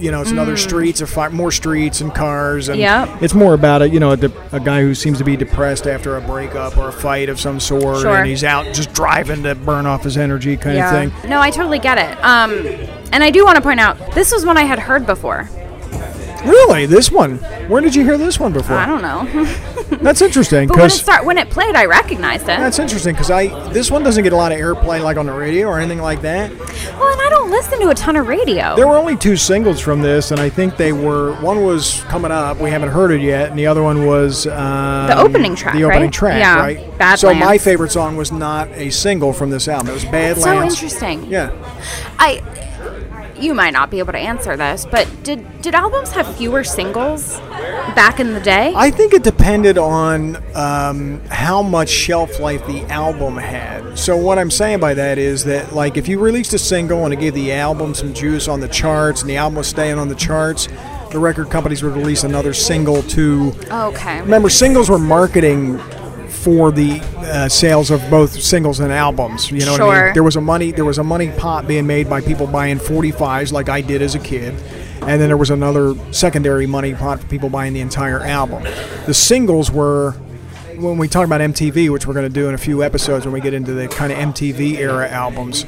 You 0.00 0.10
know, 0.10 0.20
it's 0.20 0.30
another 0.30 0.56
streets 0.56 1.00
of 1.00 1.10
fi- 1.10 1.28
more 1.28 1.50
streets 1.50 2.00
and 2.00 2.14
cars, 2.14 2.68
and 2.68 2.78
Mm. 2.78 2.82
Yep. 2.82 3.22
it's 3.22 3.34
more 3.34 3.54
about 3.54 3.82
a 3.82 3.88
you 3.88 3.98
know 4.00 4.12
a, 4.12 4.16
de- 4.16 4.32
a 4.52 4.60
guy 4.60 4.80
who 4.82 4.94
seems 4.94 5.18
to 5.18 5.24
be 5.24 5.36
depressed 5.36 5.86
after 5.86 6.16
a 6.16 6.20
breakup 6.20 6.76
or 6.78 6.88
a 6.88 6.92
fight 6.92 7.28
of 7.28 7.40
some 7.40 7.58
sort, 7.60 7.98
Sure. 8.02 8.16
and 8.16 8.26
he's 8.26 8.44
out 8.44 8.66
just 8.74 8.92
driving 8.92 9.42
to 9.42 9.54
burn 9.54 9.86
off 9.86 10.04
his 10.04 10.16
energy, 10.16 10.56
kind 10.56 10.78
of 10.78 10.90
thing. 10.90 11.30
No, 11.30 11.40
I 11.40 11.50
totally 11.50 11.78
get 11.78 11.98
it. 11.98 12.16
Um, 12.24 12.52
and 13.12 13.22
I 13.24 13.30
do 13.30 13.44
want 13.44 13.56
to 13.56 13.62
point 13.62 13.80
out 13.80 13.96
this 14.14 14.32
was 14.32 14.44
one 14.46 14.56
I 14.56 14.62
had 14.62 14.78
heard 14.78 15.06
before. 15.06 15.48
Really, 16.44 16.86
this 16.86 17.10
one? 17.10 17.36
Where 17.68 17.80
did 17.80 17.94
you 17.94 18.04
hear 18.04 18.18
this 18.18 18.38
one 18.40 18.52
before? 18.52 18.76
I 18.76 18.86
don't 18.86 19.02
know, 19.02 19.44
That's 20.02 20.22
interesting 20.22 20.68
but 20.68 20.76
when 20.76 20.84
it 20.84 20.88
because 20.88 21.00
start 21.00 21.24
when 21.24 21.38
it 21.38 21.50
played, 21.50 21.74
I 21.76 21.84
recognized 21.84 22.44
it. 22.44 22.58
that's 22.58 22.78
interesting 22.78 23.12
because 23.14 23.30
I 23.30 23.48
this 23.72 23.90
one 23.90 24.02
doesn't 24.02 24.24
get 24.24 24.32
a 24.32 24.36
lot 24.36 24.50
of 24.50 24.58
airplay 24.58 25.02
like 25.02 25.18
on 25.18 25.26
the 25.26 25.32
radio 25.32 25.68
or 25.68 25.78
anything 25.78 26.00
like 26.00 26.22
that. 26.22 26.50
well, 26.50 27.12
and 27.12 27.20
I 27.20 27.28
don't 27.30 27.50
listen 27.50 27.78
to 27.80 27.90
a 27.90 27.94
ton 27.94 28.16
of 28.16 28.26
radio. 28.26 28.74
There 28.74 28.86
were 28.88 28.96
only 28.96 29.16
two 29.16 29.36
singles 29.36 29.80
from 29.80 30.00
this, 30.00 30.30
and 30.30 30.40
I 30.40 30.48
think 30.48 30.76
they 30.78 30.92
were 30.92 31.34
one 31.42 31.62
was 31.62 32.00
coming 32.04 32.30
up. 32.32 32.58
We 32.58 32.70
haven't 32.70 32.88
heard 32.88 33.10
it 33.12 33.20
yet, 33.20 33.50
and 33.50 33.58
the 33.58 33.66
other 33.66 33.82
one 33.82 34.06
was 34.06 34.46
um, 34.46 35.06
The 35.08 35.18
opening 35.18 35.54
track, 35.54 35.74
The 35.74 35.84
opening 35.84 36.04
right? 36.04 36.12
track, 36.12 36.40
Yeah, 36.40 36.58
right? 36.58 36.78
Badlands. 36.98 37.20
So 37.20 37.34
my 37.34 37.58
favorite 37.58 37.92
song 37.92 38.16
was 38.16 38.32
not 38.32 38.68
a 38.70 38.90
single 38.90 39.32
from 39.34 39.50
this 39.50 39.68
album. 39.68 39.88
It 39.90 39.94
was 39.94 40.04
Badlands. 40.06 40.42
so 40.42 40.62
interesting. 40.84 41.24
Yeah. 41.30 41.52
I 42.18 42.42
you 43.42 43.54
might 43.54 43.72
not 43.72 43.90
be 43.90 43.98
able 43.98 44.12
to 44.12 44.18
answer 44.18 44.56
this, 44.56 44.86
but 44.90 45.08
did 45.22 45.44
did 45.62 45.74
albums 45.74 46.12
have 46.12 46.36
fewer 46.36 46.64
singles 46.64 47.38
back 47.94 48.20
in 48.20 48.32
the 48.34 48.40
day? 48.40 48.72
I 48.74 48.90
think 48.90 49.12
it 49.12 49.22
depended 49.22 49.78
on 49.78 50.36
um, 50.54 51.20
how 51.28 51.62
much 51.62 51.88
shelf 51.88 52.38
life 52.40 52.66
the 52.66 52.82
album 52.84 53.36
had. 53.36 53.98
So 53.98 54.16
what 54.16 54.38
I'm 54.38 54.50
saying 54.50 54.80
by 54.80 54.94
that 54.94 55.18
is 55.18 55.44
that, 55.44 55.74
like, 55.74 55.96
if 55.96 56.08
you 56.08 56.18
released 56.18 56.54
a 56.54 56.58
single 56.58 57.04
and 57.04 57.12
it 57.12 57.20
gave 57.20 57.34
the 57.34 57.52
album 57.52 57.94
some 57.94 58.14
juice 58.14 58.48
on 58.48 58.60
the 58.60 58.68
charts, 58.68 59.20
and 59.20 59.30
the 59.30 59.36
album 59.36 59.56
was 59.56 59.68
staying 59.68 59.98
on 59.98 60.08
the 60.08 60.14
charts, 60.14 60.68
the 61.10 61.18
record 61.18 61.50
companies 61.50 61.82
would 61.82 61.94
release 61.94 62.24
another 62.24 62.54
single 62.54 63.02
to. 63.02 63.52
okay. 63.70 64.20
Remember, 64.22 64.48
singles 64.48 64.88
were 64.88 64.98
marketing 64.98 65.78
for 66.42 66.72
the 66.72 67.00
uh, 67.18 67.48
sales 67.48 67.90
of 67.90 68.00
both 68.10 68.32
singles 68.42 68.80
and 68.80 68.92
albums. 68.92 69.50
You 69.50 69.64
know 69.64 69.72
what 69.72 69.80
I 69.82 70.04
mean? 70.06 70.14
There 70.14 70.22
was 70.22 70.36
a 70.36 70.40
money 70.40 70.72
there 70.72 70.84
was 70.84 70.98
a 70.98 71.04
money 71.04 71.30
pot 71.30 71.66
being 71.68 71.86
made 71.86 72.10
by 72.10 72.20
people 72.20 72.46
buying 72.46 72.78
45s 72.78 73.52
like 73.52 73.68
I 73.68 73.80
did 73.80 74.02
as 74.02 74.14
a 74.14 74.18
kid. 74.18 74.54
And 75.02 75.20
then 75.20 75.28
there 75.28 75.36
was 75.36 75.50
another 75.50 75.94
secondary 76.12 76.66
money 76.66 76.94
pot 76.94 77.20
for 77.20 77.26
people 77.26 77.48
buying 77.48 77.72
the 77.72 77.80
entire 77.80 78.20
album. 78.20 78.62
The 79.06 79.14
singles 79.14 79.70
were 79.70 80.12
when 80.76 80.98
we 80.98 81.06
talk 81.08 81.26
about 81.26 81.40
MTV, 81.40 81.90
which 81.90 82.06
we're 82.06 82.14
going 82.14 82.28
to 82.28 82.32
do 82.32 82.48
in 82.48 82.54
a 82.54 82.58
few 82.58 82.82
episodes 82.82 83.24
when 83.24 83.32
we 83.32 83.40
get 83.40 83.54
into 83.54 83.72
the 83.72 83.86
kind 83.88 84.12
of 84.12 84.18
MTV 84.18 84.78
era 84.78 85.08
albums, 85.08 85.64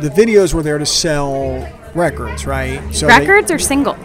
the 0.00 0.10
videos 0.14 0.52
were 0.52 0.62
there 0.62 0.78
to 0.78 0.86
sell 0.86 1.66
records, 1.94 2.46
right? 2.46 2.80
So 2.94 3.06
they- 3.06 3.18
Records 3.20 3.50
or 3.50 3.58
singles? 3.58 3.98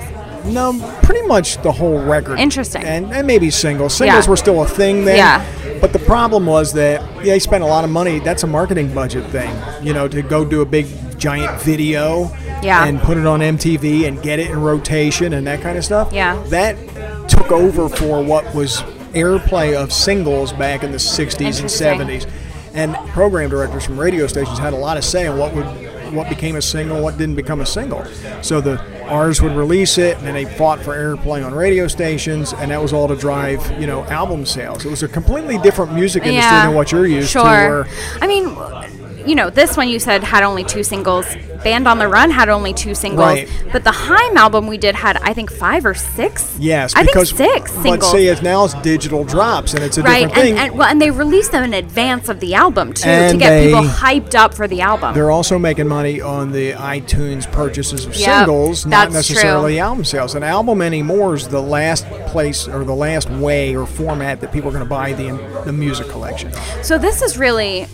No, 0.45 0.79
pretty 1.03 1.25
much 1.27 1.61
the 1.61 1.71
whole 1.71 1.99
record. 2.03 2.39
Interesting. 2.39 2.83
And, 2.83 3.11
and 3.13 3.25
maybe 3.27 3.49
singles. 3.49 3.95
Singles 3.95 4.25
Yeah. 4.25 4.29
were 4.29 4.37
still 4.37 4.61
a 4.63 4.67
thing 4.67 5.05
then. 5.05 5.17
Yeah. 5.17 5.79
But 5.81 5.93
the 5.93 5.99
problem 5.99 6.45
was 6.45 6.73
that 6.73 7.01
they 7.23 7.39
spent 7.39 7.63
a 7.63 7.67
lot 7.67 7.83
of 7.83 7.89
money. 7.89 8.19
That's 8.19 8.43
a 8.43 8.47
marketing 8.47 8.93
budget 8.93 9.25
thing, 9.31 9.53
you 9.81 9.93
know, 9.93 10.07
to 10.07 10.21
go 10.21 10.43
do 10.45 10.61
a 10.61 10.65
big 10.65 10.87
giant 11.19 11.61
video 11.61 12.31
Yeah. 12.63 12.85
and 12.85 12.99
put 13.01 13.17
it 13.17 13.25
on 13.25 13.41
MTV 13.41 14.07
and 14.07 14.21
get 14.21 14.39
it 14.39 14.49
in 14.49 14.61
rotation 14.61 15.33
and 15.33 15.45
that 15.47 15.61
kind 15.61 15.77
of 15.77 15.83
stuff. 15.85 16.11
Yeah. 16.11 16.41
That 16.47 16.75
took 17.27 17.51
over 17.51 17.89
for 17.89 18.23
what 18.23 18.53
was 18.55 18.81
airplay 19.13 19.75
of 19.75 19.91
singles 19.91 20.53
back 20.53 20.83
in 20.83 20.91
the 20.91 20.99
60s 20.99 21.59
and 21.59 21.69
70s. 21.69 22.27
And 22.73 22.95
program 23.09 23.49
directors 23.49 23.85
from 23.85 23.99
radio 23.99 24.27
stations 24.27 24.59
had 24.59 24.73
a 24.73 24.77
lot 24.77 24.97
of 24.97 25.03
say 25.03 25.25
in 25.25 25.37
what 25.37 25.53
would 25.55 25.65
what 26.13 26.29
became 26.29 26.55
a 26.55 26.61
single, 26.61 27.01
what 27.03 27.17
didn't 27.17 27.35
become 27.35 27.59
a 27.59 27.65
single. 27.65 28.05
So 28.41 28.61
the 28.61 28.79
ours 29.07 29.41
would 29.41 29.53
release 29.53 29.97
it, 29.97 30.17
and 30.17 30.25
then 30.25 30.33
they 30.33 30.45
fought 30.45 30.79
for 30.79 30.95
airplay 30.95 31.45
on 31.45 31.53
radio 31.53 31.87
stations, 31.87 32.53
and 32.53 32.71
that 32.71 32.81
was 32.81 32.93
all 32.93 33.07
to 33.07 33.15
drive, 33.15 33.79
you 33.79 33.87
know, 33.87 34.03
album 34.05 34.45
sales. 34.45 34.85
It 34.85 34.89
was 34.89 35.03
a 35.03 35.07
completely 35.07 35.57
different 35.59 35.93
music 35.93 36.25
industry 36.25 36.57
than 36.57 36.73
what 36.73 36.91
you're 36.91 37.07
used 37.07 37.29
sure. 37.29 37.43
to. 37.43 37.47
Where, 37.47 37.87
I 38.21 38.27
mean, 38.27 38.45
you 39.27 39.35
know, 39.35 39.49
this 39.49 39.75
one 39.77 39.89
you 39.89 39.99
said 39.99 40.23
had 40.23 40.43
only 40.43 40.63
two 40.63 40.83
singles. 40.83 41.25
Band 41.63 41.87
on 41.87 41.97
the 41.97 42.07
Run 42.07 42.29
had 42.29 42.49
only 42.49 42.73
two 42.73 42.93
singles. 42.95 43.25
Right. 43.25 43.49
But 43.71 43.83
the 43.83 43.91
Haim 43.91 44.37
album 44.37 44.67
we 44.67 44.77
did 44.77 44.95
had, 44.95 45.17
I 45.17 45.33
think, 45.33 45.51
five 45.51 45.85
or 45.85 45.93
six. 45.95 46.55
yes, 46.59 46.93
I 46.95 47.03
think 47.03 47.25
six 47.25 47.71
but 47.73 47.81
singles. 47.81 48.11
see, 48.11 48.27
it's 48.27 48.41
now 48.41 48.63
it's 48.65 48.75
digital 48.75 49.23
drops, 49.23 49.73
and 49.73 49.83
it's 49.83 49.97
a 49.97 50.03
right, 50.03 50.27
different 50.27 50.35
thing. 50.35 50.51
and, 50.57 50.69
and 50.69 50.77
well, 50.77 50.87
and 50.87 51.01
they 51.01 51.11
released 51.11 51.51
them 51.51 51.63
in 51.63 51.73
advance 51.73 52.29
of 52.29 52.39
the 52.39 52.53
album 52.53 52.93
too, 52.93 53.03
to 53.03 53.09
And 53.09 53.39
get 53.39 53.63
people 53.65 53.81
hyped 53.81 54.35
up 54.35 54.53
for 54.53 54.67
the 54.67 54.81
album. 54.81 55.13
They're 55.13 55.31
also 55.31 55.57
making 55.59 55.87
money 55.87 56.21
on 56.21 56.51
the 56.51 56.71
iTunes 56.73 57.51
purchases 57.51 58.05
of 58.05 58.15
Yep, 58.15 58.39
singles, 58.39 58.85
not 58.85 59.11
necessarily 59.11 59.73
true. 59.73 59.81
album 59.81 60.05
sales. 60.05 60.35
An 60.35 60.43
album 60.43 60.81
anymore 60.81 61.33
is 61.35 61.47
the 61.47 61.61
last 61.61 62.05
place 62.27 62.67
or 62.67 62.83
the 62.83 62.95
last 62.95 63.29
way 63.31 63.75
or 63.75 63.85
format 63.87 64.41
that 64.41 64.51
people 64.53 64.69
are 64.69 64.73
going 64.73 64.83
to 64.85 64.89
buy 64.89 65.13
the 65.13 65.27
the 65.65 65.73
music 65.73 66.07
collection. 66.07 66.51
So 66.83 66.97
this 66.97 67.21
is 67.21 67.37
really 67.37 67.87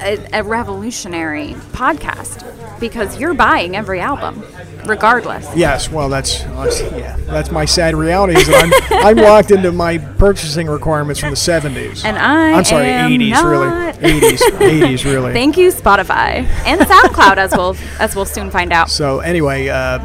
a, 0.00 0.26
a 0.32 0.42
revolutionary 0.42 1.54
podcast 1.72 2.40
because 2.80 3.18
you're 3.18 3.34
buying 3.34 3.76
every 3.76 4.00
album, 4.00 4.44
regardless. 4.86 5.48
Yes, 5.56 5.90
well, 5.90 6.08
that's, 6.08 6.42
that's 6.42 6.80
yeah, 6.92 7.16
that's 7.26 7.50
my 7.50 7.64
sad 7.64 7.94
reality 7.94 8.36
is 8.38 8.46
that 8.46 8.90
I'm 8.90 9.06
I'm 9.06 9.16
locked 9.16 9.50
into 9.50 9.72
my 9.72 9.98
purchasing 9.98 10.66
requirements 10.66 11.20
from 11.20 11.30
the 11.30 11.36
70s. 11.36 12.04
And 12.04 12.18
I 12.18 12.52
I'm 12.52 12.64
sorry, 12.64 12.86
am 12.86 13.10
80s 13.10 13.30
not. 13.30 13.44
really, 13.44 14.20
80s, 14.20 14.38
80s 14.38 15.04
really. 15.12 15.32
Thank 15.32 15.56
you, 15.56 15.70
Spotify 15.70 16.44
and 16.66 16.80
SoundCloud, 16.80 17.36
as 17.36 17.52
we'll 17.56 17.76
as 17.98 18.14
we'll 18.16 18.24
soon 18.24 18.50
find 18.50 18.72
out. 18.72 18.90
So 18.90 19.20
anyway, 19.20 19.68
uh, 19.68 19.98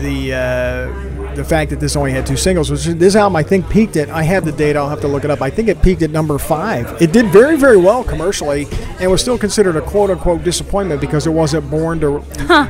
the 0.00 0.34
uh, 0.34 1.11
the 1.34 1.44
fact 1.44 1.70
that 1.70 1.80
this 1.80 1.96
only 1.96 2.12
had 2.12 2.26
two 2.26 2.36
singles, 2.36 2.70
which 2.70 2.84
this 2.84 3.16
album 3.16 3.36
I 3.36 3.42
think 3.42 3.68
peaked 3.68 3.96
at. 3.96 4.08
I 4.10 4.22
have 4.22 4.44
the 4.44 4.52
date. 4.52 4.76
I'll 4.76 4.88
have 4.88 5.00
to 5.00 5.08
look 5.08 5.24
it 5.24 5.30
up. 5.30 5.40
I 5.42 5.50
think 5.50 5.68
it 5.68 5.80
peaked 5.82 6.02
at 6.02 6.10
number 6.10 6.38
five. 6.38 7.00
It 7.00 7.12
did 7.12 7.26
very 7.26 7.56
very 7.56 7.76
well 7.76 8.04
commercially, 8.04 8.66
and 9.00 9.10
was 9.10 9.20
still 9.20 9.38
considered 9.38 9.76
a 9.76 9.80
quote 9.82 10.10
unquote 10.10 10.42
disappointment 10.44 11.00
because 11.00 11.26
it 11.26 11.30
wasn't 11.30 11.70
born 11.70 12.00
to 12.00 12.20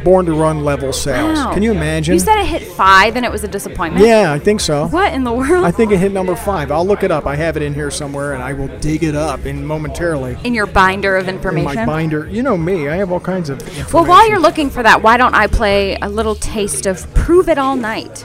born 0.04 0.26
to 0.26 0.32
run 0.34 0.64
level 0.64 0.92
sales. 0.92 1.38
Wow. 1.38 1.54
Can 1.54 1.62
you 1.62 1.72
imagine? 1.72 2.14
You 2.14 2.20
said 2.20 2.38
it 2.40 2.46
hit 2.46 2.62
five 2.62 3.16
and 3.16 3.24
it 3.24 3.32
was 3.32 3.44
a 3.44 3.48
disappointment. 3.48 4.06
yeah, 4.06 4.32
I 4.32 4.38
think 4.38 4.60
so. 4.60 4.86
What 4.88 5.12
in 5.12 5.24
the 5.24 5.32
world? 5.32 5.64
I 5.64 5.70
think 5.70 5.92
it 5.92 5.98
hit 5.98 6.12
number 6.12 6.36
five. 6.36 6.70
I'll 6.70 6.86
look 6.86 7.02
it 7.02 7.10
up. 7.10 7.26
I 7.26 7.36
have 7.36 7.56
it 7.56 7.62
in 7.62 7.74
here 7.74 7.90
somewhere, 7.90 8.32
and 8.34 8.42
I 8.42 8.52
will 8.52 8.68
dig 8.78 9.02
it 9.04 9.14
up 9.14 9.44
in 9.46 9.64
momentarily. 9.66 10.36
in 10.44 10.54
your 10.54 10.66
binder 10.66 11.16
of 11.16 11.28
In 11.28 11.36
information. 11.36 11.74
my 11.74 11.86
binder, 11.86 12.28
you 12.28 12.42
know 12.42 12.56
me. 12.56 12.88
I 12.88 12.96
have 12.96 13.10
all 13.12 13.20
kinds 13.20 13.50
of. 13.50 13.58
Information. 13.60 13.92
well, 13.92 14.04
while 14.06 14.28
you're 14.28 14.38
looking 14.38 14.70
for 14.70 14.82
that, 14.82 15.02
why 15.02 15.16
don't 15.16 15.34
I 15.34 15.46
play 15.46 15.96
a 16.02 16.08
little 16.08 16.34
taste 16.34 16.86
of 16.86 17.12
"Prove 17.14 17.48
It 17.48 17.58
All 17.58 17.76
Night"? 17.76 18.24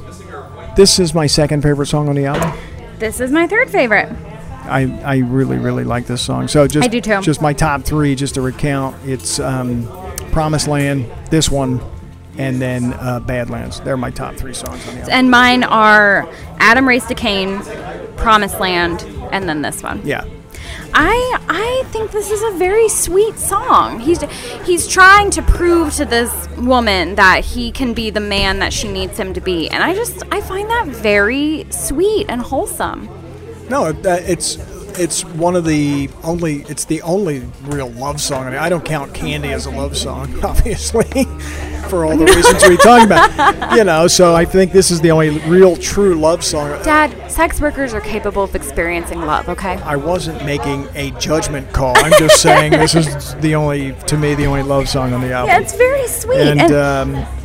this 0.75 0.99
is 0.99 1.13
my 1.13 1.27
second 1.27 1.61
favorite 1.61 1.87
song 1.87 2.09
on 2.09 2.15
the 2.15 2.25
album. 2.25 2.57
This 2.99 3.19
is 3.19 3.31
my 3.31 3.47
third 3.47 3.69
favorite. 3.69 4.09
I, 4.63 5.01
I 5.03 5.17
really 5.17 5.57
really 5.57 5.83
like 5.83 6.05
this 6.05 6.21
song. 6.21 6.47
So 6.47 6.67
just 6.67 6.85
I 6.85 6.87
do 6.87 7.01
too. 7.01 7.21
just 7.21 7.41
my 7.41 7.53
top 7.53 7.83
three, 7.83 8.15
just 8.15 8.35
to 8.35 8.41
recount, 8.41 8.95
it's 9.05 9.39
um, 9.39 9.87
"Promised 10.31 10.67
Land," 10.67 11.11
this 11.29 11.49
one, 11.49 11.81
and 12.37 12.61
then 12.61 12.93
uh, 12.93 13.19
"Badlands." 13.19 13.81
They're 13.81 13.97
my 13.97 14.11
top 14.11 14.35
three 14.35 14.53
songs 14.53 14.87
on 14.87 14.93
the 14.95 15.01
album. 15.01 15.13
And 15.13 15.31
mine 15.31 15.63
are 15.63 16.29
Adam 16.59 16.87
Raised 16.87 17.09
a 17.11 17.15
Cain, 17.15 17.59
Promised 18.17 18.59
Land, 18.59 19.03
and 19.31 19.49
then 19.49 19.61
this 19.63 19.81
one. 19.81 20.05
Yeah, 20.05 20.25
I 20.93 21.37
I 21.47 21.83
think 21.91 22.11
this 22.11 22.31
is 22.31 22.41
a 22.43 22.57
very 22.57 22.89
sweet 22.89 23.37
song. 23.37 23.99
He's 23.99 24.21
he's 24.65 24.87
trying 24.87 25.31
to 25.31 25.41
prove 25.41 25.93
to 25.95 26.05
this 26.05 26.47
woman 26.57 27.15
that 27.15 27.45
he 27.45 27.71
can 27.71 27.93
be 27.93 28.09
the 28.09 28.19
man 28.19 28.59
that 28.59 28.73
she 28.73 28.87
needs 28.91 29.17
him 29.17 29.33
to 29.33 29.41
be, 29.41 29.69
and 29.69 29.83
I 29.83 29.93
just 29.93 30.23
I 30.31 30.41
find 30.41 30.69
that 30.69 30.87
very 30.87 31.65
sweet 31.69 32.25
and 32.29 32.41
wholesome. 32.41 33.09
no, 33.69 33.85
uh, 33.85 33.93
it's 34.03 34.57
it's 34.99 35.23
one 35.25 35.55
of 35.55 35.65
the 35.65 36.09
only. 36.23 36.61
It's 36.63 36.85
the 36.85 37.01
only 37.01 37.39
real 37.63 37.89
love 37.91 38.21
song. 38.21 38.45
I, 38.45 38.49
mean, 38.49 38.59
I 38.59 38.69
don't 38.69 38.85
count 38.85 39.13
"Candy" 39.13 39.49
as 39.49 39.65
a 39.65 39.71
love 39.71 39.97
song, 39.97 40.33
obviously, 40.43 41.05
for 41.89 42.05
all 42.05 42.17
the 42.17 42.25
reasons 42.25 42.67
we 42.67 42.77
talked 42.77 43.05
about. 43.05 43.51
You 43.71 43.85
know, 43.85 44.07
so 44.07 44.35
I 44.35 44.43
think 44.43 44.73
this 44.73 44.91
is 44.91 44.99
the 45.01 45.11
only 45.11 45.29
real, 45.47 45.77
true 45.77 46.15
love 46.15 46.43
song. 46.43 46.81
Dad, 46.83 47.31
sex 47.31 47.61
workers 47.61 47.93
are 47.93 48.01
capable 48.01 48.43
of 48.43 48.53
experiencing 48.53 49.21
love, 49.21 49.47
okay? 49.47 49.75
I 49.83 49.95
wasn't 49.95 50.43
making 50.45 50.87
a 50.93 51.11
judgment 51.11 51.71
call. 51.71 51.97
I'm 51.97 52.11
just 52.19 52.41
saying 52.41 52.71
this 52.73 52.95
is 52.95 53.35
the 53.35 53.55
only, 53.55 53.93
to 54.07 54.17
me, 54.17 54.35
the 54.35 54.45
only 54.45 54.63
love 54.63 54.89
song 54.89 55.13
on 55.13 55.21
the 55.21 55.31
album. 55.31 55.49
Yeah, 55.49 55.61
it's 55.61 55.75
very 55.75 56.07
sweet. 56.07 56.39
and 56.39 56.61
and 56.61 56.73
um, 56.73 57.40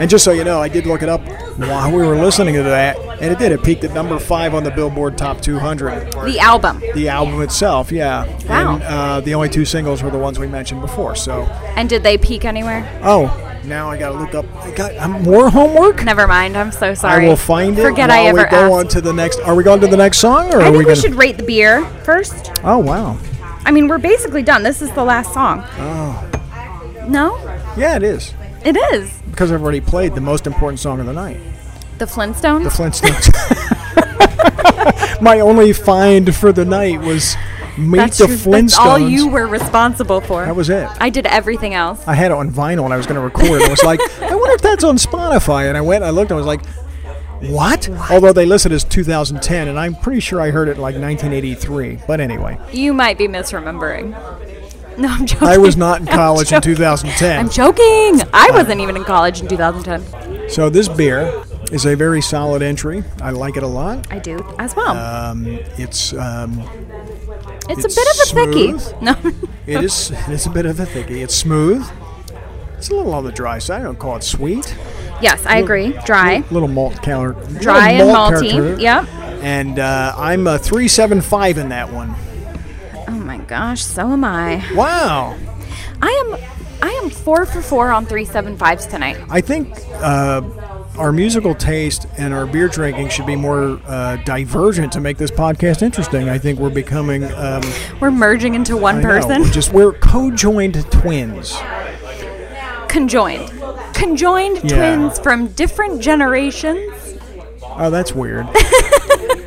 and 0.00 0.08
just 0.08 0.24
so 0.24 0.32
you 0.32 0.44
know, 0.44 0.60
I 0.60 0.68
did 0.68 0.86
look 0.86 1.02
it 1.02 1.08
up 1.10 1.20
while 1.58 1.92
we 1.92 1.98
were 1.98 2.16
listening 2.16 2.54
to 2.54 2.62
that, 2.62 2.98
and 3.20 3.32
it 3.32 3.38
did. 3.38 3.52
It 3.52 3.62
peaked 3.62 3.84
at 3.84 3.92
number 3.92 4.18
five 4.18 4.54
on 4.54 4.64
the 4.64 4.70
Billboard 4.70 5.18
Top 5.18 5.42
200. 5.42 6.12
the 6.24 6.38
album. 6.40 6.80
The 6.94 7.08
album 7.08 7.42
itself, 7.42 7.92
yeah. 7.92 8.24
Wow. 8.48 8.74
And 8.76 8.82
uh, 8.82 9.20
the 9.20 9.34
only 9.34 9.50
two 9.50 9.66
singles 9.66 10.02
were 10.02 10.10
the 10.10 10.18
ones 10.18 10.38
we 10.38 10.46
mentioned 10.46 10.80
before. 10.80 11.14
So, 11.16 11.42
And 11.76 11.88
did 11.88 12.02
they 12.02 12.16
peak 12.16 12.46
anywhere? 12.46 12.88
oh, 13.04 13.46
now 13.64 13.90
I 13.90 13.98
gotta 13.98 14.18
look 14.18 14.34
up. 14.34 14.46
I 14.64 14.70
got 14.70 14.98
I'm 14.98 15.22
more 15.22 15.50
homework. 15.50 16.02
Never 16.02 16.26
mind. 16.26 16.56
I'm 16.56 16.72
so 16.72 16.94
sorry. 16.94 17.26
I 17.26 17.28
will 17.28 17.36
find 17.36 17.78
it. 17.78 17.82
Forget 17.82 18.08
I 18.08 18.24
ever 18.24 18.38
we 18.38 18.44
go 18.48 18.72
on 18.72 18.88
to 18.88 19.02
the 19.02 19.12
next. 19.12 19.38
Are 19.40 19.54
we 19.54 19.62
going 19.62 19.82
to 19.82 19.86
the 19.86 19.98
next 19.98 20.16
song, 20.16 20.52
or 20.54 20.62
I 20.62 20.68
are 20.68 20.72
think 20.72 20.86
we 20.86 20.94
we, 20.94 20.96
should 20.96 21.14
rate 21.14 21.36
the 21.36 21.42
beer 21.42 21.84
first. 22.04 22.52
Oh 22.64 22.78
wow. 22.78 23.18
I 23.66 23.70
mean, 23.70 23.86
we're 23.86 23.98
basically 23.98 24.42
done. 24.42 24.62
This 24.62 24.80
is 24.80 24.90
the 24.92 25.04
last 25.04 25.34
song. 25.34 25.62
Oh. 25.76 26.26
No, 27.06 27.36
Yeah, 27.76 27.96
it 27.96 28.02
is 28.02 28.32
it 28.64 28.76
is. 28.94 29.19
Because 29.30 29.52
I've 29.52 29.62
already 29.62 29.80
played 29.80 30.14
the 30.14 30.20
most 30.20 30.46
important 30.46 30.80
song 30.80 31.00
of 31.00 31.06
the 31.06 31.12
night, 31.12 31.38
The 31.98 32.04
Flintstones. 32.06 32.64
the 32.64 32.70
Flintstones. 32.70 33.30
My 35.22 35.40
only 35.40 35.72
find 35.72 36.34
for 36.34 36.52
the 36.52 36.64
night 36.64 37.00
was 37.00 37.36
meet 37.76 37.98
that's, 37.98 38.18
the 38.18 38.28
your- 38.28 38.36
Flintstones. 38.36 38.60
that's 38.76 38.78
all 38.78 38.98
you 38.98 39.28
were 39.28 39.46
responsible 39.46 40.20
for. 40.20 40.44
That 40.44 40.56
was 40.56 40.70
it. 40.70 40.88
I 41.00 41.10
did 41.10 41.26
everything 41.26 41.74
else. 41.74 42.02
I 42.08 42.14
had 42.14 42.30
it 42.30 42.34
on 42.34 42.50
vinyl 42.50 42.84
and 42.84 42.94
I 42.94 42.96
was 42.96 43.06
going 43.06 43.16
to 43.16 43.20
record 43.24 43.60
it. 43.62 43.66
I 43.68 43.70
was 43.70 43.82
like, 43.82 44.00
I 44.22 44.34
wonder 44.34 44.54
if 44.54 44.62
that's 44.62 44.84
on 44.84 44.96
Spotify. 44.96 45.68
And 45.68 45.76
I 45.76 45.80
went, 45.82 46.02
I 46.04 46.10
looked, 46.10 46.30
and 46.30 46.36
I 46.36 46.42
was 46.42 46.46
like, 46.46 46.64
what? 47.50 47.88
Although 48.10 48.32
they 48.32 48.44
listed 48.46 48.72
as 48.72 48.84
2010, 48.84 49.68
and 49.68 49.78
I'm 49.78 49.94
pretty 49.94 50.20
sure 50.20 50.40
I 50.40 50.50
heard 50.50 50.68
it 50.68 50.76
like 50.78 50.94
1983. 50.96 52.00
But 52.06 52.20
anyway, 52.20 52.58
You 52.72 52.92
might 52.92 53.16
be 53.18 53.28
misremembering. 53.28 54.14
No, 54.98 55.08
I'm 55.08 55.26
joking. 55.26 55.48
I 55.48 55.56
was 55.58 55.76
not 55.76 56.00
in 56.00 56.06
college 56.22 56.52
in 56.52 56.60
2010. 56.60 57.38
I'm 57.38 57.48
joking. 57.48 58.20
I 58.32 58.50
wasn't 58.52 58.80
even 58.80 58.96
in 58.96 59.04
college 59.04 59.40
in 59.40 59.48
2010. 59.48 60.50
So 60.50 60.68
this 60.68 60.88
beer 60.88 61.42
is 61.72 61.86
a 61.86 61.94
very 61.94 62.20
solid 62.20 62.60
entry. 62.62 63.04
I 63.22 63.30
like 63.30 63.56
it 63.56 63.62
a 63.62 63.66
lot. 63.66 64.06
I 64.12 64.18
do 64.18 64.38
as 64.58 64.74
well. 64.74 64.96
Um, 64.96 65.46
it's 65.78 66.12
um, 66.14 66.60
it's, 67.68 67.84
it's 67.84 67.96
a 67.96 68.00
bit 68.00 68.08
of 68.08 68.20
a 68.20 68.26
smooth. 68.26 68.80
thickie. 68.82 69.00
No. 69.02 69.16
it 69.66 69.84
is 69.84 70.10
it 70.10 70.28
is 70.28 70.46
a 70.46 70.50
bit 70.50 70.66
of 70.66 70.80
a 70.80 70.84
thickie. 70.86 71.22
It's 71.22 71.34
smooth. 71.34 71.88
It's 72.76 72.88
a 72.90 72.94
little 72.94 73.14
on 73.14 73.24
the 73.24 73.32
dry 73.32 73.58
side. 73.58 73.82
I 73.82 73.84
don't 73.84 73.98
call 73.98 74.16
it 74.16 74.24
sweet. 74.24 74.74
yes, 75.20 75.44
I 75.46 75.58
agree. 75.58 75.92
Dry. 76.04 76.42
Little 76.50 76.68
malt 76.68 77.00
counter. 77.02 77.32
Dry 77.60 77.98
little 77.98 78.16
and 78.16 78.36
malty. 78.36 78.80
Yep. 78.80 79.08
And 79.42 79.78
uh, 79.78 80.14
I'm 80.16 80.46
a 80.46 80.58
three 80.58 80.88
seven 80.88 81.20
five 81.20 81.58
in 81.58 81.68
that 81.68 81.92
one. 81.92 82.14
Gosh, 83.50 83.82
so 83.82 84.12
am 84.12 84.22
I. 84.22 84.64
Wow. 84.76 85.36
I 86.00 86.08
am 86.08 86.38
I 86.82 86.90
am 87.02 87.10
four 87.10 87.44
for 87.44 87.60
four 87.60 87.90
on 87.90 88.06
three 88.06 88.24
seven 88.24 88.56
fives 88.56 88.86
tonight. 88.86 89.16
I 89.28 89.40
think 89.40 89.76
uh, 89.94 90.40
our 90.96 91.10
musical 91.10 91.56
taste 91.56 92.06
and 92.16 92.32
our 92.32 92.46
beer 92.46 92.68
drinking 92.68 93.08
should 93.08 93.26
be 93.26 93.34
more 93.34 93.80
uh, 93.86 94.18
divergent 94.24 94.92
to 94.92 95.00
make 95.00 95.16
this 95.18 95.32
podcast 95.32 95.82
interesting. 95.82 96.28
I 96.28 96.38
think 96.38 96.60
we're 96.60 96.70
becoming 96.70 97.24
um, 97.32 97.62
We're 98.00 98.12
merging 98.12 98.54
into 98.54 98.76
one 98.76 98.98
I 98.98 99.02
know, 99.02 99.08
person. 99.08 99.42
we're 99.42 99.50
just 99.50 99.72
we're 99.72 99.94
co-joined 99.94 100.88
twins. 100.92 101.58
Conjoined. 102.88 103.50
Conjoined 103.94 104.62
Yeah. 104.62 104.76
twins 104.96 105.18
from 105.18 105.48
different 105.48 106.00
generations. 106.00 107.18
Oh, 107.62 107.90
that's 107.90 108.14
weird. 108.14 108.46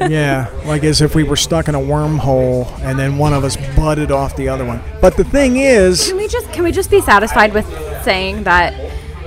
yeah, 0.01 0.49
like 0.65 0.83
as 0.83 1.01
if 1.01 1.15
we 1.15 1.23
were 1.23 1.35
stuck 1.35 1.67
in 1.67 1.75
a 1.75 1.79
wormhole 1.79 2.67
and 2.81 2.97
then 2.99 3.17
one 3.17 3.33
of 3.33 3.43
us 3.43 3.55
butted 3.75 4.11
off 4.11 4.35
the 4.35 4.49
other 4.49 4.65
one. 4.65 4.81
But 5.01 5.17
the 5.17 5.23
thing 5.23 5.57
is, 5.57 6.07
Can 6.07 6.17
we 6.17 6.27
just 6.27 6.51
can 6.51 6.63
we 6.63 6.71
just 6.71 6.89
be 6.91 7.01
satisfied 7.01 7.53
with 7.53 7.65
saying 8.03 8.43
that 8.43 8.73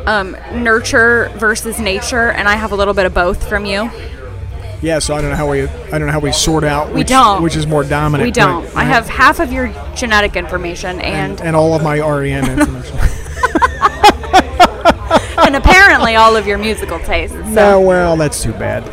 um, 0.06 0.36
nurture 0.52 1.30
versus 1.36 1.78
nature, 1.80 2.30
and 2.30 2.48
I 2.48 2.54
have 2.54 2.72
a 2.72 2.76
little 2.76 2.94
bit 2.94 3.06
of 3.06 3.14
both 3.14 3.48
from 3.48 3.64
you. 3.64 3.90
yeah. 4.82 4.98
So 5.00 5.14
I 5.16 5.20
don't 5.20 5.30
know 5.30 5.36
how 5.36 5.50
we 5.50 5.62
I 5.62 5.98
don't 5.98 6.06
know 6.06 6.12
how 6.12 6.20
we 6.20 6.32
sort 6.32 6.62
out 6.64 6.88
We 6.88 7.00
which, 7.00 7.08
don't. 7.08 7.42
which 7.42 7.56
is 7.56 7.66
more 7.66 7.82
dominant. 7.84 8.26
We 8.26 8.30
don't. 8.30 8.64
right? 8.66 8.76
I 8.76 8.84
have 8.84 9.08
half 9.08 9.40
of 9.40 9.52
your 9.52 9.68
genetic 9.96 10.36
information 10.36 11.00
and 11.00 11.40
and 11.40 11.56
all 11.56 11.74
of 11.74 11.82
my 11.82 11.98
REM 11.98 12.44
information. 12.58 12.98
and 15.38 15.56
apparently 15.56 16.16
all 16.16 16.36
of 16.36 16.46
your 16.46 16.58
musical 16.58 16.98
tastes. 17.00 17.36
So 17.36 17.42
No, 17.50 17.80
well, 17.80 18.16
that's 18.16 18.42
too 18.42 18.52
bad. 18.52 18.84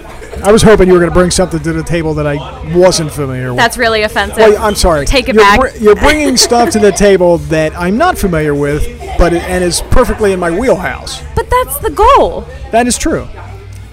I 0.44 0.52
was 0.52 0.62
hoping 0.62 0.88
you 0.88 0.94
were 0.94 1.00
going 1.00 1.12
to 1.12 1.14
bring 1.14 1.32
something 1.32 1.62
to 1.62 1.74
the 1.74 1.84
table 1.84 2.14
that 2.16 2.28
I 2.28 2.36
wasn't 2.76 3.12
familiar 3.12 3.50
with. 3.50 3.58
that's 3.58 3.78
really 3.78 4.04
offensive. 4.04 4.38
Well, 4.38 4.62
I'm 4.62 4.76
sorry. 4.76 5.06
Take 5.06 5.30
it 5.30 5.36
you're 5.36 5.44
back. 5.44 5.60
br- 5.60 5.78
you're 5.80 5.96
bringing 5.96 6.36
stuff 6.36 6.70
to 6.72 6.80
the 6.80 6.92
table 6.92 7.38
that 7.38 7.74
I'm 7.78 7.98
not 7.98 8.18
familiar 8.18 8.54
with, 8.54 8.84
but 9.18 9.32
it, 9.34 9.42
and 9.44 9.64
is 9.64 9.82
perfectly 9.90 10.34
in 10.34 10.40
my 10.40 10.52
wheelhouse. 10.52 11.24
but 11.36 11.50
that's 11.50 11.78
the 11.80 11.92
goal. 11.92 12.42
That 12.72 12.88
is 12.88 12.98
true. 12.98 13.28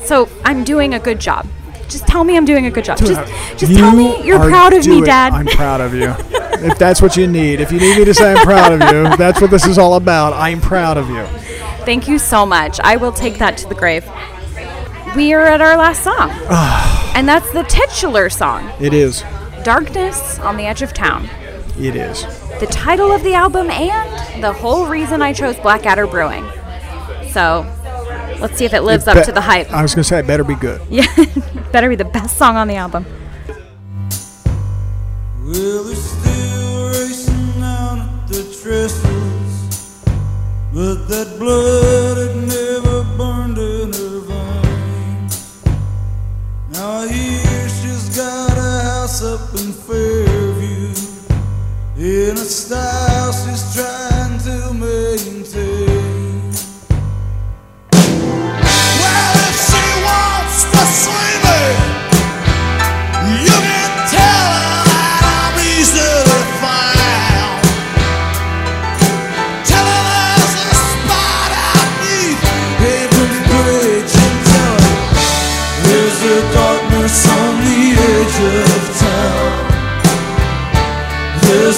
So 0.01 0.28
I'm 0.44 0.64
doing 0.64 0.94
a 0.94 0.98
good 0.98 1.20
job. 1.20 1.47
Just 1.89 2.06
tell 2.06 2.24
me 2.24 2.36
I'm 2.36 2.44
doing 2.44 2.66
a 2.66 2.70
good 2.70 2.85
job. 2.85 2.98
Just, 2.98 3.12
just 3.59 3.72
You 3.72 3.78
tell 3.78 3.94
me 3.94 4.24
you're 4.24 4.39
proud 4.39 4.72
of 4.72 4.86
me, 4.86 5.02
Dad. 5.02 5.32
I'm 5.32 5.47
proud 5.47 5.81
of 5.81 5.94
you. 5.94 6.14
if 6.66 6.78
that's 6.78 7.01
what 7.02 7.16
you 7.16 7.27
need, 7.27 7.60
if 7.60 7.70
you 7.72 7.78
need 7.78 7.98
me 7.98 8.05
to 8.05 8.14
say 8.14 8.32
I'm 8.32 8.44
proud 8.44 8.72
of 8.72 8.81
you, 8.93 9.16
that's 9.16 9.40
what 9.40 9.51
this 9.51 9.66
is 9.66 9.78
all 9.78 9.94
about. 9.94 10.32
I'm 10.32 10.60
proud 10.60 10.97
of 10.97 11.09
you. 11.10 11.24
Thank 11.85 12.09
you 12.09 12.18
so 12.18 12.44
much. 12.47 12.78
I 12.81 12.97
will 12.97 13.12
take 13.12 13.39
that 13.39 13.56
to 13.59 13.68
the 13.68 13.74
grave. 13.74 14.05
We 15.16 15.32
are 15.35 15.43
at 15.47 15.61
our 15.61 15.77
last 15.77 16.05
song. 16.05 16.31
Ah. 16.49 17.12
and 17.16 17.28
that's 17.28 17.51
the 17.53 17.62
titular 17.65 18.31
song, 18.31 18.70
It 18.81 18.95
is. 18.95 19.23
Darkness 19.65 20.39
on 20.39 20.57
the 20.57 20.65
Edge 20.66 20.82
of 20.82 20.95
Town. 20.95 21.28
It 21.78 21.97
is. 21.97 22.23
The 22.61 22.66
title 22.70 23.11
of 23.12 23.23
the 23.23 23.35
album 23.35 23.70
and 23.70 24.43
the 24.43 24.53
whole 24.53 24.87
reason 24.87 25.20
I 25.20 25.32
chose 25.32 25.57
Blackadder 25.57 26.07
Brewing. 26.07 26.45
So 27.32 27.66
let's 28.41 28.57
see 28.57 28.65
if 28.65 28.73
it 28.73 28.82
lives 28.82 29.07
up 29.09 29.16
Be- 29.16 29.24
to 29.24 29.32
the 29.32 29.41
hype. 29.41 29.70
I 29.73 29.82
was 29.82 29.95
going 29.95 30.03
to 30.05 30.09
say 30.09 30.20
it 30.20 30.27
better 30.27 30.45
be 30.45 30.55
good. 30.55 30.81
Yeah, 30.91 31.07
better 31.73 31.89
be 31.89 31.97
the 31.97 32.05
best 32.05 32.37
song 32.37 32.57
on 32.57 32.69
the 32.69 32.77
album. 32.77 33.05
Well, 35.45 35.85
they're 35.85 35.95
still 35.97 36.89
racing 36.91 37.61
down 37.61 37.99
at 38.01 38.28
the 38.28 38.43
trestles, 38.62 40.05
but 40.73 41.09
that 41.09 41.37
blood 41.39 42.16
had 42.19 42.37
never 42.37 43.16
burned 43.16 43.39
Now 46.81 47.07
hear 47.07 47.69
she's 47.69 48.16
got 48.16 48.57
a 48.57 48.82
house 48.89 49.23
up 49.23 49.52
in 49.52 49.70
Fairview, 49.70 50.94
in 51.94 52.32
a 52.32 52.47
style 52.59 53.32
she's 53.32 53.74
trying 53.74 54.39
to 54.39 54.73
maintain. 54.73 55.89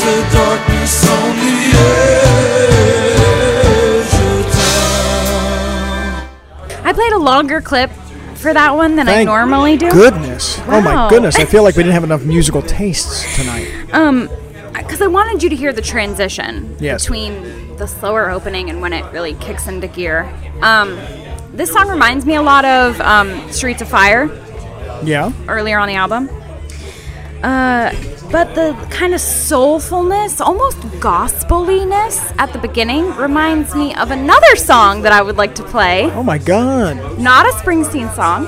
A 0.04 0.32
darkness 0.32 1.08
on 1.10 1.36
the 1.36 1.56
edge 4.02 4.14
of 4.14 4.52
town. 6.72 6.86
I 6.86 6.92
played 6.92 7.12
a 7.12 7.18
longer 7.18 7.60
clip 7.60 7.90
for 8.34 8.52
that 8.52 8.74
one 8.74 8.96
than 8.96 9.08
I 9.08 9.22
normally 9.24 9.76
do. 9.76 9.90
Goodness. 9.90 10.58
Oh 10.66 10.80
my 10.80 11.08
goodness. 11.08 11.36
I 11.38 11.44
feel 11.44 11.62
like 11.62 11.76
we 11.76 11.82
didn't 11.84 11.94
have 11.94 12.04
enough 12.04 12.24
musical 12.24 12.62
tastes 12.62 13.36
tonight. 13.36 13.68
Um, 13.92 14.28
because 14.72 15.00
I 15.02 15.06
wanted 15.06 15.42
you 15.42 15.48
to 15.50 15.56
hear 15.56 15.72
the 15.72 15.82
transition 15.82 16.76
Yes. 16.80 17.02
between 17.04 17.76
the 17.76 17.86
slower 17.86 18.30
opening 18.30 18.68
and 18.70 18.80
when 18.80 18.92
it 18.92 19.04
really 19.12 19.34
kicks 19.34 19.68
into 19.68 19.86
gear. 19.86 20.28
Um, 20.62 20.98
this 21.52 21.70
song 21.72 21.88
reminds 21.88 22.26
me 22.26 22.34
a 22.34 22.42
lot 22.42 22.64
of 22.64 23.00
um, 23.00 23.50
Streets 23.52 23.80
of 23.82 23.88
Fire 23.88 24.28
Yeah. 25.04 25.30
earlier 25.48 25.78
on 25.78 25.86
the 25.88 25.94
album. 25.94 26.28
Uh, 27.42 27.90
but 28.30 28.54
the 28.54 28.72
kind 28.90 29.12
of 29.14 29.20
soulfulness, 29.20 30.40
almost 30.40 30.78
gospeliness 31.00 32.32
at 32.38 32.52
the 32.52 32.58
beginning 32.58 33.14
reminds 33.16 33.74
me 33.74 33.94
of 33.96 34.10
another 34.10 34.56
song 34.56 35.02
that 35.02 35.12
I 35.12 35.22
would 35.22 35.36
like 35.36 35.54
to 35.56 35.62
play. 35.64 36.10
Oh 36.12 36.22
my 36.22 36.38
God. 36.38 37.18
Not 37.18 37.46
a 37.46 37.50
Springsteen 37.50 38.14
song. 38.14 38.44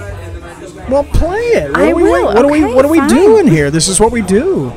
Well, 0.90 1.04
play 1.04 1.38
it. 1.40 1.70
What 1.72 1.80
I 1.80 1.90
are 1.90 1.94
we, 1.94 2.02
will. 2.02 2.24
What 2.26 2.44
are 2.44 2.50
we? 2.50 2.64
Okay, 2.64 2.74
What 2.74 2.84
are 2.84 2.90
we 2.90 2.98
fine. 2.98 3.08
doing 3.08 3.46
here? 3.48 3.70
This 3.70 3.88
is 3.88 3.98
what 4.00 4.12
we 4.12 4.22
do. 4.22 4.70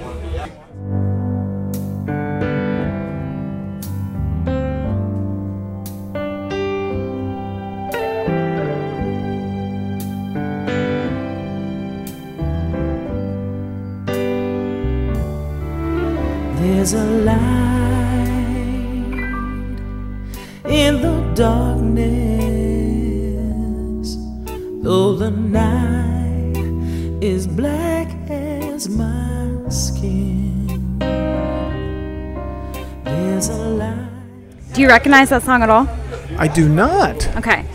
You 34.88 34.94
recognize 34.94 35.30
that 35.30 35.44
song 35.44 35.64
at 35.64 35.70
all? 35.70 35.88
I 36.38 36.48
do 36.48 36.70
not. 36.70 37.36
Okay. 37.36 37.66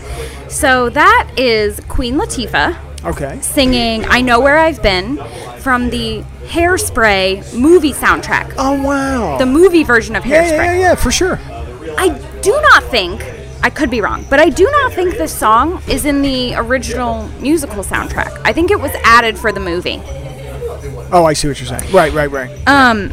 So 0.48 0.89
that 0.90 1.30
is 1.36 1.78
Queen 1.89 2.14
Latifah 2.14 2.76
Okay. 3.05 3.39
singing 3.40 4.05
I 4.06 4.20
Know 4.22 4.40
Where 4.40 4.59
I've 4.59 4.82
Been 4.82 5.18
from 5.59 5.90
the 5.90 6.22
Hairspray 6.47 7.55
movie 7.55 7.93
soundtrack. 7.93 8.55
Oh 8.56 8.80
wow. 8.82 9.36
The 9.36 9.47
movie 9.47 9.84
version 9.84 10.16
of 10.16 10.24
yeah, 10.24 10.43
Hairspray. 10.44 10.56
yeah, 10.56 10.72
yeah, 10.72 10.80
yeah, 10.80 10.94
for 10.94 11.10
sure. 11.10 11.39
I 11.98 12.09
do 12.40 12.59
not 12.62 12.84
think, 12.84 13.22
I 13.62 13.68
could 13.68 13.90
be 13.90 14.01
wrong, 14.01 14.24
but 14.30 14.40
I 14.40 14.48
do 14.48 14.64
not 14.64 14.93
think 14.93 15.18
this 15.18 15.36
song 15.36 15.82
is 15.89 16.06
in 16.06 16.22
the 16.22 16.55
original 16.55 17.28
musical 17.40 17.84
soundtrack. 17.84 18.40
I 18.44 18.52
think 18.55 18.70
it 18.70 18.80
was 18.80 18.93
added 19.05 19.36
for 19.39 19.52
the 19.52 19.60
movie. 19.60 20.01
Oh, 21.14 21.24
I 21.26 21.34
see 21.34 21.48
what 21.48 21.60
you're 21.60 21.68
saying. 21.68 21.93
Right, 21.93 22.12
right, 22.14 22.30
right. 22.30 22.51
Um, 22.66 23.10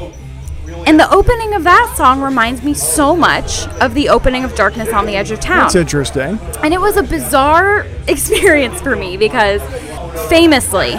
and 0.89 0.99
the 0.99 1.13
opening 1.13 1.53
of 1.53 1.63
that 1.65 1.93
song 1.95 2.19
reminds 2.19 2.63
me 2.63 2.73
so 2.73 3.15
much 3.15 3.67
of 3.79 3.93
the 3.93 4.09
opening 4.09 4.43
of 4.43 4.55
Darkness 4.55 4.91
on 4.91 5.05
the 5.05 5.15
Edge 5.15 5.29
of 5.29 5.39
Town. 5.39 5.59
That's 5.59 5.75
interesting. 5.75 6.39
And 6.63 6.73
it 6.73 6.81
was 6.81 6.97
a 6.97 7.03
bizarre 7.03 7.85
experience 8.07 8.81
for 8.81 8.95
me 8.95 9.15
because 9.15 9.61
famously, 10.29 10.93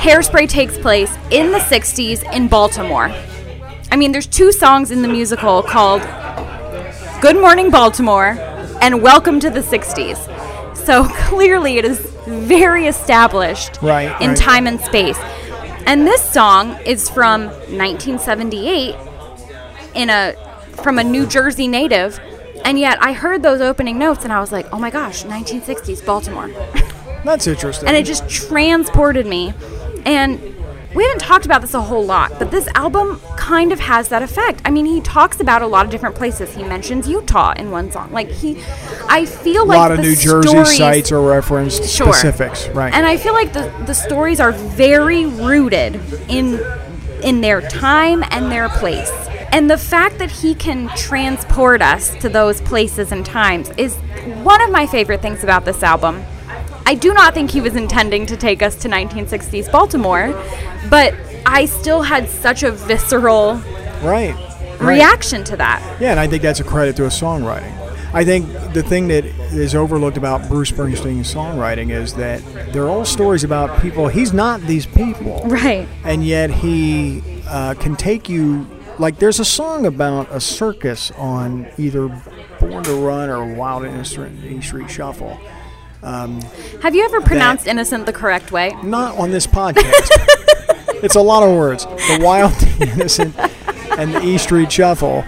Hairspray 0.00 0.48
takes 0.48 0.78
place 0.78 1.14
in 1.30 1.52
the 1.52 1.58
60s 1.58 2.32
in 2.32 2.48
Baltimore. 2.48 3.10
I 3.92 3.96
mean, 3.96 4.10
there's 4.12 4.26
two 4.26 4.52
songs 4.52 4.90
in 4.90 5.02
the 5.02 5.08
musical 5.08 5.62
called 5.64 6.00
Good 7.20 7.36
Morning 7.36 7.70
Baltimore 7.70 8.38
and 8.80 9.02
Welcome 9.02 9.38
to 9.40 9.50
the 9.50 9.60
60s. 9.60 10.16
So 10.78 11.04
clearly, 11.28 11.76
it 11.76 11.84
is 11.84 11.98
very 12.26 12.86
established 12.86 13.82
Right, 13.82 14.18
in 14.22 14.30
right. 14.30 14.38
time 14.38 14.66
and 14.66 14.80
space. 14.80 15.18
And 15.84 16.06
this 16.06 16.22
song 16.32 16.78
is 16.86 17.10
from 17.10 17.48
1978 17.48 18.96
in 19.94 20.10
a 20.10 20.34
from 20.82 20.98
a 20.98 21.04
New 21.04 21.26
Jersey 21.26 21.68
native, 21.68 22.18
and 22.64 22.78
yet 22.78 22.98
I 23.02 23.12
heard 23.12 23.42
those 23.42 23.60
opening 23.60 23.98
notes 23.98 24.24
and 24.24 24.32
I 24.32 24.40
was 24.40 24.52
like, 24.52 24.66
"Oh 24.72 24.78
my 24.78 24.90
gosh, 24.90 25.24
1960s 25.24 26.04
Baltimore." 26.04 26.48
That's 27.24 27.46
interesting. 27.46 27.86
and 27.88 27.96
it 27.96 28.04
just 28.06 28.28
transported 28.30 29.26
me. 29.26 29.52
And 30.06 30.40
we 30.94 31.04
haven't 31.04 31.20
talked 31.20 31.44
about 31.44 31.60
this 31.60 31.74
a 31.74 31.80
whole 31.82 32.04
lot, 32.04 32.32
but 32.38 32.50
this 32.50 32.66
album 32.74 33.20
kind 33.36 33.70
of 33.72 33.78
has 33.78 34.08
that 34.08 34.22
effect. 34.22 34.60
I 34.64 34.70
mean, 34.70 34.86
he 34.86 35.00
talks 35.02 35.38
about 35.38 35.60
a 35.62 35.66
lot 35.66 35.84
of 35.84 35.90
different 35.92 36.16
places. 36.16 36.54
He 36.54 36.64
mentions 36.64 37.06
Utah 37.06 37.52
in 37.56 37.70
one 37.70 37.92
song. 37.92 38.10
Like 38.10 38.28
he 38.28 38.62
I 39.08 39.26
feel 39.26 39.66
like 39.66 39.76
a 39.76 39.80
like 39.80 39.90
lot 39.90 39.90
of 39.92 39.96
the 39.98 40.02
New 40.04 40.16
Jersey 40.16 40.76
sites 40.78 41.12
are 41.12 41.20
referenced 41.20 41.84
Sure. 41.90 42.12
specifics, 42.14 42.68
right? 42.68 42.92
And 42.94 43.06
I 43.06 43.18
feel 43.18 43.34
like 43.34 43.52
the, 43.52 43.70
the 43.86 43.94
stories 43.94 44.40
are 44.40 44.52
very 44.52 45.26
rooted 45.26 46.00
in 46.28 46.58
in 47.22 47.42
their 47.42 47.60
time 47.60 48.24
and 48.30 48.50
their 48.50 48.68
place. 48.70 49.10
And 49.52 49.68
the 49.68 49.78
fact 49.78 50.18
that 50.18 50.30
he 50.30 50.54
can 50.54 50.88
transport 50.96 51.82
us 51.82 52.14
to 52.16 52.28
those 52.28 52.60
places 52.60 53.12
and 53.12 53.26
times 53.26 53.70
is 53.76 53.96
one 54.42 54.62
of 54.62 54.70
my 54.70 54.86
favorite 54.86 55.22
things 55.22 55.42
about 55.42 55.64
this 55.64 55.82
album. 55.82 56.22
I 56.86 56.94
do 56.94 57.12
not 57.12 57.34
think 57.34 57.50
he 57.50 57.60
was 57.60 57.76
intending 57.76 58.26
to 58.26 58.36
take 58.36 58.62
us 58.62 58.76
to 58.76 58.88
1960s 58.88 59.70
Baltimore, 59.70 60.32
but 60.88 61.14
I 61.46 61.66
still 61.66 62.02
had 62.02 62.28
such 62.28 62.62
a 62.62 62.70
visceral 62.70 63.54
right. 64.02 64.34
right. 64.34 64.80
reaction 64.80 65.44
to 65.44 65.56
that. 65.56 66.00
Yeah, 66.00 66.10
and 66.12 66.20
I 66.20 66.26
think 66.26 66.42
that's 66.42 66.60
a 66.60 66.64
credit 66.64 66.96
to 66.96 67.04
his 67.04 67.14
songwriting. 67.14 67.76
I 68.12 68.24
think 68.24 68.48
the 68.72 68.82
thing 68.82 69.06
that 69.08 69.24
is 69.24 69.74
overlooked 69.74 70.16
about 70.16 70.48
Bruce 70.48 70.72
Springsteen's 70.72 71.32
songwriting 71.32 71.90
is 71.90 72.14
that 72.14 72.42
they're 72.72 72.88
all 72.88 73.04
stories 73.04 73.44
about 73.44 73.80
people. 73.80 74.08
He's 74.08 74.32
not 74.32 74.60
these 74.62 74.84
people. 74.84 75.42
Right. 75.44 75.86
And 76.02 76.24
yet 76.24 76.50
he 76.50 77.22
uh, 77.46 77.74
can 77.74 77.94
take 77.94 78.28
you. 78.28 78.66
Like, 79.00 79.18
there's 79.18 79.40
a 79.40 79.46
song 79.46 79.86
about 79.86 80.30
a 80.30 80.40
circus 80.40 81.10
on 81.12 81.66
either 81.78 82.08
Born 82.60 82.84
to 82.84 82.94
Run 82.94 83.30
or 83.30 83.54
Wild 83.54 83.84
in 83.84 83.98
E 83.98 84.60
Street 84.60 84.90
Shuffle. 84.90 85.40
Have 86.02 86.94
you 86.94 87.02
ever 87.06 87.22
pronounced 87.22 87.66
innocent 87.66 88.04
the 88.04 88.12
correct 88.12 88.52
way? 88.52 88.76
Not 88.82 89.16
on 89.16 89.30
this 89.30 89.46
podcast. 89.46 90.10
it's 91.02 91.14
a 91.14 91.20
lot 91.22 91.42
of 91.42 91.56
words. 91.56 91.86
The 91.86 92.20
Wild, 92.20 92.52
Innocent, 92.78 93.38
and 93.98 94.14
the 94.14 94.22
E 94.22 94.36
Street 94.36 94.70
Shuffle. 94.70 95.24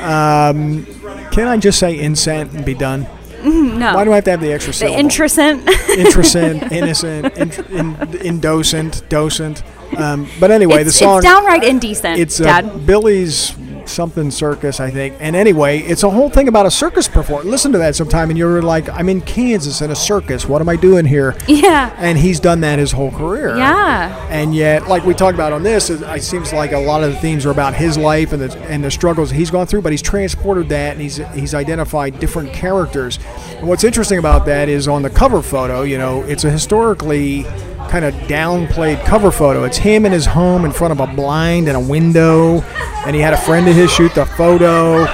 Um, 0.00 0.84
can 1.30 1.46
I 1.46 1.58
just 1.58 1.78
say 1.78 1.96
incent 1.96 2.54
and 2.54 2.64
be 2.64 2.74
done? 2.74 3.06
No. 3.44 3.94
Why 3.94 4.04
do 4.04 4.10
I 4.10 4.16
have 4.16 4.24
to 4.24 4.30
have 4.32 4.40
the 4.40 4.52
extra 4.52 4.72
syllable? 4.72 4.96
the 4.96 5.00
interesant. 5.00 5.68
Interesent, 5.90 6.62
innocent, 6.72 7.36
int- 7.36 7.70
in, 7.70 8.16
indocent, 8.16 9.08
docent. 9.08 9.62
Um, 9.96 10.28
but 10.40 10.50
anyway, 10.50 10.82
the 10.82 10.92
song. 10.92 11.18
it's 11.18 11.26
downright 11.26 11.64
indecent, 11.64 12.18
it's 12.18 12.40
uh, 12.40 12.44
Dad. 12.44 12.86
Billy's 12.86 13.54
something 13.88 14.30
circus, 14.30 14.80
I 14.80 14.90
think. 14.90 15.16
And 15.20 15.36
anyway, 15.36 15.80
it's 15.80 16.02
a 16.02 16.10
whole 16.10 16.28
thing 16.28 16.48
about 16.48 16.66
a 16.66 16.70
circus 16.70 17.08
performance. 17.08 17.48
Listen 17.48 17.72
to 17.72 17.78
that 17.78 17.96
sometime, 17.96 18.30
and 18.30 18.38
you're 18.38 18.62
like, 18.62 18.88
I'm 18.88 19.08
in 19.08 19.20
Kansas 19.20 19.80
in 19.80 19.90
a 19.90 19.96
circus. 19.96 20.46
What 20.46 20.60
am 20.60 20.68
I 20.68 20.76
doing 20.76 21.04
here? 21.04 21.36
Yeah. 21.46 21.94
And 21.98 22.18
he's 22.18 22.40
done 22.40 22.60
that 22.60 22.78
his 22.78 22.92
whole 22.92 23.10
career. 23.10 23.56
Yeah. 23.56 24.26
And 24.30 24.54
yet, 24.54 24.88
like 24.88 25.04
we 25.04 25.14
talked 25.14 25.34
about 25.34 25.52
on 25.52 25.62
this, 25.62 25.90
it, 25.90 26.02
it 26.02 26.22
seems 26.22 26.52
like 26.52 26.72
a 26.72 26.78
lot 26.78 27.02
of 27.02 27.12
the 27.12 27.18
themes 27.18 27.46
are 27.46 27.50
about 27.50 27.74
his 27.74 27.96
life 27.96 28.32
and 28.32 28.42
the 28.42 28.58
and 28.64 28.84
the 28.84 28.90
struggles 28.90 29.30
he's 29.30 29.50
gone 29.50 29.66
through. 29.66 29.82
But 29.82 29.92
he's 29.92 30.02
transported 30.02 30.68
that, 30.68 30.92
and 30.92 31.00
he's 31.00 31.16
he's 31.34 31.54
identified 31.54 32.18
different 32.20 32.52
characters. 32.52 33.18
And 33.56 33.66
what's 33.68 33.84
interesting 33.84 34.18
about 34.18 34.46
that 34.46 34.68
is 34.68 34.88
on 34.88 35.02
the 35.02 35.10
cover 35.10 35.42
photo, 35.42 35.82
you 35.82 35.98
know, 35.98 36.22
it's 36.22 36.44
a 36.44 36.50
historically 36.50 37.46
kind 37.88 38.04
of 38.04 38.14
downplayed 38.28 39.04
cover 39.04 39.30
photo. 39.30 39.64
It's 39.64 39.76
him 39.76 40.06
in 40.06 40.12
his 40.12 40.26
home 40.26 40.64
in 40.64 40.72
front 40.72 40.92
of 40.92 41.00
a 41.00 41.06
blind 41.06 41.68
and 41.68 41.76
a 41.76 41.80
window, 41.80 42.60
and 43.06 43.14
he 43.14 43.22
had 43.22 43.32
a 43.32 43.36
friend 43.38 43.68
of 43.68 43.74
his 43.74 43.90
shoot 43.90 44.14
the 44.14 44.26
photo, 44.26 45.04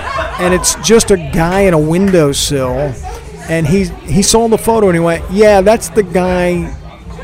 and 0.41 0.53
it's 0.55 0.75
just 0.77 1.11
a 1.11 1.17
guy 1.17 1.61
in 1.61 1.75
a 1.75 1.79
windowsill. 1.79 2.95
And 3.49 3.67
he 3.67 3.85
he 4.07 4.23
saw 4.23 4.49
the 4.49 4.59
photo 4.59 4.89
and 4.89 4.95
he 4.97 5.01
went, 5.01 5.25
"Yeah, 5.31 5.61
that's 5.61 5.89
the 5.89 6.03
guy. 6.03 6.75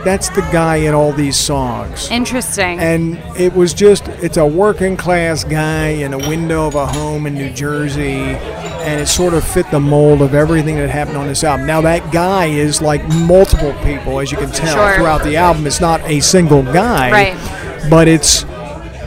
That's 0.04 0.28
the 0.30 0.40
guy 0.52 0.76
in 0.76 0.94
all 0.94 1.12
these 1.12 1.36
songs." 1.36 2.10
Interesting. 2.10 2.78
and 2.78 3.18
it 3.36 3.52
was 3.54 3.74
just 3.74 4.08
it's 4.22 4.36
a 4.36 4.46
working 4.46 4.96
class 4.96 5.44
guy 5.44 5.88
in 5.88 6.14
a 6.14 6.18
window 6.18 6.66
of 6.66 6.74
a 6.74 6.86
home 6.86 7.26
in 7.26 7.34
New 7.34 7.50
Jersey 7.50 8.36
and 8.88 9.00
it 9.00 9.06
sort 9.06 9.34
of 9.34 9.44
fit 9.44 9.70
the 9.70 9.80
mold 9.80 10.22
of 10.22 10.34
everything 10.34 10.76
that 10.76 10.88
happened 10.88 11.16
on 11.16 11.26
this 11.26 11.44
album. 11.44 11.66
Now 11.66 11.80
that 11.82 12.10
guy 12.12 12.46
is 12.46 12.80
like 12.80 13.06
multiple 13.08 13.74
people 13.84 14.20
as 14.20 14.30
you 14.32 14.38
can 14.38 14.50
tell 14.50 14.74
Sure. 14.74 14.94
throughout 14.94 15.22
the 15.24 15.36
album. 15.36 15.66
It's 15.66 15.80
not 15.80 16.00
a 16.08 16.20
single 16.20 16.62
guy. 16.62 17.10
Right. 17.10 17.90
But 17.90 18.08
it's 18.08 18.44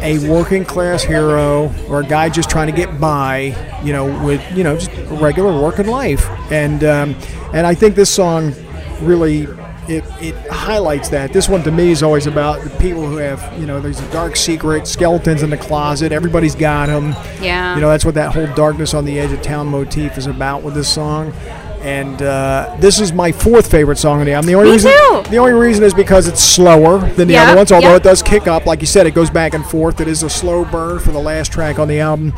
a 0.03 0.17
working 0.27 0.65
class 0.65 1.03
hero 1.03 1.71
or 1.87 2.01
a 2.01 2.05
guy 2.05 2.27
just 2.29 2.49
trying 2.49 2.67
to 2.67 2.73
get 2.73 2.99
by, 2.99 3.55
you 3.83 3.93
know, 3.93 4.05
with 4.23 4.41
you 4.55 4.63
know 4.63 4.75
just 4.77 4.91
regular 5.21 5.59
working 5.61 5.87
life. 5.87 6.27
And 6.51 6.83
um, 6.83 7.15
and 7.53 7.65
I 7.65 7.73
think 7.75 7.95
this 7.95 8.09
song 8.09 8.53
really 9.01 9.47
it, 9.91 10.03
it 10.21 10.35
highlights 10.49 11.09
that. 11.09 11.33
This 11.33 11.49
one 11.49 11.63
to 11.63 11.71
me 11.71 11.91
is 11.91 12.01
always 12.03 12.27
about 12.27 12.61
the 12.63 12.69
people 12.71 13.05
who 13.05 13.17
have 13.17 13.59
you 13.59 13.65
know 13.65 13.79
there's 13.79 13.99
a 13.99 14.11
dark 14.11 14.35
secret, 14.35 14.87
skeletons 14.87 15.43
in 15.43 15.49
the 15.49 15.57
closet. 15.57 16.11
Everybody's 16.11 16.55
got 16.55 16.87
them. 16.87 17.11
Yeah. 17.41 17.75
You 17.75 17.81
know 17.81 17.89
that's 17.89 18.05
what 18.05 18.15
that 18.15 18.33
whole 18.33 18.47
darkness 18.55 18.93
on 18.93 19.05
the 19.05 19.19
edge 19.19 19.31
of 19.31 19.41
town 19.41 19.67
motif 19.67 20.17
is 20.17 20.27
about 20.27 20.63
with 20.63 20.73
this 20.73 20.91
song. 20.91 21.33
And 21.81 22.21
uh, 22.21 22.77
this 22.79 22.99
is 22.99 23.11
my 23.11 23.31
fourth 23.31 23.69
favorite 23.69 23.97
song 23.97 24.19
on 24.19 24.27
the 24.27 24.33
album. 24.33 24.45
The 24.45 24.53
only 24.53 24.67
Me 24.67 24.73
reason, 24.73 24.91
too. 24.91 25.23
The 25.31 25.37
only 25.37 25.53
reason 25.53 25.83
is 25.83 25.95
because 25.95 26.27
it's 26.27 26.39
slower 26.39 26.99
than 26.99 27.27
the 27.27 27.33
Yeah, 27.33 27.45
other 27.45 27.55
ones. 27.57 27.71
Although 27.71 27.89
yeah. 27.89 27.95
it 27.95 28.03
does 28.03 28.21
kick 28.21 28.45
up, 28.45 28.67
like 28.67 28.81
you 28.81 28.85
said, 28.85 29.07
it 29.07 29.15
goes 29.15 29.31
back 29.31 29.55
and 29.55 29.65
forth. 29.65 29.99
It 29.99 30.07
is 30.07 30.21
a 30.21 30.29
slow 30.29 30.63
burn 30.63 30.99
for 30.99 31.11
the 31.11 31.19
last 31.19 31.51
track 31.51 31.79
on 31.79 31.87
the 31.87 31.99
album, 31.99 32.35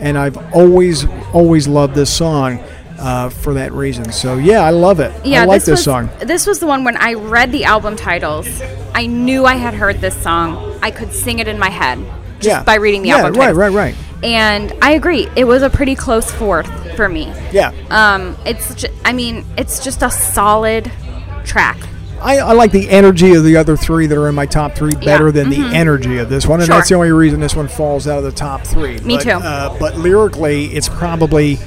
and 0.00 0.16
I've 0.16 0.38
always, 0.54 1.06
always 1.34 1.68
loved 1.68 1.94
this 1.94 2.10
song 2.10 2.58
uh, 2.98 3.28
for 3.28 3.54
that 3.54 3.72
reason. 3.72 4.10
So 4.12 4.36
yeah, 4.36 4.60
I 4.62 4.70
love 4.70 5.00
it. 5.00 5.12
yeah, 5.24 5.42
I 5.42 5.44
like 5.44 5.58
this, 5.60 5.66
this, 5.66 5.72
was, 5.78 5.84
song. 5.84 6.10
This 6.20 6.46
was 6.46 6.58
the 6.60 6.66
one 6.66 6.84
when 6.84 6.96
I 6.96 7.14
read 7.14 7.52
the 7.52 7.64
album 7.64 7.96
titles, 7.96 8.46
I 8.94 9.06
knew 9.06 9.44
I 9.44 9.54
had 9.54 9.74
heard 9.74 10.00
this 10.00 10.16
song. 10.22 10.78
I 10.82 10.90
could 10.90 11.12
sing 11.12 11.38
it 11.38 11.48
in 11.48 11.58
my 11.58 11.70
head 11.70 11.98
just 12.36 12.46
yeah, 12.48 12.62
by 12.62 12.76
reading 12.76 13.02
the 13.02 13.08
yeah, 13.08 13.16
album 13.18 13.34
titles. 13.34 13.56
right, 13.56 13.72
right. 13.72 13.94
Right. 13.94 14.24
And 14.24 14.72
I 14.82 14.92
agree, 14.92 15.28
it 15.36 15.44
was 15.44 15.62
a 15.62 15.68
pretty 15.68 15.94
close 15.94 16.30
fourth 16.30 16.66
for 16.96 17.06
me. 17.08 17.24
Yeah, 17.52 17.72
Um, 17.90 18.34
it's, 18.46 18.74
ju- 18.74 18.88
I 19.04 19.12
mean, 19.12 19.44
it's 19.58 19.84
just 19.84 20.02
a 20.02 20.10
solid 20.10 20.90
track. 21.44 21.76
I, 22.18 22.38
I 22.38 22.52
like 22.54 22.72
the 22.72 22.88
energy 22.88 23.34
of 23.34 23.44
the 23.44 23.58
other 23.58 23.76
three 23.76 24.06
that 24.06 24.16
are 24.16 24.26
in 24.30 24.34
my 24.34 24.46
top 24.46 24.74
three 24.74 24.94
better 24.94 25.30
than 25.30 25.50
the 25.50 25.60
energy 25.74 26.16
of 26.16 26.30
this 26.30 26.46
one, 26.46 26.60
and 26.60 26.62
Mm-hmm. 26.62 26.72
Sure. 26.72 26.78
that's 26.78 26.88
the 26.88 26.94
only 26.94 27.12
reason 27.12 27.40
this 27.40 27.54
one 27.54 27.68
falls 27.68 28.08
out 28.08 28.16
of 28.16 28.24
the 28.24 28.32
top 28.32 28.62
three. 28.62 28.98
Me 29.00 29.16
but, 29.16 29.22
too. 29.22 29.30
Uh, 29.32 29.78
but 29.78 29.96
lyrically, 29.98 30.66
it's 30.74 30.88
probably 30.88 31.58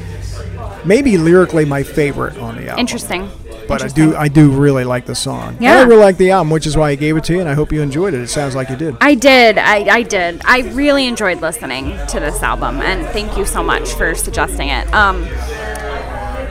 maybe 0.89 1.17
lyrically 1.17 1.65
my 1.65 1.83
favorite 1.83 2.35
on 2.39 2.55
the 2.57 2.63
album. 2.67 2.79
Interesting. 2.79 3.29
but 3.67 3.83
I 3.83 3.87
do 3.87 4.15
I 4.15 4.27
do 4.27 4.45
really 4.65 4.83
like 4.93 5.05
the 5.05 5.15
song. 5.15 5.49
And 5.49 5.61
Yeah. 5.61 5.79
I 5.79 5.83
really 5.83 6.01
like 6.09 6.17
the 6.17 6.31
album, 6.31 6.49
which 6.49 6.65
is 6.65 6.75
why 6.75 6.89
I 6.89 6.95
gave 6.95 7.15
it 7.15 7.23
to 7.25 7.33
you, 7.33 7.39
and 7.39 7.47
I 7.47 7.53
hope 7.53 7.71
you 7.71 7.81
enjoyed 7.81 8.13
it. 8.15 8.21
It 8.21 8.29
sounds 8.29 8.55
like 8.55 8.67
you 8.69 8.75
did. 8.75 8.97
I 8.99 9.13
did. 9.15 9.57
I, 9.59 9.77
I 9.99 10.01
did. 10.01 10.41
I 10.45 10.59
really 10.81 11.05
enjoyed 11.07 11.39
listening 11.41 11.85
to 12.07 12.19
this 12.19 12.41
album, 12.41 12.81
and 12.81 13.05
thank 13.15 13.37
you 13.37 13.45
so 13.45 13.61
much 13.63 13.87
for 13.93 14.15
suggesting 14.15 14.69
it. 14.69 14.91
Um, 14.93 15.17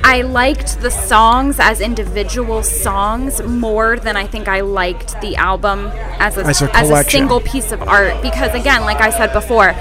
I 0.05 0.23
liked 0.23 0.81
the 0.81 0.91
songs 0.91 1.59
as 1.61 1.81
individual 1.81 2.63
songs 2.63 3.43
more 3.43 3.99
than 3.99 4.17
I 4.17 4.27
think 4.27 4.47
I 4.49 4.61
liked 4.61 5.21
the 5.21 5.37
album 5.37 5.79
as 6.27 6.39
a, 6.39 6.45
As 6.47 6.63
a 6.63 6.77
as 6.77 6.89
a 6.91 7.03
single 7.05 7.41
piece 7.41 7.73
of 7.73 7.83
art. 7.83 8.23
Because 8.23 8.55
again, 8.55 8.83
like 8.83 9.01
I 9.09 9.11
said 9.11 9.33
before, 9.33 9.75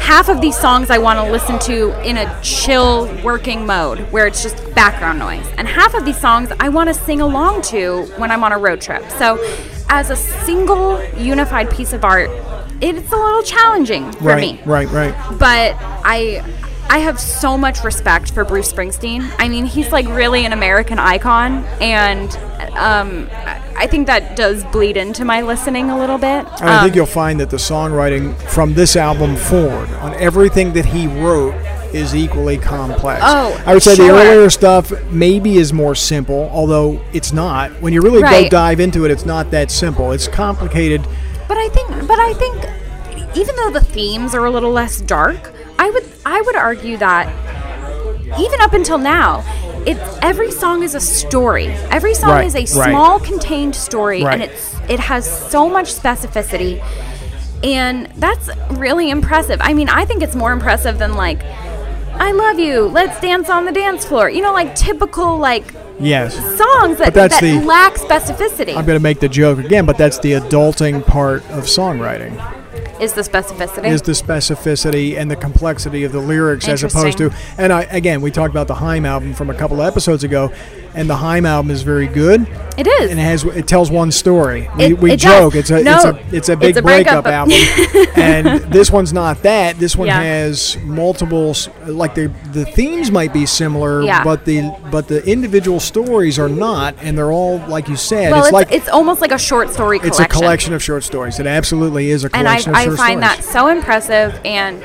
half 0.00 0.28
of 0.28 0.40
these 0.40 0.58
songs 0.58 0.90
I 0.90 0.98
want 0.98 1.18
to 1.18 1.30
listen 1.30 1.58
to 1.60 1.90
in 2.08 2.16
a 2.16 2.42
chill 2.42 3.06
working 3.22 3.66
mode 3.66 4.00
where 4.10 4.26
it's 4.26 4.42
just 4.42 4.74
background 4.74 5.18
noise. 5.18 5.46
And 5.56 5.68
half 5.68 5.94
of 5.94 6.04
these 6.04 6.18
songs 6.18 6.50
I 6.58 6.68
want 6.68 6.88
to 6.88 6.94
sing 6.94 7.20
along 7.20 7.62
to 7.62 8.06
when 8.16 8.30
I'm 8.30 8.42
on 8.42 8.52
a 8.52 8.58
road 8.58 8.80
trip. 8.80 9.08
So, 9.12 9.38
as 9.88 10.10
a 10.10 10.16
single 10.16 11.02
unified 11.14 11.68
piece 11.70 11.92
of 11.92 12.04
art, 12.04 12.30
it's 12.80 13.12
a 13.12 13.16
little 13.16 13.42
challenging 13.42 14.10
for 14.12 14.24
right, 14.24 14.40
me. 14.40 14.60
right, 14.64 14.88
right. 14.88 15.14
But 15.38 15.76
I 15.78 16.44
I 16.90 16.98
have 16.98 17.20
so 17.20 17.56
much 17.56 17.84
respect 17.84 18.32
for 18.32 18.44
Bruce 18.44 18.72
Springsteen. 18.72 19.32
I 19.38 19.48
mean, 19.48 19.64
he's 19.64 19.92
like 19.92 20.08
really 20.08 20.44
an 20.44 20.52
American 20.52 20.98
icon 20.98 21.64
and 21.80 22.28
um, 22.76 23.28
I 23.76 23.86
think 23.86 24.08
that 24.08 24.34
does 24.36 24.64
bleed 24.64 24.96
into 24.96 25.24
my 25.24 25.40
listening 25.42 25.88
a 25.90 25.96
little 25.96 26.18
bit. 26.18 26.44
And 26.60 26.68
I 26.68 26.82
think 26.82 26.92
Um, 26.92 26.96
you'll 26.96 27.06
find 27.06 27.38
that 27.38 27.48
the 27.48 27.58
songwriting 27.58 28.36
from 28.50 28.74
this 28.74 28.96
album 28.96 29.36
forward 29.36 29.88
on 30.00 30.14
everything 30.14 30.72
that 30.72 30.84
he 30.84 31.06
wrote 31.06 31.54
is 31.94 32.14
equally 32.14 32.58
complex. 32.58 33.20
Oh, 33.24 33.62
I 33.64 33.72
would 33.74 33.84
say 33.84 33.94
the 33.94 34.10
earlier 34.10 34.50
stuff 34.50 34.92
maybe 35.10 35.58
is 35.58 35.72
more 35.72 35.94
simple, 35.94 36.50
although 36.52 37.00
it's 37.12 37.32
not. 37.32 37.70
When 37.80 37.92
you 37.92 38.00
really 38.00 38.20
go 38.20 38.48
dive 38.48 38.80
into 38.80 39.04
it, 39.04 39.12
it's 39.12 39.26
not 39.26 39.52
that 39.52 39.70
simple. 39.70 40.10
It's 40.10 40.26
complicated. 40.26 41.06
But 41.46 41.56
I 41.56 41.68
think, 41.68 41.88
but 42.08 42.18
I 42.18 42.34
think, 42.34 43.36
even 43.36 43.54
though 43.56 43.70
the 43.70 43.80
themes 43.80 44.34
are 44.34 44.44
a 44.44 44.50
little 44.50 44.72
less 44.72 45.00
dark, 45.00 45.52
I 45.80 45.88
would, 45.90 46.04
I 46.26 46.40
would 46.42 46.56
argue 46.56 46.96
that 46.98 47.26
even 48.38 48.60
up 48.60 48.72
until 48.74 48.98
now, 48.98 49.42
it's 49.86 50.18
every 50.22 50.50
song 50.50 50.82
is 50.82 50.94
a 50.94 51.00
story. 51.00 51.68
Every 51.90 52.14
song 52.14 52.30
Right, 52.30 52.46
is 52.46 52.54
a 52.54 52.78
right. 52.78 52.90
small 52.90 53.18
contained 53.18 53.74
story, 53.74 54.22
Right. 54.22 54.34
and 54.34 54.42
it's 54.42 54.76
it 54.88 55.00
has 55.00 55.24
so 55.50 55.68
much 55.68 55.86
specificity, 55.92 56.82
and 57.64 58.06
that's 58.16 58.50
really 58.72 59.08
impressive. 59.10 59.58
I 59.62 59.72
mean, 59.72 59.88
I 59.88 60.04
think 60.04 60.22
it's 60.22 60.36
more 60.36 60.52
impressive 60.52 60.98
than 60.98 61.14
like. 61.14 61.42
I 62.14 62.32
love 62.32 62.58
you. 62.58 62.82
Let's 62.82 63.18
dance 63.20 63.48
on 63.48 63.64
the 63.64 63.72
dance 63.72 64.04
floor. 64.04 64.28
You 64.28 64.42
know, 64.42 64.52
like 64.52 64.74
typical 64.74 65.38
like 65.38 65.64
Yes. 65.98 66.34
songs 66.58 66.98
that, 66.98 67.14
that's 67.14 67.40
that 67.40 67.42
the- 67.42 67.64
lack 67.64 67.94
specificity. 67.94 68.76
I'm 68.76 68.84
going 68.84 68.98
to 68.98 69.02
make 69.02 69.20
the 69.20 69.28
joke 69.28 69.58
again, 69.58 69.86
but 69.86 69.96
that's 69.96 70.18
the 70.18 70.32
adulting 70.32 71.06
part 71.06 71.42
of 71.50 71.64
songwriting. 71.64 72.36
Is 73.00 73.12
the 73.14 73.22
specificity? 73.22 73.86
is 73.88 74.02
the 74.02 74.12
specificity 74.12 75.16
and 75.16 75.30
the 75.30 75.36
complexity 75.36 76.04
of 76.04 76.12
the 76.12 76.18
lyrics 76.20 76.68
as 76.68 76.82
opposed 76.84 77.18
to 77.18 77.30
and 77.58 77.72
I 77.72 77.82
again 77.84 78.20
we 78.20 78.30
talked 78.30 78.50
about 78.50 78.68
the 78.68 78.74
Haim 78.76 79.04
album 79.06 79.34
from 79.34 79.50
a 79.50 79.54
couple 79.54 79.80
of 79.80 79.86
episodes 79.86 80.24
ago 80.24 80.52
and 80.94 81.08
the 81.08 81.16
Haim 81.16 81.46
album 81.46 81.70
is 81.70 81.82
very 81.82 82.06
good 82.08 82.46
it 82.76 82.86
is. 82.86 83.10
and 83.10 83.18
it 83.20 83.22
has 83.22 83.44
it 83.44 83.66
tells 83.68 83.90
one 83.90 84.10
story 84.10 84.68
we, 84.76 84.84
It- 84.86 84.98
we 84.98 85.12
it 85.12 85.20
does. 85.20 85.38
joke 85.40 85.54
it's 85.54 85.70
a 85.70 85.82
No, 85.82 85.96
it's 85.96 86.04
a 86.04 86.36
it's 86.36 86.48
a 86.48 86.56
big 86.56 86.70
it's 86.70 86.78
a 86.78 86.82
breakup, 86.82 87.24
breakup, 87.24 87.48
album 87.50 88.06
and 88.16 88.72
this 88.72 88.90
one's 88.90 89.12
not 89.12 89.42
that 89.42 89.78
this 89.78 89.96
one 89.96 90.06
Yeah. 90.08 90.20
has 90.20 90.76
multiple 90.84 91.54
like 91.86 92.14
the 92.14 92.30
the 92.52 92.64
themes 92.64 93.10
might 93.10 93.32
be 93.32 93.46
similar 93.46 94.02
Yeah. 94.02 94.24
but 94.24 94.44
the 94.44 94.62
but 94.90 95.08
the 95.08 95.24
individual 95.26 95.80
stories 95.80 96.38
are 96.38 96.48
not 96.48 96.94
and 97.00 97.16
they're 97.16 97.32
all 97.32 97.58
like 97.68 97.88
you 97.88 97.96
said 97.96 98.30
well, 98.32 98.40
it's, 98.40 98.48
it's, 98.48 98.52
like 98.52 98.72
it's 98.72 98.88
almost 98.88 99.20
like 99.20 99.32
a 99.32 99.38
short 99.38 99.70
story 99.70 99.98
collection. 99.98 100.24
it's 100.24 100.34
a 100.34 100.38
collection 100.38 100.74
of 100.74 100.82
short 100.82 101.04
stories 101.04 101.38
it 101.38 101.46
absolutely 101.46 102.10
is 102.10 102.24
a 102.24 102.30
collection 102.30 102.69
I 102.74 102.86
find 102.86 102.96
stories 102.96 103.20
that 103.20 103.44
so 103.44 103.68
impressive 103.68 104.40
and 104.44 104.82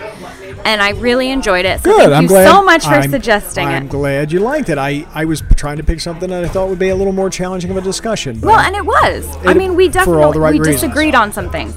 and 0.65 0.81
I 0.81 0.91
really 0.91 1.29
enjoyed 1.29 1.65
it. 1.65 1.81
So 1.81 1.91
Good. 1.91 1.99
thank 2.01 2.13
I'm 2.13 2.23
you 2.23 2.29
glad. 2.29 2.47
so 2.49 2.63
much 2.63 2.83
for 2.85 2.93
I'm- 2.95 3.09
suggesting 3.11 3.67
I'm 3.67 3.85
it. 3.85 3.89
glad 3.89 4.31
you 4.31 4.39
liked 4.39 4.69
it. 4.69 4.77
I, 4.79 5.05
I 5.13 5.25
was 5.25 5.43
trying 5.55 5.77
to 5.77 5.83
pick 5.83 5.99
something 5.99 6.29
that 6.29 6.43
I 6.43 6.47
thought 6.47 6.69
would 6.69 6.79
be 6.79 6.89
a 6.89 6.95
little 6.95 7.13
more 7.13 7.29
challenging 7.29 7.69
of 7.71 7.77
a 7.77 7.81
discussion. 7.81 8.41
Well, 8.41 8.59
and 8.59 8.75
it 8.75 8.85
was. 8.85 9.27
I 9.45 9.53
mean, 9.53 9.75
we 9.75 9.89
definitely 9.89 10.39
right 10.39 10.53
we 10.53 10.59
reasons. 10.59 10.81
disagreed 10.81 11.13
on 11.13 11.31
some 11.31 11.51
things. 11.51 11.75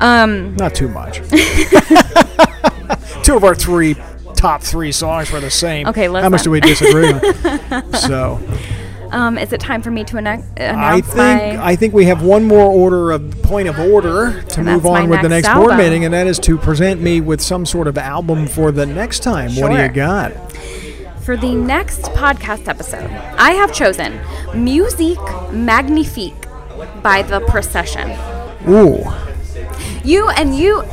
Um, 0.00 0.54
not 0.56 0.74
too 0.74 0.88
much. 0.88 1.18
Two 3.22 3.36
of 3.36 3.44
our 3.44 3.54
three 3.54 3.96
top 4.34 4.62
three 4.62 4.92
songs 4.92 5.30
were 5.32 5.40
the 5.40 5.50
same. 5.50 5.86
Okay, 5.88 6.06
How 6.06 6.28
much 6.28 6.42
do 6.44 6.50
we 6.50 6.60
disagree 6.60 7.12
on? 7.12 7.92
So 7.94 8.40
um, 9.10 9.38
is 9.38 9.52
it 9.52 9.60
time 9.60 9.82
for 9.82 9.90
me 9.90 10.04
to 10.04 10.16
announce, 10.16 10.44
I 10.58 11.00
think? 11.00 11.58
I 11.60 11.76
think 11.76 11.94
we 11.94 12.04
have 12.06 12.22
one 12.22 12.44
more 12.44 12.70
order 12.70 13.10
of 13.10 13.42
point 13.42 13.68
of 13.68 13.78
order 13.78 14.42
to 14.42 14.62
move 14.62 14.86
on 14.86 15.08
with 15.08 15.22
the 15.22 15.28
next 15.28 15.46
next 15.46 15.56
board 15.58 15.76
meeting, 15.76 16.04
and 16.04 16.12
that 16.14 16.26
is 16.26 16.38
to 16.40 16.58
present 16.58 17.00
me 17.00 17.20
with 17.20 17.40
some 17.40 17.64
sort 17.66 17.86
of 17.88 17.96
album 17.98 18.46
for 18.46 18.70
the 18.72 18.86
next 18.86 19.22
time. 19.22 19.54
What 19.56 19.70
do 19.70 19.76
you 19.82 19.88
got? 19.88 20.32
For 21.22 21.36
the 21.36 21.54
next 21.54 22.02
podcast 22.12 22.68
episode, 22.68 23.10
I 23.36 23.52
have 23.52 23.72
chosen 23.74 24.18
Musique 24.54 25.18
Magnifique 25.52 26.46
by 27.02 27.22
The 27.22 27.40
Procession. 27.40 28.10
Ooh, 28.68 29.04
You 30.04 30.28
and 30.30 30.56
you, 30.56 30.84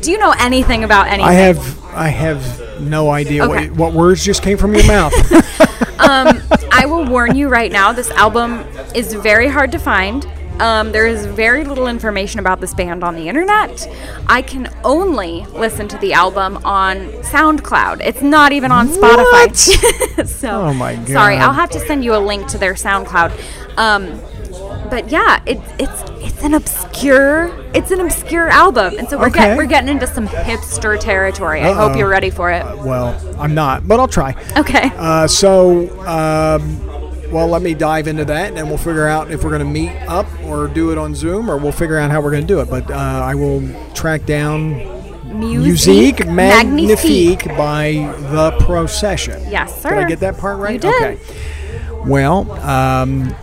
do 0.00 0.10
you 0.10 0.18
know 0.18 0.34
anything 0.40 0.82
about 0.84 1.06
anything? 1.06 1.24
I 1.26 1.32
have 1.34 1.84
I 1.94 2.08
have 2.08 2.60
no 2.80 3.10
idea 3.10 3.44
Okay. 3.44 3.68
what, 3.70 3.78
what 3.78 3.92
words 3.92 4.24
just 4.24 4.42
came 4.42 4.56
from 4.58 4.74
your 4.74 4.86
mouth. 4.86 5.12
um, 6.00 6.40
I 6.72 6.86
will 6.86 7.04
warn 7.06 7.36
you 7.36 7.48
right 7.48 7.70
now, 7.72 7.92
this 7.92 8.10
album 8.12 8.64
is 8.94 9.14
very 9.14 9.48
hard 9.48 9.72
to 9.72 9.78
find. 9.78 10.26
Um, 10.60 10.92
there 10.92 11.06
is 11.08 11.26
very 11.26 11.64
little 11.64 11.88
information 11.88 12.38
about 12.38 12.60
this 12.60 12.72
band 12.74 13.02
on 13.02 13.16
the 13.16 13.28
internet. 13.28 13.88
I 14.28 14.40
can 14.40 14.72
only 14.84 15.44
listen 15.46 15.88
to 15.88 15.98
the 15.98 16.12
album 16.12 16.58
on 16.58 17.08
SoundCloud. 17.24 18.00
It's 18.04 18.22
not 18.22 18.52
even 18.52 18.70
on 18.70 18.86
Spotify. 18.86 20.26
so, 20.26 20.66
Oh 20.66 20.72
my 20.72 20.94
god! 20.94 21.08
sorry, 21.08 21.36
I'll 21.38 21.52
have 21.52 21.70
to 21.70 21.80
send 21.80 22.04
you 22.04 22.14
a 22.14 22.18
link 22.18 22.46
to 22.48 22.58
their 22.58 22.74
SoundCloud. 22.74 23.32
Um, 23.76 24.20
but 24.90 25.10
yeah, 25.10 25.42
it, 25.46 25.58
it's 25.78 26.02
it's 26.22 26.42
an 26.42 26.54
obscure 26.54 27.50
it's 27.74 27.90
an 27.90 28.00
obscure 28.00 28.48
album, 28.48 28.94
and 28.98 29.08
so 29.08 29.18
we're 29.18 29.26
Okay. 29.26 29.40
get, 29.40 29.56
we're 29.56 29.66
getting 29.66 29.88
into 29.90 30.06
some 30.06 30.26
hipster 30.28 30.98
territory. 30.98 31.60
I 31.62 31.72
hope 31.72 31.96
you're 31.96 32.08
ready 32.08 32.30
for 32.30 32.50
it. 32.50 32.64
well, 32.78 33.18
I'm 33.38 33.54
not, 33.54 33.86
but 33.88 33.98
I'll 34.00 34.08
try. 34.08 34.34
Okay. 34.56 34.90
Uh, 34.96 35.26
so, 35.26 35.88
um, 36.06 36.80
well, 37.32 37.48
let 37.48 37.62
me 37.62 37.74
dive 37.74 38.06
into 38.06 38.24
that, 38.26 38.48
and 38.48 38.56
then 38.56 38.68
we'll 38.68 38.78
figure 38.78 39.08
out 39.08 39.30
if 39.32 39.42
we're 39.42 39.50
going 39.50 39.60
to 39.64 39.64
meet 39.68 39.90
up 40.06 40.26
or 40.44 40.68
do 40.68 40.92
it 40.92 40.98
on 40.98 41.14
Zoom, 41.16 41.50
or 41.50 41.56
we'll 41.56 41.72
figure 41.72 41.98
out 41.98 42.10
how 42.12 42.20
we're 42.20 42.30
going 42.30 42.46
to 42.46 42.54
do 42.54 42.60
it. 42.60 42.70
But 42.70 42.88
uh, 42.90 42.94
I 42.94 43.34
will 43.34 43.62
track 43.94 44.24
down 44.24 44.74
Musique 45.38 46.26
Magnifique 46.28 47.44
by 47.56 47.92
The 48.30 48.56
Procession. 48.60 49.42
Yes, 49.50 49.82
sir. 49.82 49.90
Did 49.90 49.98
I 49.98 50.08
get 50.08 50.20
that 50.20 50.38
part 50.38 50.58
right? 50.58 50.74
You 50.74 50.78
did. 50.78 51.02
Okay. 51.18 51.18
Well, 52.06 52.50
um, 52.60 53.34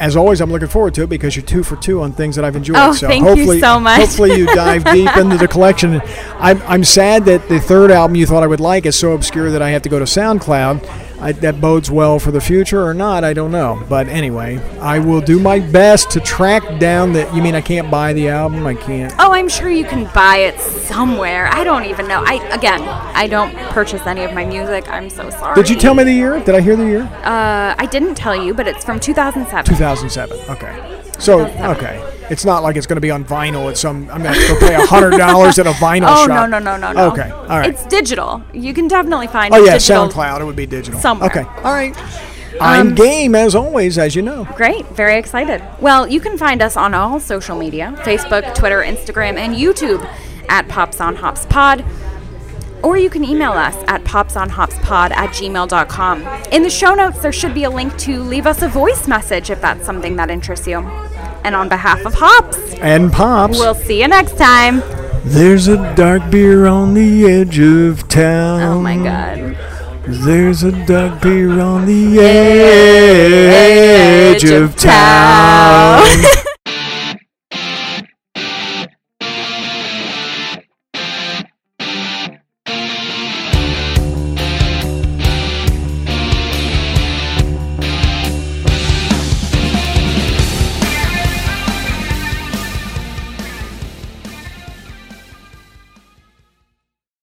as 0.00 0.16
always, 0.16 0.40
I'm 0.40 0.50
looking 0.50 0.68
forward 0.68 0.94
to 0.94 1.02
it 1.02 1.08
because 1.08 1.36
you're 1.36 1.44
two 1.44 1.62
for 1.62 1.76
two 1.76 2.02
on 2.02 2.12
things 2.12 2.36
that 2.36 2.44
I've 2.44 2.56
enjoyed. 2.56 2.76
Oh, 2.78 2.92
so 2.92 3.08
thank 3.08 3.22
you 3.22 3.28
hopefully, 3.28 3.60
so 3.60 3.78
much. 3.80 4.00
hopefully, 4.00 4.36
you 4.36 4.46
dive 4.46 4.84
deep 4.92 5.16
into 5.16 5.36
the 5.36 5.48
collection. 5.48 6.00
I'm, 6.38 6.60
I'm 6.62 6.84
sad 6.84 7.24
that 7.26 7.48
the 7.48 7.60
third 7.60 7.90
album 7.90 8.16
you 8.16 8.26
thought 8.26 8.42
I 8.42 8.46
would 8.46 8.60
like 8.60 8.86
is 8.86 8.96
so 8.96 9.12
obscure 9.12 9.50
that 9.50 9.62
I 9.62 9.70
have 9.70 9.82
to 9.82 9.88
go 9.88 9.98
to 9.98 10.04
SoundCloud. 10.04 11.03
I, 11.24 11.32
that 11.32 11.58
bodes 11.58 11.90
well 11.90 12.18
for 12.18 12.32
the 12.32 12.40
future 12.40 12.84
or 12.84 12.92
not, 12.92 13.24
I 13.24 13.32
don't 13.32 13.50
know. 13.50 13.82
But 13.88 14.08
anyway, 14.08 14.58
I 14.78 14.98
will 14.98 15.22
do 15.22 15.40
my 15.40 15.58
best 15.58 16.10
to 16.10 16.20
track 16.20 16.78
down 16.78 17.14
that. 17.14 17.34
You 17.34 17.40
mean 17.40 17.54
I 17.54 17.62
can't 17.62 17.90
buy 17.90 18.12
the 18.12 18.28
album? 18.28 18.66
I 18.66 18.74
can't. 18.74 19.10
Oh, 19.18 19.32
I'm 19.32 19.48
sure 19.48 19.70
you 19.70 19.86
can 19.86 20.04
buy 20.12 20.36
it 20.36 20.60
somewhere. 20.60 21.48
I 21.48 21.64
don't 21.64 21.84
even 21.84 22.06
know. 22.08 22.22
I 22.26 22.34
again, 22.52 22.82
I 22.82 23.26
don't 23.26 23.54
purchase 23.70 24.06
any 24.06 24.22
of 24.24 24.34
my 24.34 24.44
music. 24.44 24.86
I'm 24.90 25.08
so 25.08 25.30
sorry. 25.30 25.54
Did 25.54 25.70
you 25.70 25.76
tell 25.76 25.94
me 25.94 26.04
the 26.04 26.12
year? 26.12 26.40
Did 26.40 26.54
I 26.54 26.60
hear 26.60 26.76
the 26.76 26.84
year? 26.84 27.02
Uh, 27.24 27.74
I 27.78 27.88
didn't 27.90 28.16
tell 28.16 28.36
you, 28.36 28.52
but 28.52 28.68
it's 28.68 28.84
from 28.84 29.00
2007. 29.00 29.64
2007. 29.64 30.38
Okay. 30.50 30.93
So 31.20 31.46
okay, 31.46 32.00
it's 32.30 32.44
not 32.44 32.62
like 32.62 32.76
it's 32.76 32.86
going 32.86 32.96
to 32.96 33.00
be 33.00 33.10
on 33.10 33.24
vinyl. 33.24 33.70
It's 33.70 33.80
some. 33.80 34.08
I'm 34.10 34.22
going 34.22 34.34
to 34.34 34.48
go 34.48 34.58
pay 34.58 34.74
hundred 34.74 35.16
dollars 35.18 35.58
at 35.58 35.66
a 35.66 35.72
vinyl 35.72 36.06
Oh 36.08 36.26
shop. 36.26 36.48
no 36.50 36.58
no 36.58 36.58
no 36.58 36.76
no 36.76 36.92
no. 36.92 37.12
Okay. 37.12 37.30
All 37.30 37.58
right. 37.58 37.70
It's 37.70 37.84
digital. 37.86 38.42
You 38.52 38.74
can 38.74 38.88
definitely 38.88 39.26
find. 39.28 39.54
oh 39.54 39.64
yeah. 39.64 39.76
SoundCloud. 39.76 40.40
It 40.40 40.44
would 40.44 40.56
be 40.56 40.66
digital. 40.66 41.00
somewhere. 41.00 41.30
Okay. 41.30 41.44
All 41.62 41.72
right. 41.72 41.94
I'm 42.60 42.88
Um, 42.88 42.94
game 42.94 43.34
as 43.34 43.56
always, 43.56 43.98
as 43.98 44.14
you 44.14 44.22
know. 44.22 44.46
Great, 44.54 44.86
very 44.90 45.18
excited. 45.18 45.60
Well, 45.80 46.06
you 46.06 46.20
can 46.20 46.38
find 46.38 46.62
us 46.62 46.76
on 46.76 46.94
all 46.94 47.18
social 47.18 47.58
media 47.58 47.92
Facebook, 48.04 48.54
Twitter, 48.54 48.78
Instagram, 48.80 49.36
and 49.38 49.56
YouTube 49.56 50.04
at 50.48 50.68
Pops 50.68 51.00
on 51.00 51.16
Hops 51.16 51.46
Pod. 51.46 51.84
Or 52.84 52.96
you 52.98 53.08
can 53.10 53.24
email 53.24 53.52
us 53.52 53.74
at 53.88 54.04
popsonhopspod 54.04 55.10
at 55.10 55.30
gmail.com. 55.30 56.22
In 56.52 56.62
the 56.62 56.70
show 56.70 56.94
notes, 56.94 57.20
there 57.20 57.32
should 57.32 57.54
be 57.54 57.64
a 57.64 57.70
link 57.70 57.96
to 58.00 58.22
leave 58.22 58.46
us 58.46 58.62
a 58.62 58.68
voice 58.68 59.08
message 59.08 59.50
if 59.50 59.60
that's 59.60 59.84
something 59.86 60.16
that 60.16 60.30
interests 60.30 60.66
you. 60.66 60.78
And 61.44 61.54
on 61.56 61.68
behalf 61.68 62.04
of 62.04 62.14
Hops, 62.14 62.58
And 62.80 63.12
pops. 63.12 63.58
we'll 63.58 63.74
see 63.74 64.02
you 64.02 64.08
next 64.08 64.36
time. 64.36 64.82
There's 65.24 65.68
a 65.68 65.94
dark 65.94 66.30
beer 66.30 66.66
on 66.66 66.92
the 66.92 67.24
edge 67.26 67.58
of 67.58 68.06
town. 68.08 68.60
Oh 68.62 68.80
my 68.80 68.96
god. 68.98 69.56
There's 70.06 70.62
a 70.62 70.72
dark 70.84 71.22
beer 71.22 71.58
on 71.60 71.86
the 71.86 72.20
edge 72.20 74.44
of 74.44 74.76
town. 74.76 76.04